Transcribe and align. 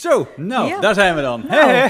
Zo, 0.00 0.28
nou, 0.36 0.68
Ja. 0.68 0.80
daar 0.80 0.94
zijn 0.94 1.14
we 1.14 1.20
dan. 1.20 1.44
Nou. 1.48 1.70
Hè. 1.70 1.88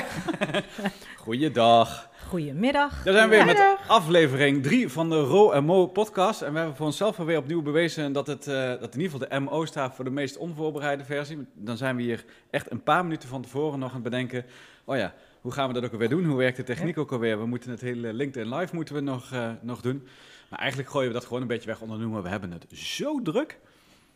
Goeiedag. 1.25 2.09
Goedemiddag. 2.29 3.03
Daar 3.03 3.15
zijn 3.15 3.29
we 3.29 3.37
weer 3.37 3.45
met 3.45 3.77
aflevering 3.87 4.63
3 4.63 4.89
van 4.89 5.11
de 5.11 5.21
Ro 5.21 5.63
Mo 5.63 5.87
podcast. 5.87 6.43
En 6.43 6.53
we 6.53 6.59
hebben 6.59 6.77
voor 6.77 6.87
onszelf 6.87 7.19
alweer 7.19 7.39
opnieuw 7.39 7.63
bewezen 7.63 8.13
dat, 8.13 8.27
het, 8.27 8.47
eh, 8.47 8.55
dat 8.69 8.95
in 8.95 9.01
ieder 9.01 9.11
geval 9.11 9.29
de 9.29 9.41
MO 9.41 9.65
staat 9.65 9.95
voor 9.95 10.05
de 10.05 10.11
meest 10.11 10.37
onvoorbereide 10.37 11.05
versie. 11.05 11.47
Dan 11.55 11.77
zijn 11.77 11.97
we 11.97 12.03
hier 12.03 12.25
echt 12.51 12.71
een 12.71 12.83
paar 12.83 13.03
minuten 13.03 13.29
van 13.29 13.43
tevoren 13.43 13.79
nog 13.79 13.89
aan 13.89 13.95
het 13.95 14.05
bedenken. 14.05 14.45
Oh 14.85 14.97
ja, 14.97 15.15
hoe 15.41 15.53
gaan 15.53 15.69
we 15.69 15.75
dat 15.75 15.85
ook 15.85 15.93
alweer 15.93 16.09
doen? 16.09 16.25
Hoe 16.25 16.37
werkt 16.39 16.57
de 16.57 16.63
techniek 16.63 16.99
ook 16.99 17.13
alweer? 17.13 17.39
We 17.39 17.47
moeten 17.47 17.71
het 17.71 17.81
hele 17.81 18.13
LinkedIn 18.13 18.55
Live 18.55 18.75
moeten 18.75 18.95
we 18.95 19.01
nog, 19.01 19.33
eh, 19.33 19.51
nog 19.61 19.81
doen. 19.81 20.07
Maar 20.49 20.59
eigenlijk 20.59 20.91
gooien 20.91 21.09
we 21.09 21.15
dat 21.15 21.25
gewoon 21.25 21.43
een 21.43 21.49
beetje 21.49 21.69
weg 21.69 21.81
onder 21.81 21.97
de 21.97 22.03
noemer. 22.03 22.23
We 22.23 22.29
hebben 22.29 22.53
het 22.53 22.67
zo 22.79 23.23
druk. 23.23 23.59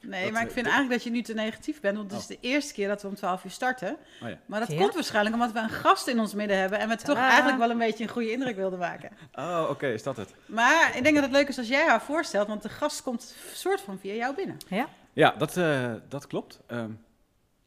Nee, 0.06 0.22
Dat, 0.22 0.32
maar 0.32 0.40
eh, 0.40 0.46
ik 0.46 0.52
vind 0.52 0.64
dit- 0.64 0.74
eigenlijk 0.74 0.90
dat 0.90 1.02
je 1.02 1.10
nu 1.10 1.22
te 1.22 1.34
negatief 1.34 1.80
bent, 1.80 1.96
want 1.96 2.10
het 2.10 2.20
is 2.20 2.26
Oh. 2.36 2.40
de 2.42 2.48
eerste 2.48 2.72
keer 2.72 2.88
dat 2.88 3.02
we 3.02 3.08
om 3.08 3.14
12 3.14 3.44
uur 3.44 3.50
starten. 3.50 3.96
Oh 4.22 4.28
ja. 4.28 4.38
Maar 4.46 4.60
dat 4.60 4.72
Ja. 4.72 4.78
komt 4.78 4.94
waarschijnlijk 4.94 5.34
omdat 5.34 5.52
we 5.52 5.58
een 5.58 5.68
gast 5.70 6.06
in 6.06 6.20
ons 6.20 6.34
midden 6.34 6.58
hebben 6.58 6.78
en 6.78 6.88
we 6.88 6.96
toch 6.96 7.16
eigenlijk 7.18 7.58
wel 7.58 7.70
een 7.70 7.78
beetje 7.78 8.04
een 8.04 8.10
goede 8.10 8.32
indruk 8.32 8.56
wilden 8.56 8.78
maken. 8.78 9.10
Oh, 9.34 9.66
oké, 9.70 9.86
is 9.86 10.02
dat 10.02 10.16
het? 10.16 10.34
Maar 10.46 10.96
ik 10.96 11.02
denk 11.02 11.14
dat 11.14 11.24
het 11.24 11.32
leuk 11.32 11.48
is 11.48 11.58
als 11.58 11.68
jij 11.68 11.86
haar 11.86 12.02
voorstelt, 12.02 12.48
want 12.48 12.62
de 12.62 12.68
gast 12.68 13.02
komt 13.02 13.34
soort 13.52 13.80
van 13.80 13.98
via 13.98 14.14
jou 14.14 14.34
binnen. 14.34 14.56
Ja, 14.68 14.88
Ja, 15.12 15.30
dat, 15.38 15.56
eh, 15.56 15.92
dat 16.08 16.26
klopt. 16.26 16.60
Ehm, 16.66 16.90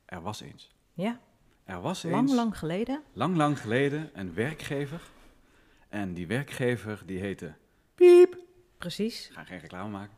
er 0.05 0.21
was 0.21 0.41
eens. 0.41 0.71
ja. 0.93 1.19
Er 1.65 1.81
was 1.81 2.03
eens. 2.03 2.13
lang, 2.13 2.29
lang 2.31 2.57
geleden. 2.57 3.01
lang, 3.13 3.35
lang 3.35 3.59
geleden 3.61 4.09
een 4.13 4.33
werkgever. 4.33 5.01
En 5.89 6.13
die 6.13 6.27
werkgever 6.27 7.01
die 7.05 7.19
heette 7.19 7.53
Piep. 7.95 8.37
Precies. 8.77 9.27
Ik 9.27 9.33
ga 9.33 9.43
geen 9.43 9.59
reclame 9.59 9.89
maken. 9.89 10.15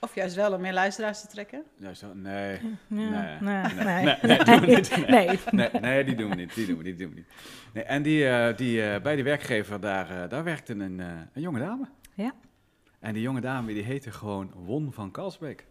Of 0.00 0.14
juist 0.14 0.34
wel 0.34 0.52
om 0.54 0.60
meer 0.60 0.72
luisteraars 0.72 1.20
te 1.20 1.26
trekken. 1.26 1.62
Juist 1.76 2.00
zo, 2.00 2.14
nee. 2.14 2.52
Ja, 2.52 2.58
Nee, 2.86 3.08
nee, 3.08 3.62
nee, 3.62 3.84
nee. 3.84 4.04
nee, 4.04 4.16
nee, 4.22 4.44
doen 4.44 4.60
we 4.60 4.66
niet. 4.66 4.96
Nee. 5.08 5.26
Nee. 5.28 5.38
Nee, 5.72 5.80
nee, 5.80 6.04
die 6.04 6.14
doen 6.14 6.28
we 6.28 6.34
niet. 6.34 6.54
Die 6.54 6.66
doen 6.66 6.76
we, 6.78 6.82
die 6.84 6.94
doen 6.94 7.08
we 7.08 7.14
niet. 7.14 7.26
Nee, 7.72 7.84
en 7.84 8.02
die, 8.02 8.28
eh, 8.28 8.56
die, 8.56 8.82
eh, 8.82 9.02
bij 9.02 9.14
die 9.14 9.24
werkgever, 9.24 9.80
daar, 9.80 10.22
eh, 10.22 10.28
daar 10.28 10.44
werkte 10.44 10.72
een, 10.72 11.00
eh, 11.00 11.06
een 11.32 11.42
jonge 11.42 11.58
dame. 11.58 11.88
Ja. 12.14 12.32
En 13.00 13.12
die 13.12 13.22
jonge 13.22 13.40
dame 13.40 13.72
die 13.74 13.82
heette 13.82 14.10
gewoon 14.10 14.52
Won 14.54 14.92
van 14.92 15.10
Kalsbeek. 15.10 15.66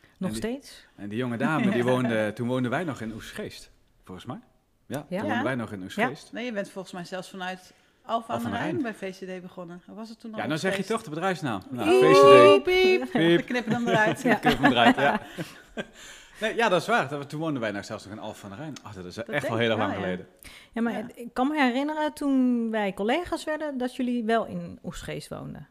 Nog 0.00 0.28
En 0.28 0.28
die- 0.28 0.36
steeds. 0.36 0.86
En 0.96 1.08
die 1.08 1.18
jonge 1.18 1.36
dame, 1.36 1.70
die 1.70 1.84
woonde, 1.92 2.32
toen 2.32 2.48
woonden 2.48 2.70
wij 2.70 2.84
nog 2.84 3.00
in 3.00 3.12
Oesgeest, 3.12 3.70
volgens 4.04 4.26
mij. 4.26 4.38
Ja, 4.86 5.06
Ja. 5.08 5.18
toen 5.18 5.26
woonden 5.26 5.44
wij 5.44 5.54
nog 5.54 5.72
in 5.72 5.82
Oesgeest. 5.82 6.32
Nee, 6.32 6.44
je 6.44 6.52
bent 6.52 6.70
volgens 6.70 6.94
mij 6.94 7.04
zelfs 7.04 7.30
vanuit 7.30 7.72
Aan 8.10 8.16
Alphen 8.16 8.38
de 8.38 8.44
aan 8.56 8.62
Rijn 8.62 8.82
bij 8.82 8.94
VCD 8.94 9.42
begonnen. 9.42 9.82
Was 9.86 10.08
het 10.08 10.20
toen 10.20 10.32
al 10.34 10.38
Ja, 10.38 10.46
nou 10.46 10.58
zeg 10.58 10.76
je 10.76 10.84
toch 10.84 11.02
de 11.02 11.10
bedrijfsnaam. 11.10 11.60
Nou, 11.70 11.88
Piep, 12.00 12.10
VCD. 12.14 12.62
piep. 12.62 13.10
Piep. 13.10 13.36
We 13.36 13.42
knippen 13.46 13.72
hem 13.72 13.88
eruit. 13.88 14.22
Ja. 14.30 14.34
Knip 14.34 14.58
hem 14.58 14.72
eruit, 14.72 14.96
ja. 14.96 15.20
Nee, 16.40 16.54
ja, 16.56 16.68
dat 16.68 16.80
is 16.80 16.86
waar. 16.86 17.08
Dat- 17.08 17.28
Toen 17.28 17.40
woonden 17.40 17.60
wij 17.62 17.70
nog 17.70 17.84
zelfs 17.84 18.04
nog 18.04 18.12
in 18.12 18.18
Alphen 18.18 18.44
aan 18.50 18.56
de 18.56 18.62
Rijn. 18.62 18.74
Ach, 18.82 18.94
dat 18.94 19.04
is 19.04 19.16
echt 19.16 19.48
wel 19.48 19.56
heel 19.58 19.68
wel, 19.68 19.76
lang 19.76 19.90
ja. 19.92 19.96
geleden. 19.98 20.26
Ja, 20.72 20.82
maar 20.82 20.92
Ja. 20.92 21.06
ik 21.14 21.34
kan 21.34 21.48
me 21.48 21.62
herinneren 21.62 22.12
toen 22.12 22.70
wij 22.70 22.94
collega's 22.94 23.44
werden 23.44 23.78
dat 23.78 23.96
jullie 23.96 24.24
wel 24.24 24.44
in 24.46 24.78
Oesgeest 24.84 25.28
woonden. 25.28 25.68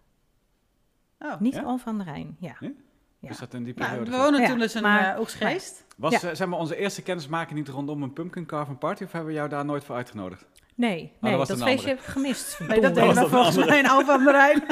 Oh. 1.20 1.40
Niet 1.40 1.54
Ja? 1.54 1.62
al 1.62 1.78
van 1.78 1.98
de 1.98 2.04
Rijn. 2.04 2.36
Ja. 2.40 2.56
Ja? 2.60 2.72
Ja. 3.20 3.30
Is 3.30 3.38
dat 3.40 3.54
in 3.54 3.64
die 3.64 3.74
Nou, 3.78 3.90
periode? 3.90 4.12
we 4.12 4.18
wonen 4.18 4.42
Ja, 4.42 4.48
toen 4.48 4.60
dus 4.60 4.74
een 4.74 4.82
maar- 4.82 5.14
eh, 5.14 5.20
Oegstgeest. 5.20 5.86
Was 5.98 6.22
Ja. 6.22 6.30
eh, 6.30 6.36
zeg 6.36 6.48
maar 6.48 6.60
onze 6.60 6.76
eerste 6.76 7.02
kennismaking 7.02 7.58
niet 7.60 7.68
rondom 7.68 8.04
een 8.04 8.14
pumpkin 8.14 8.46
carving 8.46 8.78
party 8.78 9.04
of 9.04 9.12
hebben 9.12 9.30
we 9.30 9.36
jou 9.38 9.50
daar 9.50 9.66
nooit 9.66 9.84
voor 9.84 9.96
uitgenodigd? 9.96 10.46
Nee, 10.88 11.12
dat 11.22 11.30
nee 11.30 11.38
dat, 11.38 11.50
een 11.50 11.58
feestje 11.58 11.88
heb 11.88 11.98
ik 12.00 12.04
gemist. 12.06 12.60
Nee, 12.68 12.82
dat 12.82 12.96
deed 12.96 13.18
volgens 13.20 13.56
een 13.56 13.66
mij 13.66 13.88
Alphen 13.90 14.14
aan 14.14 14.24
de 14.24 14.32
Rijn. 14.32 14.64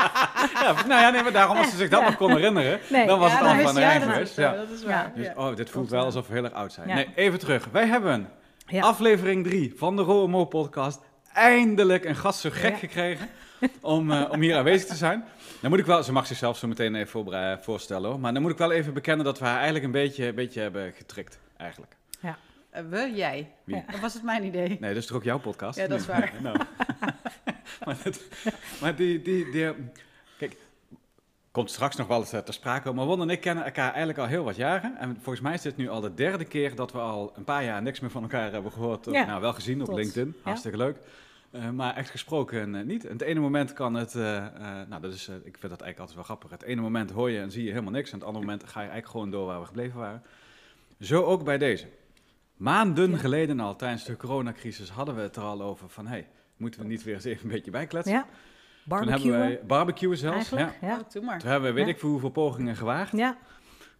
ja, 0.62 0.72
nou 0.86 1.00
ja, 1.00 1.10
nee, 1.10 1.22
maar 1.22 1.32
daarom 1.32 1.56
als 1.56 1.70
ze 1.70 1.76
zich 1.76 1.88
dat 1.88 2.00
Ja. 2.00 2.06
nog 2.06 2.16
kon 2.16 2.30
herinneren, 2.30 2.80
Nee. 2.90 3.06
dan 3.06 3.18
was 3.18 3.32
Ja, 3.32 3.46
het 3.46 3.56
wist 3.62 3.74
de 3.74 3.80
Rijn 3.80 4.02
geweest. 4.02 4.36
Ja. 4.36 4.54
Dat 4.54 4.70
is 4.70 4.80
Ja. 4.80 4.86
waar. 4.86 5.12
Dus, 5.14 5.28
oh, 5.36 5.56
dit 5.56 5.70
voelt 5.70 5.90
wel 5.90 6.04
alsof 6.04 6.26
we 6.28 6.34
heel 6.34 6.44
erg 6.44 6.52
oud 6.52 6.72
zijn. 6.72 6.88
Ja. 6.88 6.94
Nee, 6.94 7.08
even 7.14 7.38
terug. 7.38 7.68
Wij 7.72 7.86
hebben 7.86 8.28
Ja. 8.66 8.82
aflevering 8.82 9.44
3 9.44 9.72
van 9.76 9.96
de 9.96 10.02
Romo 10.02 10.44
podcast 10.44 11.00
eindelijk 11.32 12.04
een 12.04 12.16
gast 12.16 12.40
zo 12.40 12.48
gek 12.52 12.70
Ja. 12.72 12.76
gekregen 12.78 13.28
om, 13.80 14.10
eh, 14.12 14.30
om 14.30 14.40
hier 14.40 14.56
aanwezig 14.56 14.88
te 14.88 14.94
zijn. 14.96 15.24
Dan 15.60 15.70
moet 15.70 15.78
ik 15.80 15.86
wel, 15.86 16.02
ze 16.02 16.12
mag 16.12 16.26
zichzelf 16.26 16.56
zo 16.58 16.68
meteen 16.68 16.94
even 16.94 17.26
voorstellen 17.62 18.10
hoor, 18.10 18.20
maar 18.20 18.32
dan 18.32 18.42
moet 18.42 18.50
ik 18.50 18.58
wel 18.58 18.72
even 18.72 18.94
bekennen 18.94 19.24
dat 19.24 19.38
we 19.38 19.44
haar 19.44 19.54
eigenlijk 19.54 19.84
een 19.84 19.90
beetje, 19.90 20.26
een 20.26 20.34
beetje 20.34 20.60
hebben 20.60 20.92
getrikt, 20.96 21.38
eigenlijk. 21.56 21.96
Eh, 22.72 22.82
We, 22.88 23.12
jij. 23.14 23.50
Wie? 23.64 23.84
Of 23.94 24.00
was 24.00 24.14
het 24.14 24.22
mijn 24.22 24.44
idee? 24.44 24.68
Nee, 24.68 24.78
dat 24.94 25.02
is 25.02 25.06
toch 25.06 25.16
ook 25.16 25.24
jouw 25.24 25.38
podcast? 25.38 25.78
Ja, 25.78 25.86
dat 25.86 26.00
is 26.00 26.06
waar. 26.06 26.32
nou. 26.42 26.56
maar, 27.84 27.96
dat- 28.04 28.22
maar 28.80 28.96
die, 28.96 29.22
die, 29.22 29.50
die, 29.50 29.72
kijk, 30.38 30.56
komt 31.50 31.70
straks 31.70 31.96
nog 31.96 32.06
wel 32.06 32.18
eens 32.20 32.32
eh, 32.32 32.40
ter 32.40 32.54
sprake, 32.54 32.92
maar 32.92 33.04
Won 33.06 33.20
en 33.20 33.30
ik 33.30 33.40
kennen 33.40 33.64
elkaar 33.64 33.88
eigenlijk 33.88 34.18
al 34.18 34.26
heel 34.26 34.44
wat 34.44 34.56
jaren. 34.56 34.96
En 34.96 35.14
volgens 35.14 35.40
mij 35.40 35.54
is 35.54 35.62
dit 35.62 35.76
nu 35.76 35.88
al 35.88 36.00
de 36.00 36.14
derde 36.14 36.44
keer 36.44 36.74
dat 36.74 36.92
we 36.92 36.98
al 36.98 37.32
een 37.36 37.44
paar 37.44 37.64
jaar 37.64 37.82
niks 37.82 38.00
meer 38.00 38.10
van 38.10 38.22
elkaar 38.22 38.52
hebben 38.52 38.72
gehoord. 38.72 39.06
Of, 39.06 39.14
Ja, 39.14 39.24
nou, 39.24 39.40
wel 39.40 39.52
gezien 39.52 39.82
op. 39.82 39.92
LinkedIn, 39.96 40.34
Ja. 40.36 40.40
hartstikke 40.42 40.76
leuk. 40.76 40.96
Eh, 41.50 41.70
maar 41.70 41.94
echt 41.96 42.10
gesproken 42.10 42.86
niet. 42.86 43.04
En 43.04 43.12
het 43.12 43.22
ene 43.22 43.40
moment 43.40 43.72
kan 43.72 43.94
het, 43.94 44.14
nou 44.88 45.00
dat 45.00 45.12
is, 45.12 45.28
ik 45.28 45.56
vind 45.58 45.60
dat 45.72 45.80
eigenlijk 45.80 45.98
altijd 45.98 46.14
wel 46.14 46.24
grappig. 46.24 46.50
Het 46.50 46.62
ene 46.62 46.80
moment 46.80 47.10
hoor 47.10 47.30
je 47.30 47.40
en 47.40 47.50
zie 47.50 47.64
je 47.64 47.70
helemaal 47.70 47.92
niks. 47.92 48.10
En 48.12 48.18
het 48.18 48.26
andere 48.26 48.44
moment 48.44 48.62
ga 48.64 48.70
je 48.70 48.76
eigenlijk 48.88 49.08
gewoon 49.08 49.30
door 49.30 49.46
waar 49.46 49.60
we 49.60 49.66
gebleven 49.66 49.98
waren. 49.98 50.22
Zo 51.00 51.22
ook 51.22 51.44
bij 51.44 51.58
deze. 51.58 51.86
Maanden 52.62 53.10
Ja. 53.10 53.16
geleden 53.16 53.60
al, 53.60 53.76
tijdens 53.76 54.04
de 54.04 54.16
coronacrisis, 54.16 54.88
hadden 54.90 55.14
we 55.14 55.20
het 55.20 55.36
er 55.36 55.42
al 55.42 55.62
over 55.62 55.88
van... 55.88 56.06
hey, 56.06 56.28
moeten 56.56 56.80
we 56.80 56.86
niet 56.86 57.02
weer 57.02 57.14
eens 57.14 57.24
even 57.24 57.44
een 57.44 57.50
beetje 57.52 57.70
bijkletsen? 57.70 58.12
Ja. 58.14 58.20
Toen 58.22 58.28
hebben 58.28 59.06
Barbecue. 59.06 59.30
wij 59.38 59.60
barbecue 59.66 60.16
zelfs. 60.16 60.36
Eigenlijk. 60.52 60.78
Ja. 60.80 60.88
Ja. 60.88 60.98
Oh, 60.98 61.10
doe 61.12 61.22
maar. 61.22 61.38
Toen 61.38 61.50
hebben 61.50 61.68
we 61.68 61.74
weet 61.74 61.86
Ja. 61.86 61.92
ik 61.92 61.98
veel 61.98 62.08
hoeveel 62.08 62.30
pogingen 62.30 62.76
gewaagd. 62.76 63.16
Ja. 63.16 63.36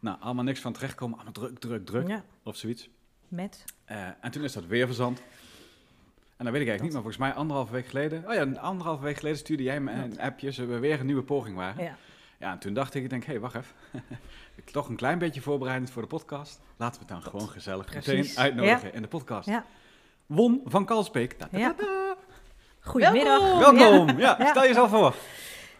Nou, 0.00 0.16
allemaal 0.20 0.44
niks 0.44 0.60
van 0.60 0.72
terechtkomen. 0.72 1.14
Allemaal 1.14 1.32
druk, 1.32 1.58
druk, 1.58 1.86
druk. 1.86 2.08
ja. 2.08 2.24
Of 2.42 2.56
zoiets. 2.56 2.88
Met. 3.28 3.64
Eh, 3.84 4.06
en 4.20 4.30
toen 4.30 4.42
is 4.44 4.52
dat 4.52 4.66
weer 4.66 4.86
verzand. 4.86 5.18
En 6.36 6.44
dan 6.44 6.52
weet 6.52 6.62
ik 6.62 6.68
eigenlijk 6.68 6.82
niet, 6.82 6.92
maar 6.92 7.02
volgens 7.02 7.16
mij 7.16 7.32
anderhalve 7.32 7.72
week 7.72 7.86
geleden... 7.86 8.24
Oh 8.28 8.34
ja, 8.34 8.60
anderhalve 8.60 9.02
week 9.04 9.16
geleden 9.16 9.38
stuurde 9.38 9.62
jij 9.62 9.80
me 9.80 9.92
een 9.92 10.20
appje... 10.20 10.52
ze 10.52 10.64
we 10.66 10.78
weer 10.78 11.00
een 11.00 11.06
nieuwe 11.06 11.22
poging 11.22 11.56
waren. 11.56 11.84
Ja. 11.84 11.96
Ja, 12.42 12.50
en 12.50 12.58
toen 12.58 12.74
dacht 12.74 12.94
ik, 12.94 13.02
ik 13.02 13.10
denk, 13.10 13.24
hé, 13.24 13.38
wacht 13.38 13.54
even. 13.54 13.74
ik 14.64 14.70
toch 14.70 14.88
een 14.88 14.96
klein 14.96 15.18
beetje 15.18 15.40
voorbereidend 15.40 15.90
voor 15.90 16.02
de 16.02 16.08
podcast. 16.08 16.60
Laten 16.76 17.00
we 17.00 17.06
het 17.12 17.22
dan 17.22 17.30
gewoon 17.32 17.48
gezellig 17.48 17.86
Precies. 17.86 18.06
meteen 18.28 18.38
uitnodigen 18.44 18.94
in 18.94 19.02
de 19.02 19.08
podcast. 19.08 19.48
Ja. 19.48 19.64
Won 20.26 20.60
van 20.64 20.84
Kalsbeek. 20.84 21.38
Da, 21.38 21.48
da, 21.50 21.58
da, 21.58 21.64
Ja. 21.64 21.74
da. 21.76 22.14
Goedemiddag. 22.80 23.40
Welkom. 23.58 23.78
Welkom. 23.78 24.18
Ja, 24.18 24.36
Ja. 24.38 24.46
stel 24.46 24.62
jezelf 24.62 24.90
voor. 24.90 25.14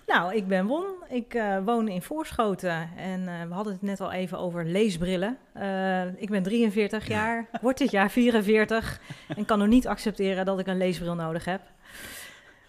Nou, 0.06 0.34
ik 0.34 0.46
ben 0.46 0.66
Won. 0.66 0.84
Ik 1.08 1.34
eh, 1.34 1.56
woon 1.64 1.88
in 1.88 2.02
Voorschoten 2.02 2.90
en 2.96 3.28
eh, 3.28 3.46
we 3.48 3.54
hadden 3.54 3.72
het 3.72 3.82
net 3.82 4.00
al 4.00 4.12
even 4.12 4.38
over 4.38 4.64
leesbrillen. 4.66 5.38
Eh, 5.52 6.06
ik 6.20 6.30
ben 6.30 6.42
43 6.42 7.08
jaar, 7.08 7.46
word 7.62 7.78
dit 7.78 7.90
jaar 7.90 8.10
44 8.10 9.00
en 9.36 9.44
kan 9.44 9.58
nog 9.58 9.68
niet 9.68 9.86
accepteren 9.86 10.44
dat 10.44 10.58
ik 10.58 10.66
een 10.66 10.76
leesbril 10.76 11.14
nodig 11.14 11.44
heb. 11.44 11.60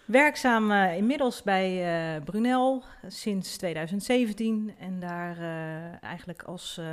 Werkzaam 0.04 0.70
eh, 0.70 0.96
inmiddels 0.96 1.42
bij 1.42 1.84
eh, 2.16 2.22
Brunel 2.24 2.82
sinds 3.08 3.56
2017 3.56 4.74
en 4.78 5.00
daar 5.00 5.38
eh, 5.38 6.02
eigenlijk 6.02 6.42
als 6.42 6.78
eh, 6.78 6.86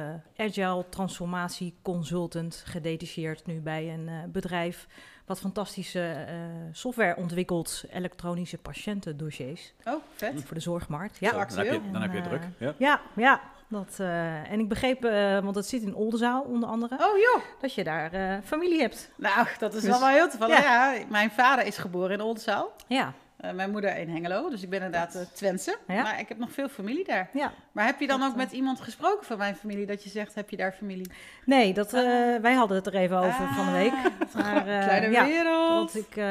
agile 0.46 0.86
transformatie 0.90 1.74
consultant 1.82 2.64
gedetacheerd 2.66 3.46
nu 3.46 3.60
bij 3.62 3.94
een 3.94 4.08
eh, 4.08 4.16
bedrijf 4.28 4.88
wat 5.26 5.40
fantastische 5.40 6.10
eh, 6.28 6.36
software 6.72 7.16
ontwikkelt, 7.16 7.84
elektronische 7.90 8.58
patiëntendossiers 8.58 9.74
Oh, 9.86 9.94
vet. 10.16 10.44
voor 10.44 10.56
de 10.56 10.60
zorgmarkt. 10.62 11.18
Zo 11.18 11.26
Ja, 11.26 11.32
Zo, 11.32 11.38
dan 11.56 11.58
heb 11.58 11.66
je, 11.66 11.72
actueel. 11.72 11.92
dan 11.92 12.02
heb 12.02 12.14
je 12.14 12.22
druk. 12.22 12.44
Ja. 12.58 12.74
ja, 12.78 13.02
ja. 13.16 13.42
Dat, 13.72 13.96
eh, 13.98 14.52
en 14.52 14.60
ik 14.60 14.68
begreep, 14.70 15.06
eh, 15.06 15.40
want 15.40 15.56
het 15.56 15.66
zit 15.68 15.82
in 15.82 15.96
Oldenzaal 15.96 16.42
onder 16.42 16.70
andere, 16.70 16.96
Oh 16.96 17.18
joh. 17.18 17.42
dat 17.62 17.74
je 17.74 17.84
daar 17.84 18.14
eh, 18.14 18.38
familie 18.44 18.82
hebt. 18.82 19.12
Nou, 19.16 19.48
dat 19.60 19.74
is 19.74 19.82
Dus- 19.82 19.90
wel 19.90 20.00
wel 20.00 20.10
heel 20.10 20.30
toevallig. 20.30 20.62
ja. 20.64 20.94
Ja. 20.94 21.04
mijn 21.10 21.32
vader 21.32 21.66
is 21.66 21.78
geboren 21.78 22.12
in 22.12 22.22
Oldenzaal. 22.22 22.72
Ja, 22.88 23.14
Eh, 23.42 23.52
mijn 23.52 23.72
moeder 23.72 23.98
in 23.98 24.10
Hengelo. 24.10 24.50
Dus 24.50 24.64
ik 24.64 24.70
ben 24.70 24.82
inderdaad 24.82 25.16
uh, 25.16 25.22
Twentse. 25.34 25.78
Ja. 25.88 26.02
Maar 26.02 26.20
ik 26.20 26.28
heb 26.28 26.38
nog 26.38 26.52
veel 26.52 26.68
familie 26.70 27.06
daar. 27.06 27.30
ja. 27.34 27.52
Maar 27.72 27.86
heb 27.86 28.00
je 28.00 28.08
dan 28.08 28.20
Dat, 28.20 28.28
ook 28.30 28.34
eh, 28.36 28.42
met 28.44 28.52
iemand 28.52 28.82
gesproken 28.82 29.26
van 29.26 29.38
mijn 29.38 29.56
familie? 29.56 29.86
Dat 29.86 30.04
je 30.04 30.10
zegt, 30.10 30.36
heb 30.36 30.50
je 30.50 30.58
daar 30.58 30.72
familie? 30.72 31.12
Nee, 31.46 31.74
dat, 31.74 31.94
eh, 31.94 32.00
Ah. 32.02 32.42
wij 32.42 32.54
hadden 32.54 32.78
het 32.78 32.88
er 32.88 32.96
even 32.96 33.18
over 33.18 33.48
van 33.54 33.66
de 33.66 33.72
week. 33.72 33.94
Maar, 34.34 34.56
eh, 34.68 34.84
Kleine 34.84 35.10
ja, 35.10 35.26
wereld. 35.26 35.94
Want 35.94 35.96
ik, 36.08 36.16
eh, 36.16 36.24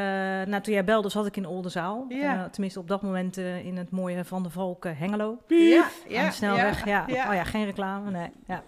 nou, 0.50 0.60
toen 0.62 0.72
jij 0.74 0.84
belde 0.84 1.08
zat 1.08 1.26
ik 1.26 1.36
in 1.36 1.46
Oldenzaal. 1.46 2.04
Ja. 2.08 2.34
Eh, 2.34 2.44
tenminste 2.50 2.78
op 2.80 2.88
dat 2.88 3.02
moment 3.02 3.36
eh, 3.36 3.64
in 3.66 3.76
het 3.76 3.90
mooie 3.90 4.24
Van 4.24 4.42
der 4.42 4.52
Valk 4.52 4.84
eh, 4.84 4.92
Hengelo. 4.98 5.38
ja, 5.46 5.82
aan 6.18 6.26
de 6.26 6.32
snelweg. 6.32 6.84
Ja, 6.84 7.04
ja. 7.06 7.28
Oh 7.28 7.34
ja, 7.34 7.44
geen 7.44 7.64
reclame. 7.64 8.10
Nee. 8.10 8.30
Ja. 8.46 8.62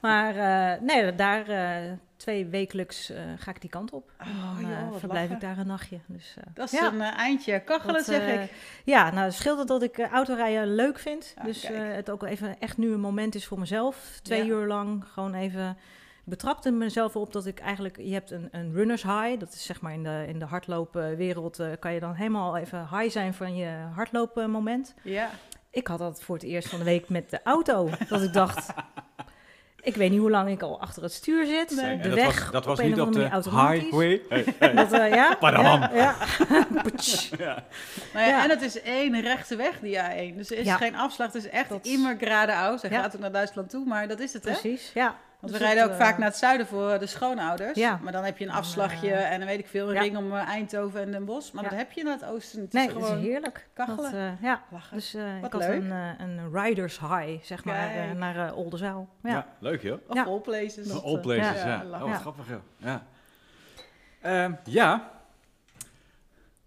Maar 0.00 0.36
eh, 0.36 0.80
nee, 0.80 1.14
daar 1.14 1.48
eh, 1.48 1.92
twee 2.24 2.46
wekelijks 2.46 3.10
eh, 3.10 3.18
ga 3.38 3.50
ik 3.50 3.60
die 3.60 3.70
kant 3.70 3.90
op. 3.92 4.10
Oh, 4.20 4.26
En 4.26 4.32
dan 4.62 4.70
joh, 4.70 4.78
eh, 4.78 4.98
verblijf 4.98 5.22
lachen. 5.30 5.34
ik 5.34 5.40
daar 5.40 5.58
een 5.58 5.66
nachtje. 5.66 5.98
Dus, 6.06 6.34
eh, 6.38 6.44
Dat 6.54 6.72
is 6.72 6.78
ja. 6.78 6.92
een 6.92 7.00
eindje 7.00 7.60
kachelen, 7.60 7.94
Dat, 7.94 8.04
zeg 8.04 8.42
ik. 8.42 8.52
Ja, 8.84 9.10
nou, 9.10 9.24
het 9.24 9.34
scheelt 9.34 9.68
dat 9.68 9.82
ik 9.82 9.98
autorijden 9.98 10.74
leuk 10.74 10.98
vind. 10.98 11.34
Ah, 11.38 11.44
dus 11.44 11.66
het 11.68 12.10
ook 12.10 12.22
even 12.22 12.56
echt 12.58 12.76
nu 12.76 12.92
een 12.92 13.00
moment 13.00 13.34
is 13.34 13.46
voor 13.46 13.58
mezelf. 13.58 14.18
Twee 14.22 14.44
Ja. 14.44 14.50
uur 14.50 14.66
lang 14.66 15.04
gewoon 15.12 15.34
even... 15.34 15.76
Betrapte 16.26 16.70
mezelf 16.70 17.16
op 17.16 17.32
dat 17.32 17.46
ik 17.46 17.58
eigenlijk... 17.60 17.96
Je 17.96 18.12
hebt 18.12 18.30
een, 18.30 18.48
een 18.50 18.72
runners 18.72 19.02
high. 19.02 19.38
Dat 19.38 19.52
is 19.52 19.64
zeg 19.64 19.80
maar 19.80 19.92
in 19.92 20.02
de, 20.02 20.24
in 20.28 20.38
de 20.38 20.44
hardloopwereld... 20.44 21.58
eh, 21.58 21.68
kan 21.78 21.92
je 21.94 22.00
dan 22.00 22.14
helemaal 22.14 22.56
even 22.56 22.88
high 22.90 23.10
zijn 23.10 23.34
van 23.34 23.56
je 23.56 23.68
hardloopmoment. 23.94 24.94
Ja. 25.02 25.30
Ik 25.70 25.86
had 25.86 25.98
dat 25.98 26.22
voor 26.22 26.34
het 26.34 26.44
eerst 26.44 26.68
van 26.68 26.78
de 26.78 26.84
week 26.84 27.08
met 27.08 27.30
de 27.30 27.40
auto. 27.42 27.90
dat 28.08 28.22
ik 28.22 28.32
dacht... 28.32 28.66
Ik 29.84 29.94
weet 29.96 30.10
niet 30.10 30.20
hoe 30.20 30.30
lang 30.30 30.50
ik 30.50 30.62
al 30.62 30.80
achter 30.80 31.02
het 31.02 31.12
stuur 31.12 31.46
zit. 31.46 31.70
Nee. 31.82 31.96
De 32.00 32.08
dat 32.08 32.18
weg 32.18 32.40
was, 32.42 32.50
dat 32.50 32.64
was 32.64 32.78
op 32.78 32.84
een 32.84 32.90
niet 32.90 33.00
of 33.00 33.06
op 33.06 33.12
de 33.12 33.30
andere 33.30 33.50
manier 33.50 33.70
automatisch. 33.72 33.82
highway. 33.82 34.20
Hey, 34.28 34.44
hey. 34.58 34.74
Dat, 34.74 34.90
ja, 35.00 35.04
ja, 35.04 35.36
ja. 35.94 36.16
Patsch. 36.82 37.30
Ja. 37.38 37.64
Nou 38.14 38.26
ja, 38.26 38.36
Ja. 38.36 38.44
En 38.44 38.50
het 38.50 38.62
is 38.62 38.82
één 38.82 39.20
rechte 39.20 39.56
weg, 39.56 39.78
die 39.80 39.96
A1. 39.98 40.36
Dus 40.36 40.50
er 40.50 40.58
is 40.58 40.64
Ja. 40.66 40.76
geen 40.76 40.96
afslag. 40.96 41.32
Het 41.32 41.44
is 41.44 41.48
echt 41.50 41.68
Dat- 41.68 41.86
immer 41.86 42.16
geradeaus. 42.18 42.82
Hij 42.82 42.90
Ja. 42.90 43.00
gaat 43.02 43.14
ook 43.14 43.20
naar 43.20 43.32
Duitsland 43.32 43.70
toe, 43.70 43.84
maar 43.86 44.08
dat 44.08 44.20
is 44.20 44.32
het, 44.32 44.44
hè? 44.44 44.50
Precies, 44.50 44.90
ja. 44.94 45.16
Want 45.44 45.58
Dus 45.58 45.58
we 45.68 45.74
rijden 45.74 45.84
ook 45.84 45.98
eh, 46.00 46.06
vaak 46.06 46.18
naar 46.18 46.28
het 46.28 46.36
zuiden 46.36 46.66
voor 46.66 46.98
de 46.98 47.06
schoonouders. 47.06 47.78
Ja. 47.78 47.98
Maar 48.02 48.12
dan 48.12 48.24
heb 48.24 48.38
je 48.38 48.44
een 48.44 48.50
afslagje 48.52 49.10
eh, 49.10 49.32
en 49.32 49.38
dan 49.38 49.48
weet 49.48 49.58
ik 49.58 49.66
veel, 49.66 49.88
een 49.88 49.94
ja. 49.94 50.00
ring 50.00 50.16
om 50.16 50.32
eh, 50.36 50.48
Eindhoven 50.48 51.00
en 51.00 51.10
Den 51.10 51.24
Bosch. 51.24 51.52
Maar 51.52 51.64
Ja. 51.64 51.68
dat 51.70 51.78
heb 51.78 51.92
je 51.92 52.02
naar 52.04 52.12
het 52.12 52.24
oosten. 52.24 52.60
Het 52.60 52.72
Nee, 52.72 52.86
is 52.86 52.92
dat 52.92 53.02
is 53.02 53.08
gewoon 53.08 53.22
heerlijk. 53.22 53.68
kachelen. 53.74 54.02
Dat, 54.02 54.12
eh, 54.12 54.42
ja, 54.42 54.62
lachen. 54.70 54.96
dus 54.96 55.14
eh, 55.14 55.22
Wat 55.40 55.44
ik 55.54 55.60
had 55.60 55.68
leuk. 55.68 55.80
een, 55.82 55.92
eh, 55.92 56.08
een 56.18 56.52
riders 56.62 57.00
high, 57.00 57.42
zeg 57.44 57.64
maar, 57.64 57.88
eh, 57.90 58.10
naar 58.12 58.36
uh, 58.48 58.56
Oldenzaal. 58.56 59.08
Ja. 59.22 59.30
Ja, 59.30 59.46
leuk 59.58 59.82
joh. 59.82 59.98
Of 60.08 60.14
ja. 60.16 60.24
all 60.24 60.40
places. 60.40 60.88
Dat, 60.88 61.02
All 61.02 61.14
eh, 61.14 61.20
places, 61.20 61.62
ja. 61.62 61.66
ja. 61.68 61.82
Ja, 61.82 61.90
Oh, 61.94 62.00
wat 62.00 62.08
ja. 62.08 62.14
grappig 62.18 62.48
joh. 62.48 62.60
Ja. 62.76 63.06
Ehm, 64.22 64.52
ja. 64.64 65.12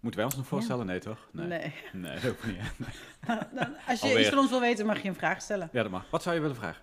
Moeten 0.00 0.20
wij 0.20 0.28
ons 0.28 0.38
nog 0.38 0.46
voorstellen? 0.46 0.86
Nee, 0.86 0.98
toch? 0.98 1.18
Nee. 1.32 1.74
Nee, 1.92 2.12
dat 2.14 2.22
hoeft 2.22 2.46
niet. 2.46 2.56
Als 3.88 4.00
je 4.00 4.06
Alweer. 4.06 4.20
iets 4.20 4.28
van 4.28 4.38
ons 4.38 4.50
wil 4.50 4.60
weten, 4.60 4.86
mag 4.86 5.02
je 5.02 5.08
een 5.08 5.14
vraag 5.14 5.40
stellen. 5.42 5.68
Ja, 5.72 5.82
dat 5.82 5.90
mag. 5.90 6.04
Wat 6.10 6.22
zou 6.22 6.34
je 6.34 6.40
willen 6.40 6.56
vragen? 6.56 6.82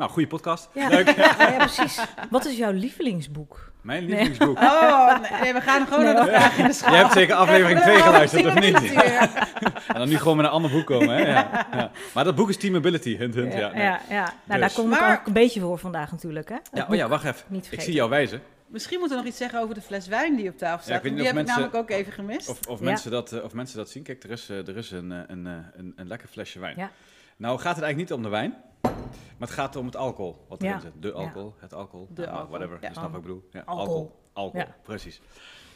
Nou, 0.00 0.12
goede 0.12 0.28
podcast. 0.28 0.68
Ja. 0.74 0.88
Leuk. 0.88 1.08
Ja, 1.16 1.34
ja, 1.38 1.56
precies. 1.56 2.00
Wat 2.30 2.44
is 2.46 2.56
jouw 2.56 2.72
lievelingsboek? 2.72 3.72
Mijn 3.82 3.98
Nee. 4.06 4.08
lievelingsboek. 4.08 4.58
Oh, 4.58 5.18
nee, 5.40 5.52
we 5.52 5.60
gaan 5.60 5.86
gewoon 5.86 6.04
Nee. 6.04 6.12
naar 6.14 6.24
de 6.24 6.30
vraag 6.30 6.58
in 6.58 6.64
de 6.64 6.72
schaal. 6.72 6.92
Je 6.92 6.98
hebt 6.98 7.12
zeker 7.12 7.34
aflevering 7.34 7.80
Krijgen 7.80 8.02
2 8.02 8.12
we 8.12 8.28
geluisterd, 8.28 8.46
of 8.46 8.54
niet? 8.82 8.94
En 9.94 9.98
dan 9.98 10.08
nu 10.08 10.16
gewoon 10.18 10.36
met 10.36 10.46
een 10.46 10.52
ander 10.52 10.70
boek 10.70 10.86
komen, 10.86 11.08
hè? 11.16 11.20
Ja, 11.30 11.66
ja. 11.72 11.90
Maar 12.14 12.24
dat 12.24 12.34
boek 12.34 12.48
is 12.48 12.56
Team 12.56 12.74
Ability, 12.76 13.16
hint, 13.16 13.34
hint. 13.34 13.52
Ja, 13.52 13.58
ja, 13.58 13.72
nee. 13.72 13.82
ja, 13.82 14.00
ja. 14.08 14.22
Nou, 14.22 14.32
Dus. 14.46 14.58
daar 14.60 14.72
kom 14.72 14.92
ik 14.92 15.00
Maar- 15.00 15.18
ook 15.20 15.26
een 15.26 15.32
beetje 15.32 15.60
voor 15.60 15.78
vandaag 15.78 16.10
natuurlijk. 16.10 16.48
Hè? 16.48 16.54
Het 16.54 16.68
Ja, 16.72 16.86
oh 16.88 16.94
ja, 16.94 17.08
wacht 17.08 17.24
even. 17.24 17.42
Niet 17.46 17.68
Ik 17.70 17.80
zie 17.80 17.92
jou 17.94 18.10
wijzen. 18.10 18.42
Misschien 18.66 18.98
moeten 18.98 19.16
we 19.16 19.22
nog 19.22 19.32
iets 19.32 19.40
zeggen 19.42 19.60
over 19.60 19.74
de 19.74 19.80
fles 19.80 20.06
wijn 20.06 20.36
die 20.36 20.48
op 20.48 20.58
tafel 20.58 20.82
staat. 20.82 20.96
ik 20.96 21.02
weet 21.02 21.12
niet 21.12 21.16
die 21.20 21.26
heb 21.26 21.34
mensen- 21.36 21.54
ik 21.64 21.72
namelijk 21.72 21.90
ook 21.92 21.98
even 21.98 22.12
gemist. 22.12 22.48
Of, 22.48 22.58
of, 22.68 22.78
Ja. 22.78 22.84
mensen 22.84 23.10
dat, 23.10 23.32
eh, 23.32 23.44
of 23.44 23.52
mensen 23.52 23.76
dat 23.76 23.90
zien. 23.90 24.02
Kijk, 24.02 24.24
er 24.24 24.30
is, 24.30 24.48
eh, 24.50 24.68
er 24.68 24.76
is 24.76 24.90
een, 24.90 25.12
eh, 25.12 25.18
een, 25.26 25.44
een, 25.76 25.92
een 25.96 26.06
lekker 26.08 26.28
flesje 26.28 26.58
wijn. 26.60 26.74
Ja. 26.76 26.90
Nou 27.40 27.58
gaat 27.58 27.76
het 27.76 27.84
eigenlijk 27.84 27.96
niet 27.96 28.12
om 28.12 28.22
de 28.22 28.28
wijn, 28.28 28.54
maar 28.82 29.48
het 29.48 29.50
gaat 29.50 29.76
om 29.76 29.86
het 29.86 29.96
alcohol 29.96 30.44
wat 30.48 30.62
erin 30.62 30.74
Ja. 30.74 30.80
zit. 30.80 30.92
De 31.00 31.12
alcohol, 31.12 31.54
het 31.58 31.74
alcohol, 31.74 32.06
De 32.10 32.20
nou, 32.22 32.32
alcohol, 32.32 32.50
whatever, 32.50 32.78
ja. 32.80 32.88
je 32.88 32.94
snapt 32.94 33.08
wat 33.10 33.20
ik 33.20 33.26
bedoel. 33.26 33.48
Ja, 33.52 33.60
Alcohol. 33.64 33.86
alcohol, 33.86 34.20
alcohol, 34.32 34.66
Ja. 34.66 34.74
precies. 34.82 35.20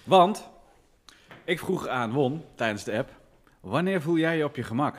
Want 0.05 0.49
ik 1.44 1.58
vroeg 1.58 1.88
aan 1.88 2.12
Won 2.12 2.44
tijdens 2.55 2.84
de 2.84 2.96
app, 2.96 3.11
wanneer 3.61 4.02
voel 4.02 4.16
jij 4.16 4.37
je 4.37 4.44
op 4.44 4.56
je 4.56 4.62
gemak? 4.62 4.96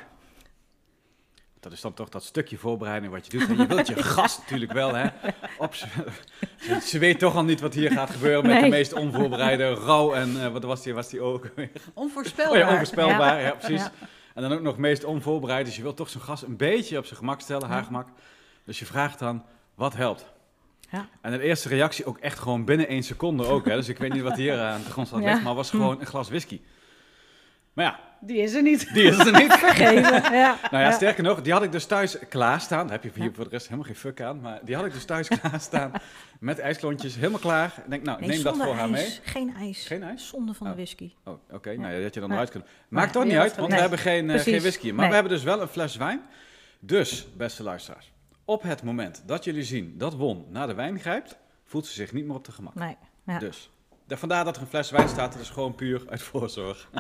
Dat 1.59 1.71
is 1.73 1.81
dan 1.81 1.93
toch 1.93 2.09
dat 2.09 2.23
stukje 2.23 2.57
voorbereiding 2.57 3.11
wat 3.13 3.25
je 3.31 3.37
doet. 3.37 3.47
En 3.49 3.57
je 3.57 3.65
wilt 3.67 3.87
je 3.87 4.03
gast 4.17 4.39
natuurlijk 4.39 4.71
wel, 4.71 4.93
hè? 4.95 5.07
Op 5.57 5.75
ze, 5.75 5.87
ze 6.89 6.99
weet 6.99 7.19
toch 7.19 7.35
al 7.35 7.43
niet 7.43 7.61
wat 7.61 7.73
hier 7.73 7.91
gaat 7.91 8.09
gebeuren 8.09 8.47
met 8.49 8.61
de 8.61 8.69
meest 8.69 8.93
onvoorbereide 8.93 9.73
rouw 9.73 10.13
en 10.13 10.41
eh, 10.43 10.51
wat 10.51 10.63
was 10.63 10.81
die, 10.83 10.93
was 10.93 11.09
die 11.09 11.21
ook? 11.21 11.49
Oh 11.57 11.65
Onvoorspelbaar. 11.93 12.57
ja, 12.57 12.69
onvoorspelbaar, 12.69 13.39
ja, 13.41 13.47
Ja. 13.47 13.51
precies. 13.51 13.81
Ja. 13.83 13.91
En 14.35 14.41
dan 14.41 14.51
ook 14.53 14.61
nog 14.61 14.77
meest 14.77 15.03
onvoorbereid. 15.03 15.65
Dus 15.65 15.75
je 15.75 15.81
wilt 15.81 15.97
toch 15.97 16.09
zo'n 16.09 16.21
gast 16.21 16.43
een 16.43 16.57
beetje 16.57 16.97
op 16.97 17.05
zijn 17.05 17.19
gemak 17.19 17.41
stellen, 17.41 17.67
haar 17.67 17.77
Ja. 17.79 17.83
gemak. 17.83 18.07
Dus 18.63 18.79
je 18.79 18.85
vraagt 18.85 19.19
dan, 19.19 19.43
wat 19.75 19.95
helpt? 19.95 20.33
Ja. 20.91 21.07
En 21.21 21.31
de 21.31 21.41
eerste 21.41 21.69
reactie 21.69 22.05
ook 22.05 22.17
echt 22.17 22.39
gewoon 22.39 22.65
binnen 22.65 22.87
één 22.87 23.03
seconde 23.03 23.45
ook. 23.45 23.65
Hè? 23.65 23.75
Dus 23.75 23.89
ik 23.89 23.97
weet 23.97 24.13
niet 24.13 24.21
wat 24.21 24.35
hier 24.35 24.59
aan 24.61 24.83
de 24.83 24.89
grondslag 24.89 25.21
Ja. 25.21 25.29
ligt, 25.31 25.43
maar 25.43 25.53
was 25.55 25.69
gewoon 25.69 25.99
een 25.99 26.05
glas 26.05 26.29
whisky. 26.29 26.61
Maar 27.73 27.85
ja, 27.85 27.99
Die 28.25 28.37
is 28.37 28.53
er 28.53 28.61
niet. 28.61 28.93
die 28.93 29.03
is 29.03 29.17
er 29.17 29.31
niet. 29.41 29.53
Vergeven. 29.67 30.33
Ja. 30.35 30.57
Nou 30.71 30.83
ja, 30.83 30.91
sterker 30.91 31.23
nog, 31.23 31.41
die 31.41 31.53
had 31.53 31.63
ik 31.63 31.71
dus 31.71 31.85
thuis 31.85 32.17
klaarstaan. 32.29 32.87
Daar 32.87 33.01
heb 33.01 33.15
je 33.15 33.21
hier 33.21 33.31
voor 33.33 33.43
de 33.43 33.49
rest 33.49 33.65
helemaal 33.65 33.85
geen 33.85 33.95
fuck 33.95 34.21
aan. 34.21 34.41
Maar 34.41 34.59
die 34.63 34.75
had 34.75 34.85
ik 34.85 34.93
dus 34.93 35.05
thuis 35.05 35.27
klaarstaan 35.39 35.91
met 36.39 36.59
ijsklontjes, 36.59 37.15
helemaal 37.15 37.39
klaar. 37.39 37.73
Ik 37.83 37.89
denk, 37.89 38.03
nou, 38.03 38.19
Nee, 38.19 38.29
neem 38.29 38.43
dat 38.43 38.57
voor 38.57 38.73
haar 38.75 38.89
mee. 38.89 39.19
Geen 39.23 39.53
ijs. 39.55 39.85
Geen 39.87 40.03
ijs? 40.03 40.27
Zonde 40.27 40.53
van 40.53 40.65
de 40.67 40.71
Oh. 40.71 40.77
whisky. 40.77 41.11
Oh, 41.23 41.33
oké. 41.51 41.69
Ja. 41.69 41.79
Nou 41.79 41.93
ja, 41.93 42.01
dat 42.01 42.13
je 42.13 42.19
dan 42.19 42.31
eruit 42.31 42.49
kunnen. 42.49 42.69
Maakt 42.89 43.13
toch 43.13 43.23
niet 43.23 43.35
uit, 43.35 43.55
want 43.55 43.73
we 43.73 43.79
hebben 43.79 43.99
geen, 43.99 44.29
eh, 44.29 44.39
geen 44.41 44.59
whisky. 44.59 44.85
Maar 44.87 44.95
Nee. 44.99 45.07
we 45.07 45.13
hebben 45.13 45.31
dus 45.33 45.43
wel 45.43 45.61
een 45.61 45.67
fles 45.67 45.95
wijn. 45.95 46.21
Dus, 46.79 47.27
beste 47.37 47.63
luisteraars, 47.63 48.11
op 48.45 48.61
het 48.61 48.83
moment 48.83 49.23
dat 49.25 49.43
jullie 49.43 49.63
zien 49.63 49.93
dat 49.97 50.13
Won 50.15 50.45
naar 50.49 50.67
de 50.67 50.73
wijn 50.73 50.99
grijpt, 50.99 51.37
voelt 51.65 51.85
ze 51.85 51.93
zich 51.93 52.13
niet 52.13 52.25
meer 52.25 52.35
op 52.35 52.45
de 52.45 52.51
gemak. 52.51 52.75
Nee. 52.75 52.97
Ja. 53.25 53.39
Dus, 53.39 53.69
vandaar 54.07 54.43
dat 54.45 54.55
er 54.55 54.61
een 54.61 54.67
fles 54.67 54.91
wijn 54.91 55.09
staat, 55.09 55.33
dat 55.33 55.41
is 55.41 55.49
gewoon 55.49 55.75
puur 55.75 56.03
uit 56.09 56.21
voorzorg. 56.21 56.89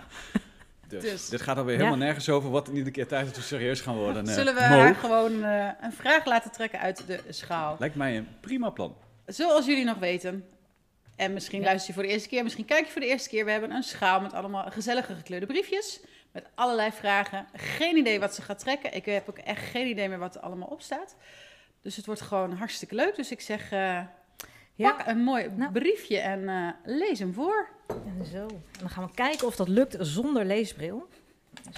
Dus, 0.87 1.01
Dus. 1.03 1.29
dit 1.29 1.41
gaat 1.41 1.57
alweer 1.57 1.73
Ja. 1.73 1.79
helemaal 1.83 2.05
nergens 2.05 2.29
over 2.29 2.49
wat 2.51 2.71
niet 2.71 2.85
een 2.85 2.91
keer 2.91 3.07
tijd 3.07 3.25
dat 3.25 3.35
we 3.35 3.41
serieus 3.41 3.81
gaan 3.81 3.95
worden. 3.95 4.27
eh, 4.27 4.33
Zullen 4.33 4.53
we 4.53 4.59
Mo. 4.59 4.65
haar 4.77 4.95
gewoon 4.95 5.43
eh, 5.43 5.69
een 5.81 5.93
vraag 5.93 6.25
laten 6.25 6.51
trekken 6.51 6.79
uit 6.79 7.07
de 7.07 7.19
schaal? 7.29 7.75
Lijkt 7.79 7.95
mij 7.95 8.17
een 8.17 8.27
prima 8.39 8.69
plan. 8.69 8.95
Zoals 9.25 9.65
jullie 9.65 9.85
nog 9.85 9.97
weten, 9.97 10.45
en 11.15 11.33
misschien 11.33 11.59
Ja. 11.59 11.65
luister 11.65 11.87
je 11.87 11.93
voor 11.93 12.03
de 12.03 12.09
eerste 12.09 12.29
keer, 12.29 12.43
misschien 12.43 12.65
kijk 12.65 12.85
je 12.85 12.91
voor 12.91 13.01
de 13.01 13.07
eerste 13.07 13.29
keer. 13.29 13.45
We 13.45 13.51
hebben 13.51 13.71
een 13.71 13.83
schaal 13.83 14.21
met 14.21 14.33
allemaal 14.33 14.71
gezellige 14.71 15.15
gekleurde 15.15 15.45
briefjes. 15.45 15.99
Met 16.31 16.45
allerlei 16.55 16.91
vragen. 16.91 17.45
Geen 17.53 17.97
idee 17.97 18.19
wat 18.19 18.35
ze 18.35 18.41
gaat 18.41 18.59
trekken. 18.59 18.93
Ik 18.93 19.05
heb 19.05 19.29
ook 19.29 19.37
echt 19.37 19.63
geen 19.63 19.87
idee 19.87 20.09
meer 20.09 20.17
wat 20.19 20.35
er 20.35 20.41
allemaal 20.41 20.67
op 20.67 20.81
staat. 20.81 21.15
Dus 21.81 21.95
het 21.95 22.05
wordt 22.05 22.21
gewoon 22.21 22.51
hartstikke 22.53 22.95
leuk. 22.95 23.15
Dus 23.15 23.31
ik 23.31 23.41
zeg, 23.41 23.71
eh, 23.71 23.99
Ja. 24.75 24.91
pak 24.91 25.07
een 25.07 25.23
mooi 25.23 25.49
Nou. 25.55 25.71
briefje 25.71 26.17
en 26.19 26.49
eh, 26.49 26.67
lees 26.83 27.19
hem 27.19 27.33
voor. 27.33 27.69
En 27.87 28.25
zo. 28.31 28.45
En 28.47 28.79
dan 28.79 28.89
gaan 28.89 29.03
we 29.05 29.11
kijken 29.13 29.47
of 29.47 29.55
dat 29.55 29.67
lukt 29.67 29.95
zonder 29.99 30.45
leesbril. 30.45 31.07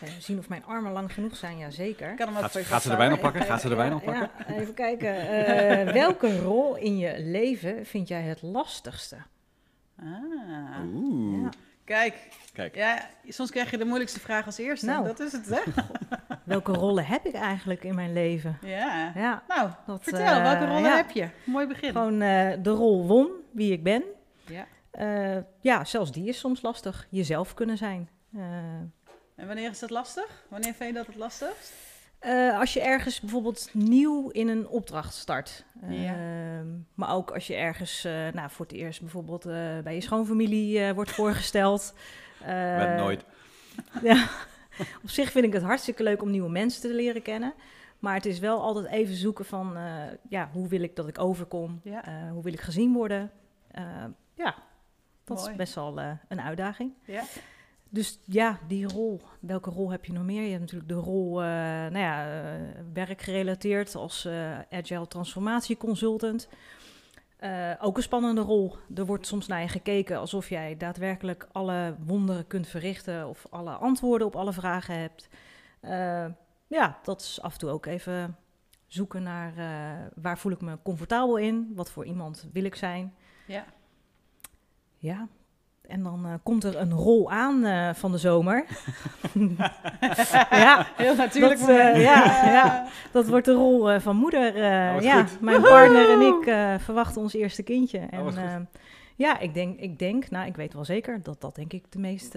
Even 0.04 0.22
zien 0.22 0.38
of 0.38 0.50
mijn 0.50 0.66
armen 0.66 0.92
lang 0.92 1.14
genoeg 1.14 1.36
zijn, 1.36 1.58
jazeker. 1.58 2.10
Ik 2.12 2.18
kan 2.18 2.28
hem 2.28 2.36
ook 2.36 2.42
Gaat, 2.42 2.52
ze 2.52 2.58
de 2.58 2.64
vasthouden. 2.66 3.08
wijn 3.08 3.18
oppakken? 3.20 3.42
Gaat 3.52 3.62
ze 3.62 3.70
de 3.70 3.76
wijn 3.76 3.90
Ja, 3.90 3.96
oppakken? 3.96 4.30
ja, 4.48 4.54
even 4.62 4.74
kijken. 4.74 5.16
Eh, 5.28 5.94
welke 5.94 6.40
rol 6.42 6.76
in 6.76 6.98
je 6.98 7.16
leven 7.20 7.86
vind 7.86 8.08
jij 8.08 8.22
het 8.22 8.42
lastigste? 8.42 9.16
Ah, 10.00 10.06
Oeh. 10.94 11.42
Ja. 11.44 11.50
kijk, 11.84 12.28
Kijk, 12.54 12.76
ja, 12.76 13.10
soms 13.28 13.52
krijg 13.52 13.72
je 13.72 13.78
de 13.78 13.86
moeilijkste 13.86 14.20
vraag 14.20 14.46
als 14.46 14.58
eerste. 14.58 14.86
Nou. 14.86 15.06
Dat 15.06 15.20
is 15.20 15.32
het, 15.32 15.50
hè? 15.50 15.60
Welke 16.44 16.72
rollen 16.72 17.06
heb 17.06 17.26
ik 17.26 17.34
eigenlijk 17.34 17.84
in 17.84 17.96
mijn 17.96 18.14
leven? 18.14 18.58
Ja. 18.62 19.12
Ja, 19.16 19.44
Nou, 19.48 19.70
dat, 19.86 20.04
vertel, 20.04 20.22
eh, 20.26 20.42
welke 20.42 20.66
rollen 20.66 20.82
ja. 20.90 20.96
heb 20.96 21.10
je? 21.12 21.30
Mooi 21.44 21.68
begin. 21.68 21.92
Gewoon 21.92 22.22
eh, 22.22 22.52
de 22.62 22.70
rol 22.70 23.06
won, 23.08 23.30
wie 23.52 23.72
ik 23.72 23.84
ben. 23.84 24.04
Ja. 24.46 24.66
Eh, 24.98 25.38
ja, 25.62 25.86
zelfs 25.86 26.12
die 26.12 26.28
is 26.28 26.40
soms 26.40 26.62
lastig. 26.62 27.08
Jezelf 27.10 27.54
kunnen 27.54 27.78
zijn. 27.78 28.10
Eh, 28.34 28.42
En 29.36 29.48
wanneer 29.48 29.70
is 29.70 29.80
dat 29.80 29.90
lastig? 29.90 30.46
Wanneer 30.50 30.74
vind 30.74 30.90
je 30.90 30.96
dat 30.96 31.06
het 31.08 31.16
lastigst? 31.16 31.74
Eh, 32.20 32.60
als 32.60 32.74
je 32.74 32.82
ergens 32.82 33.20
bijvoorbeeld 33.20 33.70
nieuw 33.74 34.30
in 34.30 34.48
een 34.48 34.68
opdracht 34.68 35.14
start. 35.14 35.66
Ja. 35.88 36.14
Ehm, 36.14 36.68
maar 36.94 37.14
ook 37.16 37.32
als 37.32 37.48
je 37.48 37.56
ergens 37.56 38.06
eh, 38.06 38.14
nou, 38.34 38.50
voor 38.50 38.66
het 38.66 38.76
eerst 38.76 39.02
bijvoorbeeld 39.02 39.46
eh, 39.46 39.80
bij 39.84 39.94
je 39.96 40.02
schoonfamilie 40.02 40.80
eh, 40.84 40.92
wordt 40.92 41.12
voorgesteld. 41.12 41.94
Eh, 42.46 42.78
met 42.78 42.96
nooit. 42.98 43.24
Ja, 44.04 44.28
op 45.04 45.10
zich 45.10 45.32
vind 45.32 45.46
ik 45.46 45.54
het 45.54 45.62
hartstikke 45.64 46.04
leuk 46.04 46.22
om 46.22 46.30
nieuwe 46.32 46.50
mensen 46.50 46.82
te 46.82 46.94
leren 46.94 47.22
kennen. 47.22 47.54
Maar 48.00 48.14
het 48.14 48.26
is 48.26 48.40
wel 48.40 48.62
altijd 48.62 48.86
even 48.88 49.16
zoeken 49.16 49.46
van, 49.46 49.78
eh, 49.78 49.84
ja, 50.30 50.50
hoe 50.54 50.68
wil 50.68 50.82
ik 50.82 50.96
dat 50.96 51.08
ik 51.08 51.20
overkom? 51.20 51.80
Ja. 51.84 52.06
Eh, 52.06 52.32
hoe 52.32 52.44
wil 52.44 52.54
ik 52.54 52.62
gezien 52.62 52.94
worden? 52.94 53.32
Ja, 54.34 54.56
dat 55.28 55.38
Mooi. 55.38 55.50
is 55.50 55.56
best 55.58 55.76
wel 55.76 56.00
eh, 56.00 56.12
een 56.28 56.42
uitdaging. 56.42 56.94
Ja. 57.06 57.24
Dus 57.90 58.20
ja, 58.26 58.60
die 58.68 58.88
rol. 58.88 59.22
Welke 59.40 59.70
rol 59.70 59.92
heb 59.92 60.06
je 60.06 60.14
nog 60.14 60.24
meer? 60.24 60.44
Je 60.44 60.50
hebt 60.50 60.62
natuurlijk 60.62 60.90
de 60.90 60.96
rol, 60.96 61.42
eh, 61.42 61.48
nou 61.48 61.98
ja, 61.98 62.42
eh, 62.42 62.62
werkgerelateerd 62.94 63.96
als 63.96 64.28
agile 64.70 65.08
transformatieconsultant. 65.08 66.50
Ook 67.80 67.98
een 67.98 68.04
spannende 68.04 68.42
rol. 68.42 68.76
Er 68.96 69.06
wordt 69.06 69.28
soms 69.28 69.48
naar 69.48 69.62
je 69.62 69.68
gekeken 69.68 70.18
alsof 70.18 70.50
jij 70.50 70.78
daadwerkelijk 70.78 71.48
alle 71.52 71.96
wonderen 72.06 72.48
kunt 72.48 72.68
verrichten 72.68 73.28
of 73.28 73.46
alle 73.50 73.72
antwoorden 73.72 74.28
op 74.28 74.36
alle 74.36 74.54
vragen 74.54 75.00
hebt. 75.00 75.30
Ja, 76.68 77.00
dat 77.04 77.22
is 77.22 77.42
af 77.42 77.54
en 77.54 77.60
toe 77.60 77.70
ook 77.70 77.86
even 77.86 78.38
zoeken 78.88 79.24
naar 79.24 79.54
waar 80.16 80.38
voel 80.38 80.52
ik 80.52 80.62
me 80.62 80.78
comfortabel 80.84 81.38
in, 81.38 81.72
wat 81.76 81.92
voor 81.92 82.06
iemand 82.06 82.48
wil 82.54 82.64
ik 82.64 82.76
zijn. 82.76 83.14
Ja. 83.46 83.66
Ja, 85.08 85.28
en 85.88 86.04
dan 86.04 86.26
eh, 86.26 86.34
komt 86.44 86.64
er 86.64 86.78
een 86.78 86.92
rol 86.94 87.32
aan 87.32 87.66
eh, 87.66 87.94
van 87.94 88.12
de 88.12 88.18
zomer. 88.18 88.66
ja, 90.50 90.88
Heel 90.96 91.16
natuurlijk. 91.16 91.60
Dat, 91.60 91.70
eh, 91.70 92.02
ja, 92.02 92.46
ja. 92.52 92.88
dat 93.12 93.28
wordt 93.28 93.46
de 93.46 93.54
rol 93.54 93.92
eh, 93.92 94.00
van 94.00 94.16
moeder. 94.16 94.44
wat 94.94 95.04
ja, 95.04 95.24
goed. 95.24 95.42
mijn 95.42 95.62
partner 95.62 96.10
en 96.12 96.22
ik 96.22 96.46
eh, 96.46 96.74
verwachten 96.80 97.22
ons 97.22 97.34
eerste 97.34 97.64
kindje. 97.64 97.98
En 98.00 98.20
Oh, 98.22 98.38
eh, 98.38 98.56
ja, 99.16 99.40
ik 99.40 99.54
denk, 99.54 99.80
ik 99.80 100.00
denk, 100.00 100.30
nou, 100.30 100.48
ik 100.48 100.56
weet 100.56 100.74
wel 100.74 100.86
zeker 100.86 101.20
dat 101.24 101.42
dat 101.42 101.56
denk 101.56 101.74
ik 101.74 101.92
de 101.92 102.00
meest 102.00 102.36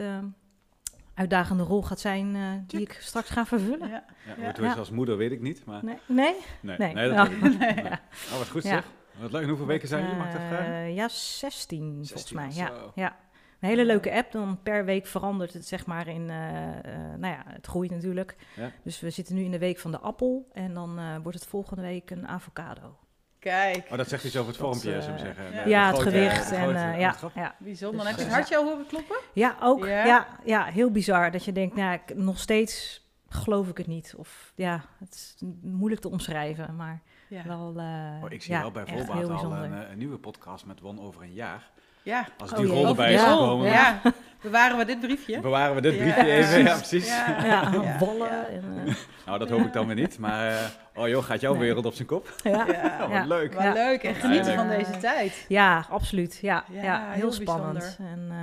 uitdagende 1.15 1.63
rol 1.63 1.83
gaat 1.83 2.01
zijn 2.01 2.35
eh, 2.37 2.43
die 2.67 2.81
ik 2.81 2.97
straks 3.01 3.31
ga 3.31 3.47
vervullen. 3.47 3.89
Ja. 3.89 3.95
Ja, 3.95 4.03
Ja. 4.27 4.35
hoe 4.37 4.45
het 4.45 4.59
is 4.59 4.65
Ja. 4.65 4.75
als 4.75 4.91
moeder 4.91 5.17
weet 5.17 5.31
ik 5.33 5.41
niet, 5.41 5.65
maar 5.65 5.85
Nee? 5.85 5.97
nee? 6.07 6.35
nee, 6.61 6.77
Nee. 6.79 6.95
nee, 6.95 7.09
dat 7.09 7.17
Ja. 7.17 7.23
weet 7.29 7.33
ik 7.33 7.43
niet. 7.43 7.59
Nee. 7.75 7.75
Nee. 7.75 7.93
Oh, 8.33 8.39
wat 8.39 8.49
goed 8.49 8.63
Ja. 8.63 8.69
zeg. 8.69 8.85
Wat 9.21 9.33
leuk. 9.33 9.43
En 9.43 9.49
hoeveel 9.49 9.67
weken 9.67 9.89
zijn 9.89 10.03
jullie? 10.03 10.17
Mag 10.19 10.27
ik 10.27 10.33
dat 10.33 10.41
Eh, 10.41 10.49
vragen? 10.49 10.95
ja, 10.95 11.09
16, 11.09 11.87
volgens 11.89 12.09
16, 12.09 12.37
mij. 12.37 12.49
Ja, 12.53 12.73
ja. 12.95 13.17
Een 13.61 13.69
hele 13.69 13.85
leuke 13.85 14.13
app. 14.13 14.33
Dan 14.33 14.59
per 14.63 14.85
week 14.85 15.07
verandert 15.07 15.53
het 15.53 15.67
zeg 15.67 15.87
maar 15.87 16.09
in... 16.09 16.31
eh, 16.31 16.69
eh, 16.79 17.19
nou 17.19 17.35
ja, 17.35 17.43
het 17.47 17.67
groeit 17.67 17.91
natuurlijk. 17.91 18.37
Ja. 18.57 18.71
Dus 18.85 19.01
we 19.01 19.11
zitten 19.11 19.35
nu 19.35 19.45
in 19.45 19.51
de 19.51 19.59
week 19.59 19.79
van 19.79 19.91
de 19.91 19.99
appel. 19.99 20.49
En 20.53 20.75
dan 20.75 20.99
eh, 20.99 21.05
wordt 21.23 21.39
het 21.39 21.47
volgende 21.49 21.83
week 21.83 22.11
een 22.11 22.29
avocado. 22.29 22.97
Kijk, 23.39 23.87
Oh, 23.91 23.97
dat 23.97 24.09
zegt 24.09 24.25
iets 24.25 24.37
over 24.37 24.49
het 24.51 24.61
vormpje, 24.61 25.01
zullen 25.03 25.13
we 25.17 25.19
zeggen. 25.19 25.69
ja. 25.69 25.87
Het 25.91 25.99
gewicht. 25.99 26.51
En, 26.53 26.69
ja, 26.99 27.15
ja. 27.35 27.55
bijzonder. 27.59 28.01
Dus, 28.01 28.09
Heb 28.09 28.17
je 28.17 28.23
het 28.23 28.31
eh, 28.31 28.37
hartje 28.37 28.57
al 28.57 28.65
horen 28.65 28.87
kloppen? 28.87 29.17
ja, 29.33 29.57
ook. 29.63 29.87
Ja? 29.87 30.05
Ja? 30.07 30.27
Ja, 30.45 30.65
heel 30.65 30.91
bizar. 30.91 31.31
Dat 31.31 31.45
je 31.45 31.53
denkt, 31.53 31.77
nou, 31.77 31.93
ik, 32.07 32.17
nog 32.17 32.39
steeds 32.39 33.05
geloof 33.29 33.69
ik 33.69 33.77
het 33.77 33.87
niet. 33.87 34.15
Of 34.17 34.53
ja, 34.55 34.85
het 34.99 35.15
is 35.15 35.43
moeilijk 35.63 36.01
te 36.01 36.11
omschrijven, 36.11 36.77
maar 36.77 37.01
Ja. 37.31 37.43
wel. 37.47 37.75
eh, 37.77 38.25
Oh, 38.25 38.31
ik 38.33 38.43
zie 38.43 38.53
ja, 38.55 38.61
wel 38.61 38.71
bij 38.71 38.87
voorbaat 38.87 39.29
al 39.31 39.53
een, 39.55 39.73
eh, 39.75 39.91
een 39.91 39.99
nieuwe 39.99 40.19
podcast 40.19 40.67
met 40.67 40.81
Won 40.81 41.01
over 41.01 41.23
een 41.23 41.33
jaar. 41.33 41.71
ja. 42.03 42.27
Als 42.39 42.53
Oh 42.53 42.59
die 42.59 42.67
rol 42.67 42.87
erbij 42.87 43.13
is 43.15 43.21
Ja. 43.21 43.31
gekomen, 43.33 43.67
Ja. 43.71 44.01
bewaren 44.43 44.79
we 44.79 44.85
dit 44.85 45.01
briefje? 45.01 45.41
bewaren 45.41 45.75
we 45.75 45.81
dit 45.81 45.95
Ja. 45.95 46.01
briefje 46.01 46.31
even. 46.31 46.63
Ja, 46.63 46.75
precies. 46.77 47.07
Ja. 47.09 47.45
Ja, 47.45 47.71
Ja. 47.83 47.99
wallen. 48.05 48.29
Ja. 48.31 48.47
En, 48.47 48.83
eh, 48.87 48.95
Nou, 49.27 49.39
dat 49.39 49.51
hoop 49.51 49.61
ik 49.61 49.73
dan 49.73 49.87
weer 49.87 49.95
niet. 49.97 50.19
Maar, 50.19 50.49
eh, 50.49 50.65
oh 50.95 51.09
joh, 51.09 51.23
gaat 51.25 51.41
jouw 51.41 51.53
Nee. 51.53 51.61
wereld 51.63 51.87
op 51.87 51.93
zijn 51.95 52.09
kop? 52.09 52.35
ja. 52.43 52.67
Ja. 52.67 52.95
Oh, 52.95 53.01
wat 53.01 53.11
Ja. 53.11 53.25
leuk. 53.25 53.55
Wat 53.55 53.75
leuk 53.75 54.03
en 54.03 54.15
genieten 54.15 54.55
van 54.55 54.69
deze 54.69 54.99
tijd. 54.99 55.45
Ja, 55.49 55.87
absoluut. 55.91 56.39
Ja, 56.43 56.65
Ja, 56.71 56.83
ja, 56.83 57.05
heel, 57.11 57.13
heel 57.21 57.33
spannend. 57.33 57.97
En 58.01 58.27
eh, 58.31 58.37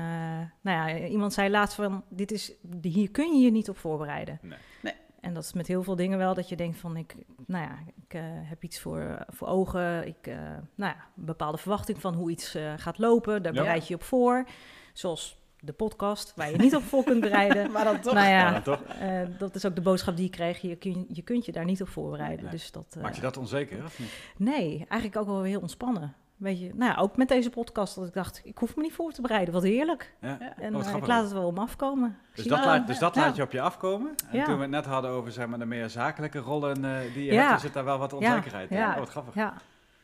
nou 0.62 0.89
ja, 0.89 1.06
iemand 1.08 1.34
zei 1.34 1.50
laatst 1.50 1.75
van, 1.75 2.03
dit 2.10 2.32
is, 2.32 2.51
hier 2.82 3.12
kun 3.12 3.34
je 3.38 3.44
je 3.46 3.51
niet 3.51 3.70
op 3.70 3.77
voorbereiden. 3.77 4.39
Nee. 4.41 4.58
Nee. 4.82 4.94
En 5.19 5.33
dat 5.33 5.43
is 5.43 5.53
met 5.53 5.67
heel 5.67 5.83
veel 5.83 5.95
dingen 5.95 6.17
wel, 6.17 6.33
dat 6.33 6.50
je 6.50 6.55
denkt 6.55 6.77
van, 6.77 6.97
ik, 6.97 7.15
nou 7.47 7.63
ja, 7.63 7.77
ik 8.05 8.13
eh, 8.13 8.21
heb 8.24 8.63
iets 8.63 8.79
voor, 8.79 9.25
voor 9.27 9.47
ogen. 9.47 10.07
Ik, 10.07 10.27
eh, 10.27 10.36
nou 10.75 10.93
ja, 10.93 10.95
een 11.17 11.25
bepaalde 11.25 11.57
verwachting 11.57 12.01
van 12.01 12.13
hoe 12.13 12.31
iets 12.31 12.55
eh, 12.55 12.74
gaat 12.77 12.97
lopen. 12.97 13.43
Daar 13.43 13.53
Ja. 13.53 13.62
bereid 13.62 13.81
je 13.81 13.88
je 13.93 13.95
op 13.95 14.03
voor. 14.03 14.45
Zoals 14.93 15.38
de 15.59 15.74
podcast, 15.74 16.33
waar 16.36 16.51
je 16.51 16.57
niet 16.57 16.75
op 16.75 16.83
voor 16.83 17.03
kunt 17.03 17.19
bereiden. 17.21 17.71
Maar 17.71 17.83
dan 17.83 18.00
toch. 18.00 18.13
Nou 18.13 18.27
Ja, 18.27 18.39
ja, 18.39 18.51
dan 18.51 18.62
toch? 18.63 18.81
eh, 18.83 19.21
dat 19.38 19.55
is 19.55 19.65
ook 19.65 19.75
de 19.75 19.81
boodschap 19.81 20.15
die 20.15 20.25
ik 20.25 20.31
kreeg. 20.31 20.62
Je, 20.62 20.75
kun, 20.75 21.05
je 21.09 21.21
kunt 21.21 21.45
je 21.45 21.51
daar 21.51 21.65
niet 21.65 21.81
op 21.81 21.89
voorbereiden. 21.89 22.41
Nee. 22.43 22.51
Dus 22.51 22.71
dat, 22.71 22.93
eh, 22.97 23.01
Maakt 23.03 23.15
je 23.15 23.21
dat 23.21 23.38
onzeker, 23.38 23.83
of 23.83 24.00
niet? 24.00 24.09
Nee, 24.38 24.86
eigenlijk 24.89 25.21
ook 25.21 25.27
wel 25.27 25.43
heel 25.43 25.62
ontspannen. 25.62 26.13
Weet 26.38 26.60
je, 26.60 26.72
nou 26.74 26.91
ja, 26.91 26.98
ook 27.01 27.17
met 27.17 27.27
deze 27.27 27.50
podcast 27.50 27.96
dat 27.96 28.08
ik 28.08 28.13
dacht, 28.13 28.41
ik 28.44 28.58
hoef 28.58 28.75
me 28.75 28.82
niet 28.82 28.94
voor 28.94 29.12
te 29.12 29.22
bereiden. 29.22 29.53
Wat 29.53 29.63
heerlijk. 29.63 30.13
Ja. 30.22 30.39
En 30.58 30.75
Oh, 30.75 30.82
wat 30.84 30.88
eh, 30.91 30.96
ik 30.96 31.08
laat 31.08 31.24
het 31.24 31.32
wel 31.34 31.46
om 31.48 31.58
afkomen. 31.58 32.17
Dus 32.36 32.46
dat, 32.46 32.65
laat, 32.65 32.88
dus 32.88 33.00
dat 33.00 33.15
Ja. 33.15 33.22
laat 33.22 33.36
je 33.36 33.41
op 33.41 33.51
je 33.51 33.62
afkomen. 33.62 34.15
En 34.32 34.38
Ja. 34.38 34.46
toen 34.46 34.56
we 34.56 34.62
het 34.62 34.70
net 34.72 34.86
hadden 34.86 35.12
over 35.12 35.32
zeg 35.32 35.48
maar, 35.48 35.60
de 35.60 35.65
meer 35.65 35.89
zakelijke 35.89 36.39
rollen 36.39 36.86
eh, 36.86 37.13
die 37.13 37.25
je 37.25 37.34
Ja. 37.34 37.50
hebt, 37.50 37.62
zit 37.62 37.74
daar 37.74 37.84
wel 37.86 37.98
wat 37.98 38.12
Ja. 38.12 38.17
onzekerheid 38.17 38.70
in. 38.72 38.77
Ja. 38.77 38.91
Oh, 38.91 38.98
wat 38.98 39.10
grappig. 39.10 39.34
Ja, 39.36 39.53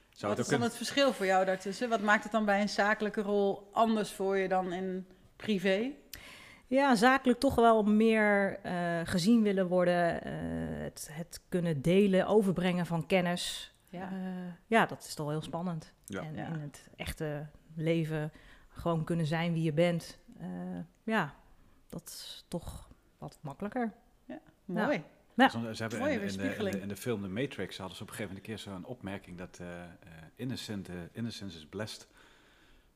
Zou 0.09 0.27
Wat 0.27 0.29
het 0.29 0.31
is 0.31 0.35
dan 0.37 0.45
kunnen... 0.45 0.67
het 0.67 0.77
verschil 0.77 1.13
voor 1.13 1.25
jou 1.25 1.45
daartussen? 1.45 1.89
Wat 1.89 2.01
maakt 2.01 2.23
het 2.23 2.31
dan 2.31 2.45
bij 2.45 2.61
een 2.61 2.69
zakelijke 2.69 3.21
rol 3.21 3.69
anders 3.71 4.11
voor 4.11 4.37
je 4.37 4.47
dan 4.47 4.73
in 4.73 5.07
privé? 5.35 5.91
ja 6.67 6.95
zakelijk 6.95 7.39
toch 7.39 7.55
wel 7.55 7.83
meer 7.83 8.59
eh, 8.63 8.73
gezien 9.03 9.41
willen 9.43 9.67
worden. 9.67 10.23
eh, 10.23 10.31
het, 10.83 11.09
het 11.11 11.41
kunnen 11.49 11.81
delen, 11.81 12.27
overbrengen 12.27 12.85
van 12.85 13.05
kennis. 13.05 13.72
Ja. 13.93 14.09
Ja, 14.11 14.57
ja 14.67 14.85
dat 14.85 15.03
is 15.03 15.13
toch 15.13 15.29
heel 15.29 15.41
spannend. 15.41 15.93
Ja. 16.05 16.21
En 16.21 16.35
Ja. 16.35 16.47
in 16.47 16.59
het 16.59 16.89
echte 16.95 17.47
leven 17.75 18.31
gewoon 18.69 19.03
kunnen 19.03 19.25
zijn 19.25 19.53
wie 19.53 19.63
je 19.63 19.73
bent. 19.73 20.19
eh, 20.39 20.47
ja, 21.03 21.33
dat 21.87 22.07
is 22.09 22.45
toch 22.47 22.89
wat 23.17 23.37
makkelijker. 23.41 23.93
Mooi. 24.65 25.03
Ja. 25.35 25.49
Ze 25.49 25.81
hebben 25.81 25.99
Mooie 25.99 26.13
in, 26.13 26.21
in, 26.21 26.37
de, 26.37 26.55
in, 26.55 26.71
de, 26.71 26.79
in 26.79 26.87
de 26.87 26.95
film 26.95 27.21
The 27.21 27.27
Matrix 27.27 27.77
hadden 27.77 27.97
ze 27.97 28.03
op 28.03 28.09
een 28.09 28.15
gegeven 28.15 28.35
moment 28.35 28.49
een 28.49 28.55
keer 28.55 28.73
zo'n 28.73 28.85
opmerking 28.85 29.37
dat 29.37 29.59
eh, 29.59 29.83
eh, 29.83 29.87
innocent, 30.35 30.89
eh, 30.89 30.95
innocence 31.11 31.57
is 31.57 31.65
blessed. 31.65 32.07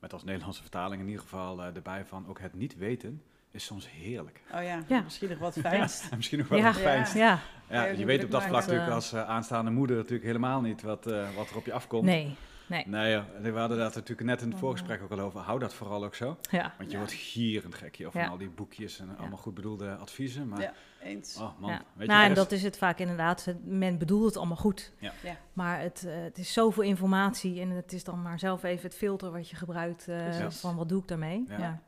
Met 0.07 0.15
als 0.15 0.25
Nederlandse 0.25 0.61
vertaling 0.61 1.01
in 1.01 1.07
ieder 1.07 1.21
geval 1.21 1.61
eh, 1.61 1.75
erbij 1.75 2.05
van 2.05 2.25
ook 2.27 2.39
het 2.39 2.53
niet 2.53 2.77
weten 2.77 3.21
is 3.51 3.65
soms 3.65 3.89
heerlijk. 3.91 4.41
Oh 4.53 4.63
ja, 4.63 4.83
Ja. 4.87 5.01
misschien 5.01 5.29
nog 5.29 5.37
wat 5.39 5.57
fijnst. 5.59 6.09
En 6.09 6.15
misschien 6.17 6.37
nog 6.37 6.47
wel 6.47 6.57
Ja. 6.59 6.65
het 6.65 6.77
fijnst. 6.77 7.13
Ja, 7.13 7.39
Ja, 7.69 7.85
Ja, 7.85 7.91
je 7.91 8.05
weet 8.05 8.23
op 8.23 8.31
dat 8.31 8.43
vlak 8.43 8.55
het, 8.55 8.65
natuurlijk 8.65 8.89
eh, 8.89 8.95
als 8.95 9.13
eh, 9.13 9.29
aanstaande 9.29 9.71
moeder 9.71 9.95
natuurlijk 9.95 10.25
helemaal 10.25 10.61
niet 10.61 10.81
wat, 10.81 11.07
eh, 11.07 11.35
wat 11.35 11.49
er 11.49 11.55
op 11.55 11.65
je 11.65 11.73
afkomt. 11.73 12.03
nee, 12.03 12.35
nee. 12.67 12.83
Nee, 12.87 13.11
joh. 13.11 13.23
we 13.41 13.59
hadden 13.59 13.77
dat 13.77 13.95
natuurlijk 13.95 14.27
net 14.27 14.41
in 14.41 14.49
het 14.49 14.59
voorgesprek 14.59 15.01
ook 15.01 15.11
al 15.11 15.19
over. 15.19 15.39
Hou 15.39 15.59
dat 15.59 15.73
vooral 15.73 16.03
ook 16.05 16.15
zo. 16.15 16.37
Ja. 16.51 16.61
Want 16.77 16.89
je 16.89 16.91
Ja. 16.91 16.97
wordt 16.97 17.13
gierend 17.13 17.75
gek 17.75 17.95
joh, 17.95 18.11
van 18.11 18.21
Ja. 18.21 18.27
al 18.27 18.37
die 18.37 18.49
boekjes 18.49 18.99
en 18.99 19.17
allemaal 19.17 19.37
goed 19.37 19.53
bedoelde 19.53 19.95
adviezen. 19.95 20.47
Maar 20.47 20.61
Ja, 20.61 20.73
eens. 21.01 21.37
oh 21.37 21.59
man, 21.59 21.69
Ja. 21.69 21.77
weet 21.77 22.07
nou, 22.07 22.19
je, 22.19 22.25
en 22.25 22.31
ergens- 22.31 22.39
dat 22.39 22.51
is 22.51 22.63
het 22.63 22.77
vaak 22.77 22.99
inderdaad. 22.99 23.53
Men 23.63 23.97
bedoelt 23.97 24.25
het 24.25 24.37
allemaal 24.37 24.55
goed. 24.57 24.91
Ja. 24.99 25.11
Ja. 25.23 25.35
Maar 25.53 25.79
het, 25.81 26.05
eh, 26.07 26.13
het 26.23 26.37
is 26.37 26.53
zoveel 26.53 26.83
informatie 26.83 27.61
en 27.61 27.69
het 27.69 27.93
is 27.93 28.03
dan 28.03 28.21
maar 28.21 28.39
zelf 28.39 28.63
even 28.63 28.83
het 28.87 28.97
filter 28.97 29.31
wat 29.31 29.49
je 29.49 29.55
gebruikt 29.55 30.07
eh, 30.07 30.49
van 30.49 30.75
wat 30.75 30.89
doe 30.89 31.01
ik 31.01 31.07
daarmee. 31.07 31.43
Ja. 31.47 31.81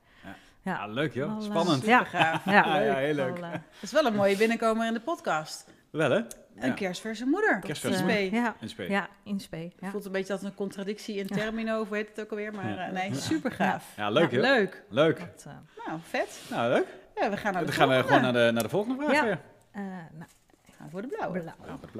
Ja, 0.62 0.88
leuk 0.88 1.14
joh, 1.14 1.42
spannend. 1.42 1.86
Ja. 1.86 1.98
Supergaaf. 1.98 2.46
Ja, 2.46 2.96
heel 2.96 3.14
leuk. 3.14 3.40
Dat 3.42 3.52
is 3.82 3.92
wel 3.92 4.06
een 4.06 4.16
mooie 4.16 4.38
binnenkomer 4.38 4.88
in 4.88 4.94
de 4.94 5.00
podcast. 5.00 5.66
Wel 5.90 6.12
hè? 6.12 6.18
Een 6.18 6.68
Ja. 6.68 6.74
kerstverse 6.74 7.26
moeder. 7.26 7.60
Kerstverse 7.60 8.04
In 8.04 8.10
spe. 8.10 8.36
ja, 8.36 8.56
In 8.60 8.70
spe. 8.70 8.90
ja, 8.90 9.08
in 9.24 9.40
spe. 9.40 9.72
Ja. 9.80 9.90
Voelt 9.90 10.06
een 10.06 10.12
beetje 10.12 10.34
als 10.34 10.42
een 10.44 10.54
contradictie 10.56 11.16
in 11.16 11.28
termino, 11.28 11.80
of 11.82 11.88
hoe 11.88 11.98
heet 11.98 12.10
het 12.10 12.20
ook 12.22 12.30
alweer. 12.30 12.54
Maar 12.54 12.70
Ja. 12.70 12.86
eh, 12.88 12.92
nee, 12.94 13.16
super 13.16 13.52
gaaf. 13.52 13.94
Ja, 13.96 14.10
leuk 14.10 14.32
joh. 14.32 14.42
Leuk. 14.42 14.84
Leuk. 14.90 15.20
Dat, 15.20 15.46
eh, 15.48 15.86
Nou, 15.88 16.00
vet. 16.04 16.42
Nou, 16.50 16.74
leuk. 16.74 16.86
Ja, 17.16 17.30
we 17.30 17.38
gaan 17.38 17.54
naar 17.54 17.62
de 17.62 17.68
Dan 17.68 17.76
gaan 17.78 17.90
we 17.90 18.04
gewoon 18.04 18.22
naar 18.22 18.34
de, 18.34 18.50
naar 18.54 18.64
de 18.64 18.70
volgende 18.70 19.04
vraag 19.04 19.16
Ja. 19.16 19.24
weer. 19.24 19.40
eh, 19.72 19.82
nou, 20.12 20.30
Gaan 20.78 20.90
voor 20.90 21.02
de 21.02 21.08
blauwe. 21.08 21.40
blauw. 21.40 21.56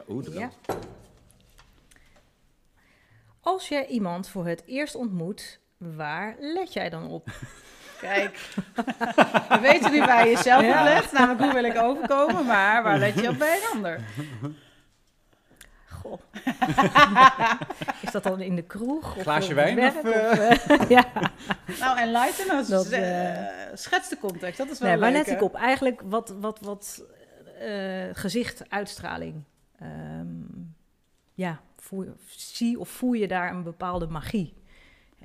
Oeh, 0.10 0.24
de 0.24 0.32
Ja. 0.32 0.50
blauw. 0.66 0.80
Als 3.42 3.68
jij 3.68 3.86
iemand 3.88 4.30
voor 4.30 4.48
het 4.48 4.64
eerst 4.66 4.96
ontmoet, 4.96 5.60
waar 5.78 6.36
let 6.40 6.74
jij 6.74 6.90
dan 6.90 7.08
op? 7.08 7.28
Kijk, 8.02 8.38
we 9.50 9.58
weten 9.62 9.92
nu 9.92 10.00
waar 10.00 10.28
je 10.28 10.38
zelf 10.38 10.62
Ja. 10.64 10.84
let. 10.84 11.12
Namelijk, 11.12 11.42
hoe 11.42 11.54
wil 11.54 11.64
ik 11.64 11.78
overkomen? 11.78 12.46
Maar 12.46 12.84
waar 12.84 12.98
let 12.98 13.20
je 13.20 13.30
op 13.30 13.38
bij 13.38 13.56
een 13.58 13.70
ander? 13.74 14.00
Goh. 15.90 16.20
is 18.02 18.12
dat 18.12 18.24
dan 18.24 18.42
in 18.42 18.56
de 18.56 18.62
kroeg? 18.64 19.16
Of 19.16 19.22
Glaasje 19.22 19.54
wijn 19.54 19.76
werk, 19.76 19.96
of, 19.96 20.04
eh, 20.12 20.90
ja. 20.98 21.06
Nou, 21.80 21.98
enlighten 22.00 22.58
ons. 22.58 22.68
Dat, 22.68 22.90
eh, 22.90 23.30
eh, 23.40 23.48
schets 23.74 24.10
de 24.10 24.18
context, 24.18 24.58
dat 24.58 24.70
is 24.70 24.80
wel 24.80 24.90
Nee, 24.90 25.00
waar 25.00 25.12
let 25.12 25.28
ik 25.28 25.42
op? 25.42 25.56
Eigenlijk 25.56 26.02
wat, 26.06 26.34
wat, 26.40 26.60
wat 26.62 27.04
eh, 27.60 28.04
gezicht, 28.14 28.70
uitstraling. 28.70 29.44
Ehm, 29.80 30.28
ja, 31.34 31.60
voel, 31.78 32.04
je- 32.04 32.14
zie 32.28 32.80
of 32.80 32.90
voel 32.90 33.14
je 33.14 33.28
daar 33.28 33.50
een 33.52 33.64
bepaalde 33.64 34.08
magie? 34.08 34.54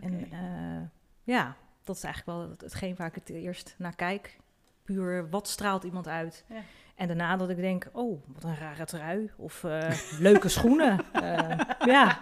En 0.01 0.29
eh, 0.33 0.89
ja, 1.23 1.57
dat 1.85 1.97
is 1.97 2.03
eigenlijk 2.05 2.39
wel 2.39 2.51
het- 2.51 2.61
hetgeen 2.61 2.95
waar 2.97 3.07
ik 3.07 3.15
het 3.15 3.29
eerst 3.31 3.75
naar 3.79 3.95
kijk. 3.97 4.37
Puur, 4.85 5.31
wat 5.31 5.49
straalt 5.49 5.85
iemand 5.85 6.09
uit? 6.09 6.45
Ja. 6.49 6.57
En 6.95 7.07
daarna 7.07 7.37
dat 7.37 7.49
ik 7.49 7.57
denk, 7.57 7.87
oh, 7.93 8.23
wat 8.27 8.45
een 8.45 8.57
rare 8.59 8.85
trui. 8.85 9.31
Of 9.37 9.65
eh, 9.65 9.91
leuke 10.19 10.49
schoenen. 10.49 10.99
Eh, 11.13 11.59
ja. 11.85 12.19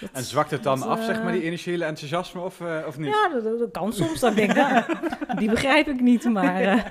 Dat- 0.00 0.10
En 0.12 0.22
zwakt 0.22 0.50
het 0.50 0.62
dan 0.62 0.78
dat, 0.78 0.88
af, 0.88 1.04
zeg 1.04 1.22
maar, 1.22 1.32
die 1.32 1.40
eh, 1.40 1.46
initiële 1.46 1.84
enthousiasme 1.84 2.40
of, 2.40 2.60
eh, 2.60 2.82
of 2.86 2.98
niet? 2.98 3.08
Ja, 3.14 3.28
dat, 3.40 3.70
kan 3.70 3.92
soms. 3.92 4.20
Dat 4.20 4.30
ik 4.30 4.36
denk, 4.36 4.54
nou, 4.54 4.84
die 5.40 5.50
begrijp 5.50 5.86
ik 5.88 6.00
niet, 6.00 6.24
maar... 6.24 6.60
eh, 6.62 6.84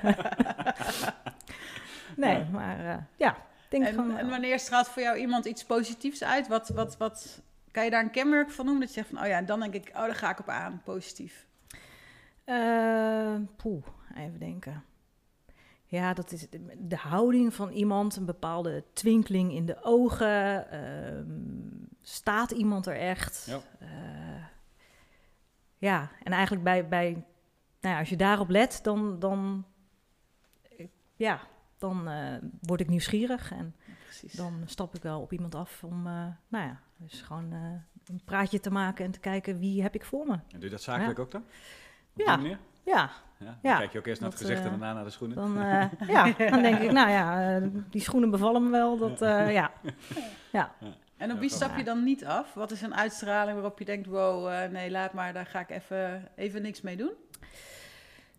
nee, 2.16 2.44
maar 2.52 2.78
eh, 2.86 2.96
ja, 3.16 3.30
ik 3.32 3.36
denk 3.68 3.84
En, 3.84 3.94
gewoon... 3.94 4.16
en 4.16 4.28
wanneer 4.28 4.58
straalt 4.58 4.88
voor 4.88 5.02
jou 5.02 5.16
iemand 5.16 5.44
iets 5.44 5.64
positiefs 5.64 6.24
uit? 6.24 6.48
Wat, 6.48 6.68
wat, 6.68 6.96
wat, 6.96 7.40
kan 7.70 7.84
je 7.84 7.90
daar 7.90 8.02
een 8.02 8.10
kenmerk 8.10 8.50
van 8.50 8.64
noemen? 8.64 8.84
Dat 8.86 8.94
je 8.94 9.00
zegt 9.00 9.12
van, 9.14 9.22
oh 9.22 9.26
ja, 9.28 9.42
dan 9.42 9.60
denk 9.60 9.74
ik, 9.74 9.88
oh, 9.88 10.00
daar 10.00 10.14
ga 10.14 10.30
ik 10.30 10.38
op 10.38 10.48
aan, 10.48 10.82
positief. 10.84 11.46
Eh, 12.46 13.34
poeh, 13.56 13.84
even 14.14 14.38
denken. 14.38 14.84
Ja, 15.88 16.14
dat 16.14 16.32
is 16.32 16.50
de, 16.50 16.76
de 16.78 16.96
houding 16.96 17.54
van 17.54 17.70
iemand, 17.70 18.16
een 18.16 18.24
bepaalde 18.24 18.84
twinkeling 18.92 19.52
in 19.52 19.66
de 19.66 19.82
ogen. 19.82 20.70
ehm, 20.70 21.24
staat 22.02 22.50
iemand 22.50 22.86
er 22.86 22.96
echt? 22.96 23.46
Ja. 23.46 23.60
Eh, 23.78 24.44
ja, 25.78 26.10
en 26.22 26.32
eigenlijk 26.32 26.64
bij, 26.64 26.88
bij 26.88 27.10
nou 27.80 27.94
ja, 27.94 27.98
als 27.98 28.08
je 28.08 28.16
daarop 28.16 28.48
let, 28.48 28.78
dan, 28.82 29.18
dan, 29.18 29.64
eh, 30.76 30.86
ja, 31.16 31.40
dan 31.78 32.08
eh, 32.08 32.36
word 32.60 32.80
ik 32.80 32.88
nieuwsgierig 32.88 33.52
en 33.52 33.74
Precies. 34.04 34.32
dan 34.32 34.62
stap 34.64 34.94
ik 34.94 35.02
wel 35.02 35.20
op 35.20 35.32
iemand 35.32 35.54
af 35.54 35.84
om, 35.84 36.02
nou 36.02 36.36
ja, 36.64 36.80
dus 36.96 37.20
gewoon 37.20 37.52
een 37.52 38.24
praatje 38.24 38.60
te 38.60 38.70
maken 38.70 39.04
en 39.04 39.10
te 39.10 39.20
kijken 39.20 39.58
wie 39.58 39.82
heb 39.82 39.94
ik 39.94 40.04
voor 40.04 40.26
me. 40.26 40.32
En 40.32 40.42
doe 40.48 40.64
je 40.64 40.70
dat 40.70 40.82
zakelijk 40.82 41.18
ook 41.18 41.30
dan? 41.30 41.44
Op 42.16 42.22
Ja. 42.26 42.34
die 42.36 42.42
manier? 42.42 42.58
Ja, 42.82 43.10
Ja. 43.38 43.46
Dan 43.46 43.54
Ja. 43.62 43.78
kijk 43.78 43.92
je 43.92 43.98
ook 43.98 44.06
eerst 44.06 44.20
naar 44.20 44.30
het 44.30 44.38
gezicht 44.38 44.58
en 44.60 44.64
eh, 44.64 44.70
daarna 44.70 44.92
naar 44.92 45.04
de 45.04 45.10
schoenen. 45.10 45.36
dan, 45.36 45.58
eh, 45.60 46.08
ja, 46.38 46.48
dan 46.50 46.62
denk 46.62 46.78
ik, 46.78 46.92
nou 46.92 47.10
ja, 47.10 47.56
eh, 47.56 47.62
die 47.90 48.00
schoenen 48.00 48.30
bevallen 48.30 48.64
me 48.64 48.70
wel. 48.70 48.98
Dat, 48.98 49.22
eh, 49.22 49.52
ja. 49.52 49.72
ja. 50.52 50.74
En 51.16 51.32
op 51.32 51.38
wie 51.38 51.50
stap 51.50 51.76
je 51.76 51.84
dan 51.84 52.04
niet 52.04 52.24
af? 52.24 52.54
Wat 52.54 52.70
is 52.70 52.82
een 52.82 52.94
uitstraling 52.94 53.54
waarop 53.54 53.78
je 53.78 53.84
denkt, 53.84 54.06
wow, 54.06 54.48
eh, 54.48 54.70
nee, 54.70 54.90
laat 54.90 55.12
maar, 55.12 55.32
daar 55.32 55.46
ga 55.46 55.60
ik 55.60 55.70
even, 55.70 56.28
even 56.36 56.62
niks 56.62 56.80
mee 56.80 56.96
doen? 56.96 57.12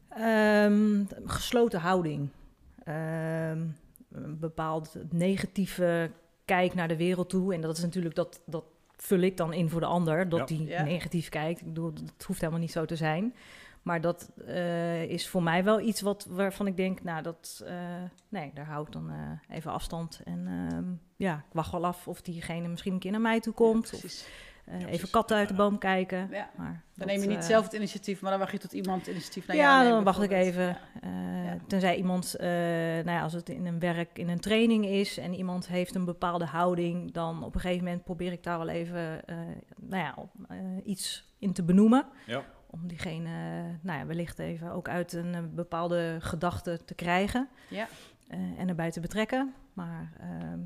Ehm, 0.10 1.03
gesloten 1.25 1.79
houding. 1.79 2.29
Ehm, 2.84 3.62
een 4.12 4.39
bepaald 4.39 4.96
negatieve 5.10 6.12
kijk 6.46 6.74
naar 6.74 6.88
de 6.88 6.98
wereld 6.98 7.29
toe. 7.29 7.53
En 7.53 7.62
dat 7.62 7.77
is 7.77 7.84
natuurlijk, 7.84 8.15
dat, 8.15 8.41
dat 8.46 8.63
vul 8.98 9.19
ik 9.19 9.38
dan 9.38 9.53
in 9.53 9.69
voor 9.69 9.79
de 9.79 9.86
ander, 9.86 10.29
dat 10.29 10.39
Ja. 10.39 10.46
die 10.46 10.65
Ja. 10.67 10.84
negatief 10.84 11.29
kijkt. 11.29 11.60
Ik 11.60 11.65
bedoel, 11.67 11.93
het 12.15 12.24
hoeft 12.24 12.39
helemaal 12.39 12.62
niet 12.62 12.72
zo 12.72 12.86
te 12.86 12.96
zijn. 12.96 13.36
Maar 13.88 14.01
dat 14.01 14.32
eh, 14.46 15.03
is 15.03 15.27
voor 15.27 15.44
mij 15.44 15.63
wel 15.63 15.79
iets 15.79 16.01
wat, 16.01 16.25
waarvan 16.29 16.67
ik 16.67 16.77
denk, 16.77 17.03
nou, 17.03 17.24
dat, 17.24 17.63
eh, 17.65 17.74
nee, 18.29 18.51
daar 18.53 18.65
hou 18.65 18.86
ik 18.86 18.91
dan 18.91 19.10
eh, 19.10 19.56
even 19.56 19.72
afstand. 19.72 20.22
En 20.24 20.48
ehm, 20.48 20.86
ja, 21.15 21.36
ik 21.36 21.53
wacht 21.53 21.72
wel 21.72 21.86
af 21.86 22.08
of 22.08 22.22
diegene 22.22 22.67
misschien 22.67 22.94
een 22.94 23.00
keer 23.00 23.12
naar 23.12 23.22
mij 23.22 23.39
toe 23.39 23.53
komt. 23.53 23.89
Ja, 23.89 23.94
of 23.94 24.00
precies. 24.00 24.27
Ja, 24.79 24.88
even 24.88 25.10
katten 25.10 25.38
uit 25.38 25.48
de 25.48 25.53
boom 25.53 25.77
kijken. 25.77 26.27
Ja. 26.32 26.50
Maar 26.56 26.67
Dan 26.67 26.82
dat, 26.94 27.08
neem 27.08 27.22
je 27.22 27.27
niet 27.27 27.44
zelf 27.44 27.63
het 27.63 27.74
initiatief, 27.74 28.22
maar 28.22 28.32
dan 28.32 28.39
wacht 28.39 28.51
je 28.51 28.58
tot 28.58 28.74
iemand 28.74 29.00
het 29.00 29.10
initiatief 29.10 29.48
naar 29.48 29.56
jou 29.56 29.70
ja, 29.70 29.82
neemt. 29.82 29.94
dan 29.94 30.03
wacht 30.03 30.22
ik 30.22 30.32
even. 30.32 30.77
Eh. 31.01 31.10
Tenzij 31.67 31.96
iemand, 31.96 32.36
eh, 32.36 32.48
nou 32.48 33.10
ja, 33.10 33.22
als 33.22 33.34
het 33.34 33.50
in 33.50 33.65
een 33.65 33.79
werk, 33.79 34.17
in 34.17 34.29
een 34.29 34.39
training 34.39 34.86
is 34.86 35.17
en 35.17 35.34
iemand 35.34 35.67
heeft 35.67 35.96
een 35.96 36.06
bepaalde 36.06 36.46
houding, 36.46 37.12
dan 37.12 37.44
op 37.44 37.56
een 37.56 37.62
gegeven 37.62 37.84
moment 37.84 38.03
probeer 38.03 38.32
ik 38.32 38.44
daar 38.44 38.58
wel 38.58 38.70
even, 38.70 39.25
eh, 39.25 39.38
nou 39.77 40.03
ja, 40.03 40.15
eh, 40.48 40.58
iets 40.84 41.25
in 41.39 41.53
te 41.53 41.63
benoemen. 41.63 42.06
Ja. 42.25 42.44
Om 42.81 42.88
diegene, 42.88 43.29
nou 43.81 44.00
ja, 44.00 44.05
wellicht 44.05 44.39
even 44.39 44.72
ook 44.72 44.88
uit 44.89 45.13
een 45.13 45.36
eh, 45.36 45.41
bepaalde 45.51 46.17
gedachte 46.19 46.79
te 46.86 46.93
krijgen 46.96 47.50
Ja. 47.69 47.88
eh, 48.27 48.60
en 48.60 48.69
erbij 48.69 48.91
te 48.91 49.00
betrekken. 49.00 49.53
Maar 49.74 50.12
ehm, 50.19 50.60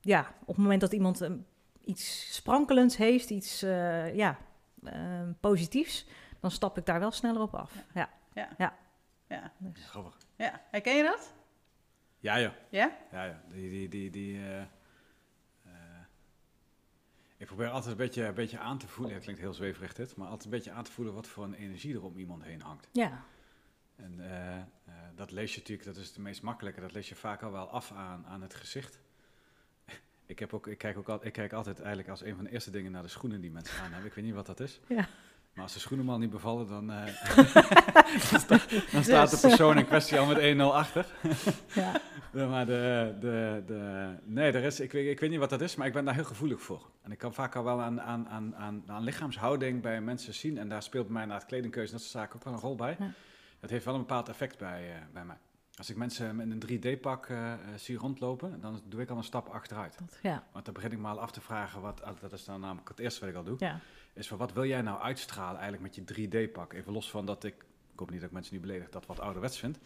ja, 0.00 0.20
op 0.40 0.46
het 0.46 0.56
moment 0.56 0.80
dat 0.80 0.92
iemand 0.92 1.20
eh, 1.20 1.30
iets 1.80 2.34
sprankelends 2.34 2.96
heeft, 2.96 3.30
iets 3.30 3.62
eh, 3.62 4.14
ja, 4.14 4.38
ehm, 4.84 5.32
positiefs, 5.40 6.06
dan 6.40 6.50
stap 6.50 6.78
ik 6.78 6.86
daar 6.86 7.00
wel 7.00 7.10
sneller 7.10 7.40
op 7.42 7.54
af. 7.54 7.72
Ja. 7.94 8.08
Ja. 8.34 9.52
Dus. 9.58 9.84
Grappig. 9.84 10.16
ja. 10.36 10.60
Herken 10.70 10.96
je 10.96 11.02
dat? 11.02 11.34
Ja, 12.18 12.36
ja. 12.36 12.54
Ja? 12.70 12.90
Ja, 13.12 13.24
ja. 13.24 13.40
Die, 13.50 13.70
die, 13.70 13.88
die, 13.88 14.10
die, 14.10 14.40
ik 17.42 17.48
probeer 17.48 17.68
altijd 17.68 17.90
een 17.90 17.96
beetje, 17.96 18.24
een 18.24 18.34
beetje 18.34 18.58
aan 18.58 18.78
te 18.78 18.88
voelen, 18.88 19.14
het 19.14 19.22
klinkt 19.22 19.40
heel 19.40 19.54
zweverig 19.54 19.94
dit, 19.94 20.16
maar 20.16 20.26
altijd 20.26 20.44
een 20.44 20.50
beetje 20.50 20.70
aan 20.70 20.84
te 20.84 20.92
voelen 20.92 21.14
wat 21.14 21.26
voor 21.26 21.44
een 21.44 21.54
energie 21.54 21.94
er 21.94 22.04
om 22.04 22.16
iemand 22.16 22.42
heen 22.42 22.60
hangt. 22.60 22.88
Ja, 22.92 23.24
En 23.96 24.20
eh, 24.20 24.56
eh, 24.56 24.64
dat 25.14 25.30
lees 25.30 25.54
je 25.54 25.58
natuurlijk, 25.58 25.88
dat 25.88 25.96
is 25.96 26.08
het 26.08 26.18
meest 26.18 26.42
makkelijke, 26.42 26.80
dat 26.80 26.92
lees 26.92 27.08
je 27.08 27.14
vaak 27.14 27.42
al 27.42 27.52
wel 27.52 27.68
af 27.68 27.92
aan, 27.92 28.26
aan 28.26 28.42
het 28.42 28.54
gezicht. 28.54 29.00
Ik, 30.26 30.38
heb 30.38 30.54
ook, 30.54 30.66
ik, 30.66 30.78
kijk 30.78 30.98
ook 30.98 31.08
al, 31.08 31.26
ik 31.26 31.32
kijk 31.32 31.52
altijd 31.52 31.78
eigenlijk 31.78 32.08
als 32.08 32.22
een 32.22 32.34
van 32.34 32.44
de 32.44 32.50
eerste 32.50 32.70
dingen 32.70 32.92
naar 32.92 33.02
de 33.02 33.08
schoenen 33.08 33.40
die 33.40 33.50
mensen 33.50 33.80
aan 33.82 33.90
hebben. 33.90 34.08
Ik 34.08 34.14
weet 34.14 34.24
niet 34.24 34.34
wat 34.34 34.46
dat 34.46 34.60
is. 34.60 34.80
Ja. 34.88 35.08
Maar 35.54 35.64
als 35.64 35.72
de 35.72 35.80
schoenen 35.80 36.06
mal 36.06 36.18
niet 36.18 36.30
bevallen, 36.30 36.68
dan, 36.68 36.90
eh, 36.92 37.04
dan, 38.30 38.40
sta- 38.40 38.60
dan 38.92 39.04
staat 39.04 39.30
de 39.30 39.38
persoon 39.40 39.78
in 39.78 39.86
kwestie 39.86 40.18
al 40.18 40.26
met 40.26 40.56
1-0 40.56 40.60
achter. 40.60 41.06
ja. 41.74 42.00
Ja, 42.32 42.46
maar 42.46 42.66
de, 42.66 43.14
de, 43.20 43.62
de, 43.66 44.08
nee, 44.24 44.52
er 44.52 44.62
is, 44.62 44.80
ik, 44.80 44.92
weet, 44.92 45.10
ik 45.10 45.20
weet 45.20 45.30
niet 45.30 45.38
wat 45.38 45.50
dat 45.50 45.60
is, 45.60 45.74
maar 45.76 45.86
ik 45.86 45.92
ben 45.92 46.04
daar 46.04 46.14
heel 46.14 46.24
gevoelig 46.24 46.62
voor. 46.62 46.90
En 47.02 47.12
ik 47.12 47.18
kan 47.18 47.34
vaak 47.34 47.56
al 47.56 47.64
wel 47.64 47.80
aan, 47.80 48.00
aan, 48.00 48.28
aan, 48.28 48.56
aan, 48.56 48.82
aan 48.86 49.02
lichaamshouding 49.02 49.82
bij 49.82 50.00
mensen 50.00 50.34
zien. 50.34 50.58
En 50.58 50.68
daar 50.68 50.82
speelt 50.82 51.04
bij 51.04 51.14
mij 51.14 51.24
na 51.24 51.34
het 51.34 51.46
kledingkeuze, 51.46 51.92
dat 51.92 52.00
soort 52.00 52.12
zaken 52.12 52.36
ook 52.36 52.44
wel 52.44 52.52
een 52.52 52.58
rol 52.58 52.74
bij. 52.74 52.96
Ja. 52.98 53.10
Dat 53.60 53.70
heeft 53.70 53.84
wel 53.84 53.94
een 53.94 54.00
bepaald 54.00 54.28
effect 54.28 54.58
bij, 54.58 54.90
eh, 54.94 54.96
bij 55.12 55.24
mij. 55.24 55.36
Als 55.74 55.90
ik 55.90 55.96
mensen 55.96 56.36
met 56.36 56.50
een 56.50 56.58
3D-pak 56.58 57.26
eh, 57.26 57.52
zie 57.76 57.96
rondlopen, 57.96 58.60
dan 58.60 58.82
doe 58.88 59.00
ik 59.00 59.10
al 59.10 59.16
een 59.16 59.24
stap 59.24 59.48
achteruit. 59.48 59.98
Dat, 59.98 60.18
ja, 60.22 60.44
Want 60.52 60.64
dan 60.64 60.74
begin 60.74 60.92
ik 60.92 60.98
me 60.98 61.08
al 61.08 61.20
af 61.20 61.30
te 61.30 61.40
vragen, 61.40 61.80
wat, 61.80 62.02
ah, 62.02 62.20
dat 62.20 62.32
is 62.32 62.44
dan 62.44 62.60
namelijk 62.60 62.88
het 62.88 62.98
eerste 62.98 63.20
wat 63.20 63.28
ik 63.28 63.34
al 63.36 63.44
doe, 63.44 63.56
ja, 63.58 63.80
is 64.12 64.28
van 64.28 64.38
wat 64.38 64.52
wil 64.52 64.64
jij 64.64 64.82
nou 64.82 65.00
uitstralen 65.00 65.60
eigenlijk 65.60 65.96
met 65.96 66.16
je 66.16 66.28
3D-pak? 66.28 66.72
Even 66.72 66.92
los 66.92 67.10
van 67.10 67.26
dat 67.26 67.44
ik, 67.44 67.54
ik 67.92 67.98
hoop 67.98 68.10
niet 68.10 68.20
dat 68.20 68.28
ik 68.28 68.34
mensen 68.34 68.54
niet 68.54 68.62
beledig, 68.62 68.88
dat 68.88 69.06
wat 69.06 69.20
ouderwets 69.20 69.58
vind. 69.58 69.78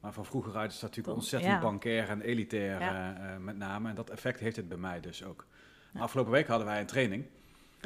Maar 0.00 0.12
van 0.12 0.24
vroeger 0.26 0.56
uit 0.56 0.72
is 0.72 0.78
dat 0.78 0.88
natuurlijk 0.88 1.16
ontzettend 1.16 1.52
ja. 1.52 1.60
bankair 1.60 2.08
en 2.08 2.20
elitair 2.20 2.80
Ja. 2.80 3.16
eh, 3.16 3.34
eh, 3.34 3.40
met 3.40 3.56
name. 3.56 3.88
En 3.88 3.94
dat 3.94 4.10
effect 4.10 4.40
heeft 4.40 4.56
het 4.56 4.68
bij 4.68 4.78
mij 4.78 5.00
dus 5.00 5.24
ook. 5.24 5.46
Ja. 5.92 6.00
Afgelopen 6.00 6.32
week 6.32 6.46
hadden 6.46 6.66
wij 6.66 6.80
een 6.80 6.86
training 6.86 7.26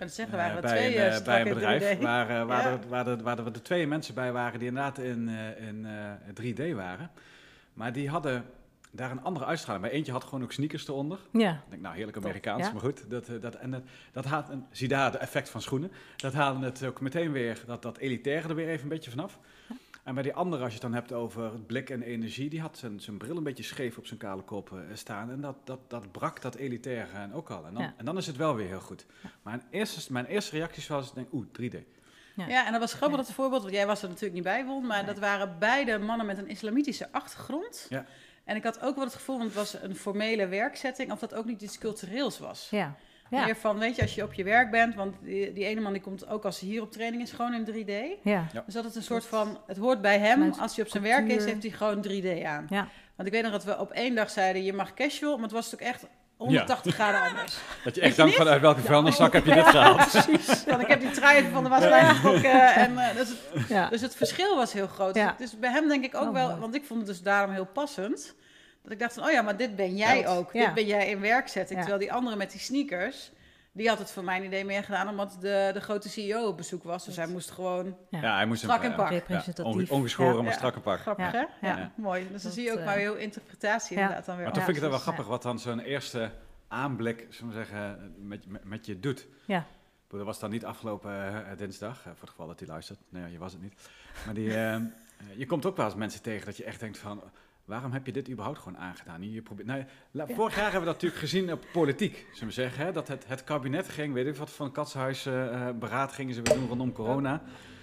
kan 0.00 0.09
zeggen, 0.09 0.38
eh, 0.38 0.44
waren 0.44 0.56
er 0.56 0.62
bij, 0.62 0.70
twee 0.70 0.99
een, 0.99 1.25
bij 1.25 1.40
een 1.40 1.54
bedrijf 1.54 1.99
3D. 1.99 2.02
waar, 2.02 2.47
waar, 2.47 2.66
er, 2.73 2.88
waar, 2.88 3.06
er, 3.06 3.26
er, 3.26 3.47
er 3.47 3.62
twee 3.62 3.87
mensen 3.87 4.14
bij 4.14 4.32
waren 4.32 4.59
die 4.59 4.68
inderdaad 4.68 4.99
in, 4.99 5.28
in 5.59 5.87
eh, 5.87 6.70
3D 6.70 6.75
waren. 6.75 7.11
Maar 7.73 7.92
die 7.92 8.09
hadden 8.09 8.44
daar 8.90 9.11
een 9.11 9.23
andere 9.23 9.44
uitstraling. 9.44 9.85
Bij 9.85 9.92
eentje 9.94 10.12
had 10.12 10.25
gewoon 10.25 10.42
ook 10.42 10.52
sneakers 10.52 10.88
eronder. 10.88 11.18
ja, 11.32 11.52
Ik 11.52 11.70
denk, 11.70 11.82
nou, 11.82 11.94
heerlijk 11.94 12.16
Amerikaans, 12.16 12.66
ja. 12.66 12.73
maar 12.73 12.80
goed. 12.80 13.11
Dat, 13.11 13.28
eh, 13.28 13.40
dat, 13.40 13.54
en 13.54 13.70
dat, 13.70 13.82
dat 14.12 14.25
haalt, 14.25 14.49
een, 14.49 14.64
zie 14.70 14.88
daar 14.88 15.12
de 15.12 15.18
effect 15.18 15.49
van 15.49 15.62
schoenen. 15.62 15.92
Dat 16.16 16.32
halen 16.32 16.62
het 16.62 16.85
ook 16.85 17.00
meteen 17.00 17.32
weer, 17.32 17.62
dat, 17.66 17.82
dat 17.82 17.99
elitaire 17.99 18.49
er 18.49 18.54
weer 18.54 18.68
even 18.68 18.82
een 18.82 18.88
beetje 18.88 19.11
vanaf. 19.11 19.38
En 20.04 20.14
bij 20.14 20.23
die 20.23 20.35
andere, 20.35 20.62
als 20.62 20.73
je 20.75 20.78
het 20.78 20.88
dan 20.90 20.94
hebt 20.94 21.12
over 21.12 21.50
blik 21.66 21.90
en 21.90 22.03
energie, 22.03 22.50
die 22.50 22.61
had 22.61 22.79
zijn, 22.79 23.00
zijn 23.00 23.16
bril 23.16 23.37
een 23.37 23.42
beetje 23.42 23.62
scheef 23.62 23.98
op 23.98 24.07
zijn 24.07 24.18
kale 24.18 24.42
kop 24.42 24.72
eh, 24.72 24.79
staan. 24.94 25.31
En 25.31 25.40
dat, 25.40 25.57
dat, 25.64 25.79
dat 25.88 26.12
brak 26.12 26.42
dat 26.42 26.55
elitaire 26.55 27.12
en 27.18 27.33
ook 27.33 27.50
al. 27.50 27.66
En 27.66 27.74
dan, 27.74 27.83
Ja. 27.83 27.94
en 27.96 28.05
dan 28.05 28.16
is 28.16 28.26
het 28.26 28.37
wel 28.37 28.55
weer 28.55 28.66
heel 28.68 28.81
goed. 28.81 29.07
Maar 29.22 29.33
mijn 29.42 29.62
eerste, 29.70 30.12
mijn 30.12 30.26
eerste 30.26 30.57
reacties 30.57 30.87
was, 30.87 31.09
ik 31.09 31.14
denk, 31.14 31.33
oeh, 31.33 31.46
3D. 31.61 31.76
Ja, 32.48 32.66
en 32.66 32.72
dat 32.72 32.81
was 32.81 32.92
grappig 32.94 33.18
Ja. 33.18 33.24
dat 33.24 33.33
voorbeeld, 33.35 33.62
want 33.62 33.74
jij 33.74 33.87
was 33.87 34.03
er 34.03 34.09
natuurlijk 34.09 34.35
niet 34.35 34.42
bij, 34.42 34.64
Won, 34.64 34.87
maar 34.87 34.96
Nee. 34.96 35.07
dat 35.07 35.18
waren 35.18 35.57
beide 35.59 35.98
mannen 35.98 36.26
met 36.26 36.38
een 36.38 36.48
islamitische 36.48 37.12
achtergrond. 37.12 37.87
Ja. 37.88 38.05
En 38.44 38.57
ik 38.57 38.62
had 38.64 38.81
ook 38.83 38.94
wel 38.96 39.05
het 39.05 39.14
gevoel, 39.14 39.37
want 39.38 39.48
het 39.48 39.59
was 39.59 39.83
een 39.83 39.96
formele 39.96 40.46
werkzetting, 40.46 41.12
of 41.12 41.18
dat 41.18 41.35
ook 41.35 41.44
niet 41.44 41.62
iets 41.62 41.79
cultureels 41.79 42.38
was. 42.38 42.68
ja, 42.70 42.94
ja, 43.31 43.44
Meer 43.44 43.57
van, 43.57 43.79
weet 43.79 43.96
je, 43.96 44.03
als 44.03 44.14
je 44.14 44.22
op 44.22 44.33
je 44.33 44.44
werk 44.44 44.70
bent, 44.70 44.94
want 44.94 45.14
die, 45.22 45.53
die 45.53 45.64
ene 45.64 45.81
man 45.81 45.92
die 45.92 46.03
komt 46.03 46.29
ook 46.29 46.44
als 46.44 46.61
hij 46.61 46.68
hier 46.68 46.83
op 46.83 46.92
training 46.92 47.22
is, 47.22 47.33
gewoon 47.33 47.55
in 47.55 47.64
3D. 47.66 48.22
ja, 48.22 48.46
Dus 48.64 48.74
dat 48.74 48.85
het 48.85 48.94
een 48.96 49.03
soort 49.03 49.24
van, 49.26 49.59
het 49.66 49.76
hoort 49.76 50.00
bij 50.00 50.18
hem, 50.18 50.42
als 50.61 50.76
hij 50.76 50.85
op 50.85 50.90
zijn 50.90 51.03
werk 51.03 51.29
is, 51.29 51.44
heeft 51.44 51.62
hij 51.62 51.72
gewoon 51.72 52.05
3D 52.09 52.44
aan. 52.44 52.66
ja, 52.70 52.88
Want 53.16 53.29
ik 53.29 53.35
weet 53.35 53.42
nog 53.42 53.53
dat 53.53 53.64
we 53.64 53.79
op 53.79 53.90
één 53.90 54.14
dag 54.14 54.31
zeiden, 54.31 54.64
je 54.64 54.72
mag 54.72 54.94
casual, 54.94 55.35
maar 55.35 55.42
het 55.42 55.53
was 55.53 55.70
natuurlijk 55.70 55.90
echt 55.96 56.07
180 56.40 56.94
graden 56.94 57.20
anders. 57.20 57.57
Dat 57.85 57.94
je 57.94 58.00
echt 58.00 58.16
denkt 58.16 58.35
van, 58.35 58.48
uit 58.48 58.61
welke 58.61 58.81
vuilniszak 58.81 59.33
heb 59.33 59.44
je 59.44 59.55
dit 59.55 59.66
gehaald? 59.66 59.96
Precies. 60.11 60.64
Want 60.64 60.83
ik 60.83 60.88
heb 60.88 61.00
die 61.00 61.11
trui 61.11 61.48
van 61.53 61.62
de 61.62 61.68
waslijn 61.68 62.14
getrokken. 62.14 62.74
En, 62.74 62.98
eh, 62.98 63.16
dus, 63.16 63.29
het, 63.29 63.68
ja, 63.68 63.88
dus 63.88 64.00
het 64.00 64.16
verschil 64.16 64.57
was 64.57 64.72
heel 64.72 64.87
groot. 64.87 65.14
Ja. 65.14 65.35
Dus 65.38 65.59
bij 65.59 65.70
hem 65.70 65.88
denk 65.88 66.05
ik 66.05 66.14
ook 66.14 66.29
Oh, 66.29 66.33
wel, 66.33 66.59
want 66.59 66.74
ik 66.74 66.85
vond 66.85 66.98
het 67.00 67.09
dus 67.09 67.22
daarom 67.22 67.55
heel 67.55 67.66
passend. 67.66 68.35
Dat 68.83 68.92
ik 68.92 68.98
dacht 68.98 69.14
van, 69.14 69.24
oh 69.24 69.31
ja, 69.31 69.42
maar 69.42 69.57
dit 69.57 69.76
ben 69.76 69.96
jij 69.96 70.29
ook. 70.29 70.53
ja. 70.53 70.64
Dit 70.64 70.74
ben 70.74 70.87
jij 70.87 71.09
in 71.09 71.20
werkzetting. 71.20 71.79
Ja. 71.79 71.85
Terwijl 71.85 71.98
die 71.98 72.12
andere 72.12 72.37
met 72.37 72.50
die 72.50 72.61
sneakers, 72.61 73.31
die 73.72 73.88
had 73.88 73.98
het 73.98 74.11
voor 74.11 74.24
mijn 74.24 74.44
idee 74.44 74.64
meer 74.64 74.85
gedaan 74.85 75.09
omdat 75.09 75.37
de, 75.40 75.70
de 75.72 75.80
grote 75.80 76.09
CEO 76.09 76.46
op 76.46 76.56
bezoek 76.56 76.83
was. 76.85 77.04
Dus 77.04 77.16
hij 77.16 77.26
moest 77.26 77.50
gewoon 77.50 77.96
ja. 78.11 78.20
Ja, 78.20 78.35
hij 78.37 78.46
moest 78.46 78.62
Strak 78.62 78.83
een 78.83 78.90
en 78.90 78.96
pak. 78.96 79.09
Representatief. 79.11 79.64
onge- 79.74 79.87
ongeschoren, 79.90 80.37
Ja. 80.37 80.42
maar 80.42 80.52
strak 80.52 80.74
een 80.74 80.80
pak. 80.83 81.00
grappig, 81.00 81.33
Ja. 81.33 81.48
hè? 81.61 81.68
Ja, 81.68 81.76
Ja. 81.78 81.92
mooi. 81.96 82.28
Dus 82.33 82.42
dan 82.42 82.52
zie 82.52 82.64
je 82.64 82.72
ook 82.72 82.78
eh, 82.78 82.85
maar 82.85 82.96
heel 82.96 83.16
interpretatie 83.16 83.96
ja. 83.96 84.02
inderdaad 84.02 84.26
dan 84.26 84.35
weer. 84.37 84.44
Maar 84.44 84.52
toch 84.54 84.62
Ja. 84.62 84.68
vind 84.72 84.76
ik 84.76 84.83
het 84.83 84.92
wel 84.92 85.02
grappig 85.02 85.26
wat 85.26 85.42
dan 85.42 85.59
zo'n 85.59 85.80
eerste 85.80 86.30
aanblik, 86.68 87.26
zullen 87.30 87.52
we 87.52 87.59
zeggen, 87.59 88.14
met, 88.18 88.46
met, 88.46 88.64
met 88.64 88.87
je 88.87 89.00
doet. 89.00 89.26
Ja. 89.44 89.64
Dat 90.09 90.22
was 90.22 90.38
dan 90.38 90.50
niet 90.50 90.64
afgelopen 90.64 91.11
eh, 91.50 91.56
dinsdag, 91.59 91.96
eh, 91.98 92.02
voor 92.04 92.20
het 92.20 92.30
geval 92.30 92.46
dat 92.46 92.59
hij 92.59 92.68
luistert. 92.68 92.98
Nee, 93.09 93.33
je 93.33 93.38
was 93.38 93.52
het 93.52 93.62
niet. 93.62 93.74
Maar 94.24 94.35
die, 94.35 94.50
eh, 94.54 94.74
eh, 94.74 94.83
je 95.37 95.46
komt 95.46 95.66
ook 95.66 95.76
wel 95.76 95.87
eens 95.87 95.94
mensen 95.94 96.22
tegen 96.22 96.46
dat 96.46 96.56
je 96.56 96.64
echt 96.64 96.80
denkt 96.80 96.98
van... 96.98 97.22
Waarom 97.70 97.92
heb 97.92 98.06
je 98.06 98.12
dit 98.12 98.28
überhaupt 98.30 98.59
gewoon 98.59 98.78
aangedaan? 98.78 99.33
Je 99.33 99.42
probeert, 99.42 99.66
nou, 99.66 99.85
Ja. 100.11 100.26
Vorig 100.26 100.54
jaar 100.54 100.62
hebben 100.62 100.80
we 100.80 100.87
dat 100.87 100.94
natuurlijk 100.94 101.20
gezien 101.20 101.52
op 101.52 101.64
politiek, 101.72 102.26
zullen 102.33 102.48
we 102.48 102.52
zeggen. 102.52 102.85
Hè? 102.85 102.92
Dat 102.92 103.09
het, 103.09 103.24
het 103.26 103.44
kabinet 103.44 103.88
ging, 103.88 104.14
weet 104.14 104.26
ik 104.26 104.37
wat, 104.37 104.50
van 104.50 104.72
katshuis 104.72 105.26
eh, 105.26 105.68
beraad 105.78 106.12
gingen 106.12 106.35
ze 106.35 106.42
weer 106.42 106.54
doen 106.54 106.68
rondom 106.68 106.92
corona. 106.92 107.33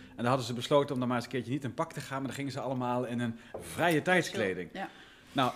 En 0.09 0.15
dan 0.15 0.25
hadden 0.25 0.45
ze 0.45 0.53
besloten 0.53 0.93
om 0.93 0.99
dan 0.99 1.07
maar 1.07 1.17
eens 1.17 1.25
een 1.25 1.31
keertje 1.31 1.51
niet 1.51 1.63
in 1.63 1.73
pak 1.73 1.93
te 1.93 2.01
gaan... 2.01 2.17
maar 2.17 2.27
dan 2.27 2.35
gingen 2.35 2.51
ze 2.51 2.59
allemaal 2.59 3.05
in 3.05 3.19
een 3.19 3.39
vrije 3.59 4.01
tijdskleding. 4.01 4.69
Ja. 4.73 4.89
Nou, 5.31 5.51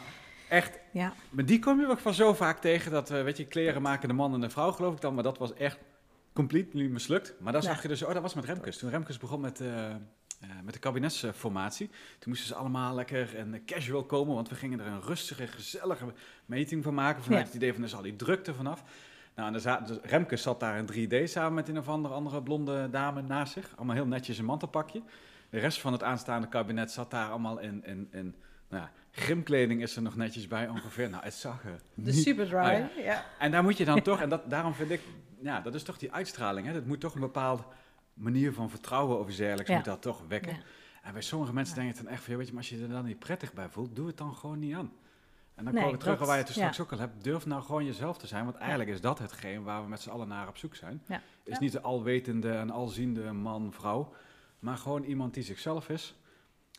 echt 0.49 0.79
ja, 0.91 1.13
maar 1.29 1.45
die 1.45 1.59
kom 1.59 1.79
je 1.79 1.87
ook 1.87 1.99
van 1.99 2.13
zo 2.13 2.33
vaak 2.33 2.59
tegen 2.59 2.91
dat, 2.91 3.09
eh, 3.11 3.23
weet 3.23 3.37
je, 3.37 3.45
kleren 3.45 3.81
maken 3.81 4.07
de 4.07 4.13
man 4.13 4.33
en 4.33 4.41
de 4.41 4.49
vrouw, 4.49 4.71
geloof 4.71 4.93
ik 4.93 5.01
dan. 5.01 5.13
Maar 5.13 5.23
dat 5.23 5.37
was 5.37 5.53
echt 5.53 5.77
compleet 6.33 6.73
mislukt. 6.73 7.33
Maar 7.39 7.53
dan 7.53 7.61
Ja. 7.61 7.67
zag 7.67 7.81
je 7.81 7.87
dus, 7.87 8.03
oh, 8.03 8.13
dat 8.13 8.21
was 8.21 8.33
met 8.33 8.45
Remkes. 8.45 8.77
Toen 8.77 8.89
Remkes 8.89 9.17
begon 9.17 9.41
met, 9.41 9.61
met 10.63 10.73
de 10.73 10.79
kabinetsformatie, 10.79 11.87
toen 11.87 12.29
moesten 12.29 12.47
ze 12.47 12.55
allemaal 12.55 12.95
lekker 12.95 13.35
en 13.37 13.61
casual 13.65 14.03
komen. 14.03 14.35
Want 14.35 14.49
we 14.49 14.55
gingen 14.55 14.79
er 14.79 14.85
een 14.85 15.01
rustige, 15.01 15.47
gezellige 15.47 16.05
meeting 16.45 16.83
van 16.83 16.93
maken. 16.93 17.23
Vanuit 17.23 17.41
Ja. 17.41 17.47
het 17.47 17.55
idee 17.55 17.73
van, 17.73 17.83
er 17.83 17.89
zal 17.89 18.01
die 18.01 18.15
drukte 18.15 18.53
vanaf. 18.53 18.83
Nou, 19.35 19.47
en 19.47 19.53
er 19.53 19.59
za- 19.59 19.79
dus 19.79 19.97
Remkes 20.03 20.41
zat 20.41 20.59
daar 20.59 20.77
in 20.77 20.85
3D 20.85 21.29
samen 21.29 21.53
met 21.53 21.69
een 21.69 21.77
of 21.77 21.87
andere, 21.87 22.13
andere 22.13 22.41
blonde 22.43 22.89
dame 22.89 23.21
naast 23.21 23.53
zich. 23.53 23.69
Allemaal 23.75 23.95
heel 23.95 24.05
netjes 24.05 24.37
een 24.37 24.45
mantelpakje. 24.45 25.01
De 25.49 25.59
rest 25.59 25.81
van 25.81 25.91
het 25.91 26.03
aanstaande 26.03 26.47
kabinet 26.47 26.91
zat 26.91 27.11
daar 27.11 27.29
allemaal 27.29 27.59
in, 27.59 27.85
in, 27.85 28.07
in 28.11 28.35
nou 28.69 28.83
ja, 28.83 28.91
grimkleding 29.11 29.81
is 29.81 29.95
er 29.95 30.01
nog 30.01 30.15
netjes 30.15 30.47
bij 30.47 30.67
ongeveer. 30.67 31.09
Nou, 31.09 31.23
het 31.23 31.33
zag 31.33 31.63
er 31.65 31.81
De 31.93 32.11
superdry. 32.11 32.55
Ja. 32.57 32.89
ja. 32.97 33.25
en 33.39 33.51
daar 33.51 33.63
moet 33.63 33.77
je 33.77 33.85
dan 33.85 34.01
toch, 34.01 34.21
en 34.21 34.29
dat, 34.29 34.49
daarom 34.49 34.73
vind 34.73 34.89
ik, 34.91 35.01
ja, 35.41 35.61
dat 35.61 35.75
is 35.75 35.83
toch 35.83 35.97
die 35.97 36.11
uitstraling. 36.13 36.67
Hè? 36.67 36.73
Dat 36.73 36.85
moet 36.85 36.99
toch 36.99 37.13
een 37.13 37.19
bepaalde 37.21 37.63
manier 38.21 38.53
van 38.53 38.69
vertrouwen 38.69 39.19
of 39.19 39.27
iets 39.27 39.37
dergelijks, 39.37 39.69
Ja. 39.69 39.75
moet 39.75 39.85
dat 39.85 40.01
toch 40.01 40.21
wekken. 40.27 40.57
En 41.03 41.13
bij 41.13 41.21
sommige 41.21 41.53
mensen 41.53 41.75
denk 41.75 41.89
ik 41.89 41.95
dan 42.03 42.07
echt 42.07 42.23
van, 42.23 42.31
ja, 42.31 42.37
weet 42.37 42.47
je, 42.47 42.53
maar 42.53 42.61
als 42.61 42.71
je 42.71 42.81
er 42.81 42.89
dan 42.89 43.05
niet 43.05 43.19
prettig 43.19 43.53
bij 43.53 43.69
voelt, 43.69 43.95
doe 43.95 44.07
het 44.07 44.17
dan 44.17 44.35
gewoon 44.35 44.59
niet 44.59 44.75
aan. 44.75 44.91
En 45.55 45.63
dan 45.63 45.73
Nee, 45.73 45.83
komen 45.83 45.97
we 45.97 46.03
terug 46.03 46.17
dat- 46.17 46.27
waar 46.27 46.37
je 46.37 46.43
het 46.43 46.51
straks 46.51 46.77
ja. 46.77 46.83
ook 46.83 46.91
al 46.91 46.97
hebt. 46.99 47.23
Durf 47.23 47.45
nou 47.45 47.61
gewoon 47.63 47.85
jezelf 47.85 48.17
te 48.17 48.27
zijn, 48.27 48.43
want 48.45 48.55
eigenlijk 48.57 48.89
is 48.89 49.01
dat 49.01 49.19
hetgeen 49.19 49.63
waar 49.63 49.81
we 49.83 49.89
met 49.89 50.01
z'n 50.01 50.09
allen 50.09 50.27
naar 50.27 50.47
op 50.47 50.57
zoek 50.57 50.75
zijn. 50.75 51.01
Ja. 51.07 51.21
Is 51.43 51.59
niet 51.59 51.71
de 51.71 51.81
alwetende 51.81 52.51
en 52.51 52.69
alziende 52.69 53.31
man, 53.31 53.73
vrouw, 53.73 54.13
maar 54.59 54.77
gewoon 54.77 55.03
iemand 55.03 55.33
die 55.33 55.43
zichzelf 55.43 55.89
is. 55.89 56.15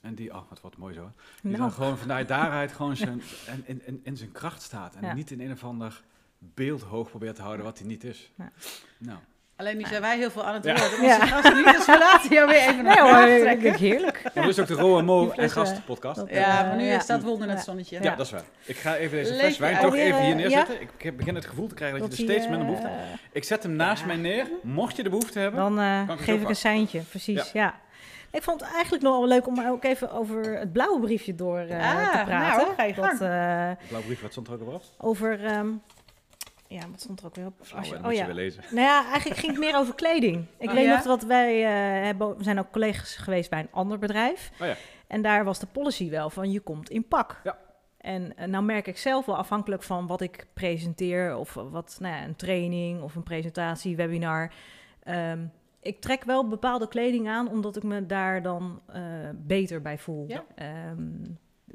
En 0.00 0.14
die, 0.14 0.34
oh, 0.34 0.42
wat 0.48 0.60
wordt 0.60 0.76
mooi 0.76 0.94
zo. 0.94 1.10
Die 1.42 1.50
Nou. 1.50 1.56
dan 1.62 1.72
gewoon 1.72 1.98
vanuit 1.98 2.28
daaruit 2.28 2.72
gewoon 2.78 2.96
zijn, 2.96 3.22
en, 3.46 3.62
in, 3.66 3.86
in, 3.86 4.00
in 4.02 4.16
zijn 4.16 4.32
kracht 4.32 4.62
staat. 4.62 4.94
En 4.94 5.16
niet 5.16 5.30
in 5.30 5.40
een 5.40 5.52
of 5.52 5.64
ander 5.64 6.02
beeld 6.38 6.82
hoog 6.82 7.08
probeert 7.10 7.36
te 7.36 7.42
houden 7.42 7.64
wat 7.64 7.78
hij 7.78 7.86
niet 7.86 8.04
is. 8.04 8.32
Ja. 8.36 8.52
Nou, 8.98 9.18
Alleen 9.62 9.76
nu 9.76 9.84
zijn 9.84 10.00
wij 10.00 10.16
heel 10.18 10.30
veel 10.30 10.44
aan 10.44 10.54
het 10.54 10.64
Ja. 10.64 10.72
woord. 10.78 10.96
Ja. 11.00 11.06
Ja. 11.06 11.26
Gasten 11.26 11.54
niet, 11.56 11.64
dus 11.64 11.86
we 11.86 11.98
laten 11.98 12.30
jou 12.34 12.48
weer 12.48 12.56
even 12.58 12.74
Nee 12.84 12.94
naar 12.96 12.98
hoor, 13.18 13.26
nee, 13.26 13.44
ik 13.56 13.62
het 13.62 13.76
heerlijk. 13.76 14.20
Ja, 14.34 14.40
dit 14.40 14.50
is 14.50 14.58
ook 14.58 14.66
de 14.66 14.74
Ro 14.74 14.98
en 14.98 15.04
Mo 15.04 15.26
en 15.26 15.32
fles, 15.32 15.50
eh, 15.50 15.56
gastenpodcast. 15.56 16.16
dat- 16.18 16.30
Ja, 16.30 16.62
maar 16.62 16.76
nu 16.76 16.84
Ja. 16.84 16.98
staat 16.98 17.22
Wonder 17.22 17.48
in 17.48 17.54
het 17.54 17.64
zonnetje. 17.64 17.98
Ja, 18.02 18.14
dat 18.16 18.26
is 18.26 18.32
waar. 18.32 18.42
Ik 18.64 18.76
ga 18.76 18.96
even 18.96 19.18
deze 19.18 19.34
fles 19.34 19.58
wijn 19.58 19.74
je 19.74 19.80
toch 19.80 19.94
even 19.94 20.20
hier 20.20 20.30
eh, 20.30 20.36
neerzetten. 20.36 20.80
Ik, 20.80 20.88
ik 20.98 21.16
begin 21.16 21.34
het 21.34 21.46
gevoel 21.46 21.66
te 21.66 21.74
krijgen 21.74 21.98
dat, 22.00 22.08
Dat 22.08 22.18
je 22.18 22.24
er 22.24 22.30
steeds 22.30 22.48
minder 22.48 22.66
behoefte 22.66 22.86
eh, 22.88 22.92
hebt. 22.96 23.20
Ik 23.32 23.44
zet 23.44 23.62
hem 23.62 23.72
naast 23.76 24.04
mij 24.06 24.16
neer. 24.16 24.46
Mocht 24.62 24.96
je 24.96 25.02
de 25.02 25.08
behoefte 25.08 25.38
hebben. 25.38 25.60
Dan 25.60 25.78
eh, 25.80 25.84
Kan 25.94 26.00
ik 26.02 26.08
hem 26.08 26.18
geef 26.18 26.42
ik 26.42 26.48
een 26.48 26.56
seintje, 26.56 27.00
precies, 27.00 27.52
ja. 27.52 27.74
Ik 28.30 28.42
vond 28.42 28.60
het 28.60 28.70
eigenlijk 28.72 29.02
nog 29.04 29.18
wel 29.18 29.28
leuk 29.28 29.46
om 29.46 29.66
ook 29.66 29.84
even 29.84 30.10
over 30.12 30.58
het 30.58 30.72
blauwe 30.72 31.00
briefje 31.00 31.34
door 31.34 31.58
eh, 31.58 31.78
Ah, 31.94 32.12
te 32.18 32.24
praten. 32.24 32.58
nou, 32.64 32.74
ga 32.76 32.82
je 32.84 32.94
gang. 32.94 33.10
Dat, 33.18 33.20
eh, 33.28 33.88
Blauw 33.88 34.02
brief, 34.02 34.22
wat 34.22 34.30
stond 34.32 34.46
er 34.48 34.52
ook 34.54 34.60
op? 34.72 34.82
over, 34.98 35.44
ehm, 35.44 35.66
ja, 36.72 36.90
wat 36.90 37.00
stond 37.00 37.20
er 37.20 37.26
ook 37.26 37.34
weer 37.34 37.46
op? 37.46 37.58
Als 37.58 37.68
je- 37.68 37.76
dat 37.90 37.98
oh 38.00 38.04
moet 38.04 38.12
je 38.12 38.18
ja, 38.18 38.26
wel 38.26 38.34
lezen. 38.34 38.62
Nou 38.70 38.86
ja, 38.86 39.04
eigenlijk 39.10 39.40
ging 39.40 39.52
het 39.52 39.60
meer 39.60 39.76
over 39.76 39.94
kleding. 39.94 40.46
Ik 40.58 40.68
Oh, 40.68 40.74
weet 40.74 40.84
ja? 40.84 40.94
nog 40.94 41.02
dat 41.02 41.22
wij 41.22 41.64
eh, 41.64 42.04
hebben, 42.04 42.36
we 42.36 42.44
zijn 42.44 42.58
ook 42.58 42.70
collega's 42.70 43.14
geweest 43.16 43.50
bij 43.50 43.60
een 43.60 43.68
ander 43.70 43.98
bedrijf. 43.98 44.50
Oh 44.60 44.66
ja. 44.66 44.74
En 45.06 45.22
daar 45.22 45.44
was 45.44 45.58
de 45.58 45.66
policy 45.66 46.10
wel 46.10 46.30
van 46.30 46.50
je 46.52 46.60
komt 46.60 46.90
in 46.90 47.08
pak. 47.08 47.40
Ja. 47.44 47.58
En 47.98 48.36
eh, 48.36 48.46
nou 48.46 48.64
merk 48.64 48.86
ik 48.86 48.98
zelf 48.98 49.26
wel 49.26 49.36
afhankelijk 49.36 49.82
van 49.82 50.06
wat 50.06 50.20
ik 50.20 50.46
presenteer 50.54 51.36
of 51.36 51.54
wat, 51.54 51.96
nou 52.00 52.14
ja, 52.14 52.24
een 52.24 52.36
training 52.36 53.02
of 53.02 53.14
een 53.14 53.22
presentatie, 53.22 53.96
webinar. 53.96 54.52
Ehm, 55.02 55.38
ik 55.80 56.00
trek 56.00 56.24
wel 56.24 56.48
bepaalde 56.48 56.88
kleding 56.88 57.28
aan 57.28 57.48
omdat 57.50 57.76
ik 57.76 57.82
me 57.82 58.06
daar 58.06 58.42
dan 58.42 58.80
eh, 58.86 59.02
beter 59.34 59.82
bij 59.82 59.98
voel. 59.98 60.24
Ja. 60.28 60.44
Ehm, 60.54 61.06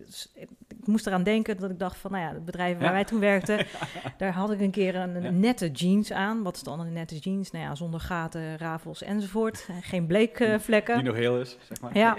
dus 0.06 0.32
ik, 0.34 0.50
ik 0.68 0.88
moest 0.88 1.08
eraan 1.08 1.24
denken 1.24 1.58
dat 1.60 1.70
ik 1.70 1.80
dacht 1.80 1.98
van, 1.98 2.12
nou 2.12 2.24
ja, 2.24 2.34
het 2.34 2.46
bedrijf 2.46 2.78
waar 2.78 2.86
Ja. 2.88 2.92
wij 2.92 3.04
toen 3.06 3.20
werkten, 3.20 3.66
daar 4.18 4.32
had 4.34 4.52
ik 4.52 4.60
een 4.60 4.72
keer 4.72 4.96
een, 4.96 5.40
nette 5.40 5.72
jeans 5.72 6.12
aan. 6.12 6.44
Wat 6.44 6.56
is 6.56 6.64
dan 6.64 6.80
een 6.80 6.94
nette 6.94 7.18
jeans? 7.18 7.52
Nou 7.52 7.66
ja, 7.66 7.76
zonder 7.76 8.00
gaten, 8.00 8.58
rafels 8.58 9.04
enzovoort. 9.04 9.68
Geen 9.82 10.06
bleekvlekken. 10.08 10.96
Die 10.96 11.04
nog 11.06 11.16
heel 11.16 11.40
is, 11.40 11.58
zeg 11.68 11.82
maar. 11.82 11.98
Ja, 11.98 12.18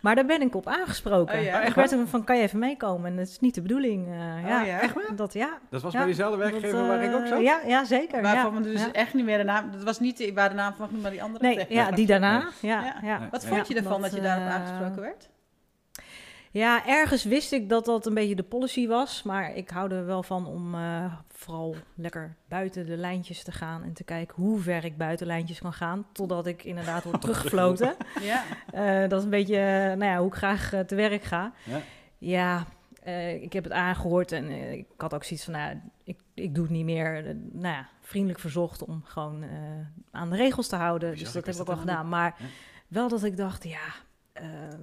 maar 0.00 0.14
daar 0.14 0.26
ben 0.26 0.40
ik 0.40 0.54
op 0.54 0.66
aangesproken. 0.66 1.38
Oh 1.38 1.44
ja? 1.44 1.62
Ik 1.62 1.74
werd 1.74 1.94
van, 2.06 2.24
kan 2.24 2.36
je 2.36 2.42
even 2.42 2.58
meekomen? 2.58 3.10
En 3.10 3.16
dat 3.16 3.26
is 3.28 3.38
niet 3.40 3.54
de 3.54 3.62
bedoeling. 3.62 4.06
eh, 4.06 4.48
ja, 4.48 4.62
ja? 4.62 4.80
echt 4.80 5.16
Dat, 5.16 5.32
ja. 5.32 5.58
Dat 5.70 5.82
was 5.82 5.92
Ja, 5.92 5.98
bij 5.98 6.06
diezelfde 6.06 6.36
werkgever 6.38 6.78
Dat, 6.78 6.86
waar 6.86 7.02
ik 7.02 7.14
ook 7.14 7.22
eh, 7.22 7.28
zat? 7.28 7.40
Ja, 7.40 7.60
ja 7.66 7.84
zeker. 7.84 8.22
Waarvan 8.22 8.54
ja. 8.54 8.60
we 8.60 8.72
dus 8.72 8.80
Ja. 8.80 8.92
echt 8.92 9.14
niet 9.14 9.24
meer 9.24 9.38
de 9.38 9.44
naam... 9.44 9.70
Dat 9.72 9.82
was 9.82 10.00
niet 10.00 10.32
waar 10.34 10.48
de 10.48 10.54
naam 10.54 10.74
van 10.74 10.88
maar 11.00 11.10
die 11.10 11.22
andere. 11.22 11.44
Nee, 11.46 11.66
ja, 11.68 11.90
die 11.90 12.06
daarna. 12.06 12.48
Ja, 12.60 12.82
Ja. 12.82 12.94
ja. 13.02 13.28
Wat 13.30 13.42
Ja. 13.42 13.48
vond 13.48 13.68
je 13.68 13.74
ervan 13.74 13.92
dat, 13.92 14.10
Dat, 14.10 14.14
je 14.14 14.20
daarop 14.26 14.46
eh, 14.46 14.54
aangesproken 14.54 15.00
werd? 15.02 15.28
Ja, 16.58 16.86
ergens 16.86 17.24
wist 17.24 17.52
ik 17.52 17.68
dat 17.68 17.84
dat 17.84 18.06
een 18.06 18.14
beetje 18.14 18.34
de 18.36 18.42
policy 18.42 18.86
was. 18.86 19.22
Maar 19.22 19.54
ik 19.56 19.70
hou 19.70 19.92
er 19.92 20.06
wel 20.06 20.22
van 20.22 20.46
om 20.46 20.74
eh, 20.74 21.14
vooral 21.28 21.74
lekker 21.94 22.36
buiten 22.48 22.86
de 22.86 22.96
lijntjes 22.96 23.42
te 23.42 23.52
gaan. 23.52 23.82
En 23.82 23.92
te 23.92 24.04
kijken 24.04 24.34
hoe 24.42 24.60
ver 24.60 24.84
ik 24.84 24.96
buiten 24.96 25.26
lijntjes 25.26 25.58
kan 25.60 25.72
gaan. 25.72 26.06
Totdat 26.12 26.46
ik 26.46 26.64
inderdaad 26.64 27.04
word 27.04 27.20
teruggefloten. 27.22 27.96
Ja. 28.20 28.44
Eh, 28.72 29.08
dat 29.08 29.18
is 29.18 29.24
een 29.24 29.30
beetje 29.30 29.56
eh, 29.56 29.96
nou 29.96 30.04
ja, 30.04 30.18
hoe 30.18 30.26
ik 30.28 30.34
graag 30.34 30.72
te 30.86 30.94
werk 30.94 31.22
ga. 31.22 31.52
Ja. 31.64 31.80
Ja, 32.18 32.66
eh, 33.02 33.42
ik 33.42 33.52
heb 33.52 33.64
het 33.64 33.72
aangehoord 33.72 34.32
en 34.32 34.50
ik 34.72 34.86
had 34.96 35.14
ook 35.14 35.24
zoiets 35.24 35.44
van, 35.44 35.54
nou, 35.54 35.80
ik, 36.04 36.18
ik 36.34 36.54
doe 36.54 36.64
het 36.64 36.72
niet 36.72 36.84
meer. 36.84 37.36
Nou 37.52 37.74
ja, 37.74 37.88
vriendelijk 38.00 38.40
verzocht 38.40 38.84
om 38.84 39.02
gewoon 39.04 39.42
eh, 39.42 39.48
aan 40.10 40.30
de 40.30 40.36
regels 40.36 40.66
te 40.68 40.76
houden. 40.76 41.10
Bizar, 41.10 41.24
dus 41.24 41.34
dat 41.34 41.44
heb 41.46 41.54
ik 41.54 41.60
ook 41.60 41.66
wel 41.66 41.76
dat 41.76 41.84
gedaan. 41.84 42.08
Maar 42.08 42.34
Ja. 42.38 42.44
wel 42.88 43.08
dat 43.08 43.24
ik 43.24 43.36
dacht, 43.36 43.64
ja, 43.64 43.80
ehm, 44.32 44.80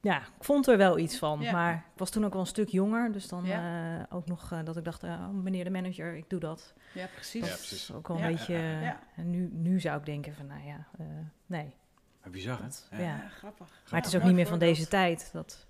ja, 0.00 0.16
ik 0.18 0.44
vond 0.44 0.66
er 0.66 0.76
wel 0.76 0.98
iets 0.98 1.18
van. 1.18 1.40
Ja. 1.40 1.52
Maar 1.52 1.74
ik 1.74 1.98
was 1.98 2.10
toen 2.10 2.24
ook 2.24 2.32
wel 2.32 2.40
een 2.40 2.46
stuk 2.46 2.68
jonger. 2.68 3.12
Dus 3.12 3.28
dan 3.28 3.44
Ja. 3.44 3.98
eh, 3.98 4.16
ook 4.16 4.26
nog 4.26 4.52
eh, 4.52 4.58
dat 4.64 4.76
ik 4.76 4.84
dacht, 4.84 5.04
uh, 5.04 5.28
meneer 5.28 5.64
de 5.64 5.70
manager, 5.70 6.14
ik 6.14 6.30
doe 6.30 6.40
dat. 6.40 6.72
Ja, 6.94 7.00
Dat 7.02 7.10
precies. 7.14 7.46
Ja, 7.46 7.52
is 7.52 7.56
precies. 7.66 7.92
ook 7.92 8.08
wel 8.08 8.16
Ja, 8.18 8.24
een 8.26 8.30
beetje... 8.32 8.94
nu, 9.16 9.50
nu 9.52 9.80
zou 9.80 9.98
ik 9.98 10.04
denken 10.06 10.34
van, 10.34 10.46
nou 10.46 10.60
ja, 10.66 10.86
eh, 10.98 11.06
nee. 11.46 11.74
Maar 12.22 12.30
Bizar, 12.30 12.56
hè? 12.58 12.62
Dat- 12.62 12.86
Ja. 12.90 13.28
grappig. 13.28 13.68
Maar 13.90 14.00
het 14.00 14.08
is 14.08 14.16
ook 14.16 14.22
niet 14.22 14.34
meer 14.34 14.46
van 14.46 14.58
deze 14.58 14.88
tijd. 14.88 15.30
Dat, 15.32 15.66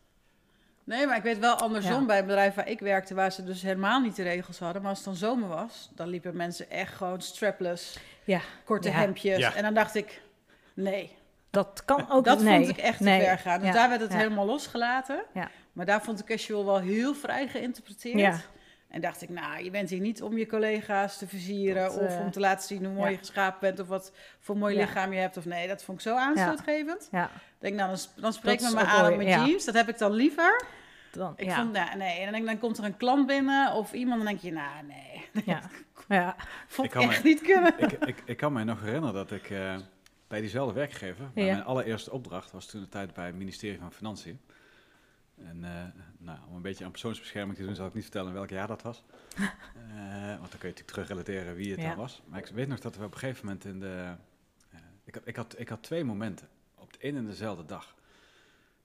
Nee, 0.85 1.07
maar 1.07 1.17
ik 1.17 1.23
weet 1.23 1.39
wel 1.39 1.55
andersom 1.55 2.01
Ja. 2.01 2.07
bij 2.07 2.17
het 2.17 2.27
bedrijf 2.27 2.55
waar 2.55 2.69
ik 2.69 2.81
werkte, 2.81 3.15
waar 3.15 3.33
ze 3.33 3.45
dus 3.45 3.63
helemaal 3.63 4.01
niet 4.01 4.17
de 4.17 4.23
regels 4.23 4.59
hadden. 4.59 4.81
Maar 4.83 4.91
als 4.91 4.99
het 4.99 5.07
dan 5.09 5.17
zomer 5.17 5.49
was, 5.49 5.91
dan 5.95 6.09
liepen 6.09 6.37
mensen 6.37 6.71
echt 6.71 6.95
gewoon 6.95 7.21
strapless, 7.21 7.99
ja, 8.25 8.41
korte 8.65 8.89
Ja. 8.89 8.95
hemdjes. 8.95 9.39
Ja. 9.39 9.55
En 9.55 9.63
dan 9.63 9.75
dacht 9.75 9.95
ik, 9.95 10.23
nee, 10.75 11.17
dat 11.51 11.83
kan 11.85 12.11
ook 12.11 12.25
dat 12.25 12.43
nee, 12.43 12.57
vond 12.65 12.79
ik 12.79 12.85
echt 12.85 12.99
te 12.99 13.05
ver 13.05 13.39
gaan. 13.39 13.59
Dus 13.59 13.69
ja, 13.69 13.75
daar 13.75 13.89
werd 13.89 14.01
het 14.01 14.13
ja. 14.13 14.17
helemaal 14.19 14.47
losgelaten. 14.47 15.23
Ja. 15.35 15.51
Maar 15.73 15.87
daar 15.87 16.03
vond 16.03 16.21
ik 16.21 16.27
casual 16.27 16.65
wel 16.65 16.79
heel 16.81 17.15
vrij 17.15 17.49
geïnterpreteerd. 17.49 18.19
Ja. 18.19 18.41
En 18.89 19.01
dacht 19.01 19.23
ik, 19.23 19.29
nou, 19.29 19.65
je 19.65 19.71
bent 19.71 19.91
hier 19.91 20.01
niet 20.01 20.23
om 20.23 20.39
je 20.39 20.47
collega's 20.47 21.19
te 21.19 21.27
versieren 21.29 21.83
Dat, 21.83 21.99
of 21.99 22.15
eh, 22.17 22.21
om 22.21 22.31
te 22.31 22.41
laten 22.41 22.67
zien 22.67 22.85
hoe 22.85 22.95
mooi 22.95 23.05
ja. 23.05 23.11
je 23.11 23.19
geschapen 23.19 23.59
bent 23.61 23.81
of 23.81 23.87
wat 23.89 24.13
voor 24.41 24.57
mooi 24.57 24.75
Ja. 24.75 24.81
lichaam 24.81 25.13
je 25.13 25.19
hebt. 25.19 25.37
Of 25.37 25.45
nee, 25.45 25.69
dat 25.69 25.83
vond 25.83 25.99
ik 25.99 26.05
zo 26.05 26.17
aanstootgevend. 26.17 27.09
Ja, 27.13 27.25
Ik 27.25 27.31
denk, 27.59 27.75
nou, 27.75 27.89
dan, 27.91 28.23
dan 28.23 28.33
spreek 28.33 28.61
Dat 28.61 28.69
me 28.69 28.75
maar 28.75 28.85
aan 28.85 29.01
mooi, 29.01 29.11
op 29.11 29.17
mijn 29.17 29.29
ja. 29.29 29.45
jeans. 29.47 29.65
Dat 29.65 29.75
heb 29.75 29.89
ik 29.89 29.99
dan 29.99 30.13
liever. 30.13 30.65
dan, 31.13 31.33
Ik 31.37 31.45
ja, 31.47 31.55
vond, 31.55 31.73
nou, 31.73 31.97
nee. 31.97 32.17
En 32.19 32.23
dan, 32.23 32.33
denk 32.33 32.43
ik, 32.45 32.51
dan 32.51 32.59
komt 32.59 32.79
er 32.79 32.85
een 32.85 32.97
klant 32.97 33.27
binnen 33.27 33.73
of 33.73 33.93
iemand, 33.93 34.17
dan 34.17 34.27
denk 34.27 34.41
je, 34.41 34.53
nou, 34.53 34.85
nee. 34.87 35.29
ja, 35.45 35.61
ja, 36.09 36.37
Vond 36.67 36.89
Ik 36.89 36.95
ik, 36.95 37.01
kan 37.01 37.11
echt 37.11 37.23
me- 37.23 37.29
niet 37.29 37.41
kunnen. 37.41 37.75
ik, 37.79 37.93
ik, 37.93 38.23
ik 38.25 38.37
kan 38.37 38.53
mij 38.53 38.65
nog 38.65 38.81
herinneren 38.81 39.15
dat 39.15 39.31
ik 39.31 39.51
eh, 39.51 39.75
bij 40.31 40.41
diezelfde 40.41 40.75
werkgever, 40.75 41.31
Ja. 41.35 41.45
mijn 41.45 41.65
allereerste 41.65 42.11
opdracht 42.13 42.51
was 42.51 42.67
toen 42.67 42.81
de 42.81 42.89
tijd 42.89 43.15
bij 43.15 43.27
het 43.27 43.35
ministerie 43.35 43.79
van 43.79 43.93
Financiën. 43.93 44.41
En 45.37 45.65
eh, 45.65 45.85
nou, 46.19 46.39
om 46.49 46.57
een 46.57 46.63
beetje 46.63 46.85
aan 46.85 46.91
persoonsbescherming 46.91 47.57
te 47.59 47.65
doen, 47.65 47.75
zal 47.75 47.87
ik 47.87 47.95
niet 47.95 48.03
vertellen 48.03 48.33
welk 48.33 48.51
jaar 48.51 48.67
dat 48.67 48.83
was. 48.83 49.03
Eh, 49.95 50.39
want 50.39 50.51
dan 50.51 50.59
kun 50.61 50.69
je 50.69 50.75
natuurlijk 50.75 50.87
terugrelateren 50.87 51.55
wie 51.55 51.71
het 51.71 51.81
Ja. 51.81 51.89
dan 51.89 51.97
was. 51.97 52.23
Maar 52.27 52.39
ik 52.39 52.47
weet 52.47 52.69
nog 52.69 52.81
dat 52.81 52.97
we 52.97 53.05
op 53.05 53.13
een 53.13 53.19
gegeven 53.19 53.47
moment 53.47 53.65
in 53.65 53.81
de... 53.81 54.15
eh, 54.71 54.79
ik, 55.05 55.15
had, 55.15 55.27
ik, 55.27 55.37
had, 55.37 55.55
ik 55.59 55.69
had 55.69 55.83
twee 55.83 56.05
momenten 56.05 56.49
op 56.75 56.93
de 56.93 56.99
een 57.09 57.17
en 57.17 57.25
dezelfde 57.27 57.65
dag. 57.65 57.95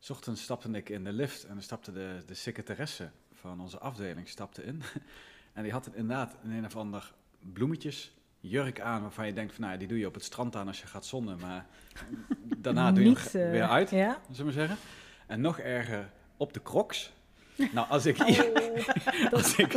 Ochtends 0.10 0.41
stapte 0.43 0.69
ik 0.71 0.89
in 0.89 1.03
de 1.03 1.13
lift 1.13 1.43
en 1.43 1.53
dan 1.53 1.62
stapte 1.63 1.91
de, 1.91 2.23
de 2.25 2.34
secretaresse 2.34 3.10
van 3.34 3.62
onze 3.62 3.79
afdeling 3.79 4.27
stapte 4.29 4.63
in. 4.63 4.81
en 5.53 5.63
die 5.63 5.71
had 5.71 5.86
inderdaad 5.93 6.36
een 6.43 6.51
een 6.51 6.65
of 6.65 6.75
ander 6.75 7.13
bloemetjes 7.39 8.13
jurk 8.47 8.81
aan 8.81 9.01
waarvan 9.01 9.25
je 9.25 9.34
denkt 9.34 9.53
van 9.53 9.63
nou, 9.63 9.77
die 9.77 9.88
doe 9.88 9.99
je 9.99 10.08
op 10.08 10.13
het 10.13 10.23
strand 10.23 10.55
aan 10.55 10.67
als 10.67 10.81
je 10.81 10.88
gaat 10.88 11.05
zonnen, 11.05 11.38
maar 11.39 11.65
daarna 12.58 12.91
doe 12.91 13.03
je 13.03 13.10
niet 13.10 13.31
hem 13.31 13.41
eh, 13.41 13.51
weer 13.51 13.67
uit, 13.67 13.89
Ja, 13.89 14.17
zullen 14.31 14.53
we 14.53 14.60
zeggen. 14.60 14.77
En 15.27 15.41
nog 15.41 15.60
erger 15.60 16.10
op 16.38 16.53
de 16.53 16.62
crocs. 16.62 17.13
Nou, 17.71 17.88
als 17.89 18.05
ik, 18.05 18.19
Oh. 18.19 19.34
als 19.38 19.55
ik 19.55 19.75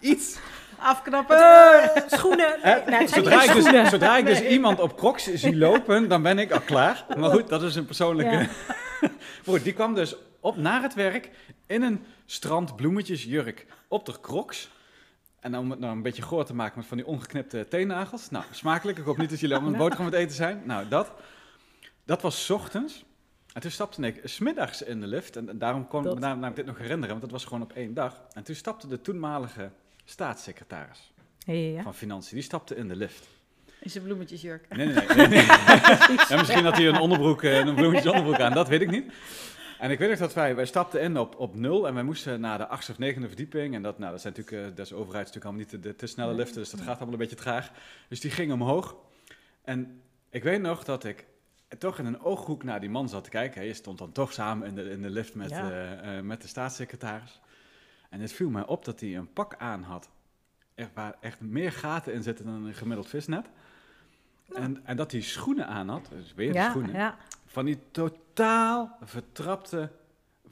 iets 0.00 0.38
Afknappen. 0.78 1.36
Eh, 1.36 2.02
schoenen. 2.06 2.58
Nee, 2.62 2.82
nou, 2.86 3.08
zodra 3.08 3.42
ik, 3.42 3.52
dus, 3.52 3.62
schoenen. 3.64 3.86
zodra 3.86 4.16
ik 4.16 4.26
dus 4.26 4.40
iemand 4.40 4.80
op 4.80 4.96
crocs 4.96 5.34
zie 5.34 5.56
lopen, 5.56 6.08
dan 6.08 6.22
ben 6.22 6.38
ik 6.38 6.52
al 6.52 6.60
klaar. 6.60 7.04
Maar 7.16 7.30
goed, 7.30 7.48
dat 7.48 7.62
is 7.62 7.74
een 7.74 7.86
persoonlijke... 7.86 8.48
Ja. 9.44 9.58
Die 9.62 9.72
kwam 9.72 9.94
dus 9.94 10.16
op 10.40 10.56
naar 10.56 10.82
het 10.82 10.94
werk 10.94 11.30
in 11.66 11.82
een 11.82 12.04
strandbloemetjesjurk 12.26 13.66
op 13.88 14.06
de 14.06 14.20
crocs. 14.20 14.70
En 15.44 15.58
om 15.58 15.70
het 15.70 15.78
nou 15.78 15.92
een 15.92 16.02
beetje 16.02 16.22
goor 16.22 16.44
te 16.44 16.54
maken 16.54 16.78
met 16.78 16.86
van 16.86 16.96
die 16.96 17.06
ongeknipte 17.06 17.66
teennagels. 17.68 18.30
Nou, 18.30 18.44
smakelijk. 18.50 18.98
Ik 18.98 19.04
hoop 19.04 19.16
niet 19.16 19.30
dat 19.30 19.40
jullie 19.40 19.54
allemaal 19.54 19.72
een 19.72 19.78
boterham 19.78 20.06
aan 20.06 20.12
het 20.12 20.20
eten 20.20 20.36
zijn. 20.36 20.62
Nou, 20.64 20.88
dat. 20.88 21.12
Dat 22.04 22.22
was 22.22 22.44
's 22.44 22.50
ochtends. 22.50 23.04
En 23.52 23.60
toen 23.60 23.70
stapte 23.70 24.06
ik 24.06 24.20
smiddags 24.24 24.82
in 24.82 25.00
de 25.00 25.06
lift. 25.06 25.36
En 25.36 25.58
daarom 25.58 25.88
kon 25.88 26.02
Dat- 26.02 26.16
ik 26.24 26.36
me 26.36 26.52
dit 26.52 26.66
nog 26.66 26.78
herinneren, 26.78 27.08
want 27.08 27.20
dat 27.20 27.30
was 27.30 27.44
gewoon 27.44 27.62
op 27.62 27.72
één 27.72 27.94
dag. 27.94 28.20
En 28.32 28.42
toen 28.42 28.54
stapte 28.54 28.88
de 28.88 29.00
toenmalige 29.00 29.70
staatssecretaris 30.04 31.12
Ja, 31.38 31.52
ja, 31.52 31.68
ja. 31.76 31.82
van 31.82 31.94
Financiën, 31.94 32.34
die 32.36 32.44
stapte 32.44 32.76
in 32.76 32.88
de 32.88 32.96
lift. 32.96 33.28
In 33.80 33.90
zijn 33.90 34.04
bloemetjesjurk. 34.04 34.66
Nee, 34.76 34.86
nee, 34.86 34.94
nee. 34.94 35.16
nee, 35.16 35.26
nee. 35.28 35.44
ja, 36.28 36.36
misschien 36.38 36.64
had 36.64 36.76
hij 36.76 36.88
een 36.88 36.98
onderbroek, 37.00 37.42
eh, 37.42 37.56
een 37.58 37.74
bloemetjes 37.74 38.12
onderbroek 38.12 38.40
aan, 38.40 38.52
dat 38.52 38.68
weet 38.68 38.80
ik 38.80 38.90
niet. 38.90 39.12
En 39.84 39.90
ik 39.90 39.98
weet 39.98 40.08
nog 40.10 40.18
dat 40.18 40.34
wij, 40.34 40.54
wij 40.54 40.66
stapten 40.66 41.00
in 41.00 41.18
op, 41.18 41.38
op 41.38 41.54
nul 41.54 41.86
en 41.86 41.94
wij 41.94 42.02
moesten 42.02 42.40
naar 42.40 42.58
de 42.58 42.66
achtste 42.66 42.92
of 42.92 42.98
negende 42.98 43.26
verdieping. 43.26 43.74
En 43.74 43.82
dat, 43.82 43.98
nou, 43.98 44.10
dat 44.12 44.20
zijn 44.20 44.34
natuurlijk, 44.36 44.68
eh, 44.70 44.76
des 44.76 44.92
overheid 44.92 45.26
natuurlijk 45.26 45.44
allemaal 45.44 45.60
niet 45.62 45.70
de, 45.70 45.88
de 45.88 45.96
te 45.96 46.06
snelle 46.06 46.28
Nee. 46.30 46.38
liften, 46.38 46.56
dus 46.60 46.70
dat 46.70 46.80
gaat 46.80 46.96
allemaal 46.96 47.12
een 47.12 47.18
beetje 47.18 47.36
traag. 47.36 47.70
Dus 48.08 48.20
die 48.20 48.30
ging 48.30 48.52
omhoog. 48.52 48.96
En 49.62 50.00
ik 50.30 50.42
weet 50.42 50.60
nog 50.60 50.84
dat 50.84 51.04
ik 51.04 51.26
toch 51.78 51.98
in 51.98 52.06
een 52.06 52.20
ooghoek 52.20 52.62
naar 52.62 52.80
die 52.80 52.90
man 52.90 53.08
zat 53.08 53.24
te 53.24 53.30
kijken. 53.30 53.60
hè. 53.60 53.66
Je 53.66 53.74
stond 53.74 53.98
dan 53.98 54.12
toch 54.12 54.32
samen 54.32 54.68
in 54.68 54.74
de, 54.74 54.90
in 54.90 55.02
de 55.02 55.10
lift 55.10 55.34
met, 55.34 55.50
Ja. 55.50 55.70
eh, 55.70 56.16
eh, 56.18 56.24
met 56.24 56.42
de 56.42 56.48
staatssecretaris. 56.48 57.40
En 58.10 58.20
het 58.20 58.32
viel 58.32 58.50
mij 58.50 58.66
op 58.66 58.84
dat 58.84 59.00
hij 59.00 59.16
een 59.16 59.32
pak 59.32 59.54
aan 59.58 59.82
had, 59.82 60.08
echt, 60.74 60.90
waar 60.94 61.16
echt 61.20 61.40
meer 61.40 61.72
gaten 61.72 62.12
in 62.12 62.22
zitten 62.22 62.44
dan 62.44 62.64
een 62.64 62.74
gemiddeld 62.74 63.08
visnet. 63.08 63.46
En, 64.52 64.80
en 64.84 64.96
dat 64.96 65.12
hij 65.12 65.20
schoenen 65.20 65.66
aan 65.66 65.88
had, 65.88 66.08
dus 66.10 66.34
weer 66.34 66.52
Ja, 66.54 66.70
schoenen, 66.70 66.92
ja. 66.94 67.16
van 67.46 67.64
die 67.64 67.78
totaal 67.90 68.96
vertrapte, 69.02 69.90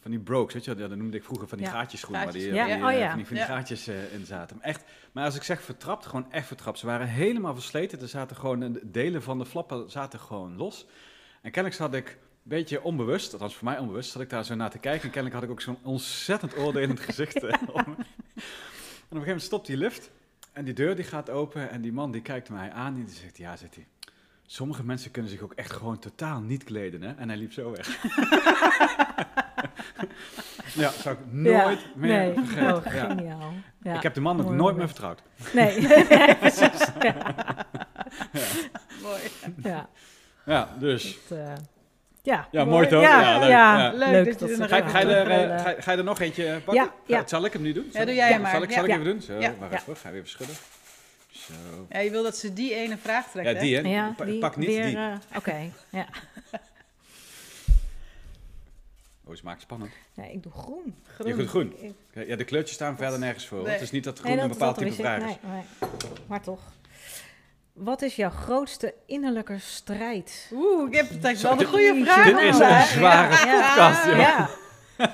van 0.00 0.10
die 0.10 0.20
brokes, 0.20 0.54
weet 0.54 0.64
je 0.64 0.74
dat 0.74 0.96
noemde 0.96 1.16
ik 1.16 1.24
vroeger 1.24 1.48
van 1.48 1.58
die 1.58 1.66
Ja. 1.66 1.72
gaatjes 1.72 2.02
waar 2.04 2.32
die, 2.32 2.42
ja. 2.52 2.64
die, 2.64 2.74
Ja, 2.74 2.78
eh, 2.78 2.84
oh 2.84 2.98
ja. 2.98 3.08
van 3.08 3.16
die, 3.16 3.26
van 3.26 3.36
die 3.36 3.44
gaatjes 3.44 3.86
eh, 3.86 4.14
in 4.14 4.26
zaten. 4.26 4.56
Maar, 4.56 4.66
echt, 4.66 4.84
maar 5.12 5.24
als 5.24 5.34
ik 5.36 5.42
zeg 5.42 5.62
vertrapt, 5.62 6.06
gewoon 6.06 6.32
echt 6.32 6.46
vertrapt. 6.46 6.78
Ze 6.78 6.86
waren 6.86 7.06
helemaal 7.06 7.54
versleten, 7.54 8.00
er 8.00 8.08
zaten 8.08 8.36
gewoon, 8.36 8.62
eh, 8.62 8.70
delen 8.82 9.22
van 9.22 9.38
de 9.38 9.46
flappen 9.46 9.90
zaten 9.90 10.20
gewoon 10.20 10.56
los. 10.56 10.86
En 11.42 11.50
kennelijk 11.50 11.80
zat 11.80 11.94
ik, 11.94 12.08
een 12.08 12.18
beetje 12.42 12.82
onbewust, 12.82 13.32
althans 13.32 13.54
voor 13.56 13.64
mij 13.64 13.78
onbewust, 13.78 14.10
zat 14.10 14.22
ik 14.22 14.30
daar 14.30 14.44
zo 14.44 14.54
naar 14.54 14.70
te 14.70 14.78
kijken. 14.78 15.02
En 15.02 15.10
kennelijk 15.10 15.34
had 15.34 15.44
ik 15.44 15.50
ook 15.50 15.60
zo'n 15.60 15.78
ontzettend 15.82 16.56
oordelend 16.56 17.00
gezicht. 17.00 17.34
eh. 17.44 17.52
En 17.62 17.68
op 17.68 17.76
een 17.76 17.94
gegeven 19.04 19.26
moment 19.26 19.42
stopt 19.42 19.66
die 19.66 19.76
lift. 19.76 20.10
En 20.52 20.64
die 20.64 20.74
deur 20.74 20.94
die 20.96 21.04
gaat 21.04 21.30
open 21.30 21.70
en 21.70 21.80
die 21.80 21.92
man 21.92 22.10
die 22.12 22.22
kijkt 22.22 22.48
mij 22.50 22.70
aan 22.70 22.94
en 22.96 23.04
die 23.04 23.14
zegt, 23.14 23.36
ja, 23.38 23.56
zegt 23.56 23.74
hij, 23.74 23.86
sommige 24.46 24.84
mensen 24.84 25.10
kunnen 25.10 25.30
zich 25.30 25.40
ook 25.40 25.52
echt 25.52 25.72
gewoon 25.72 25.98
totaal 25.98 26.40
niet 26.40 26.64
kleden, 26.64 27.02
hè? 27.02 27.12
En 27.14 27.28
hij 27.28 27.36
liep 27.38 27.52
zo 27.52 27.70
weg. 27.70 28.02
ja, 30.74 30.90
zou 30.90 31.16
ik 31.16 31.32
nooit 31.32 31.80
Ja, 31.80 31.86
meer 31.94 32.18
nee. 32.18 32.34
vergeten. 32.44 32.74
Oh, 32.76 33.08
geniaal. 33.08 33.52
Ja. 33.82 33.94
Ik 33.96 34.02
heb 34.02 34.14
de 34.14 34.20
man 34.20 34.38
ook 34.40 34.44
Mooi 34.44 34.56
nooit 34.56 34.76
meer 34.76 34.86
vertrouwd. 34.86 35.22
Nee, 35.54 35.80
nee, 36.08 36.36
precies. 36.36 36.88
Ja. 37.00 37.34
Mooi. 39.02 39.20
Ja, 39.62 39.88
Ja, 40.44 40.76
dus. 40.78 41.18
eh, 41.30 41.52
ja. 42.22 42.48
Ja, 42.50 42.64
mooi 42.64 42.88
toch? 42.88 43.02
Ja, 43.02 43.20
Ja, 43.20 43.38
leuk. 43.38 43.48
ja. 43.48 43.92
Leuk 43.94 44.24
dat 44.38 44.50
je 44.50 44.56
dat 44.56 44.58
er 44.60 44.68
Ga, 44.68 44.76
je- 44.76 44.82
ga, 44.88 44.98
je 44.98 45.06
er, 45.14 45.30
eh, 45.50 45.60
ga, 45.62 45.70
je- 45.70 45.82
ga 45.82 45.92
je 45.92 45.98
er 45.98 46.04
nog 46.04 46.20
eentje 46.20 46.60
pakken? 46.64 46.84
Ja, 46.84 46.92
ja. 47.06 47.22
Zal 47.26 47.44
ik 47.44 47.52
hem 47.52 47.62
nu 47.62 47.72
doen? 47.72 47.88
Ja, 47.92 48.04
doe 48.04 48.14
jij 48.14 48.28
hem 48.28 48.40
maar. 48.40 48.50
Zal 48.50 48.62
ik, 48.62 48.70
zal 48.70 48.82
ik 48.84 48.88
Ja. 48.90 48.94
even 48.98 49.06
doen? 49.10 49.20
Zo, 49.22 49.32
Ja. 49.38 49.54
wacht 49.58 49.72
Ja. 49.72 49.78
even. 49.78 49.96
Ga 49.96 50.08
je 50.08 50.14
even 50.16 50.28
schudden. 50.28 50.56
Zo. 51.30 51.52
Ja, 51.88 51.98
je 51.98 52.10
wil 52.10 52.22
dat 52.22 52.36
ze 52.36 52.52
die 52.52 52.74
ene 52.74 52.96
vraag 52.96 53.30
trekken. 53.30 53.54
Ja, 53.54 53.60
die 53.60 53.76
hè? 53.76 53.88
Ja, 53.88 54.12
Pa- 54.16 54.24
die 54.24 54.38
Pak 54.38 54.56
niet 54.56 54.68
weer, 54.68 54.84
die. 54.84 54.96
eh, 54.96 55.12
Oké, 55.36 55.70
ja. 55.90 56.06
Oh, 59.24 59.34
ze 59.36 59.40
maakt 59.44 59.56
het 59.56 59.64
spannend. 59.66 59.90
ja. 60.14 60.24
Ik 60.24 60.42
doe 60.42 60.52
groen. 60.52 60.94
hè? 61.16 61.24
Je 61.28 61.34
doet 61.36 61.48
groen. 61.48 61.74
Ik- 62.12 62.26
Ja, 62.28 62.36
de 62.36 62.44
kleurtjes 62.44 62.74
staan 62.74 62.96
verder 62.96 63.18
nergens 63.18 63.46
voor. 63.46 63.62
Nee. 63.62 63.72
Het 63.72 63.80
is 63.82 63.90
niet 63.90 64.04
dat 64.04 64.18
groen 64.18 64.30
Nee, 64.34 64.40
een 64.44 64.48
bepaald 64.50 64.78
type 64.78 64.92
vraag 64.92 65.18
is. 65.18 65.24
Nee, 65.24 65.38
nee. 65.42 65.62
Maar 66.26 66.40
toch. 66.42 66.60
Wat 67.72 68.02
is 68.02 68.16
jouw 68.16 68.30
grootste 68.30 68.94
innerlijke 69.06 69.58
strijd? 69.58 70.50
Oeh, 70.52 70.88
ik 70.88 70.94
heb 70.96 71.22
het 71.22 71.38
Zo, 71.38 71.42
wel 71.42 71.52
een 71.52 71.58
dit- 71.58 71.66
goede 71.68 71.92
dit 71.94 72.04
vraag. 72.04 72.24
Dit 72.24 72.36
is 72.38 72.58
een 72.58 72.82
zware 72.98 73.46
Ja. 73.46 73.68
podcast, 73.68 74.04
joh. 74.04 74.16
Ja. 74.18 74.50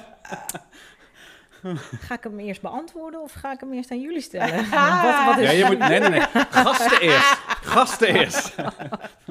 Ga 2.01 2.15
ik 2.15 2.23
hem 2.23 2.39
eerst 2.39 2.61
beantwoorden 2.63 3.21
of 3.23 3.33
ga 3.33 3.53
ik 3.53 3.61
hem 3.61 3.73
eerst 3.73 3.91
aan 3.91 4.01
jullie 4.01 4.21
stellen? 4.21 4.57
wat, 4.71 5.25
wat 5.25 5.39
is 5.39 5.45
Ja, 5.45 5.51
je 5.51 5.65
moet... 5.65 5.79
Nee, 5.79 6.01
nee, 6.01 6.09
nee. 6.09 6.21
Gasten 6.51 7.01
eerst. 7.01 7.33
Gasten 7.63 8.15
eerst. 8.15 8.55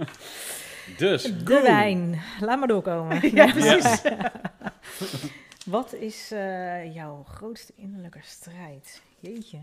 dus, 0.98 1.24
de 1.44 1.60
wijn? 1.62 2.22
Laat 2.40 2.60
maar 2.60 2.68
doorkomen. 2.68 3.36
Ja, 3.36 3.52
precies. 3.52 4.02
Wat 5.66 5.94
is 5.94 6.32
eh, 6.32 6.94
jouw 6.96 7.24
grootste 7.34 7.74
innerlijke 7.76 8.20
strijd? 8.24 9.02
Jeetje. 9.20 9.58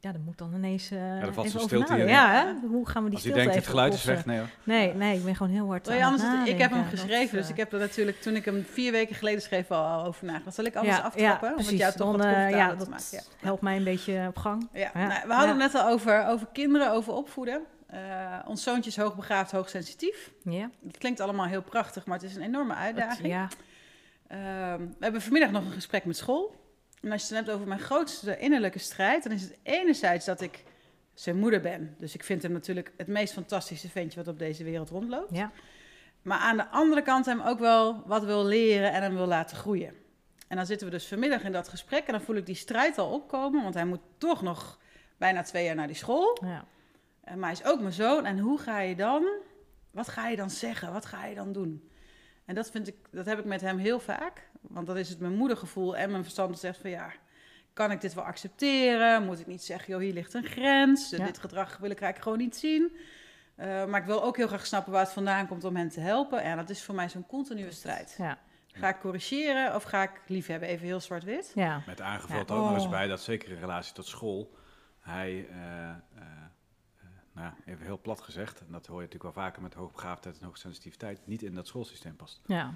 Ja, 0.00 0.12
dat 0.12 0.20
moet 0.24 0.38
dan 0.38 0.54
ineens 0.54 0.90
eh 0.90 0.98
er 1.22 1.32
valt 1.32 1.46
even 1.46 1.58
zo'n 1.60 1.68
stilte 1.68 1.92
hierin. 1.94 2.12
Ja, 2.12 2.32
hè? 2.62 2.66
hoe 2.68 2.88
gaan 2.88 3.02
we 3.04 3.08
die 3.08 3.18
Als 3.18 3.26
je 3.26 3.30
stilte 3.30 3.38
denkt, 3.48 3.54
het 3.54 3.66
geluid 3.66 3.94
is 3.94 4.04
weg. 4.04 4.26
Nee 4.26 4.38
hoor. 4.38 4.48
Nee, 4.64 4.94
nee, 4.94 5.16
ik 5.18 5.24
ben 5.24 5.36
gewoon 5.36 5.52
heel 5.52 5.66
hard 5.66 5.86
je 5.86 5.92
het 5.92 6.02
anders, 6.02 6.48
ik 6.50 6.58
heb 6.58 6.70
hem 6.70 6.84
geschreven, 6.84 7.34
Dat, 7.36 7.40
dus 7.40 7.44
ik 7.50 7.56
eh, 7.56 7.56
heb 7.58 7.72
er 7.72 7.78
natuurlijk, 7.78 8.20
toen 8.20 8.34
ik 8.36 8.44
hem 8.44 8.64
vier 8.70 8.92
weken 8.92 9.14
geleden 9.14 9.42
schreef, 9.42 9.70
al, 9.70 10.04
over 10.04 10.24
nagedacht. 10.26 10.54
Zal 10.56 10.64
ik 10.64 10.76
anders 10.76 10.96
ja, 10.96 11.02
aftrappen? 11.02 11.48
Ja, 11.48 11.54
om 11.54 11.58
het 11.58 11.66
precies. 11.66 11.78
jou 11.78 11.92
toch 11.96 12.10
wat 12.10 12.18
Dan, 12.22 12.30
eh, 12.30 12.50
ja, 12.50 12.70
te 12.70 12.76
dat 12.76 12.88
maken. 12.88 13.04
Ja. 13.10 13.20
helpt 13.40 13.62
mij 13.62 13.76
een 13.76 13.84
beetje 13.84 14.24
op 14.28 14.36
gang. 14.36 14.68
Ja, 14.72 14.90
Ja. 14.94 15.06
nou, 15.06 15.20
we 15.26 15.32
hadden 15.32 15.56
Ja. 15.56 15.62
het 15.62 15.72
net 15.72 15.82
al 15.82 15.88
over, 15.88 16.26
over 16.26 16.46
kinderen, 16.52 16.92
over 16.92 17.12
opvoeden. 17.12 17.62
Eh, 17.86 17.98
ons 18.46 18.62
zoontje 18.62 18.90
is 18.90 18.96
hoogbegaafd, 18.96 19.50
hoogsensitief. 19.52 20.32
Ja, 20.44 20.70
Het 20.86 20.98
klinkt 20.98 21.20
allemaal 21.20 21.46
heel 21.46 21.62
prachtig, 21.62 22.06
maar 22.06 22.18
het 22.18 22.26
is 22.30 22.36
een 22.36 22.42
enorme 22.42 22.74
uitdaging. 22.74 23.28
ja, 23.28 23.48
Ehm, 24.28 24.78
we 24.78 24.96
hebben 25.00 25.22
vanmiddag 25.22 25.50
nog 25.50 25.64
een 25.64 25.72
gesprek 25.72 26.04
met 26.04 26.16
school. 26.16 26.56
En 27.02 27.12
als 27.12 27.28
je 27.28 27.34
het 27.34 27.36
dan 27.36 27.44
hebt 27.44 27.50
over 27.50 27.68
mijn 27.68 27.80
grootste 27.80 28.38
innerlijke 28.38 28.78
strijd, 28.78 29.22
dan 29.22 29.32
is 29.32 29.42
het 29.42 29.56
enerzijds 29.62 30.24
dat 30.24 30.40
ik 30.40 30.64
zijn 31.14 31.38
moeder 31.38 31.60
ben. 31.60 31.96
Dus 31.98 32.14
ik 32.14 32.24
vind 32.24 32.42
hem 32.42 32.52
natuurlijk 32.52 32.92
het 32.96 33.06
meest 33.06 33.32
fantastische 33.32 33.88
ventje 33.88 34.18
wat 34.18 34.32
op 34.32 34.38
deze 34.38 34.64
wereld 34.64 34.90
rondloopt. 34.90 35.34
ja. 35.34 35.52
Maar 36.22 36.38
aan 36.38 36.56
de 36.56 36.68
andere 36.68 37.02
kant 37.02 37.26
hem 37.26 37.40
ook 37.40 37.58
wel 37.58 38.02
wat 38.06 38.24
wil 38.24 38.44
leren 38.44 38.92
en 38.92 39.02
hem 39.02 39.14
wil 39.14 39.26
laten 39.26 39.56
groeien. 39.56 39.94
En 40.48 40.56
dan 40.56 40.66
zitten 40.66 40.86
we 40.86 40.92
dus 40.92 41.06
vanmiddag 41.06 41.42
in 41.42 41.52
dat 41.52 41.68
gesprek 41.68 42.06
en 42.06 42.12
dan 42.12 42.22
voel 42.22 42.36
ik 42.36 42.46
die 42.46 42.54
strijd 42.54 42.98
al 42.98 43.12
opkomen, 43.12 43.62
want 43.62 43.74
hij 43.74 43.84
moet 43.84 44.00
toch 44.18 44.42
nog 44.42 44.78
bijna 45.16 45.42
twee 45.42 45.64
jaar 45.64 45.74
naar 45.74 45.86
die 45.86 45.96
school. 45.96 46.38
ja. 46.44 46.64
Maar 47.24 47.50
hij 47.50 47.52
is 47.52 47.64
ook 47.64 47.80
mijn 47.80 47.92
zoon. 47.92 48.24
En 48.24 48.38
hoe 48.38 48.58
ga 48.58 48.80
je 48.80 48.96
dan, 48.96 49.28
wat 49.90 50.08
ga 50.08 50.28
je 50.28 50.36
dan 50.36 50.50
zeggen? 50.50 50.92
Wat 50.92 51.06
ga 51.06 51.24
je 51.26 51.34
dan 51.34 51.52
doen? 51.52 51.90
En 52.44 52.54
dat, 52.54 52.70
vind 52.70 52.88
ik, 52.88 52.96
dat 53.10 53.26
heb 53.26 53.38
ik 53.38 53.44
met 53.44 53.60
hem 53.60 53.78
heel 53.78 54.00
vaak. 54.00 54.47
Want 54.68 54.86
dat 54.86 54.96
is 54.96 55.08
het 55.08 55.20
mijn 55.20 55.34
moedergevoel 55.34 55.96
en 55.96 56.10
mijn 56.10 56.22
verstand 56.22 56.48
dat 56.50 56.58
zegt 56.60 56.78
van 56.78 56.90
ja, 56.90 57.12
kan 57.72 57.90
ik 57.90 58.00
dit 58.00 58.14
wel 58.14 58.24
accepteren? 58.24 59.24
Moet 59.24 59.40
ik 59.40 59.46
niet 59.46 59.62
zeggen, 59.62 59.92
joh, 59.92 60.00
hier 60.02 60.12
ligt 60.12 60.34
een 60.34 60.44
grens. 60.46 61.10
Ja. 61.10 61.24
Dit 61.26 61.38
gedrag 61.38 61.76
wil 61.76 61.90
ik 61.90 62.00
eigenlijk 62.00 62.22
gewoon 62.22 62.38
niet 62.38 62.56
zien. 62.56 62.96
Eh, 63.56 63.84
maar 63.86 64.00
ik 64.00 64.06
wil 64.06 64.22
ook 64.24 64.36
heel 64.36 64.46
graag 64.46 64.66
snappen 64.66 64.92
waar 64.92 65.02
het 65.04 65.12
vandaan 65.12 65.46
komt 65.46 65.64
om 65.64 65.76
hen 65.76 65.88
te 65.88 66.00
helpen. 66.00 66.42
En 66.42 66.56
dat 66.56 66.70
is 66.70 66.82
voor 66.82 66.94
mij 66.94 67.08
zo'n 67.08 67.26
continue 67.26 67.70
strijd. 67.70 68.14
ja. 68.18 68.38
Ga 68.72 68.88
ik 68.88 68.98
corrigeren 69.00 69.74
of 69.74 69.82
ga 69.82 70.02
ik 70.02 70.10
liefhebben? 70.26 70.68
Even 70.68 70.86
heel 70.86 71.00
zwart-wit. 71.00 71.52
ja. 71.54 71.82
Met 71.86 72.00
aangevuld 72.00 72.48
Ja. 72.48 72.54
ook 72.54 72.62
nog 72.64 72.74
eens 72.74 72.84
Oh. 72.84 72.90
bij 72.90 73.06
dat 73.06 73.20
zeker 73.20 73.50
in 73.50 73.58
relatie 73.58 73.92
tot 73.94 74.06
school. 74.06 74.56
Hij, 75.00 75.46
eh, 75.50 75.88
eh, 75.88 75.90
eh, 76.16 76.22
nou 77.32 77.46
ja, 77.46 77.54
even 77.64 77.84
heel 77.84 78.00
plat 78.00 78.20
gezegd, 78.20 78.60
en 78.60 78.66
dat 78.72 78.86
hoor 78.86 79.00
je 79.00 79.04
natuurlijk 79.06 79.34
wel 79.34 79.44
vaker 79.44 79.62
met 79.62 79.74
hoogbegaafdheid 79.74 80.38
en 80.38 80.44
hoogsensitiviteit, 80.44 81.20
niet 81.26 81.42
in 81.42 81.54
dat 81.54 81.66
schoolsysteem 81.66 82.16
past. 82.16 82.40
ja. 82.46 82.70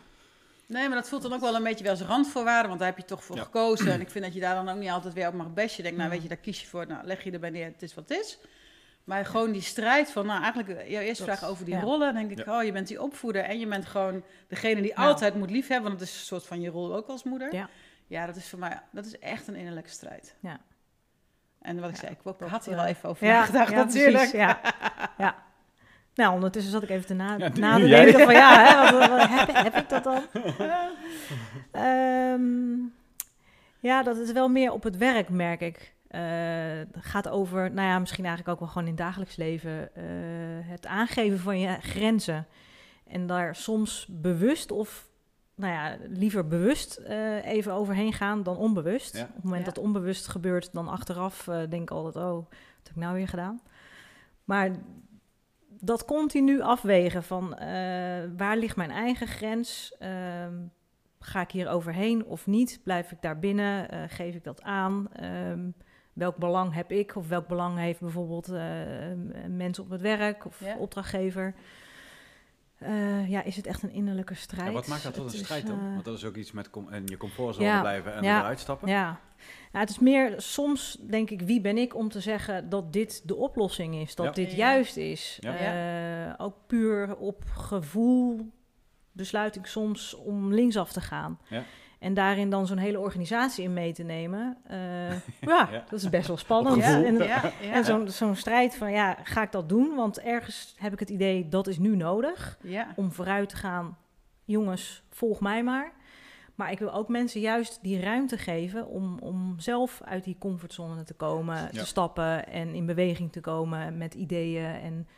Nee, 0.72 0.88
maar 0.88 0.96
dat 0.96 1.08
voelt 1.08 1.22
dan 1.22 1.32
ook 1.32 1.40
wel 1.40 1.54
een 1.54 1.62
beetje 1.62 1.84
wel 1.84 1.92
als 1.92 2.02
randvoorwaarde, 2.02 2.68
want 2.68 2.80
daar 2.80 2.88
heb 2.88 2.98
je 2.98 3.04
toch 3.04 3.24
voor 3.24 3.36
Ja. 3.36 3.42
gekozen. 3.42 3.92
En 3.92 4.00
ik 4.00 4.10
vind 4.10 4.24
dat 4.24 4.34
je 4.34 4.40
daar 4.40 4.54
dan 4.54 4.68
ook 4.68 4.76
niet 4.78 4.90
altijd 4.90 5.14
weer 5.14 5.28
op 5.28 5.34
mag 5.34 5.52
bashen. 5.52 5.76
Je 5.76 5.82
denkt, 5.82 5.98
nou 5.98 6.10
weet 6.10 6.22
je, 6.22 6.28
daar 6.28 6.36
kies 6.36 6.60
je 6.60 6.66
voor, 6.66 6.86
nou 6.86 7.04
leg 7.06 7.24
je 7.24 7.30
erbij 7.30 7.50
neer, 7.50 7.64
het 7.66 7.82
is 7.82 7.94
wat 7.94 8.08
het 8.08 8.18
is. 8.18 8.38
Maar 9.04 9.26
gewoon 9.26 9.52
die 9.52 9.62
strijd 9.62 10.10
van, 10.10 10.26
nou 10.26 10.42
eigenlijk, 10.42 10.78
eh, 10.78 10.90
jouw 10.90 11.00
eerste 11.00 11.24
Dat- 11.24 11.38
vraag 11.38 11.50
over 11.50 11.64
die 11.64 11.74
ja. 11.74 11.80
rollen, 11.80 12.14
dan 12.14 12.28
denk 12.28 12.40
ik, 12.40 12.46
oh 12.48 12.62
je 12.62 12.72
bent 12.72 12.88
die 12.88 13.02
opvoeder 13.02 13.42
en 13.42 13.58
je 13.58 13.66
bent 13.66 13.86
gewoon 13.86 14.24
degene 14.48 14.80
die 14.80 14.90
Ja. 14.96 15.06
altijd 15.06 15.34
moet 15.34 15.50
liefhebben, 15.50 15.88
want 15.88 15.98
dat 15.98 16.08
is 16.08 16.14
een 16.14 16.24
soort 16.24 16.46
van 16.46 16.60
je 16.60 16.70
rol 16.70 16.94
ook 16.94 17.08
als 17.08 17.22
moeder. 17.24 17.54
Ja. 17.54 17.68
Ja, 18.06 18.26
dat 18.26 18.36
is 18.36 18.48
voor 18.48 18.58
mij, 18.58 18.80
dat 18.90 19.04
is 19.06 19.18
echt 19.18 19.48
een 19.48 19.54
innerlijke 19.56 19.90
strijd. 19.90 20.34
Ja. 20.40 20.60
En 21.60 21.80
wat 21.80 21.88
ik 21.88 21.94
Ja, 21.94 22.00
zei, 22.00 22.12
ik 22.12 22.48
had 22.50 22.64
hier 22.64 22.74
eh, 22.74 22.80
al 22.80 22.86
even 22.86 23.08
over 23.08 23.26
Ja, 23.26 23.32
nagedacht 23.38 23.70
ja, 23.70 23.76
natuurlijk. 23.76 24.30
precies, 24.30 24.32
ja. 24.38 24.60
Nou, 26.14 26.34
ondertussen 26.34 26.72
zat 26.72 26.82
ik 26.82 26.88
even 26.88 27.06
te 27.06 27.14
na, 27.14 27.36
Ja, 27.36 27.48
na 27.54 27.76
te 27.78 27.86
denken 27.88 28.20
van 28.24 28.32
ja, 28.34 28.64
hè, 28.64 28.98
wat, 28.98 29.08
wat- 29.08 29.28
heb, 29.28 29.54
heb 29.62 29.74
ik 29.76 29.88
dat 29.88 30.04
dan? 30.04 30.22
Ehm, 31.72 32.78
ja, 33.80 34.02
dat 34.02 34.16
is 34.16 34.32
wel 34.32 34.48
meer 34.48 34.72
op 34.72 34.82
het 34.82 34.96
werk, 34.96 35.28
merk 35.28 35.60
ik. 35.60 35.94
Eh, 36.08 36.20
het 36.92 36.96
gaat 37.04 37.28
over, 37.28 37.72
nou 37.72 37.88
ja, 37.88 37.98
misschien 37.98 38.24
eigenlijk 38.24 38.54
ook 38.54 38.60
wel 38.64 38.68
gewoon 38.72 38.88
in 38.88 38.94
het 38.94 39.02
dagelijks 39.02 39.36
leven. 39.36 39.94
eh, 39.94 40.02
het 40.70 40.86
aangeven 40.86 41.38
van 41.38 41.60
je 41.60 41.76
grenzen. 41.80 42.46
En 43.06 43.26
daar 43.26 43.56
soms 43.56 44.06
bewust 44.10 44.70
of, 44.70 45.08
nou 45.54 45.72
ja, 45.72 45.96
liever 46.08 46.46
bewust 46.48 46.96
eh, 46.96 47.44
even 47.46 47.72
overheen 47.72 48.12
gaan 48.12 48.42
dan 48.42 48.56
onbewust. 48.56 49.16
Ja. 49.16 49.22
Op 49.22 49.34
het 49.34 49.44
moment 49.44 49.66
Ja. 49.66 49.72
dat 49.72 49.84
onbewust 49.84 50.28
gebeurt, 50.28 50.72
dan 50.72 50.88
achteraf 50.88 51.44
denk 51.44 51.82
ik 51.82 51.90
altijd, 51.90 52.16
oh, 52.24 52.32
wat 52.32 52.46
heb 52.82 52.90
ik 52.96 53.02
nou 53.02 53.14
weer 53.14 53.28
gedaan? 53.28 53.60
Maar 54.44 54.70
dat 55.84 56.04
continu 56.04 56.60
afwegen 56.60 57.22
van 57.22 57.54
eh, 57.54 57.68
waar 58.36 58.56
ligt 58.56 58.76
mijn 58.76 58.90
eigen 58.90 59.26
grens? 59.26 59.94
Ehm, 59.98 60.54
ga 61.20 61.40
ik 61.40 61.50
hier 61.50 61.68
overheen 61.68 62.24
of 62.24 62.46
niet? 62.46 62.80
Blijf 62.84 63.10
ik 63.12 63.22
daar 63.22 63.38
binnen? 63.38 63.90
Eh, 63.90 64.00
geef 64.08 64.34
ik 64.34 64.44
dat 64.44 64.62
aan? 64.62 65.08
Ehm, 65.12 65.60
welk 66.12 66.36
belang 66.36 66.74
heb 66.74 66.92
ik? 66.92 67.16
Of 67.16 67.28
welk 67.28 67.46
belang 67.48 67.78
heeft 67.78 68.00
bijvoorbeeld 68.00 68.48
eh, 68.48 69.08
een 69.10 69.56
mens 69.56 69.78
op 69.78 69.90
het 69.90 70.00
werk 70.00 70.44
of 70.46 70.64
Ja. 70.64 70.76
opdrachtgever? 70.76 71.54
Eh, 72.78 73.28
ja, 73.28 73.42
is 73.42 73.56
het 73.56 73.66
echt 73.66 73.82
een 73.82 73.90
innerlijke 73.92 74.34
strijd? 74.34 74.66
En 74.68 74.72
wat 74.74 74.86
maakt 74.86 75.02
dat 75.02 75.14
tot 75.14 75.24
Het 75.24 75.32
een 75.32 75.38
strijd 75.38 75.66
dan? 75.66 75.92
Want 75.92 76.04
dat 76.04 76.16
is 76.16 76.24
ook 76.24 76.36
iets 76.36 76.52
met 76.52 76.70
com- 76.70 76.92
in 76.92 77.06
je 77.06 77.16
comfortzone 77.16 77.66
Ja, 77.66 77.80
blijven 77.80 78.14
en 78.14 78.22
ja, 78.22 78.38
eruit 78.38 78.60
stappen. 78.60 78.88
ja. 78.88 79.20
Ja, 79.72 79.78
het 79.80 79.90
is 79.90 79.98
meer 79.98 80.34
soms 80.36 80.98
denk 81.00 81.30
ik, 81.30 81.40
wie 81.42 81.60
ben 81.60 81.78
ik 81.78 81.94
om 81.96 82.08
te 82.08 82.20
zeggen 82.20 82.68
dat 82.68 82.92
dit 82.92 83.22
de 83.28 83.36
oplossing 83.36 83.94
is, 83.94 84.14
dat 84.14 84.26
Ja. 84.26 84.32
dit 84.32 84.50
Ja. 84.50 84.56
juist 84.56 84.96
is. 84.96 85.38
Ja. 85.40 85.56
Eh, 85.56 86.34
ook 86.46 86.54
puur 86.66 87.16
op 87.16 87.44
gevoel 87.56 88.50
besluit 89.12 89.56
ik 89.56 89.66
soms 89.66 90.14
om 90.14 90.54
linksaf 90.54 90.92
te 90.92 91.00
gaan. 91.00 91.38
Ja. 91.48 91.62
En 91.98 92.14
daarin 92.14 92.50
dan 92.50 92.66
zo'n 92.66 92.76
hele 92.78 92.98
organisatie 93.00 93.64
in 93.64 93.72
mee 93.72 93.92
te 93.92 94.02
nemen. 94.02 94.56
eh, 94.66 95.10
ja, 95.50 95.68
Ja. 95.72 95.84
dat 95.90 95.92
is 95.92 96.08
best 96.10 96.26
wel 96.26 96.36
spannend. 96.36 96.82
En, 96.82 97.16
ja, 97.16 97.52
ja. 97.60 97.72
en 97.72 97.84
zo'n 97.84 98.08
zo'n 98.08 98.36
strijd 98.36 98.76
van, 98.76 98.92
ja, 98.92 99.16
ga 99.22 99.42
ik 99.42 99.52
dat 99.52 99.68
doen? 99.68 99.94
Want 99.94 100.18
ergens 100.20 100.74
heb 100.78 100.92
ik 100.92 100.98
het 100.98 101.10
idee, 101.10 101.48
dat 101.48 101.66
is 101.66 101.78
nu 101.78 101.96
nodig 101.96 102.58
ja. 102.62 102.92
om 102.96 103.12
vooruit 103.12 103.48
te 103.48 103.56
gaan. 103.56 103.96
Jongens, 104.44 105.02
volg 105.10 105.40
mij 105.40 105.62
maar. 105.62 105.92
Maar 106.54 106.70
ik 106.70 106.78
wil 106.78 106.92
ook 106.92 107.08
mensen 107.08 107.40
juist 107.40 107.78
die 107.82 108.00
ruimte 108.00 108.38
geven 108.38 108.86
om, 108.86 109.18
om 109.18 109.58
zelf 109.60 110.00
uit 110.04 110.24
die 110.24 110.36
comfortzone 110.38 111.02
te 111.02 111.14
komen, 111.14 111.56
Ja. 111.56 111.68
te 111.68 111.86
stappen 111.86 112.46
en 112.46 112.74
in 112.74 112.86
beweging 112.86 113.32
te 113.32 113.40
komen 113.40 113.98
met 113.98 114.14
ideeën. 114.14 114.64
En 114.64 115.08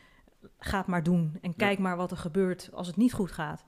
ga 0.59 0.77
het 0.77 0.87
maar 0.87 1.03
doen. 1.03 1.37
En 1.41 1.55
kijk 1.55 1.79
maar 1.79 1.97
wat 1.97 2.11
er 2.11 2.17
gebeurt 2.17 2.69
als 2.73 2.87
het 2.87 2.95
niet 2.97 3.13
goed 3.13 3.31
gaat. 3.31 3.65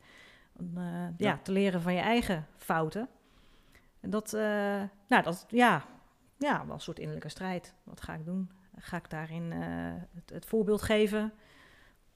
Om, 0.53 0.77
eh, 0.77 0.84
ja. 0.84 1.12
Ja. 1.17 1.39
te 1.43 1.51
leren 1.51 1.82
van 1.82 1.93
je 1.93 1.99
eigen 1.99 2.47
fouten. 2.58 3.10
En 3.99 4.10
dat, 4.10 4.34
eh, 4.34 4.41
nou, 5.08 5.23
dat, 5.23 5.45
ja, 5.49 5.86
ja, 6.38 6.65
wel 6.65 6.73
een 6.75 6.82
soort 6.82 6.99
innerlijke 6.99 7.30
strijd. 7.30 7.73
Wat 7.84 8.01
ga 8.01 8.13
ik 8.13 8.25
doen? 8.25 8.51
Ga 8.75 8.97
ik 8.97 9.10
daarin 9.10 9.51
eh, 9.51 9.60
het, 10.13 10.30
het 10.30 10.45
voorbeeld 10.45 10.82
geven? 10.82 11.34